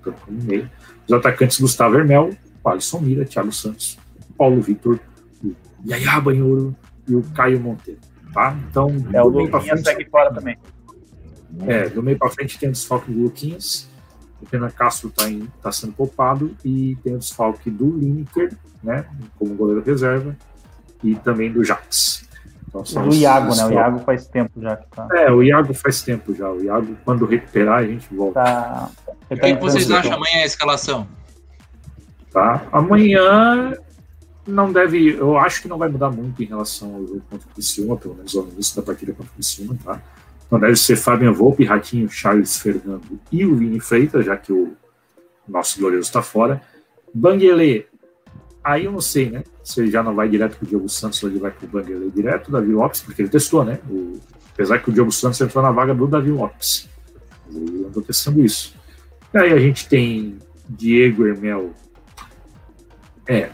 tanto 0.03 0.20
como 0.20 0.43
meia. 0.43 0.70
Os 1.07 1.12
atacantes 1.12 1.59
Gustavo 1.59 1.97
Hermel, 1.97 2.37
Alisson 2.69 3.01
Mira, 3.01 3.25
Thiago 3.25 3.53
Santos, 3.53 3.99
Paulo 4.37 4.61
Vitor, 4.61 4.99
o 5.45 5.55
Yaya 5.89 6.21
Banhouro 6.21 6.75
e 7.09 7.15
o 7.15 7.23
Caio 7.35 7.61
Monteiro. 7.61 8.01
Tá? 8.33 8.57
Então, 8.69 8.89
É, 9.13 9.23
o 9.23 9.31
do 9.31 9.37
meio 9.39 9.49
pra 9.51 9.59
Luquinha 9.59 9.77
frente- 9.77 9.89
segue 9.89 10.11
fora 10.11 10.33
também. 10.33 10.59
é, 11.67 11.89
do 11.89 12.03
meio 12.03 12.19
para 12.19 12.29
frente 12.31 12.59
tem 12.59 12.69
o 12.69 12.73
desfalque 12.73 13.11
do 13.11 13.23
Luquinhas, 13.23 13.89
o 14.43 14.47
Renan 14.53 14.69
Castro 14.71 15.09
está 15.09 15.25
tá 15.63 15.73
sendo 15.73 15.93
poupado 15.95 16.55
e 16.65 16.97
tem 17.03 17.15
o 17.15 17.19
desfalque 17.19 17.71
do 17.71 17.97
Lineker, 17.97 18.53
né, 18.83 19.07
como 19.39 19.55
goleiro 19.55 19.83
reserva, 19.83 20.37
e 21.03 21.15
também 21.15 21.51
do 21.51 21.65
Jax. 21.65 22.27
Então, 22.69 22.83
Do 23.09 23.15
Iago, 23.15 23.55
né? 23.55 23.65
O. 23.65 23.73
Iago 23.73 23.99
faz 24.01 24.27
tempo 24.27 24.61
já 24.61 24.77
que 24.77 24.87
tá. 24.91 25.09
É, 25.15 25.31
o 25.33 25.43
Iago 25.43 25.73
faz 25.73 26.03
tempo 26.03 26.35
já. 26.35 26.51
O 26.51 26.63
Iago, 26.63 26.95
quando 27.07 27.25
recuperar, 27.25 27.79
a 27.79 27.87
gente 27.87 28.13
volta. 28.15 28.43
tá 28.43 28.91
tá 29.31 29.37
que 29.37 29.55
vocês 29.55 29.91
acham 29.91 30.13
amanhã 30.13 30.43
a 30.43 30.45
escalação? 30.45 31.09
Tá? 32.32 32.66
Amanhã 32.73 33.74
não 34.47 34.73
deve. 34.73 35.16
Eu 35.16 35.36
acho 35.39 35.62
que 35.62 35.69
não 35.69 35.78
vai 35.78 35.89
mudar 35.89 36.11
muito 36.11 36.43
em 36.43 36.47
relação 36.47 36.94
ao 36.94 37.07
jogo 37.07 37.23
contra 37.31 37.48
o 37.48 37.53
Criciúma, 37.53 37.97
pelo 37.97 38.15
menos 38.15 38.36
ao 38.36 38.47
início 38.48 38.77
da 38.77 38.82
partida 38.82 39.12
contra 39.12 39.31
o 39.32 39.35
Criciúma, 39.35 39.77
tá? 39.82 40.01
Então 40.47 40.61
deve 40.61 40.77
ser 40.77 40.97
Fabian 40.97 41.32
Volpe, 41.32 41.65
Ratinho, 41.65 42.09
Charles 42.09 42.57
Fernando 42.57 43.19
e 43.32 43.44
o 43.44 43.57
Vini 43.57 43.81
Freitas, 43.81 44.24
já 44.24 44.36
que 44.36 44.53
o 44.53 44.77
nosso 45.48 45.81
goleiro 45.81 46.03
está 46.03 46.23
fora. 46.23 46.62
Banguelê, 47.12 47.86
aí 48.62 48.85
eu 48.85 48.93
não 48.93 49.01
sei, 49.01 49.31
né? 49.31 49.43
Se 49.65 49.81
ele 49.81 49.90
já 49.90 50.03
não 50.03 50.15
vai 50.15 50.28
direto 50.28 50.57
para 50.57 50.65
o 50.65 50.69
Diogo 50.69 50.89
Santos 50.89 51.23
ou 51.23 51.28
ele 51.28 51.39
vai 51.39 51.51
para 51.51 51.66
o 51.66 51.69
Banguelê 51.69 52.11
direto, 52.11 52.51
Davi 52.51 52.73
Lopes, 52.73 53.01
porque 53.01 53.23
ele 53.23 53.28
testou, 53.28 53.65
né? 53.65 53.81
O, 53.90 54.20
apesar 54.53 54.78
que 54.78 54.90
o 54.90 54.93
Diogo 54.93 55.11
Santos 55.11 55.40
entrou 55.40 55.62
na 55.62 55.73
vaga 55.73 55.94
do 55.94 56.07
Davi 56.07 56.31
Lopes. 56.31 56.89
Ele 57.53 57.86
andou 57.86 58.03
testando 58.03 58.44
isso. 58.44 58.74
E 59.35 59.39
aí 59.39 59.53
a 59.53 59.59
gente 59.59 59.89
tem 59.89 60.39
Diego 60.69 61.27
Hermel. 61.27 61.74
É, 63.28 63.51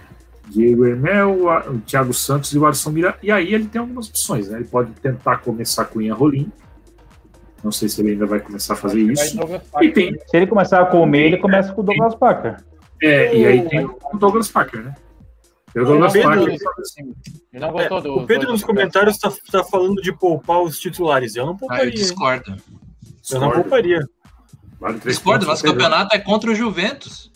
Diego 0.49 0.85
Hermel, 0.87 1.49
a- 1.49 1.71
o 1.71 1.79
Thiago 1.81 2.13
Santos 2.13 2.53
e 2.53 2.59
o 2.59 2.67
Alisson 2.67 2.91
Mira. 2.91 3.17
E 3.23 3.31
aí 3.31 3.55
ele 3.55 3.67
tem 3.67 3.81
algumas 3.81 4.09
opções, 4.09 4.49
né? 4.49 4.59
Ele 4.59 4.69
pode 4.69 4.91
tentar 5.01 5.39
começar 5.39 5.85
com 5.87 5.99
o 5.99 6.03
Ian 6.03 6.15
Rolim. 6.15 6.51
Não 7.65 7.71
sei 7.73 7.89
se 7.89 8.01
ele 8.03 8.11
ainda 8.13 8.27
vai 8.27 8.41
começar 8.41 8.75
a 8.75 8.77
fazer 8.77 9.01
isso. 9.01 9.39
E 9.81 9.91
tem, 9.91 10.13
Se 10.27 10.37
ele 10.37 10.47
começar 10.49 10.85
com 10.87 11.01
o 11.03 11.07
meio, 11.07 11.27
ele 11.27 11.37
começa 11.39 11.73
com 11.73 11.81
o 11.81 11.85
Douglas 11.85 12.15
Packer. 12.17 12.57
é, 13.03 13.35
e 13.37 13.47
aí 13.47 13.69
tem 13.69 13.85
o 13.87 14.19
Douglas 14.19 14.49
Packer, 14.51 14.83
né? 14.83 14.95
O 15.75 15.85
Douglas 15.85 16.13
Pedro- 16.13 16.47
não 17.55 17.69
É, 17.81 17.89
gostou 17.89 18.01
do. 18.03 18.15
o 18.19 18.27
Pedro 18.27 18.53
nos 18.53 18.63
comentários 18.63 19.17
tá, 19.17 19.33
tá 19.51 19.65
falando 19.65 20.03
de 20.03 20.13
poupar 20.13 20.61
os 20.61 20.79
titulares. 20.79 21.35
Eu 21.35 21.47
não 21.47 21.53
Ah, 21.53 21.55
eu 21.55 21.59
pouparia. 21.61 21.85
hein? 21.87 21.91
discordo. 21.95 22.51
eu 22.51 22.53
não 23.07 23.21
Discordo. 23.23 23.53
pouparia. 23.63 24.01
Vale 24.79 24.99
Discordo, 24.99 25.47
nosso 25.47 25.63
campeonato 25.65 26.15
é 26.15 26.19
contra 26.19 26.51
o 26.51 26.55
Juventus. 26.55 27.32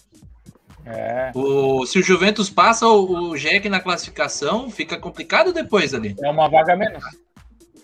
É. 0.86 1.32
O, 1.34 1.84
se 1.84 1.98
o 1.98 2.02
Juventus 2.02 2.48
passa 2.48 2.86
o, 2.86 3.30
o 3.30 3.36
Jack 3.36 3.68
na 3.68 3.80
classificação, 3.80 4.70
fica 4.70 4.96
complicado 4.96 5.52
depois 5.52 5.92
ali. 5.92 6.14
É 6.22 6.30
uma 6.30 6.48
vaga 6.48 6.74
a 6.74 6.76
menos. 6.76 7.02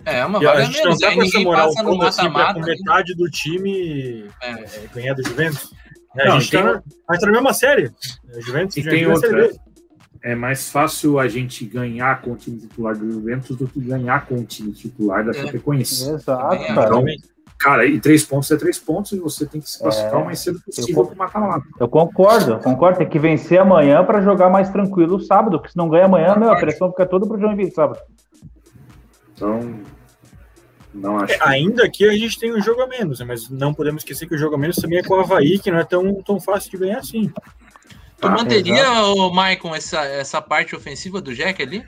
É 0.04 0.24
uma 0.24 0.42
E 0.42 0.46
a 0.46 0.50
vaga 0.52 0.64
gente 0.64 0.76
não 0.78 0.84
menos. 0.84 0.98
tá 1.00 1.08
Aí 1.08 1.14
com 1.16 1.22
essa 1.22 1.26
ninguém 1.30 1.44
moral 1.44 1.66
passa 1.74 1.80
assim 2.22 2.32
pra 2.32 2.54
com 2.54 2.60
metade 2.60 3.14
do 3.14 3.28
time 3.30 4.24
É. 4.40 4.50
é, 4.50 4.66
ganhar 4.94 5.14
do 5.14 5.26
Juventus. 5.26 5.72
É, 6.16 6.26
Não, 6.28 6.36
a 6.36 6.40
gente 6.40 6.50
tem- 6.50 6.62
tá, 6.62 6.82
a 7.08 7.12
gente 7.14 7.20
tá 7.20 7.26
na 7.26 7.32
mesma 7.32 7.52
série. 7.54 7.90
É, 8.30 8.40
Juventus 8.40 8.76
E 8.76 8.82
tem 8.82 9.04
a 9.04 9.08
outra. 9.08 9.50
É 10.24 10.34
mais 10.36 10.70
fácil 10.70 11.18
a 11.18 11.26
gente 11.26 11.64
ganhar 11.64 12.20
com 12.22 12.32
o 12.32 12.36
time 12.36 12.60
titular 12.60 12.96
do 12.96 13.10
Juventus 13.10 13.56
do 13.56 13.66
que 13.66 13.80
ganhar 13.80 14.24
com 14.26 14.36
o 14.36 14.44
time 14.44 14.70
titular 14.72 15.24
da 15.24 15.32
É. 15.32 15.34
Chapecoense. 15.34 16.08
Exato, 16.08 16.54
é. 16.54 16.70
Então, 16.70 17.04
cara, 17.62 17.86
e 17.86 18.00
três 18.00 18.24
pontos 18.24 18.50
é 18.50 18.56
três 18.56 18.78
pontos 18.78 19.12
e 19.12 19.18
você 19.18 19.46
tem 19.46 19.60
que 19.60 19.70
se 19.70 19.78
classificar 19.78 20.14
É. 20.14 20.22
o 20.22 20.24
mais 20.24 20.38
cedo 20.40 20.60
possível 20.60 21.06
para 21.06 21.16
matar 21.16 21.38
lá. 21.40 21.62
Eu 21.78 21.88
concordo, 21.88 22.58
concordo. 22.58 22.98
Tem 22.98 23.08
que 23.08 23.18
vencer 23.18 23.58
amanhã 23.60 24.04
pra 24.04 24.20
jogar 24.20 24.50
mais 24.50 24.68
tranquilo 24.70 25.20
sábado, 25.20 25.58
porque 25.58 25.72
se 25.72 25.76
não 25.76 25.88
ganha 25.88 26.06
amanhã, 26.06 26.34
meu, 26.36 26.50
a 26.50 26.56
pressão 26.56 26.90
fica 26.90 27.06
toda 27.06 27.26
pro 27.26 27.38
Joinville 27.38 27.70
sábado. 27.70 28.00
Então, 29.34 29.80
não 30.94 31.18
acho. 31.18 31.32
É, 31.34 31.38
ainda 31.42 31.88
que 31.90 32.04
a 32.04 32.12
gente 32.12 32.38
tem 32.38 32.52
um 32.54 32.60
jogo 32.60 32.82
a 32.82 32.86
menos, 32.86 33.20
né, 33.20 33.24
mas 33.26 33.48
não 33.48 33.72
podemos 33.72 34.02
esquecer 34.02 34.26
que 34.28 34.34
o 34.34 34.38
jogo 34.38 34.54
a 34.54 34.58
menos 34.58 34.76
também 34.76 34.98
é 34.98 35.02
com 35.02 35.14
o 35.14 35.20
Havaí, 35.20 35.58
que 35.58 35.70
não 35.70 35.78
é 35.78 35.84
tão, 35.84 36.14
tão 36.22 36.40
fácil 36.40 36.70
de 36.70 36.76
ganhar 36.78 36.98
assim. 36.98 37.32
Tu 38.20 38.28
Ah, 38.28 38.30
manteria, 38.30 38.88
o 39.16 39.30
Maicon, 39.32 39.74
essa, 39.74 40.00
essa 40.04 40.40
parte 40.40 40.76
ofensiva 40.76 41.20
do 41.20 41.34
Jack 41.34 41.60
ali? 41.62 41.84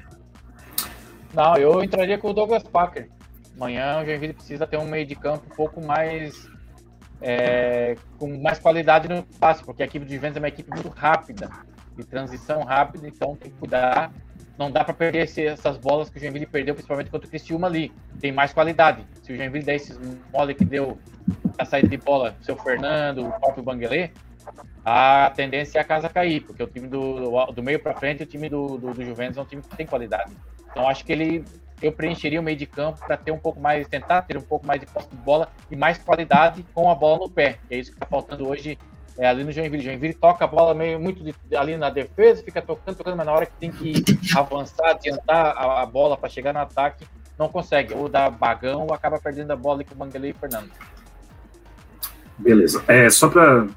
Não, 1.32 1.56
eu 1.56 1.82
entraria 1.82 2.18
com 2.18 2.30
o 2.30 2.32
Douglas 2.32 2.62
Packer. 2.62 3.08
Amanhã 3.56 4.00
o 4.00 4.04
Joinville 4.04 4.32
precisa 4.34 4.66
ter 4.66 4.76
um 4.76 4.86
meio 4.86 5.06
de 5.06 5.14
campo 5.14 5.44
um 5.50 5.54
pouco 5.56 5.80
mais. 5.80 6.48
é, 7.20 7.96
com 8.18 8.36
mais 8.42 8.58
qualidade 8.58 9.08
no 9.08 9.22
passe, 9.40 9.64
porque 9.64 9.82
a 9.82 9.86
equipe 9.86 10.04
do 10.04 10.12
Juventus 10.12 10.36
é 10.36 10.40
uma 10.40 10.48
equipe 10.48 10.68
muito 10.70 10.88
rápida, 10.88 11.48
de 11.96 12.04
transição 12.04 12.62
rápida, 12.64 13.08
então 13.08 13.34
tem 13.36 13.50
que 13.50 13.56
cuidar. 13.56 14.12
Não 14.58 14.70
dá 14.70 14.84
para 14.84 14.92
perder 14.92 15.22
esse- 15.24 15.46
essas 15.46 15.78
bolas 15.78 16.10
que 16.10 16.18
o 16.18 16.20
Joinville 16.20 16.44
perdeu, 16.44 16.74
principalmente 16.74 17.10
contra 17.10 17.26
o 17.26 17.30
Criciúma 17.30 17.66
ali. 17.66 17.90
Tem 18.20 18.30
mais 18.30 18.52
qualidade. 18.52 19.06
Se 19.22 19.32
o 19.32 19.36
Joinville 19.36 19.64
der 19.64 19.76
esses 19.76 19.98
mole 20.32 20.54
que 20.54 20.64
deu 20.66 20.98
a 21.56 21.64
saída 21.64 21.88
de 21.88 21.96
bola, 21.96 22.36
o 22.40 22.44
seu 22.44 22.56
Fernando, 22.56 23.26
o 23.26 23.32
próprio 23.40 23.62
Banguelê, 23.62 24.10
a 24.84 25.32
tendência 25.34 25.78
é 25.78 25.80
a 25.80 25.84
casa 25.84 26.10
cair, 26.10 26.40
porque 26.42 26.62
o 26.62 26.66
time 26.66 26.88
do, 26.88 27.50
do 27.52 27.62
meio 27.62 27.80
para 27.80 27.94
frente, 27.94 28.22
o 28.22 28.26
time 28.26 28.50
do, 28.50 28.76
do, 28.76 28.92
do 28.92 29.02
Juventus 29.04 29.38
é 29.38 29.40
um 29.40 29.46
time 29.46 29.62
que 29.62 29.74
tem 29.76 29.86
qualidade. 29.86 30.32
Então 30.70 30.86
acho 30.88 31.04
que 31.04 31.12
ele 31.12 31.44
eu 31.82 31.92
preencheria 31.92 32.40
o 32.40 32.42
meio 32.42 32.56
de 32.56 32.66
campo 32.66 32.98
para 32.98 33.16
ter 33.16 33.30
um 33.30 33.38
pouco 33.38 33.60
mais, 33.60 33.86
tentar 33.88 34.22
ter 34.22 34.36
um 34.36 34.42
pouco 34.42 34.66
mais 34.66 34.80
de 34.80 34.86
posse 34.86 35.08
de 35.08 35.16
bola 35.16 35.48
e 35.70 35.76
mais 35.76 35.98
qualidade 35.98 36.64
com 36.72 36.90
a 36.90 36.94
bola 36.94 37.18
no 37.18 37.30
pé. 37.30 37.58
É 37.70 37.76
isso 37.76 37.90
que 37.90 37.96
está 37.96 38.06
faltando 38.06 38.48
hoje 38.48 38.78
é, 39.18 39.28
ali 39.28 39.44
no 39.44 39.52
Joinville. 39.52 39.82
Joinville 39.82 40.14
toca 40.14 40.44
a 40.44 40.48
bola 40.48 40.74
meio 40.74 40.98
muito 40.98 41.22
de, 41.22 41.34
ali 41.56 41.76
na 41.76 41.90
defesa, 41.90 42.42
fica 42.42 42.60
tocando, 42.60 42.96
tocando, 42.96 43.16
mas 43.16 43.26
na 43.26 43.32
hora 43.32 43.46
que 43.46 43.52
tem 43.58 43.70
que 43.70 44.02
avançar, 44.36 44.90
adiantar 44.90 45.56
a, 45.56 45.82
a 45.82 45.86
bola 45.86 46.16
para 46.16 46.28
chegar 46.28 46.52
no 46.52 46.60
ataque, 46.60 47.06
não 47.38 47.48
consegue. 47.48 47.94
Ou 47.94 48.08
dá 48.08 48.28
bagão 48.30 48.86
ou 48.86 48.94
acaba 48.94 49.18
perdendo 49.18 49.52
a 49.52 49.56
bola 49.56 49.84
com 49.84 49.94
o 49.94 49.98
Manguelê 49.98 50.28
e 50.28 50.32
o 50.32 50.34
Fernando. 50.34 50.70
Beleza. 52.38 52.82
É, 52.88 53.08
só 53.08 53.28
para 53.28 53.68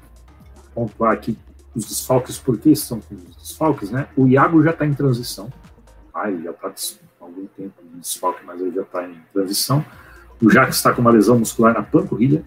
pontuar 0.74 1.12
aqui 1.12 1.38
os 1.74 1.84
desfalques, 1.86 2.38
por 2.38 2.58
que 2.58 2.74
são 2.74 3.00
os 3.10 3.36
desfalques, 3.36 3.90
né? 3.90 4.08
O 4.16 4.26
Iago 4.26 4.62
já 4.62 4.70
está 4.70 4.84
em 4.84 4.94
transição. 4.94 5.52
Ah, 6.12 6.28
ele 6.28 6.42
já 6.42 6.50
está 6.50 6.68
algum 7.28 7.46
tempo 7.46 7.74
em 7.82 7.98
desfalque, 7.98 8.44
mas 8.44 8.60
ele 8.60 8.72
já 8.72 8.82
está 8.82 9.06
em 9.06 9.20
transição. 9.32 9.84
O 10.42 10.50
Jacques 10.50 10.76
está 10.76 10.92
com 10.92 11.00
uma 11.00 11.10
lesão 11.10 11.38
muscular 11.38 11.74
na 11.74 11.82
panturrilha. 11.82 12.44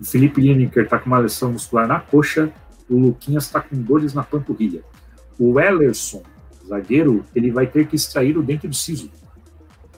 O 0.00 0.04
Felipe 0.04 0.40
Lineker 0.40 0.84
está 0.84 0.98
com 0.98 1.06
uma 1.06 1.18
lesão 1.18 1.52
muscular 1.52 1.86
na 1.86 2.00
coxa. 2.00 2.52
O 2.88 2.98
Luquinhas 2.98 3.44
está 3.44 3.60
com 3.60 3.76
dores 3.76 4.14
na 4.14 4.22
panturrilha. 4.22 4.82
O 5.38 5.60
Ellerson, 5.60 6.22
zagueiro, 6.66 7.24
ele 7.34 7.50
vai 7.50 7.66
ter 7.66 7.86
que 7.86 7.96
extrair 7.96 8.36
o 8.36 8.42
dente 8.42 8.66
do 8.66 8.74
siso. 8.74 9.10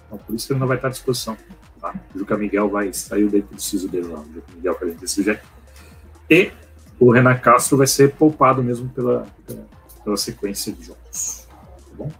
Então, 0.06 0.18
por 0.18 0.34
isso 0.34 0.46
que 0.46 0.52
ele 0.52 0.60
não 0.60 0.66
vai 0.66 0.76
estar 0.76 0.88
à 0.88 0.90
disposição. 0.90 1.36
Tá? 1.80 1.94
O 2.14 2.18
Juca 2.18 2.36
Miguel 2.36 2.68
vai 2.68 2.88
extrair 2.88 3.24
o 3.24 3.30
dente 3.30 3.54
do 3.54 3.60
siso 3.60 3.88
dele 3.88 4.08
lá. 4.08 4.20
O 4.20 4.32
Juca 4.32 4.52
Miguel, 4.54 4.74
que 4.74 4.84
a 4.84 4.88
gente 4.88 5.00
decide. 5.00 5.40
E 6.28 6.52
o 7.00 7.10
Renan 7.10 7.36
Castro 7.38 7.78
vai 7.78 7.86
ser 7.86 8.14
poupado 8.14 8.62
mesmo 8.62 8.88
pela, 8.90 9.26
pela, 9.46 9.66
pela 10.04 10.16
sequência 10.16 10.72
de 10.72 10.84
jogos. 10.84 11.48
Tá 11.48 11.96
bom? 11.96 12.12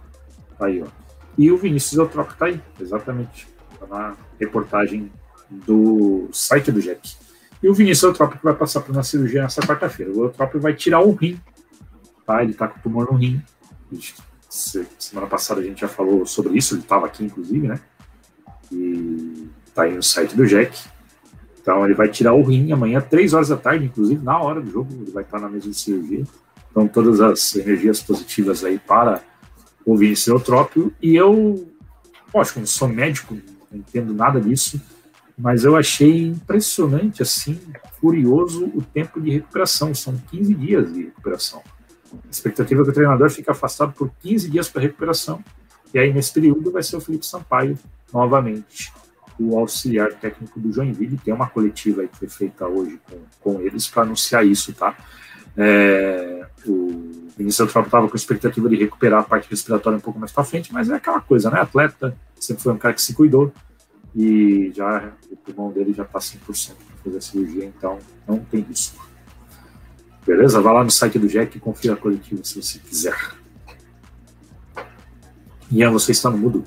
Tá 0.58 0.66
aí, 0.66 0.82
ó. 0.82 1.01
E 1.36 1.50
o 1.50 1.56
Vinícius 1.56 1.98
Eutrópio 1.98 2.36
tá 2.36 2.46
aí, 2.46 2.60
exatamente. 2.80 3.48
Tá 3.78 3.86
na 3.86 4.16
reportagem 4.38 5.10
do 5.50 6.28
site 6.32 6.70
do 6.70 6.80
Jack. 6.80 7.16
E 7.62 7.68
o 7.68 7.74
Vinícius 7.74 8.04
Eutrópio 8.04 8.38
vai 8.42 8.54
passar 8.54 8.80
por 8.80 8.92
uma 8.92 9.02
cirurgia 9.02 9.42
nessa 9.42 9.60
quarta-feira. 9.62 10.12
O 10.12 10.24
Eutrópio 10.24 10.60
vai 10.60 10.74
tirar 10.74 11.00
o 11.00 11.12
rim, 11.12 11.38
tá? 12.26 12.42
Ele 12.42 12.54
tá 12.54 12.66
com 12.68 12.80
tumor 12.80 13.10
no 13.10 13.16
rim. 13.16 13.42
Semana 14.48 15.26
passada 15.26 15.60
a 15.60 15.64
gente 15.64 15.80
já 15.80 15.88
falou 15.88 16.26
sobre 16.26 16.56
isso, 16.56 16.74
ele 16.74 16.82
estava 16.82 17.06
aqui, 17.06 17.24
inclusive, 17.24 17.66
né? 17.68 17.80
E 18.70 19.48
tá 19.74 19.82
aí 19.82 19.94
no 19.94 20.02
site 20.02 20.36
do 20.36 20.46
Jack. 20.46 20.78
Então 21.60 21.84
ele 21.84 21.94
vai 21.94 22.08
tirar 22.08 22.34
o 22.34 22.42
rim 22.42 22.72
amanhã, 22.72 23.00
três 23.00 23.32
horas 23.32 23.48
da 23.48 23.56
tarde, 23.56 23.84
inclusive, 23.84 24.22
na 24.22 24.38
hora 24.38 24.60
do 24.60 24.70
jogo, 24.70 24.92
ele 24.92 25.12
vai 25.12 25.22
estar 25.22 25.38
na 25.38 25.48
mesa 25.48 25.70
de 25.70 25.78
cirurgia. 25.78 26.24
Então 26.70 26.88
todas 26.88 27.20
as 27.20 27.54
energias 27.54 28.02
positivas 28.02 28.64
aí 28.64 28.78
para 28.78 29.22
o 29.84 29.96
Vinícius 29.96 30.28
Eutrópio. 30.28 30.92
E 31.00 31.14
eu, 31.14 31.68
lógico, 32.34 32.60
não 32.60 32.66
sou 32.66 32.88
médico, 32.88 33.36
não 33.70 33.78
entendo 33.78 34.12
nada 34.14 34.40
disso, 34.40 34.80
mas 35.36 35.64
eu 35.64 35.76
achei 35.76 36.26
impressionante, 36.26 37.22
assim, 37.22 37.58
curioso 38.00 38.66
o 38.74 38.82
tempo 38.82 39.20
de 39.20 39.30
recuperação. 39.30 39.94
São 39.94 40.16
15 40.30 40.54
dias 40.54 40.92
de 40.92 41.04
recuperação. 41.04 41.62
A 42.12 42.30
expectativa 42.30 42.82
é 42.82 42.84
que 42.84 42.90
o 42.90 42.94
treinador 42.94 43.30
fique 43.30 43.50
afastado 43.50 43.92
por 43.92 44.10
15 44.20 44.50
dias 44.50 44.68
para 44.68 44.82
recuperação. 44.82 45.42
E 45.94 45.98
aí, 45.98 46.12
nesse 46.12 46.32
período, 46.32 46.70
vai 46.70 46.82
ser 46.82 46.96
o 46.96 47.00
Felipe 47.00 47.26
Sampaio, 47.26 47.78
novamente, 48.12 48.92
o 49.38 49.58
auxiliar 49.58 50.12
técnico 50.12 50.60
do 50.60 50.72
Joinville. 50.72 51.18
Tem 51.18 51.32
uma 51.32 51.48
coletiva 51.48 52.02
aí 52.02 52.08
que 52.08 52.18
foi 52.18 52.28
feita 52.28 52.66
hoje 52.66 53.00
com, 53.08 53.18
com 53.40 53.60
eles 53.60 53.88
para 53.88 54.02
anunciar 54.02 54.46
isso, 54.46 54.72
tá? 54.72 54.96
É, 55.56 56.46
o 56.66 57.30
Vinícius 57.36 57.60
Eutrópio 57.60 57.88
estava 57.88 58.08
com 58.08 58.14
a 58.14 58.16
expectativa 58.16 58.68
de 58.68 58.76
recuperar 58.76 59.20
a 59.20 59.24
parte 59.24 59.48
respiratória 59.50 59.98
um 59.98 60.00
pouco 60.00 60.18
mais 60.18 60.32
para 60.32 60.44
frente, 60.44 60.72
mas 60.72 60.88
é 60.90 60.94
aquela 60.94 61.20
coisa, 61.20 61.50
né? 61.50 61.60
Atleta, 61.60 62.16
sempre 62.38 62.62
foi 62.62 62.72
um 62.72 62.78
cara 62.78 62.94
que 62.94 63.02
se 63.02 63.14
cuidou 63.14 63.52
e 64.14 64.70
já 64.74 65.12
o 65.30 65.36
pulmão 65.36 65.72
dele 65.72 65.92
já 65.92 66.02
está 66.02 66.18
100% 66.18 66.38
para 66.74 66.96
fazer 67.04 67.18
a 67.18 67.20
cirurgia, 67.20 67.64
então 67.64 67.98
não 68.26 68.38
tem 68.38 68.60
risco. 68.60 69.08
Beleza? 70.26 70.60
Vá 70.60 70.72
lá 70.72 70.84
no 70.84 70.90
site 70.90 71.18
do 71.18 71.26
Jack 71.26 71.56
e 71.56 71.60
confira 71.60 71.94
a 71.94 71.96
coletiva 71.96 72.44
se 72.44 72.60
você 72.60 72.78
quiser. 72.78 73.16
Ian, 75.70 75.90
você 75.90 76.12
está 76.12 76.30
no 76.30 76.38
mudo. 76.38 76.64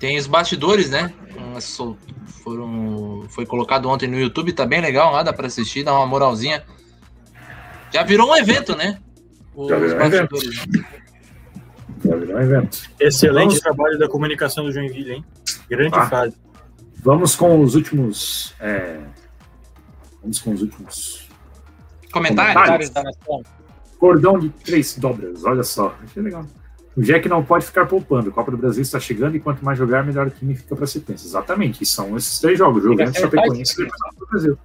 Tem 0.00 0.16
os 0.16 0.26
bastidores, 0.26 0.90
né? 0.90 1.12
Foram, 2.42 3.26
foi 3.28 3.44
colocado 3.44 3.88
ontem 3.88 4.08
no 4.08 4.18
YouTube, 4.18 4.52
tá 4.52 4.64
bem 4.64 4.80
legal 4.80 5.12
lá, 5.12 5.22
dá 5.22 5.32
para 5.32 5.46
assistir, 5.46 5.84
dá 5.84 5.92
uma 5.92 6.06
moralzinha. 6.06 6.64
Já 7.92 8.02
virou 8.02 8.30
um 8.30 8.36
evento, 8.36 8.76
né? 8.76 8.98
Os 9.54 9.68
Já 9.68 9.78
virou 9.78 9.98
um 9.98 10.04
evento. 10.04 10.34
Né? 10.36 10.84
Já 12.04 12.16
virou 12.16 12.36
um 12.36 12.40
evento. 12.40 12.90
Excelente 13.00 13.48
Vamos... 13.48 13.60
trabalho 13.60 13.98
da 13.98 14.08
comunicação 14.08 14.64
do 14.64 14.72
Joinville, 14.72 15.12
hein? 15.12 15.24
Grande 15.68 15.94
ah, 15.94 16.06
fase. 16.06 16.36
Vamos 17.02 17.36
com 17.36 17.60
os 17.60 17.74
últimos. 17.74 18.54
É... 18.60 19.00
Vamos 20.20 20.40
com 20.40 20.52
os 20.52 20.62
últimos. 20.62 21.28
Comentários? 22.12 22.54
comentários 22.54 22.90
da 22.90 23.02
nação. 23.02 23.42
Cordão 23.98 24.38
de 24.38 24.48
três 24.48 24.96
dobras, 24.96 25.44
olha 25.44 25.62
só. 25.62 25.96
Achei 26.02 26.22
legal. 26.22 26.44
O 26.96 27.02
Jack 27.02 27.28
não 27.28 27.44
pode 27.44 27.64
ficar 27.64 27.86
poupando. 27.86 28.30
A 28.30 28.32
Copa 28.32 28.50
do 28.50 28.56
Brasil 28.56 28.82
está 28.82 28.98
chegando 28.98 29.36
e 29.36 29.40
quanto 29.40 29.64
mais 29.64 29.78
jogar, 29.78 30.04
melhor 30.04 30.26
o 30.26 30.30
time 30.30 30.54
fica 30.56 30.74
para 30.74 30.86
sequência. 30.86 31.26
Exatamente. 31.26 31.82
E 31.82 31.86
são 31.86 32.16
esses 32.16 32.40
três 32.40 32.58
jogos: 32.58 32.82
jogando 32.82 33.16
Chapecoense 33.16 33.82
e 33.82 33.84
o 33.84 34.26
Brasil. 34.28 34.58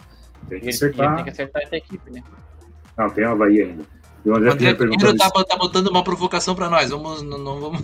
Tem 0.49 0.59
que 0.59 0.69
acertar. 0.69 1.15
Tem 1.15 1.23
que 1.25 1.29
acertar 1.29 1.61
essa 1.63 1.75
equipe, 1.75 2.11
né? 2.11 2.23
Não, 2.97 3.09
tem 3.09 3.23
a 3.23 3.31
Havaí 3.31 3.61
ainda. 3.61 3.83
E 4.25 4.29
o 4.29 4.35
André, 4.35 4.51
André 4.51 4.73
Pinheiro 4.73 5.17
tá, 5.17 5.29
tá, 5.29 5.57
botando 5.57 5.87
uma 5.87 6.03
provocação 6.03 6.55
para 6.55 6.69
nós. 6.69 6.89
Vamos, 6.89 7.21
não, 7.21 7.37
não 7.37 7.59
vamos. 7.59 7.81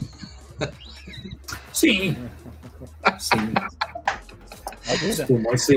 Sim. 1.73 2.15
Sim. 3.19 3.53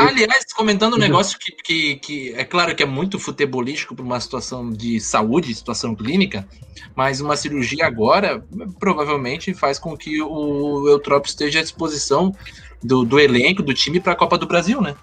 Aliás, 0.01 0.53
comentando 0.55 0.95
um 0.95 0.99
negócio 0.99 1.39
que, 1.39 1.53
que, 1.53 1.97
que, 1.97 2.35
é 2.35 2.45
claro 2.45 2.75
que 2.75 2.83
é 2.83 2.87
muito 2.87 3.19
futebolístico 3.19 3.95
para 3.95 4.05
uma 4.05 4.19
situação 4.19 4.71
de 4.71 5.01
saúde, 5.01 5.55
situação 5.55 5.95
clínica, 5.95 6.49
mas 6.95 7.21
uma 7.21 7.37
cirurgia 7.37 7.87
agora 7.87 8.43
provavelmente 8.79 9.53
faz 9.53 9.79
com 9.79 9.97
que 9.97 10.23
o 10.23 10.89
Eutrópio 10.89 11.29
esteja 11.29 11.59
à 11.59 11.63
disposição 11.63 12.35
do, 12.83 13.05
do 13.05 13.21
elenco, 13.21 13.63
do 13.63 13.75
time 13.75 14.01
para 14.01 14.13
a 14.13 14.17
Copa 14.17 14.39
do 14.39 14.47
Brasil, 14.47 14.81
né? 14.81 14.95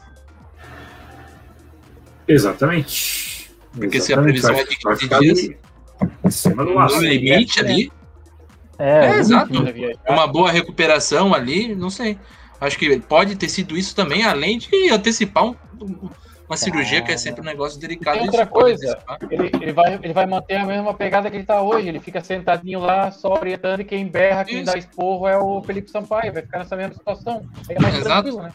Exatamente. 2.27 3.28
Porque 3.73 3.97
Exatamente. 3.97 4.03
se 4.03 4.13
a 4.13 4.21
previsão 4.21 4.55
é 4.55 4.63
de 4.63 4.77
15 4.77 5.19
dias, 5.19 5.59
em 6.23 6.31
cima 6.31 6.65
do 6.65 6.73
laço. 6.73 6.95
no 6.95 7.01
limite 7.01 7.59
ali. 7.59 7.91
É, 8.77 9.07
é 9.07 9.17
exato. 9.17 9.51
Uma 10.07 10.25
boa 10.25 10.51
recuperação 10.51 11.33
ali, 11.33 11.75
não 11.75 11.89
sei. 11.89 12.17
Acho 12.61 12.77
que 12.77 12.99
pode 12.99 13.35
ter 13.35 13.49
sido 13.49 13.77
isso 13.77 13.95
também, 13.95 14.23
além 14.23 14.57
de 14.57 14.89
antecipar 14.89 15.45
um, 15.45 15.55
uma 16.47 16.57
cirurgia, 16.57 17.01
que 17.01 17.11
é 17.11 17.17
sempre 17.17 17.41
um 17.41 17.45
negócio 17.45 17.79
delicado. 17.79 18.17
E 18.17 18.21
outra 18.21 18.45
coisa, 18.45 18.97
ele, 19.29 19.51
ele, 19.61 19.71
vai, 19.71 19.99
ele 20.01 20.13
vai 20.13 20.25
manter 20.25 20.55
a 20.55 20.65
mesma 20.65 20.93
pegada 20.93 21.29
que 21.29 21.35
ele 21.35 21.43
está 21.43 21.61
hoje. 21.61 21.87
Ele 21.87 21.99
fica 21.99 22.23
sentadinho 22.23 22.79
lá, 22.79 23.11
só 23.11 23.33
orientando, 23.33 23.81
e 23.81 23.85
quem 23.85 24.07
berra, 24.07 24.43
quem 24.43 24.61
isso. 24.61 24.65
dá 24.65 24.77
esporro 24.77 25.27
é 25.27 25.37
o 25.37 25.61
Felipe 25.61 25.91
Sampaio. 25.91 26.33
Vai 26.33 26.41
ficar 26.41 26.59
nessa 26.59 26.75
mesma 26.75 26.95
situação. 26.95 27.45
É 27.69 27.79
mais 27.79 27.95
Exato. 27.95 28.23
tranquilo, 28.23 28.41
né? 28.41 28.51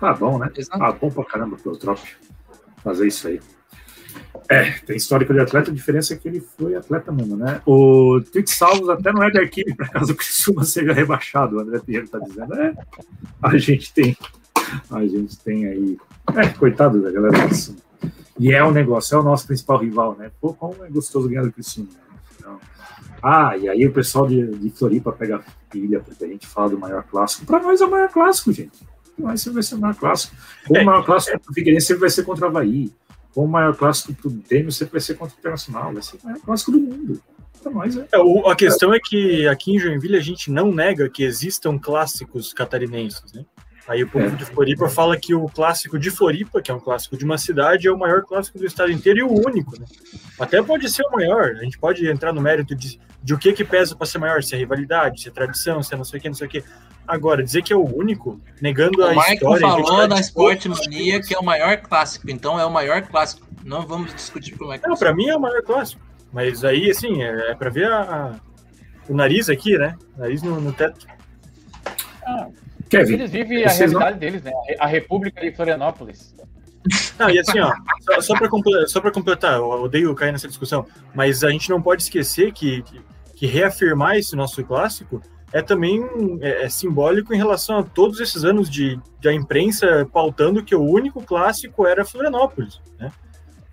Tá 0.00 0.14
bom, 0.14 0.38
né? 0.38 0.50
Exato. 0.56 0.82
Ah, 0.82 0.92
bom 0.92 1.10
pra 1.10 1.24
caramba 1.24 1.56
pro 1.56 1.76
Trop 1.76 2.00
fazer 2.82 3.06
isso 3.06 3.28
aí. 3.28 3.40
É, 4.48 4.70
tem 4.86 4.96
histórico 4.96 5.32
de 5.32 5.40
atleta, 5.40 5.70
a 5.70 5.74
diferença 5.74 6.14
é 6.14 6.16
que 6.16 6.28
ele 6.28 6.40
foi 6.40 6.76
atleta 6.76 7.10
mesmo, 7.10 7.36
né? 7.36 7.60
O 7.66 8.20
Twix 8.32 8.52
Salvos 8.52 8.88
até 8.88 9.12
não 9.12 9.22
é 9.22 9.30
da 9.30 9.42
equipe, 9.42 9.74
para 9.74 9.88
caso 9.88 10.12
o 10.12 10.16
Criciúma 10.16 10.64
seja 10.64 10.92
rebaixado, 10.92 11.56
o 11.56 11.60
André 11.60 11.80
Pinheiro 11.80 12.06
está 12.06 12.18
dizendo. 12.18 12.54
É, 12.54 12.74
a 13.42 13.58
gente 13.58 13.92
tem, 13.92 14.16
a 14.90 15.04
gente 15.04 15.36
tem 15.38 15.66
aí, 15.66 15.98
é, 16.36 16.48
coitado 16.50 17.02
da 17.02 17.10
galera 17.10 17.48
do 17.48 17.76
E 18.38 18.52
é 18.52 18.62
o 18.62 18.68
um 18.68 18.72
negócio, 18.72 19.16
é 19.16 19.20
o 19.20 19.24
nosso 19.24 19.46
principal 19.46 19.78
rival, 19.78 20.16
né? 20.16 20.30
Pô, 20.40 20.54
como 20.54 20.84
é 20.84 20.88
gostoso 20.88 21.28
ganhar 21.28 21.42
do 21.42 21.52
Criciúma. 21.52 21.88
Então, 22.38 22.60
ah, 23.20 23.56
e 23.56 23.68
aí 23.68 23.84
o 23.84 23.92
pessoal 23.92 24.28
de, 24.28 24.46
de 24.46 24.70
Floripa 24.70 25.10
pega 25.10 25.42
pilha, 25.70 25.98
porque 25.98 26.24
a 26.24 26.28
gente 26.28 26.46
fala 26.46 26.70
do 26.70 26.78
maior 26.78 27.02
clássico. 27.02 27.44
Para 27.46 27.60
nós 27.60 27.80
é 27.80 27.84
o 27.84 27.90
maior 27.90 28.10
clássico, 28.10 28.52
gente. 28.52 28.86
Mas 29.18 29.40
sempre 29.40 29.54
vai 29.54 29.62
ser 29.64 29.74
o 29.74 29.78
maior 29.78 29.96
clássico. 29.96 30.36
O 30.68 30.84
maior 30.84 31.04
clássico 31.04 31.36
do 31.38 31.52
Figueirense 31.52 31.86
sempre 31.86 32.02
vai 32.02 32.10
ser 32.10 32.22
contra 32.22 32.44
o 32.44 32.48
Havaí 32.48 32.92
o 33.36 33.46
maior 33.46 33.76
clássico 33.76 34.12
do 34.28 34.42
Grêmio 34.48 34.72
sempre 34.72 34.92
vai 34.92 35.00
ser 35.00 35.14
contra 35.14 35.36
o 35.36 35.38
Internacional, 35.38 35.92
vai 35.92 36.02
ser 36.02 36.16
o 36.16 36.24
maior 36.24 36.40
clássico 36.40 36.72
do 36.72 36.80
mundo. 36.80 37.20
Nós, 37.70 37.96
é. 37.96 38.06
É, 38.12 38.18
o, 38.18 38.46
a 38.48 38.54
questão 38.54 38.94
é 38.94 39.00
que 39.00 39.46
aqui 39.48 39.74
em 39.74 39.78
Joinville 39.78 40.16
a 40.16 40.22
gente 40.22 40.50
não 40.50 40.72
nega 40.72 41.08
que 41.08 41.24
existam 41.24 41.78
clássicos 41.78 42.54
catarinenses, 42.54 43.32
né? 43.32 43.44
Aí 43.88 44.02
o 44.02 44.08
povo 44.08 44.26
é. 44.26 44.30
de 44.30 44.44
Floripa 44.44 44.88
fala 44.88 45.16
que 45.16 45.34
o 45.34 45.46
clássico 45.46 45.98
de 45.98 46.10
Floripa, 46.10 46.60
que 46.60 46.70
é 46.70 46.74
um 46.74 46.80
clássico 46.80 47.16
de 47.16 47.24
uma 47.24 47.38
cidade, 47.38 47.86
é 47.86 47.92
o 47.92 47.98
maior 47.98 48.22
clássico 48.22 48.58
do 48.58 48.66
estado 48.66 48.90
inteiro 48.90 49.20
e 49.20 49.22
o 49.22 49.32
único, 49.32 49.78
né? 49.78 49.86
Até 50.38 50.62
pode 50.62 50.88
ser 50.88 51.04
o 51.04 51.10
maior, 51.10 51.56
a 51.56 51.62
gente 51.62 51.78
pode 51.78 52.06
entrar 52.08 52.32
no 52.32 52.40
mérito 52.40 52.74
de, 52.74 53.00
de 53.22 53.34
o 53.34 53.38
que 53.38 53.52
que 53.52 53.64
pesa 53.64 53.94
para 53.94 54.06
ser 54.06 54.18
maior, 54.18 54.42
se 54.42 54.54
é 54.54 54.58
rivalidade, 54.58 55.22
se 55.22 55.28
é 55.28 55.32
tradição, 55.32 55.82
se 55.82 55.94
é 55.94 55.96
não 55.96 56.04
sei 56.04 56.18
o 56.18 56.22
que, 56.22 56.28
não 56.28 56.36
sei 56.36 56.46
o 56.46 56.50
que. 56.50 56.64
Agora, 57.06 57.42
dizer 57.42 57.62
que 57.62 57.72
é 57.72 57.76
o 57.76 57.84
único, 57.84 58.40
negando 58.60 59.00
o 59.00 59.04
a 59.04 59.10
Michael 59.10 59.34
história... 59.34 59.66
O 59.66 59.70
Michael 59.70 59.86
falou 59.86 60.08
na 60.08 60.20
Sport 60.20 60.66
Mania 60.66 61.20
que 61.20 61.34
é 61.34 61.38
o 61.38 61.44
maior 61.44 61.76
clássico, 61.78 62.30
então 62.30 62.58
é 62.58 62.64
o 62.64 62.70
maior 62.70 63.02
clássico. 63.02 63.46
Não 63.64 63.86
vamos 63.86 64.14
discutir 64.14 64.56
como 64.56 64.72
é 64.72 64.78
que 64.78 64.88
Não, 64.88 64.96
para 64.96 65.14
mim 65.14 65.28
é 65.28 65.36
o 65.36 65.40
maior 65.40 65.62
clássico. 65.62 66.00
Mas 66.32 66.64
aí, 66.64 66.90
assim, 66.90 67.22
é, 67.22 67.50
é 67.50 67.54
para 67.54 67.70
ver 67.70 67.90
a, 67.90 68.00
a, 68.00 68.34
o 69.08 69.14
nariz 69.14 69.48
aqui, 69.48 69.78
né? 69.78 69.96
Nariz 70.16 70.42
no, 70.42 70.60
no 70.60 70.72
teto. 70.72 71.06
Kevin, 72.88 73.14
Eles 73.14 73.30
vivem 73.30 73.64
a 73.64 73.68
vocês 73.68 73.92
não- 73.92 74.00
realidade 74.00 74.18
deles, 74.20 74.42
né? 74.42 74.52
A 74.78 74.86
República 74.86 75.40
de 75.40 75.52
Florianópolis. 75.52 76.34
Não, 77.18 77.28
e 77.30 77.38
assim, 77.38 77.58
ó, 77.58 77.72
só, 78.00 78.20
só 78.20 78.34
para 78.34 78.48
completar, 78.48 78.88
só 78.88 79.00
pra 79.00 79.10
completar, 79.10 79.54
eu 79.54 79.68
odeio 79.68 80.14
cair 80.14 80.30
nessa 80.30 80.46
discussão, 80.46 80.86
mas 81.12 81.42
a 81.42 81.50
gente 81.50 81.68
não 81.68 81.82
pode 81.82 82.02
esquecer 82.02 82.52
que, 82.52 82.82
que, 82.82 83.00
que 83.34 83.46
reafirmar 83.46 84.16
esse 84.16 84.36
nosso 84.36 84.62
clássico 84.64 85.20
é 85.52 85.62
também 85.62 86.04
é, 86.40 86.64
é 86.64 86.68
simbólico 86.68 87.32
em 87.32 87.36
relação 87.36 87.78
a 87.78 87.82
todos 87.82 88.20
esses 88.20 88.44
anos 88.44 88.68
de, 88.68 88.98
de 89.20 89.28
a 89.28 89.32
imprensa 89.32 90.08
pautando 90.12 90.62
que 90.64 90.74
o 90.74 90.82
único 90.82 91.22
clássico 91.22 91.86
era 91.86 92.04
Florianópolis, 92.04 92.80
né? 92.98 93.10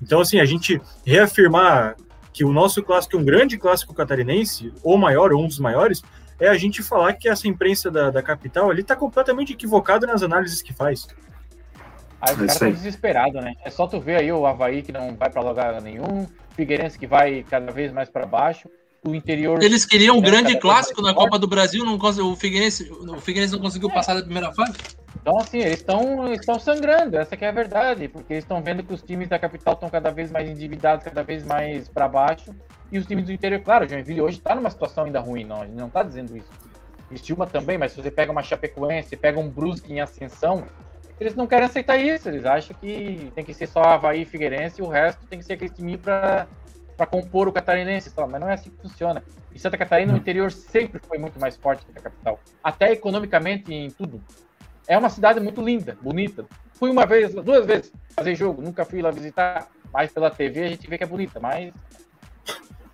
Então, 0.02 0.20
assim, 0.20 0.40
a 0.40 0.46
gente 0.46 0.82
reafirmar 1.06 1.96
que 2.34 2.44
o 2.44 2.52
nosso 2.52 2.82
clássico 2.84 3.16
é 3.16 3.20
um 3.20 3.24
grande 3.24 3.58
clássico 3.58 3.94
catarinense, 3.94 4.74
ou 4.84 4.98
maior, 4.98 5.32
ou 5.32 5.44
um 5.44 5.48
dos 5.48 5.60
maiores, 5.60 6.02
é 6.40 6.48
a 6.50 6.58
gente 6.58 6.82
falar 6.84 7.14
que 7.14 7.30
essa 7.30 7.48
imprensa 7.48 7.90
da, 7.90 8.10
da 8.10 8.22
capital 8.22 8.70
ali 8.70 8.82
está 8.82 8.96
completamente 8.96 9.54
equivocada 9.54 10.06
nas 10.06 10.24
análises 10.24 10.62
que 10.62 10.74
faz. 10.74 11.08
Aí 12.20 12.34
os 12.34 12.42
É 12.42 12.46
caras 12.48 12.56
isso 12.56 12.64
aí. 12.64 12.70
estão 12.70 12.72
desesperados, 12.72 13.42
né? 13.44 13.54
É 13.64 13.70
só 13.70 13.88
tu 13.88 14.00
ver 14.00 14.16
aí 14.18 14.32
o 14.32 14.46
Havaí 14.46 14.82
que 14.82 14.92
não 14.92 15.16
vai 15.16 15.30
pra 15.30 15.42
lugar 15.42 15.80
nenhum, 15.82 16.28
Figueirense 16.56 16.98
que 17.00 17.08
vai 17.08 17.44
cada 17.50 17.72
vez 17.72 17.92
mais 17.92 18.10
pra 18.10 18.26
baixo, 18.26 18.70
o 19.06 19.14
interior. 19.14 19.62
Eles 19.62 19.86
queriam 19.86 20.18
um 20.18 20.22
grande 20.22 20.58
clássico 20.60 21.02
na. 21.02 21.14
Copa 21.14 21.38
do 21.38 21.48
Brasil, 21.48 21.86
não 21.86 21.96
o, 21.96 22.36
Figueirense, 22.36 22.92
o 22.92 23.20
Figueirense 23.20 23.54
não 23.54 23.62
conseguiu 23.62 23.90
passar 23.90 24.16
da 24.16 24.24
primeira 24.24 24.52
fase. 24.52 24.74
Então, 25.22 25.38
assim, 25.38 25.60
eles 25.60 25.80
estão 25.80 26.34
estão 26.34 26.60
sangrando, 26.60 27.18
essa 27.18 27.38
que 27.38 27.46
é 27.46 27.50
a 27.50 27.52
verdade, 27.52 28.08
porque 28.08 28.34
eles 28.34 28.44
estão 28.44 28.62
vendo 28.62 28.84
que 28.84 28.94
os 28.94 29.02
times 29.02 29.30
da 29.30 29.38
capital 29.38 29.74
estão 29.74 29.90
cada 29.90 30.10
vez 30.10 30.32
mais 30.32 30.50
endividados, 30.50 31.06
cada 31.06 31.24
vez 31.24 31.46
mais 31.46 31.88
pra 31.88 32.08
baixo, 32.08 32.54
e 32.92 32.98
os 32.98 33.06
times 33.06 33.26
do 33.26 33.32
interior, 33.32 33.62
claro, 33.62 33.86
o 33.86 33.88
Joinville 33.88 34.22
hoje 34.22 34.42
tá 34.42 34.54
numa 34.56 34.70
situação 34.70 35.06
ainda 35.06 35.20
ruim, 35.20 35.46
não, 35.46 35.62
a 35.62 35.66
gente 35.66 35.78
não 35.78 35.90
tá 35.90 36.04
dizendo 36.04 36.36
isso. 36.36 36.50
Estilma 37.12 37.46
também, 37.46 37.78
mas 37.78 37.92
se 37.92 38.02
você 38.02 38.12
pega 38.12 38.32
uma 38.32 38.44
Chapecoense, 38.44 39.16
pega 39.16 39.40
um 39.40 39.48
Brusque 39.48 39.94
em 39.94 40.02
ascensão, 40.02 40.66
eles 41.20 41.36
não 41.36 41.48
querem 41.48 41.66
aceitar 41.66 41.96
isso, 41.98 42.28
eles 42.28 42.44
acham 42.44 42.76
que 42.76 43.32
tem 43.36 43.46
que 43.46 43.54
ser 43.54 43.68
só 43.68 43.82
Havaí 43.82 44.24
e 44.24 44.26
Figueirense 44.26 44.82
e 44.82 44.84
o 44.84 44.90
resto 44.90 45.26
tem 45.28 45.40
que 45.40 45.46
ser 45.46 45.54
aquele 45.54 45.72
time 45.72 45.98
pra, 45.98 46.48
pra 46.96 47.06
compor 47.06 47.48
o 47.48 47.52
catarinense, 47.52 48.10
só. 48.10 48.28
mas 48.28 48.40
não 48.40 48.50
é 48.50 48.54
assim 48.54 48.70
que 48.70 48.82
funciona. 48.82 49.24
E 49.54 49.60
Santa 49.60 49.78
Catarina, 49.78 50.12
no 50.12 50.18
interior, 50.18 50.52
sempre 50.52 51.00
foi 51.00 51.18
muito 51.18 51.40
mais 51.40 51.56
forte 51.56 51.86
que 51.86 51.98
a 51.98 52.02
capital, 52.02 52.40
até 52.64 52.92
economicamente 52.92 53.74
em 53.74 53.90
tudo. 53.90 54.22
É 54.88 54.98
uma 54.98 55.10
cidade 55.10 55.40
muito 55.40 55.62
linda, 55.62 55.98
bonita. 56.02 56.46
Fui 56.74 56.90
uma 56.90 57.06
vez, 57.06 57.34
duas 57.34 57.66
vezes 57.66 57.92
fazer 58.16 58.36
jogo, 58.36 58.62
nunca 58.62 58.84
fui 58.84 59.02
lá 59.02 59.12
visitar, 59.12 59.68
mas 59.92 60.12
pela 60.12 60.30
TV 60.30 60.64
a 60.64 60.70
gente 60.70 60.88
vê 60.88 60.98
que 60.98 61.04
é 61.04 61.08
bonita, 61.08 61.40
mas 61.40 61.74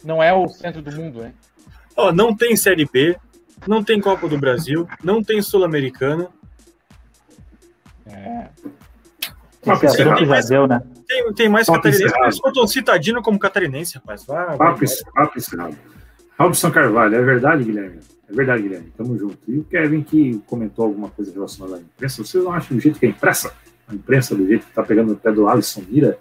não 0.03 0.21
é 0.21 0.33
o 0.33 0.47
centro 0.47 0.81
do 0.81 0.91
mundo, 0.91 1.21
né? 1.21 1.33
Ó, 1.95 2.11
não 2.11 2.35
tem 2.35 2.55
Série 2.55 2.85
B, 2.85 3.17
não 3.67 3.83
tem 3.83 3.99
Copa 3.99 4.27
do 4.27 4.37
Brasil, 4.37 4.87
não 5.03 5.23
tem 5.23 5.41
Sul-Americana, 5.41 6.29
É, 8.05 8.49
Esse 9.61 9.85
assunto 9.85 10.25
já 10.25 10.41
deu, 10.41 10.67
né? 10.67 10.81
Tem, 11.09 11.33
tem 11.33 11.49
mais 11.49 11.65
Papo 11.65 11.79
catarinense, 11.79 12.05
encerrado. 12.05 12.25
mas 12.25 12.39
contam 12.39 12.67
citadino 12.67 13.21
como 13.21 13.39
catarinense, 13.39 13.95
rapaz. 13.95 14.23
Vá, 14.25 14.45
vá, 14.45 14.57
Papo, 14.57 14.85
papo 15.13 15.37
encerrado. 15.37 15.75
Robson 16.37 16.71
Carvalho, 16.71 17.15
é 17.15 17.21
verdade, 17.21 17.63
Guilherme? 17.63 17.99
É 18.29 18.33
verdade, 18.33 18.61
Guilherme. 18.61 18.93
Tamo 18.95 19.17
junto. 19.17 19.39
E 19.47 19.57
o 19.57 19.63
Kevin 19.63 20.03
que 20.03 20.39
comentou 20.45 20.85
alguma 20.85 21.09
coisa 21.09 21.33
relacionada 21.33 21.77
à 21.77 21.79
imprensa. 21.79 22.23
Vocês 22.23 22.43
não 22.43 22.53
acham 22.53 22.77
do 22.77 22.81
jeito 22.81 22.99
que 22.99 23.07
a 23.07 23.09
imprensa, 23.09 23.51
a 23.87 23.95
imprensa 23.95 24.35
do 24.35 24.45
jeito 24.47 24.67
que 24.67 24.71
tá 24.71 24.83
pegando 24.83 25.09
no 25.09 25.17
pé 25.17 25.31
do 25.31 25.49
Alisson 25.49 25.83
Mira, 25.89 26.17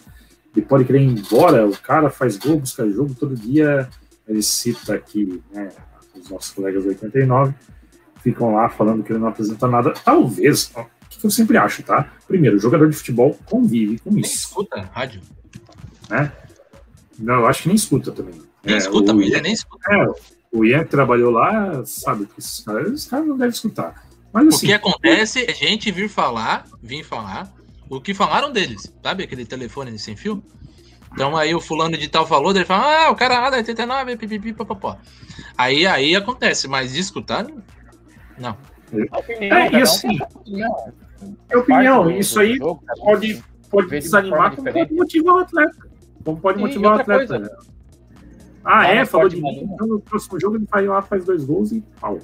ele 0.56 0.64
pode 0.64 0.84
querer 0.86 1.02
ir 1.02 1.06
embora, 1.06 1.66
o 1.66 1.76
cara 1.78 2.08
faz 2.08 2.38
gol, 2.38 2.58
busca 2.58 2.88
jogo 2.88 3.14
todo 3.14 3.34
dia. 3.36 3.88
Ele 4.26 4.42
cita 4.42 4.94
aqui, 4.94 5.42
né, 5.52 5.68
os 6.14 6.30
nossos 6.30 6.50
colegas 6.50 6.82
do 6.82 6.88
89, 6.88 7.54
ficam 8.22 8.54
lá 8.54 8.68
falando 8.68 9.02
que 9.02 9.12
ele 9.12 9.20
não 9.20 9.28
apresenta 9.28 9.68
nada. 9.68 9.92
Talvez, 10.04 10.70
ó, 10.74 10.82
o 10.82 10.97
que 11.08 11.24
eu 11.26 11.30
sempre 11.30 11.56
acho, 11.56 11.82
tá? 11.82 12.10
Primeiro, 12.26 12.56
o 12.56 12.60
jogador 12.60 12.88
de 12.88 12.96
futebol 12.96 13.38
convive 13.46 13.98
com 14.00 14.10
Nem 14.10 14.20
isso. 14.20 14.34
escuta 14.48 14.80
rádio. 14.92 15.20
Não, 17.18 17.34
eu 17.40 17.46
acho 17.46 17.62
que 17.62 17.68
nem 17.68 17.76
escuta 17.76 18.12
também. 18.12 18.40
Nem 18.64 18.74
É, 18.74 18.78
escuta, 18.78 19.12
o- 19.12 19.16
mas 19.16 19.26
ele 19.26 19.40
nem 19.40 19.52
escuta. 19.52 19.92
É, 19.92 20.06
o 20.52 20.64
Ian 20.64 20.84
que 20.84 20.90
trabalhou 20.90 21.30
lá 21.30 21.84
sabe 21.84 22.26
que 22.26 22.38
esses 22.38 22.60
caras, 22.60 22.92
esses 22.92 23.06
caras 23.06 23.26
não 23.26 23.36
devem 23.36 23.52
escutar. 23.52 24.04
Mas 24.32 24.44
O 24.44 24.48
assim, 24.48 24.66
que 24.66 24.72
acontece 24.72 25.44
é 25.44 25.54
gente 25.54 25.90
vir 25.90 26.08
falar, 26.08 26.66
vir 26.82 27.02
falar, 27.04 27.52
o 27.90 28.00
que 28.00 28.14
falaram 28.14 28.52
deles, 28.52 28.92
sabe? 29.02 29.24
Aquele 29.24 29.44
telefone 29.44 29.98
sem 29.98 30.16
fio. 30.16 30.42
Então 31.12 31.36
aí 31.36 31.54
o 31.54 31.60
fulano 31.60 31.96
de 31.96 32.06
tal 32.08 32.26
falou, 32.26 32.50
ele 32.54 32.64
fala, 32.64 33.06
ah, 33.06 33.10
o 33.10 33.16
cara 33.16 33.40
lá 33.40 33.50
da 33.50 33.56
89, 33.56 34.16
pipipi, 34.16 34.52
papapó. 34.52 34.96
Aí, 35.56 35.86
aí 35.86 36.14
acontece, 36.14 36.68
mas 36.68 36.94
escutar, 36.94 37.46
não. 38.38 38.56
Opinião, 39.18 39.56
É, 39.56 39.72
e 39.72 39.76
assim, 39.82 40.18
é 41.48 41.56
opinião, 41.56 42.10
isso 42.10 42.38
aí 42.40 42.56
jogo, 42.56 42.82
pode, 42.98 43.42
pode 43.70 43.88
desanimar, 43.88 44.54
como 44.56 44.72
pode 44.72 44.94
motivar 44.94 45.34
o 45.34 45.38
atleta. 45.38 45.88
Como 46.24 46.40
pode 46.40 46.58
motivar 46.58 46.96
o 46.96 47.00
atleta. 47.00 47.26
coisa, 47.38 47.58
ah, 48.64 48.86
é? 48.86 49.04
Falou 49.04 49.28
de 49.28 49.40
mim. 49.40 49.68
Então 49.72 49.86
no 49.86 50.00
próximo 50.00 50.38
jogo 50.40 50.56
ele 50.56 50.66
vai 50.70 50.86
lá, 50.86 51.00
faz 51.02 51.24
dois 51.24 51.44
gols 51.44 51.72
e 51.72 51.80
pau. 52.00 52.18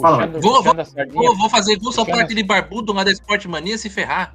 Fala, 0.00 0.18
Puxando, 0.28 0.40
Vou- 0.42 0.62
puxando 0.62 0.84
sardinha. 0.84 1.14
Vou, 1.22 1.36
vou 1.36 1.50
fazer 1.50 1.76
gol 1.76 1.90
só 1.92 2.02
Puxando 2.02 2.14
por 2.14 2.20
a- 2.20 2.24
aquele 2.24 2.42
barbudo 2.44 2.92
lá 2.92 3.02
da 3.04 3.10
Sport 3.10 3.46
Mania 3.46 3.76
se 3.76 3.90
ferrar. 3.90 4.34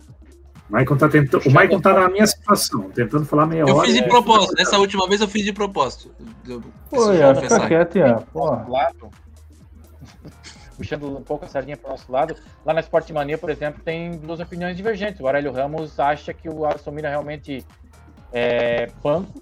o 0.70 0.74
Maicon 0.74 0.98
tá 0.98 1.08
tentando. 1.08 1.48
O 1.48 1.52
Maicon 1.52 1.80
tá 1.80 1.94
na 1.94 2.10
minha 2.10 2.28
situação, 2.28 2.90
tentando 2.92 3.24
falar 3.26 3.46
meia 3.46 3.62
Eu 3.62 3.76
hora. 3.76 3.86
fiz 3.88 3.96
de 3.96 4.04
é- 4.04 4.08
propósito, 4.08 4.54
nessa 4.58 4.78
última 4.78 5.08
vez 5.08 5.22
eu 5.22 5.28
fiz 5.30 5.46
de 5.46 5.54
propósito. 5.54 6.12
Eu 6.48 6.62
Pô, 6.90 7.14
Ian, 7.14 7.36
fica 7.36 7.68
quieto, 7.68 7.98
Ian. 8.00 8.24
Puxando 10.78 11.18
um 11.18 11.24
pouco 11.24 11.46
a 11.46 11.48
sardinha 11.48 11.78
para 11.78 11.88
o 11.88 11.92
nosso 11.92 12.12
lado, 12.12 12.36
lá 12.66 12.74
na 12.74 12.82
Sport 12.82 13.10
Mania, 13.12 13.38
por 13.38 13.50
exemplo, 13.50 13.82
tem 13.84 14.12
duas 14.12 14.40
opiniões 14.40 14.76
divergentes. 14.76 15.22
O 15.22 15.26
Aurélio 15.26 15.52
Ramos 15.52 16.00
acha 16.00 16.34
que 16.34 16.50
o 16.50 16.66
Alisson 16.66 16.92
Mira 16.92 17.10
realmente 17.10 17.66
é 18.34 18.88
banco, 19.02 19.42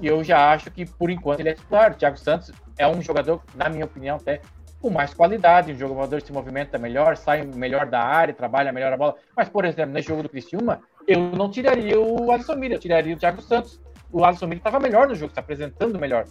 e 0.00 0.06
eu 0.06 0.24
já 0.24 0.52
acho 0.52 0.70
que, 0.70 0.84
por 0.84 1.10
enquanto, 1.10 1.40
ele 1.40 1.50
é 1.50 1.54
titular. 1.54 1.92
O 1.92 1.94
Thiago 1.94 2.16
Santos 2.16 2.50
é 2.76 2.88
um 2.88 3.00
jogador, 3.00 3.40
na 3.54 3.68
minha 3.68 3.84
opinião, 3.84 4.16
até 4.16 4.40
com 4.80 4.90
mais 4.90 5.14
qualidade, 5.14 5.72
um 5.72 5.78
jogador 5.78 6.20
se 6.20 6.32
movimenta 6.32 6.76
melhor, 6.76 7.16
sai 7.16 7.44
melhor 7.44 7.86
da 7.86 8.00
área, 8.00 8.34
trabalha 8.34 8.72
melhor 8.72 8.92
a 8.92 8.96
bola. 8.96 9.14
Mas, 9.36 9.48
por 9.48 9.64
exemplo, 9.64 9.92
nesse 9.92 10.08
jogo 10.08 10.24
do 10.24 10.28
Criciúma, 10.28 10.80
eu 11.06 11.20
não 11.20 11.48
tiraria 11.48 12.00
o 12.00 12.32
Alisson 12.32 12.56
Mira, 12.56 12.74
eu 12.74 12.80
tiraria 12.80 13.14
o 13.14 13.18
Thiago 13.18 13.40
Santos. 13.40 13.80
O 14.10 14.24
Alisson 14.24 14.46
Mira 14.46 14.58
estava 14.58 14.80
melhor 14.80 15.06
no 15.06 15.14
jogo, 15.14 15.32
se 15.32 15.38
apresentando 15.38 16.00
melhor 16.00 16.26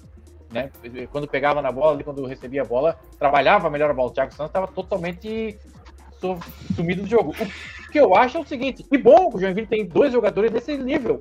né? 0.51 0.69
Quando 1.11 1.27
pegava 1.27 1.61
na 1.61 1.71
bola, 1.71 2.03
quando 2.03 2.25
recebia 2.25 2.61
a 2.61 2.65
bola, 2.65 2.97
trabalhava 3.17 3.69
melhor 3.69 3.89
a 3.89 3.93
bola. 3.93 4.09
O 4.09 4.13
Thiago 4.13 4.31
Santos 4.33 4.49
estava 4.49 4.67
totalmente 4.67 5.57
su- 6.19 6.39
sumido 6.75 7.03
do 7.03 7.07
jogo. 7.07 7.33
O 7.87 7.91
que 7.91 7.99
eu 7.99 8.15
acho 8.15 8.37
é 8.37 8.39
o 8.41 8.45
seguinte: 8.45 8.83
que 8.83 8.97
bom 8.97 9.29
que 9.29 9.37
o 9.37 9.39
Joinville 9.39 9.67
tem 9.67 9.85
dois 9.85 10.11
jogadores 10.11 10.51
desse 10.51 10.77
nível. 10.77 11.19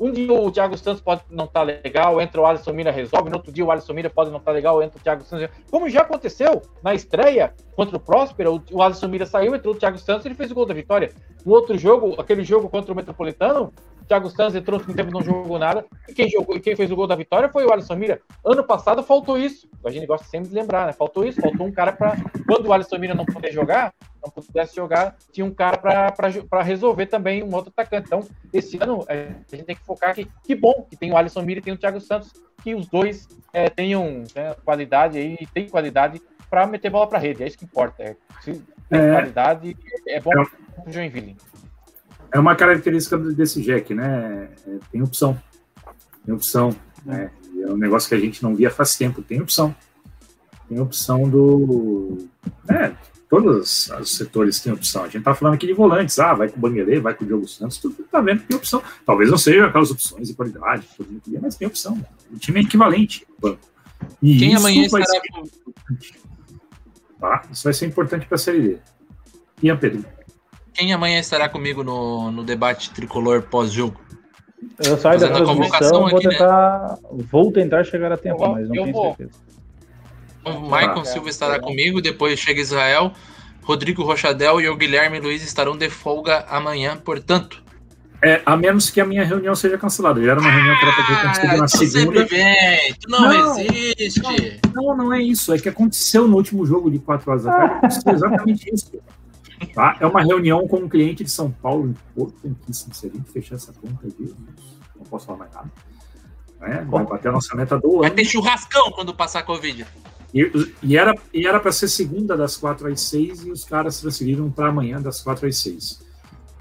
Um 0.00 0.12
dia 0.12 0.32
o 0.32 0.48
Thiago 0.48 0.78
Santos 0.78 1.02
pode 1.02 1.22
não 1.28 1.46
estar 1.46 1.62
legal, 1.62 2.20
entra 2.20 2.40
o 2.40 2.46
Alisson 2.46 2.72
Mira, 2.72 2.92
resolve. 2.92 3.30
No 3.30 3.36
outro 3.38 3.50
dia 3.50 3.64
o 3.64 3.70
Alisson 3.72 3.92
Mira 3.92 4.08
pode 4.08 4.30
não 4.30 4.38
estar 4.38 4.52
legal, 4.52 4.80
entra 4.80 4.96
o 4.96 5.02
Thiago 5.02 5.24
Santos. 5.24 5.48
Como 5.68 5.90
já 5.90 6.02
aconteceu 6.02 6.62
na 6.84 6.94
estreia 6.94 7.52
contra 7.74 7.96
o 7.96 8.00
Próspera, 8.00 8.48
o, 8.48 8.62
o 8.70 8.80
Alisson 8.80 9.08
Mira 9.08 9.26
saiu, 9.26 9.56
entrou 9.56 9.74
o 9.74 9.76
Thiago 9.76 9.98
Santos 9.98 10.24
e 10.24 10.28
ele 10.28 10.36
fez 10.36 10.52
o 10.52 10.54
gol 10.54 10.66
da 10.66 10.72
vitória. 10.72 11.10
No 11.44 11.52
outro 11.52 11.76
jogo, 11.76 12.14
aquele 12.16 12.44
jogo 12.44 12.68
contra 12.68 12.92
o 12.92 12.94
Metropolitano, 12.94 13.72
Thiago 14.08 14.30
Santos 14.30 14.54
entrou 14.56 14.78
no 14.78 14.84
segundo 14.84 14.96
tempo 14.96 15.10
e 15.10 15.12
não 15.12 15.22
jogou 15.22 15.58
nada. 15.58 15.84
E 16.08 16.14
quem, 16.14 16.28
jogou, 16.28 16.56
e 16.56 16.60
quem 16.60 16.74
fez 16.74 16.90
o 16.90 16.96
gol 16.96 17.06
da 17.06 17.14
vitória 17.14 17.48
foi 17.48 17.64
o 17.64 17.72
Alisson 17.72 17.94
Mira. 17.94 18.20
Ano 18.44 18.64
passado 18.64 19.02
faltou 19.02 19.38
isso. 19.38 19.68
A 19.84 19.90
gente 19.90 20.06
gosta 20.06 20.26
sempre 20.26 20.48
de 20.48 20.54
lembrar, 20.54 20.86
né? 20.86 20.92
Faltou 20.92 21.24
isso, 21.24 21.40
faltou 21.40 21.66
um 21.66 21.72
cara 21.72 21.92
para 21.92 22.16
Quando 22.46 22.66
o 22.66 22.72
Alisson 22.72 22.98
Mira 22.98 23.14
não 23.14 23.24
poder 23.26 23.52
jogar, 23.52 23.92
não 24.24 24.30
pudesse 24.30 24.74
jogar, 24.74 25.16
tinha 25.30 25.44
um 25.44 25.52
cara 25.52 25.76
para 25.76 26.62
resolver 26.62 27.06
também 27.06 27.42
um 27.42 27.54
outro 27.54 27.70
atacante. 27.70 28.06
Então, 28.06 28.26
esse 28.52 28.78
ano 28.82 29.04
a 29.08 29.54
gente 29.54 29.64
tem 29.64 29.76
que 29.76 29.84
focar 29.84 30.14
que 30.14 30.26
que 30.42 30.54
bom 30.54 30.86
que 30.88 30.96
tem 30.96 31.12
o 31.12 31.16
Alisson 31.16 31.42
Mira 31.42 31.60
e 31.60 31.62
tem 31.62 31.72
o 31.74 31.78
Thiago 31.78 32.00
Santos, 32.00 32.32
que 32.62 32.74
os 32.74 32.88
dois 32.88 33.28
é, 33.52 33.68
tenham 33.68 34.24
né, 34.34 34.54
qualidade 34.64 35.18
aí, 35.18 35.38
tem 35.54 35.68
qualidade 35.68 36.20
para 36.48 36.66
meter 36.66 36.90
bola 36.90 37.06
para 37.06 37.18
rede. 37.18 37.42
É 37.42 37.46
isso 37.46 37.58
que 37.58 37.64
importa. 37.66 38.02
É, 38.02 38.16
se 38.40 38.52
tem 38.88 39.00
É. 39.00 39.12
qualidade, 39.12 39.76
é 40.08 40.18
bom 40.18 40.32
É. 40.32 40.44
pro 40.82 40.92
Joinville. 40.92 41.36
É 42.32 42.38
uma 42.38 42.54
característica 42.54 43.16
desse 43.16 43.62
Jack, 43.62 43.94
né? 43.94 44.48
É, 44.66 44.78
tem 44.90 45.02
opção. 45.02 45.40
Tem 46.24 46.34
opção. 46.34 46.74
Né? 47.04 47.30
E 47.54 47.62
É 47.62 47.68
um 47.68 47.76
negócio 47.76 48.08
que 48.08 48.14
a 48.14 48.20
gente 48.20 48.42
não 48.42 48.54
via 48.54 48.70
faz 48.70 48.96
tempo. 48.96 49.22
Tem 49.22 49.40
opção. 49.40 49.74
Tem 50.68 50.78
opção 50.78 51.28
do. 51.28 52.28
É, 52.68 52.92
todos 53.28 53.88
os 53.88 54.16
setores 54.16 54.60
têm 54.60 54.72
opção. 54.72 55.04
A 55.04 55.08
gente 55.08 55.22
tá 55.22 55.34
falando 55.34 55.54
aqui 55.54 55.66
de 55.66 55.72
volantes. 55.72 56.18
Ah, 56.18 56.34
vai 56.34 56.48
com 56.48 56.58
o 56.58 56.60
Banguelê, 56.60 57.00
vai 57.00 57.14
com 57.14 57.24
o 57.24 57.26
Diogo 57.26 57.48
Santos. 57.48 57.78
Tudo 57.78 57.96
tá 58.10 58.20
vendo 58.20 58.40
que 58.40 58.48
tem 58.48 58.56
opção. 58.56 58.82
Talvez 59.06 59.30
não 59.30 59.38
seja 59.38 59.66
aquelas 59.66 59.90
opções 59.90 60.28
de 60.28 60.34
qualidade, 60.34 60.86
mas 61.40 61.56
tem 61.56 61.66
opção. 61.66 61.96
né? 61.96 62.04
O 62.30 62.38
time 62.38 62.60
é 62.60 62.62
equivalente. 62.62 63.26
ao 63.42 63.50
banco. 63.50 63.68
E 64.22 64.38
Quem 64.38 64.54
amanhã 64.54 64.88
vai 64.88 65.02
estará 65.02 65.20
ser 65.20 65.32
com... 65.32 65.44
Tá? 67.18 67.42
Isso 67.50 67.64
vai 67.64 67.72
ser 67.72 67.86
importante 67.86 68.26
para 68.26 68.36
a 68.36 68.38
Série 68.38 68.60
D. 68.60 68.78
Ian 69.62 69.76
Pedro. 69.76 70.04
Quem 70.78 70.92
amanhã 70.92 71.18
estará 71.18 71.48
comigo 71.48 71.82
no, 71.82 72.30
no 72.30 72.44
debate 72.44 72.90
tricolor 72.90 73.42
pós-jogo? 73.42 74.00
Eu 74.78 74.96
saio 74.96 75.18
da 75.18 75.26
Fazendo 75.26 75.42
a 75.42 75.46
convocação 75.46 75.90
transmissão, 75.90 76.00
vou 76.08 76.16
aqui, 76.18 76.26
né? 76.28 76.32
tentar, 76.34 76.98
vou 77.32 77.52
tentar 77.52 77.84
chegar 77.84 78.12
a 78.12 78.16
tempo, 78.16 78.36
Eu 78.36 78.46
vou- 78.46 78.54
mas 78.54 78.68
não 78.68 78.76
eu 78.76 78.82
tenho 78.84 78.94
vou. 78.94 79.16
certeza. 79.16 79.40
O 80.44 80.60
Maicon 80.70 81.00
Ah, 81.00 81.04
Silva 81.04 81.28
estará 81.28 81.56
é. 81.56 81.58
comigo, 81.58 82.00
depois 82.00 82.38
chega 82.38 82.60
Israel. 82.60 83.12
Rodrigo 83.62 84.04
Rochadel 84.04 84.60
e 84.60 84.68
o 84.68 84.76
Guilherme 84.76 85.18
Luiz 85.18 85.42
estarão 85.42 85.76
de 85.76 85.90
folga 85.90 86.46
amanhã, 86.48 86.96
portanto. 86.96 87.60
É, 88.22 88.40
a 88.46 88.56
menos 88.56 88.88
que 88.88 89.00
a 89.00 89.04
minha 89.04 89.24
reunião 89.24 89.54
seja 89.56 89.76
cancelada. 89.76 90.22
Já 90.22 90.30
era 90.30 90.40
uma 90.40 90.50
reunião 90.50 90.76
que 90.78 90.84
era 90.84 90.94
para 90.94 91.06
ter 91.06 91.12
acontecido 91.12 91.56
na 91.56 91.64
tu 91.66 91.70
sempre 91.70 91.88
segunda. 91.88 92.24
vem, 92.24 92.94
tu 92.94 93.10
não, 93.10 93.20
Não, 93.20 93.56
resiste. 93.56 94.60
Não, 94.74 94.96
não 94.96 95.12
é 95.12 95.22
isso. 95.22 95.52
É 95.52 95.58
que 95.58 95.68
aconteceu 95.68 96.26
no 96.28 96.36
último 96.36 96.64
jogo 96.64 96.88
de 96.90 96.98
4 97.00 97.30
horas 97.30 97.42
da 97.44 97.50
tarde. 97.52 97.74
Aconteceu 97.76 98.12
exatamente 98.14 98.70
isso. 98.74 98.92
Tá? 99.74 99.96
É 100.00 100.06
uma 100.06 100.22
reunião 100.22 100.66
com 100.68 100.78
um 100.78 100.88
cliente 100.88 101.22
de 101.24 101.30
São 101.30 101.50
Paulo, 101.50 101.94
importantíssimo. 102.16 102.94
Se 102.94 103.06
a 103.06 103.10
gente 103.10 103.30
fechar 103.30 103.54
essa 103.56 103.72
conta 103.72 104.06
aqui, 104.06 104.34
não 104.96 105.04
posso 105.04 105.26
falar 105.26 105.38
mais 105.38 105.52
nada. 105.52 105.70
Né? 106.60 106.86
Vai 106.88 107.04
bater 107.06 107.28
a 107.28 107.32
nossa 107.32 107.54
meta 107.56 107.78
do 107.78 107.98
Vai 107.98 108.06
ano. 108.08 108.16
ter 108.16 108.24
churrascão 108.24 108.90
quando 108.92 109.14
passar 109.14 109.40
a 109.40 109.42
Covid. 109.42 109.86
E, 110.34 110.74
e 110.82 110.96
era 110.96 111.14
e 111.32 111.46
era 111.46 111.58
para 111.58 111.72
ser 111.72 111.88
segunda 111.88 112.36
das 112.36 112.56
4 112.56 112.92
às 112.92 113.00
6 113.02 113.46
e 113.46 113.50
os 113.50 113.64
caras 113.64 114.00
transferiram 114.00 114.50
para 114.50 114.68
amanhã 114.68 115.00
das 115.00 115.20
4 115.22 115.46
às 115.48 115.56
6. 115.58 116.06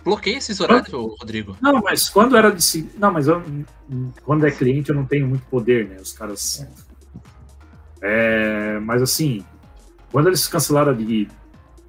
Bloqueia 0.05 0.37
esses 0.37 0.61
horários, 0.61 0.93
ô, 0.93 1.15
Rodrigo. 1.19 1.57
Não, 1.61 1.81
mas 1.81 2.07
quando 2.09 2.37
era 2.37 2.49
de. 2.49 2.63
se- 2.63 2.89
Não, 2.97 3.11
mas 3.11 3.27
eu- 3.27 3.43
quando 4.23 4.45
é 4.45 4.51
cliente 4.51 4.89
eu 4.89 4.95
não 4.95 5.05
tenho 5.05 5.27
muito 5.27 5.45
poder, 5.47 5.89
né? 5.89 5.97
Os 5.99 6.13
caras. 6.13 6.65
É, 8.01 8.79
mas 8.79 9.01
assim, 9.01 9.43
quando 10.11 10.27
eles 10.27 10.47
cancelaram 10.47 10.95
de, 10.95 11.27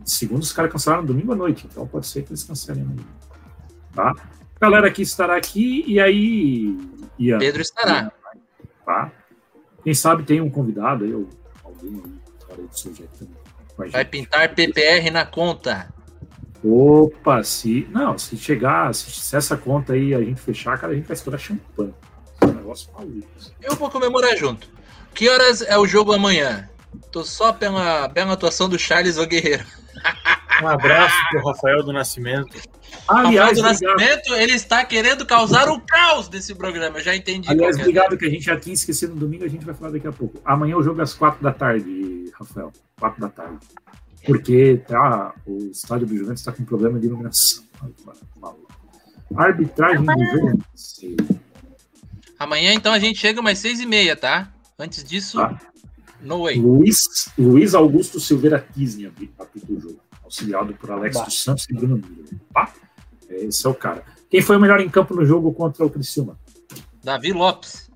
de 0.09 0.15
segunda, 0.15 0.41
os 0.41 0.53
caras 0.53 0.73
cancelaram 0.73 1.05
domingo 1.05 1.33
à 1.33 1.37
noite. 1.37 1.69
Então 1.71 1.87
pode 1.87 2.07
ser 2.07 2.23
que 2.23 2.31
eles 2.31 2.43
cancelem 2.43 2.83
amanhã. 2.83 3.05
Tá? 3.95 4.15
A 4.57 4.61
galera 4.61 4.89
aqui 4.89 5.03
estará 5.03 5.37
aqui 5.37 5.85
e 5.87 6.01
aí. 6.01 6.77
Ian, 7.19 7.39
Pedro 7.39 7.61
estará. 7.61 8.11
Tá? 8.85 9.13
Quem 9.85 9.93
sabe 9.95 10.25
tem 10.25 10.41
um 10.41 10.51
convidado 10.51 11.05
aí, 11.05 11.15
ou 11.15 11.29
alguém 11.63 12.03
aí, 12.51 12.67
do 12.67 12.79
seu 12.79 12.95
jeito 12.95 13.13
também. 13.19 13.91
Vai 13.91 14.05
pintar 14.05 14.55
PPR 14.55 15.11
na 15.13 15.25
conta. 15.25 15.93
Opa, 16.65 17.45
se. 17.45 17.87
Não, 17.91 18.19
se 18.19 18.37
chegar, 18.37 18.93
se, 18.95 19.11
se 19.11 19.37
essa 19.37 19.57
conta 19.57 19.93
aí 19.93 20.15
a 20.15 20.21
gente 20.21 20.41
fechar, 20.41 20.79
cara, 20.79 20.93
a 20.93 20.97
gente 20.97 21.07
vai 21.07 21.15
estourar 21.15 21.39
champanhe. 21.39 21.95
É 22.41 22.47
um 22.47 22.53
negócio 22.53 22.91
maluco. 22.93 23.29
Eu 23.63 23.77
vou 23.77 23.91
comemorar 23.91 24.37
junto. 24.37 24.69
Que 25.15 25.29
horas 25.29 25.63
é 25.63 25.79
o 25.79 25.87
jogo 25.87 26.13
amanhã? 26.13 26.69
Tô 27.13 27.25
só 27.25 27.53
pela 27.53 28.09
bela 28.09 28.33
atuação 28.33 28.69
do 28.69 28.79
Charles 28.79 29.19
O 29.19 29.27
Guerreiro. 29.27 29.65
Um 30.63 30.69
abraço 30.69 31.15
pro 31.31 31.47
Rafael 31.47 31.83
do 31.83 31.93
Nascimento. 31.93 32.61
Aliás, 33.07 33.37
Rafael 33.37 33.55
do 33.55 33.63
Nascimento, 33.63 34.35
ele 34.35 34.53
está 34.53 34.85
querendo 34.85 35.25
causar 35.25 35.69
o 35.69 35.81
caos 35.81 36.29
desse 36.29 36.55
programa. 36.55 36.99
Eu 36.99 37.05
já 37.05 37.15
entendi. 37.15 37.49
aliás, 37.51 37.77
é. 37.77 37.81
obrigado 37.81 38.17
que 38.17 38.27
a 38.27 38.31
gente 38.31 38.45
já 38.45 38.59
tinha 38.59 38.75
esquecido 38.75 39.15
no 39.15 39.21
domingo, 39.21 39.45
a 39.45 39.49
gente 39.49 39.65
vai 39.65 39.75
falar 39.75 39.93
daqui 39.93 40.07
a 40.07 40.13
pouco. 40.13 40.41
Amanhã 40.45 40.77
o 40.77 40.83
jogo 40.83 41.01
é 41.01 41.05
às 41.05 41.15
quatro 41.15 41.43
da 41.43 41.53
tarde, 41.53 42.31
Rafael. 42.39 42.73
Quatro 42.99 43.21
da 43.21 43.29
tarde. 43.29 43.59
Porque 44.25 44.83
tá, 44.87 45.35
o 45.47 45.71
estádio 45.71 46.07
do 46.07 46.17
Juventus 46.17 46.41
está 46.41 46.53
com 46.53 46.65
problema 46.65 46.99
de 46.99 47.07
iluminação. 47.07 47.65
Arbitragem 49.35 50.05
do 50.05 50.65
sei. 50.75 51.17
Amanhã, 52.39 52.73
então, 52.73 52.93
a 52.93 52.99
gente 52.99 53.19
chega 53.19 53.41
umas 53.41 53.59
seis 53.59 53.81
e 53.81 53.87
meia, 53.87 54.15
tá? 54.15 54.53
Antes 54.79 55.03
disso, 55.03 55.39
Tá. 55.39 55.61
no 56.21 56.45
way. 56.45 56.61
Luiz, 56.61 56.99
Luiz 57.37 57.75
Augusto 57.75 58.21
Silveira 58.21 58.65
Tisney 58.75 59.07
apita 59.07 59.45
o 59.69 59.81
jogo, 59.81 60.01
auxiliado 60.29 60.75
por 60.75 60.91
Alex 60.91 61.17
Bah. 61.17 61.25
dos 61.25 61.43
Santos 61.43 61.69
e 61.69 61.75
Bruno 61.75 61.97
Miller. 61.97 62.29
Tá? 62.53 62.73
Esse 63.29 63.67
é 63.67 63.71
o 63.71 63.75
cara. 63.75 64.05
Quem 64.31 64.43
foi 64.43 64.57
o 64.57 64.61
melhor 64.61 64.81
em 64.81 64.89
campo 64.89 65.15
no 65.15 65.25
jogo 65.25 65.53
contra 65.53 65.85
o 65.85 65.91
Criciúma? 65.91 66.39
Davi 67.03 67.33
Lopes. 67.33 67.91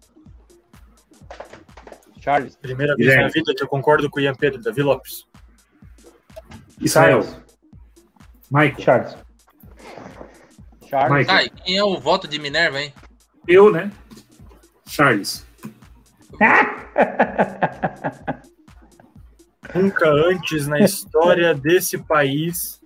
Charles. 2.20 2.56
Primeira 2.56 2.94
vez 2.96 3.08
Guilherme. 3.08 3.24
na 3.24 3.30
vida 3.30 3.54
que 3.54 3.62
eu 3.62 3.68
concordo 3.68 4.08
com 4.08 4.18
o 4.18 4.22
Ian 4.22 4.34
Pedro, 4.34 4.62
Davi 4.62 4.82
Lopes. 4.82 5.26
Israel. 6.80 7.20
Michael. 8.50 8.80
Charles. 8.80 9.16
Charles. 10.88 11.26
Michael. 11.26 11.46
E 11.46 11.50
quem 11.50 11.76
é 11.76 11.84
o 11.84 11.98
voto 11.98 12.26
de 12.26 12.38
Minerva, 12.38 12.80
hein? 12.80 12.92
Eu, 13.46 13.70
né? 13.70 13.92
Charles. 14.86 15.44
Nunca 19.74 20.08
antes 20.08 20.66
na 20.66 20.78
história 20.80 21.54
desse 21.54 21.98
país. 21.98 22.80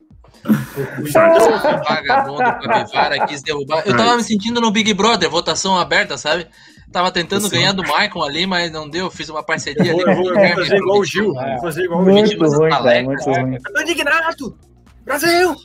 o 0.45 1.07
Charles. 1.07 1.43
Juventus- 1.43 1.89
Vagabundo 1.89 2.39
Capivara 2.43 3.27
quis 3.27 3.43
derrubar. 3.43 3.83
Eu 3.87 3.97
tava 3.97 4.17
me 4.17 4.23
sentindo 4.23 4.61
no 4.61 4.71
Big 4.71 4.93
Brother, 4.95 5.29
votação 5.29 5.77
aberta, 5.77 6.17
sabe? 6.17 6.47
Tava 6.93 7.11
tentando 7.11 7.51
ganhar 7.51 7.73
do 7.73 7.83
Maicon 7.83 8.23
ali, 8.23 8.47
mas 8.47 8.71
não 8.71 8.89
deu. 8.89 9.11
Fiz 9.11 9.29
uma 9.29 9.43
parceria 9.43 9.93
ali 9.93 10.01
eu 10.03 10.15
vou, 10.15 10.25
o 10.27 10.29
eu 10.29 10.35
vou 10.55 10.55
fazer 10.65 10.77
igual 10.77 10.99
o 11.01 11.05
Gil. 11.05 11.33
Vou 11.35 11.61
fazer 11.61 11.85
igual 11.85 12.01
o 12.03 12.05
Gil. 12.05 12.39
Muito 12.39 12.57
ruim, 12.57 12.71
cara. 12.71 13.03
Muito 13.03 13.25
ruim. 13.25 13.59
Tô 13.61 13.81
indignado! 13.81 14.59
Brasil! 15.05 15.57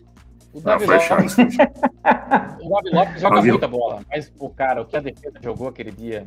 O 0.53 0.59
Davi 0.59 0.85
Lopes, 0.85 1.33
o 1.37 2.69
Davi 2.69 2.89
Lopes 2.91 3.21
joga 3.21 3.41
muita 3.41 3.67
bola, 3.69 4.01
mas 4.09 4.33
o 4.37 4.49
cara, 4.49 4.81
o 4.81 4.85
que 4.85 4.97
a 4.97 4.99
defesa 4.99 5.39
jogou 5.41 5.69
aquele 5.69 5.91
dia, 5.91 6.25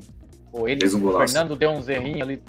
pô, 0.51 0.66
ele, 0.66 0.81
Fez 0.81 0.95
um 0.95 1.07
o. 1.07 1.19
Fernando 1.19 1.55
deu 1.55 1.71
um 1.73 1.83
zerrinho 1.83 2.25
ali. 2.25 2.43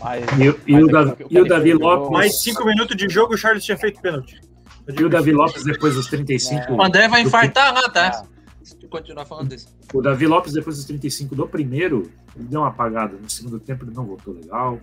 Mas, 0.00 0.24
E, 0.38 0.48
o- 0.48 0.60
e 0.66 0.72
mas 0.72 0.84
o, 0.84 0.88
é 0.88 0.92
Davi, 0.92 1.24
e 1.30 1.40
o 1.40 1.44
Davi 1.46 1.72
Lopes. 1.74 2.10
Mais 2.10 2.42
cinco 2.42 2.64
minutos 2.64 2.96
de 2.96 3.08
jogo, 3.08 3.34
o 3.34 3.36
Charles 3.36 3.64
tinha 3.64 3.76
feito 3.76 4.00
pênalti. 4.00 4.40
E 4.88 5.04
o 5.04 5.08
Davi 5.08 5.32
Lopes, 5.32 5.62
depois 5.64 5.94
dos 5.94 6.06
35. 6.08 6.72
O 6.74 6.82
André 6.82 7.08
vai 7.08 7.22
infartar 7.22 7.72
lá, 7.72 7.88
tá? 7.88 8.08
Ah. 8.14 8.26
Se 8.62 8.76
tu 8.76 8.86
continuar 8.88 9.24
falando 9.24 9.48
disso. 9.48 9.68
O 9.92 10.00
Davi 10.00 10.26
Lopes, 10.26 10.52
depois 10.52 10.76
dos 10.76 10.84
35 10.84 11.34
do 11.34 11.46
primeiro, 11.48 12.10
ele 12.36 12.44
deu 12.48 12.60
uma 12.60 12.68
apagada. 12.68 13.16
No 13.20 13.28
segundo 13.30 13.58
tempo, 13.58 13.84
ele 13.84 13.92
não 13.94 14.04
voltou 14.04 14.34
legal. 14.34 14.78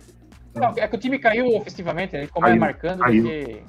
Não, 0.54 0.74
é 0.76 0.86
que 0.88 0.96
o 0.96 0.98
time 0.98 1.18
caiu 1.18 1.46
ofensivamente, 1.56 2.14
ele 2.16 2.26
ficou 2.26 2.42
mais 2.42 2.52
Caiu, 2.52 2.60
marcando 2.60 2.96
do 2.98 3.04
caiu. 3.04 3.24
que. 3.24 3.62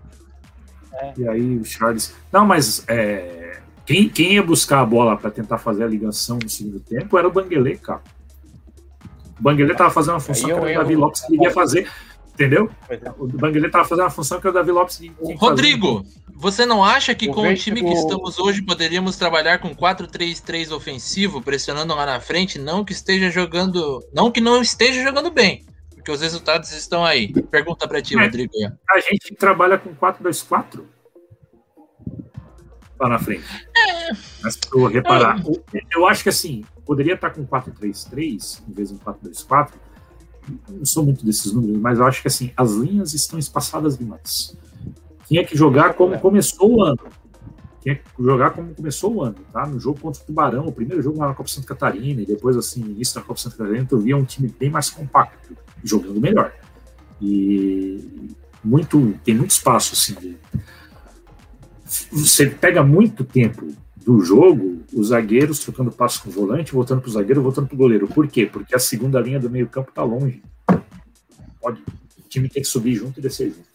E 1.18 1.28
aí 1.28 1.58
o 1.58 1.64
Charles. 1.64 2.14
Não, 2.32 2.46
mas 2.46 2.84
é, 2.88 3.60
quem, 3.86 4.10
quem 4.10 4.34
ia 4.34 4.44
buscar 4.44 4.82
a 4.82 4.86
bola 4.86 5.16
para 5.18 5.32
tentar 5.32 5.58
fazer 5.58 5.84
a 5.84 5.88
ligação 5.88 6.38
no 6.42 6.50
segundo 6.50 6.80
tempo 6.80 7.18
era 7.18 7.28
o 7.28 7.32
Banguelê, 7.32 7.78
cara. 7.78 8.02
O 9.42 9.44
Banguelê 9.44 9.74
tava 9.74 9.90
fazendo 9.90 10.14
uma 10.14 10.20
função 10.20 10.46
que 10.46 10.52
eu 10.54 10.62
o 10.62 10.74
Davi. 10.76 10.96
Lopes 10.96 11.22
que 11.22 11.36
ia 11.36 11.50
fazer. 11.52 11.92
Entendeu? 12.36 12.70
É. 12.88 13.00
O 13.18 13.28
Banguelê 13.28 13.70
tava 13.70 13.86
fazendo 13.86 14.04
uma 14.06 14.12
função 14.12 14.40
que 14.40 14.48
o 14.48 14.52
Davi 14.52 14.72
Lopes 14.72 14.98
que 14.98 15.10
tinha 15.10 15.16
que 15.16 15.26
fazer. 15.26 15.36
Rodrigo, 15.46 16.06
você 16.36 16.64
não 16.66 16.84
acha 16.84 17.16
que 17.16 17.28
com 17.28 17.42
o 17.50 17.56
time 17.56 17.82
que 17.82 17.92
estamos 17.94 18.38
hoje 18.38 18.62
poderíamos 18.62 19.18
trabalhar 19.18 19.58
com 19.58 19.76
4-3-3 19.76 20.72
ofensivo, 20.72 21.42
pressionando 21.42 21.96
lá 21.96 22.06
na 22.06 22.20
frente, 22.20 22.60
não 22.60 22.86
que 22.86 22.94
esteja 22.94 23.32
jogando, 23.32 24.00
não 24.14 24.32
que 24.32 24.40
não 24.40 24.62
esteja 24.62 25.02
jogando 25.04 25.32
bem, 25.32 25.66
porque 25.96 26.12
os 26.12 26.22
resultados 26.22 26.72
estão 26.72 27.04
aí. 27.04 27.34
Pergunta 27.50 27.88
pra 27.88 28.00
ti, 28.02 28.16
É. 28.18 28.24
Rodrigo. 28.24 28.54
A 28.92 29.00
gente 29.00 29.36
trabalha 29.36 29.78
com 29.80 29.94
4-2-4 29.96 30.84
lá 33.00 33.10
na 33.10 33.20
frente. 33.20 33.44
Mas 34.44 34.56
pra 34.56 34.80
eu 34.80 34.88
reparar, 34.88 35.42
o- 35.46 35.62
eu 35.92 36.08
acho 36.08 36.24
que 36.24 36.30
assim, 36.30 36.64
poderia 36.92 37.14
estar 37.14 37.30
com 37.30 37.46
4-3-3 37.48 38.62
em 38.68 38.74
vez 38.74 38.90
de 38.90 38.96
um 38.96 38.98
4-2-4. 38.98 39.70
Eu 40.68 40.78
Não 40.80 40.86
sou 40.86 41.06
muito 41.06 41.24
desses 41.26 41.54
números, 41.54 41.78
mas 41.80 42.00
eu 42.00 42.06
acho 42.06 42.22
que 42.22 42.28
assim, 42.28 42.52
as 42.58 42.74
linhas 42.74 43.14
estão 43.14 43.40
espaçadas 43.40 43.98
demais. 43.98 44.58
Tinha 45.26 45.46
que 45.46 45.56
jogar 45.56 45.94
como 45.94 46.20
começou 46.20 46.76
o 46.76 46.84
ano. 46.84 47.00
Tinha 47.82 47.96
que 47.96 48.04
jogar 48.20 48.50
como 48.50 48.76
começou 48.76 49.16
o 49.16 49.24
ano, 49.24 49.38
tá? 49.54 49.66
No 49.66 49.80
jogo 49.80 50.02
contra 50.02 50.22
o 50.22 50.26
Tubarão, 50.26 50.66
o 50.68 50.72
primeiro 50.74 51.02
jogo 51.02 51.18
lá 51.18 51.30
na 51.30 51.34
Copa 51.34 51.48
Santa 51.50 51.66
Catarina, 51.68 52.22
e 52.22 52.26
depois, 52.26 52.58
assim, 52.58 52.82
início 52.82 53.16
da 53.16 53.22
Copa 53.22 53.40
Santa 53.40 53.56
Catarina, 53.56 53.86
tu 53.90 53.98
via 53.98 54.18
um 54.18 54.26
time 54.26 54.54
bem 54.60 54.70
mais 54.70 54.90
compacto, 54.90 55.56
jogando 55.82 56.20
melhor. 56.20 56.54
E 57.22 58.36
muito, 58.62 59.14
tem 59.24 59.34
muito 59.34 59.52
espaço, 59.52 59.94
assim. 59.94 60.14
de- 60.20 60.38
Você 62.12 62.48
pega 62.48 62.84
muito 62.84 63.24
tempo 63.24 63.66
do 64.04 64.22
jogo, 64.22 64.82
os 64.94 65.08
zagueiros 65.08 65.60
trocando 65.60 65.92
passo 65.92 66.24
com 66.24 66.30
o 66.30 66.32
volante, 66.32 66.74
voltando 66.74 67.02
para 67.02 67.10
o 67.10 67.12
zagueiro, 67.12 67.42
voltando 67.42 67.68
para 67.68 67.76
o 67.76 67.78
goleiro. 67.78 68.08
Por 68.08 68.28
quê? 68.28 68.46
Porque 68.46 68.76
a 68.76 68.80
segunda 68.80 69.20
linha 69.20 69.40
do 69.40 69.50
meio 69.50 69.68
campo 69.68 69.90
está 69.90 70.04
longe. 70.04 70.42
Pode, 71.62 71.82
o 71.82 72.28
time 72.28 72.50
tem 72.50 72.64
que 72.64 72.68
subir 72.68 72.96
junto 72.96 73.20
e 73.20 73.22
descer 73.22 73.50
junto. 73.50 73.70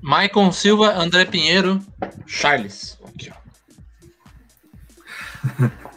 Maicon 0.00 0.52
Silva, 0.52 0.94
André 0.94 1.24
Pinheiro, 1.24 1.80
Charles. 2.26 2.96
Aqui. 3.04 3.32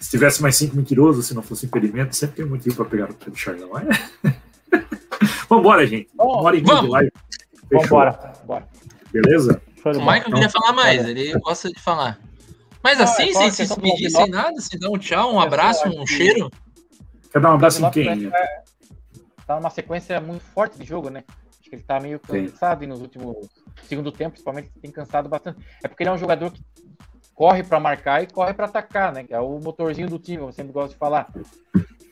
Se 0.00 0.10
tivesse 0.16 0.42
mais 0.42 0.56
cinco 0.56 0.74
mentirosos, 0.76 1.26
se 1.26 1.34
não 1.34 1.42
fosse 1.42 1.66
impedimento, 1.66 2.16
sempre 2.16 2.36
tem 2.36 2.44
um 2.44 2.48
motivo 2.48 2.74
para 2.74 2.84
pegar 2.86 3.10
o 3.12 3.14
pé 3.14 3.30
do 3.30 3.36
Charlão. 3.36 3.70
É? 3.78 3.86
Vambora, 5.48 5.86
gente. 5.86 6.08
Uma 6.18 6.42
hora 6.42 6.56
e 6.56 6.60
meia 6.60 6.74
de 6.74 6.80
Vamos. 6.80 6.90
live. 6.90 7.12
Fechou. 7.68 7.82
Vambora. 7.82 8.32
Bora. 8.44 8.68
Beleza? 9.12 9.62
O. 9.84 10.00
Michael 10.00 10.24
queria 10.24 10.50
falar 10.50 10.72
mais, 10.72 11.06
ele 11.06 11.32
gosta 11.40 11.68
de 11.68 11.80
falar. 11.80 12.20
Mas 12.82 13.00
Ah, 13.00 13.04
assim, 13.04 13.30
é 13.30 13.32
sem 13.32 13.50
se 13.50 13.62
despedir, 13.66 14.10
Davi 14.10 14.24
sem 14.24 14.30
nada, 14.30 14.60
sem 14.60 14.78
dar 14.78 14.90
um 14.90 14.98
tchau, 14.98 15.34
um 15.34 15.40
abraço, 15.40 15.88
um 15.88 16.06
cheiro. 16.06 16.50
Quer 17.32 17.40
dar 17.40 17.50
um 17.50 17.54
abraço 17.54 17.84
em 17.84 17.90
quem? 17.90 18.30
Tá 19.46 19.56
numa 19.56 19.70
sequência 19.70 20.20
muito 20.20 20.42
forte 20.42 20.78
de 20.78 20.86
jogo, 20.86 21.10
né? 21.10 21.24
Acho 21.60 21.68
que 21.68 21.76
ele 21.76 21.82
tá 21.82 22.00
meio 22.00 22.20
Sim. 22.30 22.46
cansado 22.46 22.84
e 22.84 22.86
nos 22.86 23.00
últimos. 23.00 23.36
Segundo 23.84 24.12
tempo, 24.12 24.32
principalmente, 24.32 24.70
tem 24.80 24.90
cansado 24.90 25.28
bastante. 25.28 25.60
É 25.82 25.88
porque 25.88 26.02
ele 26.02 26.10
é 26.10 26.12
um 26.12 26.18
jogador 26.18 26.50
que 26.50 26.62
corre 27.34 27.62
pra 27.62 27.80
marcar 27.80 28.22
e 28.22 28.26
corre 28.26 28.52
pra 28.54 28.66
atacar, 28.66 29.12
né? 29.12 29.24
Que 29.24 29.34
é 29.34 29.40
o 29.40 29.58
motorzinho 29.58 30.08
do 30.08 30.18
time, 30.18 30.42
eu 30.42 30.52
sempre 30.52 30.72
gosto 30.72 30.92
de 30.92 30.98
falar. 30.98 31.28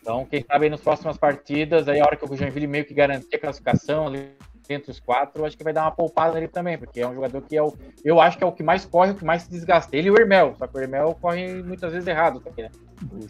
Então, 0.01 0.25
quem 0.25 0.43
sabe 0.43 0.65
aí 0.65 0.71
nas 0.71 0.81
próximas 0.81 1.19
partidas, 1.19 1.87
aí 1.87 2.01
a 2.01 2.05
hora 2.05 2.17
que 2.17 2.25
o 2.25 2.37
Joinville 2.37 2.67
meio 2.67 2.85
que 2.85 2.95
garantir 2.95 3.37
a 3.37 3.39
classificação 3.39 4.07
ali 4.07 4.33
entre 4.69 4.91
os 4.91 5.01
quatro, 5.01 5.45
acho 5.45 5.57
que 5.57 5.65
vai 5.65 5.73
dar 5.73 5.83
uma 5.83 5.91
poupada 5.91 6.37
ali 6.37 6.47
também, 6.47 6.77
porque 6.77 7.01
é 7.01 7.09
um 7.09 7.15
jogador 7.15 7.41
que 7.43 7.57
é 7.57 7.63
o, 7.63 7.75
eu 8.05 8.21
acho 8.21 8.37
que 8.37 8.45
é 8.45 8.47
o 8.47 8.53
que 8.53 8.63
mais 8.63 8.85
corre, 8.85 9.13
o 9.13 9.15
que 9.15 9.25
mais 9.25 9.43
se 9.43 9.51
desgasta. 9.51 9.97
Ele 9.97 10.09
e 10.09 10.11
o 10.11 10.19
Hermel, 10.19 10.55
só 10.59 10.67
que 10.67 10.77
o 10.77 10.81
Hermel 10.81 11.17
corre 11.21 11.63
muitas 11.63 11.93
vezes 11.93 12.07
errado 12.07 12.41
também, 12.41 12.67
né? 12.67 12.71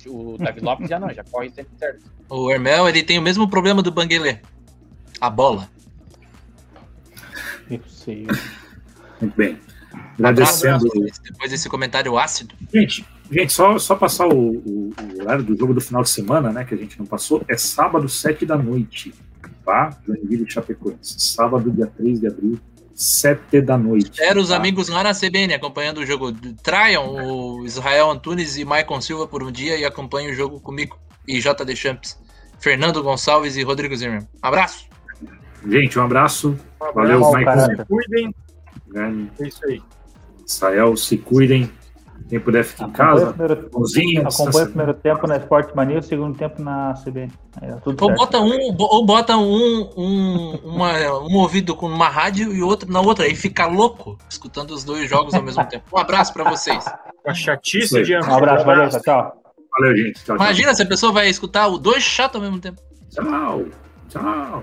O, 0.06 0.34
o 0.34 0.38
Davi 0.38 0.60
Lopes 0.60 0.88
já 0.88 0.98
não, 0.98 1.12
já 1.12 1.22
corre 1.24 1.50
sempre 1.50 1.70
certo. 1.78 2.04
O 2.28 2.50
Hermel, 2.50 2.88
ele 2.88 3.02
tem 3.02 3.18
o 3.18 3.22
mesmo 3.22 3.48
problema 3.48 3.82
do 3.82 3.92
Banguelê. 3.92 4.38
A 5.20 5.30
bola. 5.30 5.68
Eu 7.70 7.80
sei. 7.86 8.26
Muito 9.20 9.36
bem. 9.36 9.58
Agradecendo. 10.18 10.84
Depois 11.22 11.50
desse 11.50 11.68
comentário 11.68 12.18
ácido. 12.18 12.54
Gente, 12.72 13.06
gente 13.30 13.52
só, 13.52 13.78
só 13.78 13.94
passar 13.94 14.26
o, 14.26 14.56
o, 14.56 14.94
o 15.14 15.22
horário 15.22 15.44
do 15.44 15.56
jogo 15.56 15.74
do 15.74 15.80
final 15.80 16.02
de 16.02 16.10
semana, 16.10 16.50
né? 16.50 16.64
Que 16.64 16.74
a 16.74 16.78
gente 16.78 16.98
não 16.98 17.06
passou. 17.06 17.44
É 17.48 17.56
sábado, 17.56 18.08
7 18.08 18.44
da 18.46 18.56
noite. 18.56 19.14
Tá? 19.68 19.90
Joinville 20.06 20.46
e 20.48 20.50
Chapecoense. 20.50 21.20
Sábado, 21.20 21.70
dia 21.70 21.86
3 21.86 22.20
de 22.20 22.26
abril, 22.26 22.58
7 22.94 23.60
da 23.60 23.76
noite. 23.76 24.10
Espero 24.10 24.40
os 24.40 24.48
tá? 24.48 24.56
amigos 24.56 24.88
lá 24.88 25.04
na 25.04 25.12
CBN 25.12 25.52
acompanhando 25.52 25.98
o 25.98 26.06
jogo. 26.06 26.32
Traiam 26.62 27.14
o 27.14 27.66
Israel 27.66 28.10
Antunes 28.10 28.56
e 28.56 28.64
Maicon 28.64 28.98
Silva 29.02 29.28
por 29.28 29.42
um 29.42 29.52
dia 29.52 29.76
e 29.76 29.84
acompanhem 29.84 30.30
o 30.30 30.34
jogo 30.34 30.58
comigo 30.58 30.98
e 31.28 31.38
JD 31.38 31.76
Champs, 31.76 32.18
Fernando 32.58 33.02
Gonçalves 33.02 33.58
e 33.58 33.62
Rodrigo 33.62 33.94
Zimmermann. 33.94 34.26
Abraço! 34.40 34.86
Gente, 35.68 35.98
um 35.98 36.02
abraço. 36.02 36.58
Valeu, 36.94 37.30
caráter. 37.30 37.76
Se 37.76 37.84
cuidem. 37.84 38.34
É 39.38 39.46
isso 39.46 39.66
aí. 39.66 39.82
Israel, 40.46 40.96
se 40.96 41.18
cuidem. 41.18 41.70
Quem 42.28 42.38
puder 42.38 42.62
ficar 42.64 42.86
em 42.88 42.90
casa. 42.90 43.26
primeiro, 43.32 43.70
Bonzinho, 43.70 44.28
acompanha 44.28 44.64
o 44.64 44.68
primeiro 44.68 44.94
tempo 44.94 45.26
na 45.26 45.36
Sport 45.38 45.74
Mania, 45.74 45.98
o 45.98 46.02
segundo 46.02 46.36
tempo 46.36 46.60
na 46.62 46.92
CB. 47.02 47.28
Tudo 47.82 48.04
Ou 48.04 48.14
bota 48.14 48.38
um, 48.40 48.76
ou 48.78 49.06
bota 49.06 49.36
um, 49.36 49.90
um, 49.96 50.50
uma- 50.64 51.18
um 51.22 51.36
ouvido 51.36 51.74
com 51.74 51.86
uma 51.86 52.08
rádio 52.08 52.52
e 52.54 52.62
outro 52.62 52.90
na 52.92 53.00
outra, 53.00 53.24
aí 53.24 53.34
fica 53.34 53.66
louco 53.66 54.18
escutando 54.28 54.72
os 54.72 54.84
dois 54.84 55.08
jogos 55.08 55.32
ao 55.34 55.42
mesmo 55.42 55.64
tempo. 55.66 55.84
Um 55.92 55.98
abraço 55.98 56.32
pra 56.34 56.44
vocês. 56.50 56.84
A 57.26 57.32
Isso 57.32 57.40
chatice 57.42 58.02
de 58.02 58.14
Um 58.16 58.34
abraço, 58.34 58.64
valeu, 58.64 58.88
tchau. 58.90 59.32
Valeu, 59.78 59.96
gente. 59.96 60.14
Tchau, 60.24 60.36
tchau. 60.36 60.36
Imagina 60.36 60.74
se 60.74 60.82
a 60.82 60.86
pessoa 60.86 61.12
vai 61.12 61.28
escutar 61.28 61.66
o 61.68 61.78
dois 61.78 62.02
chatos 62.02 62.36
ao 62.36 62.42
mesmo 62.42 62.60
tempo. 62.60 62.80
Tchau. 63.10 63.64
Tchau. 64.08 64.62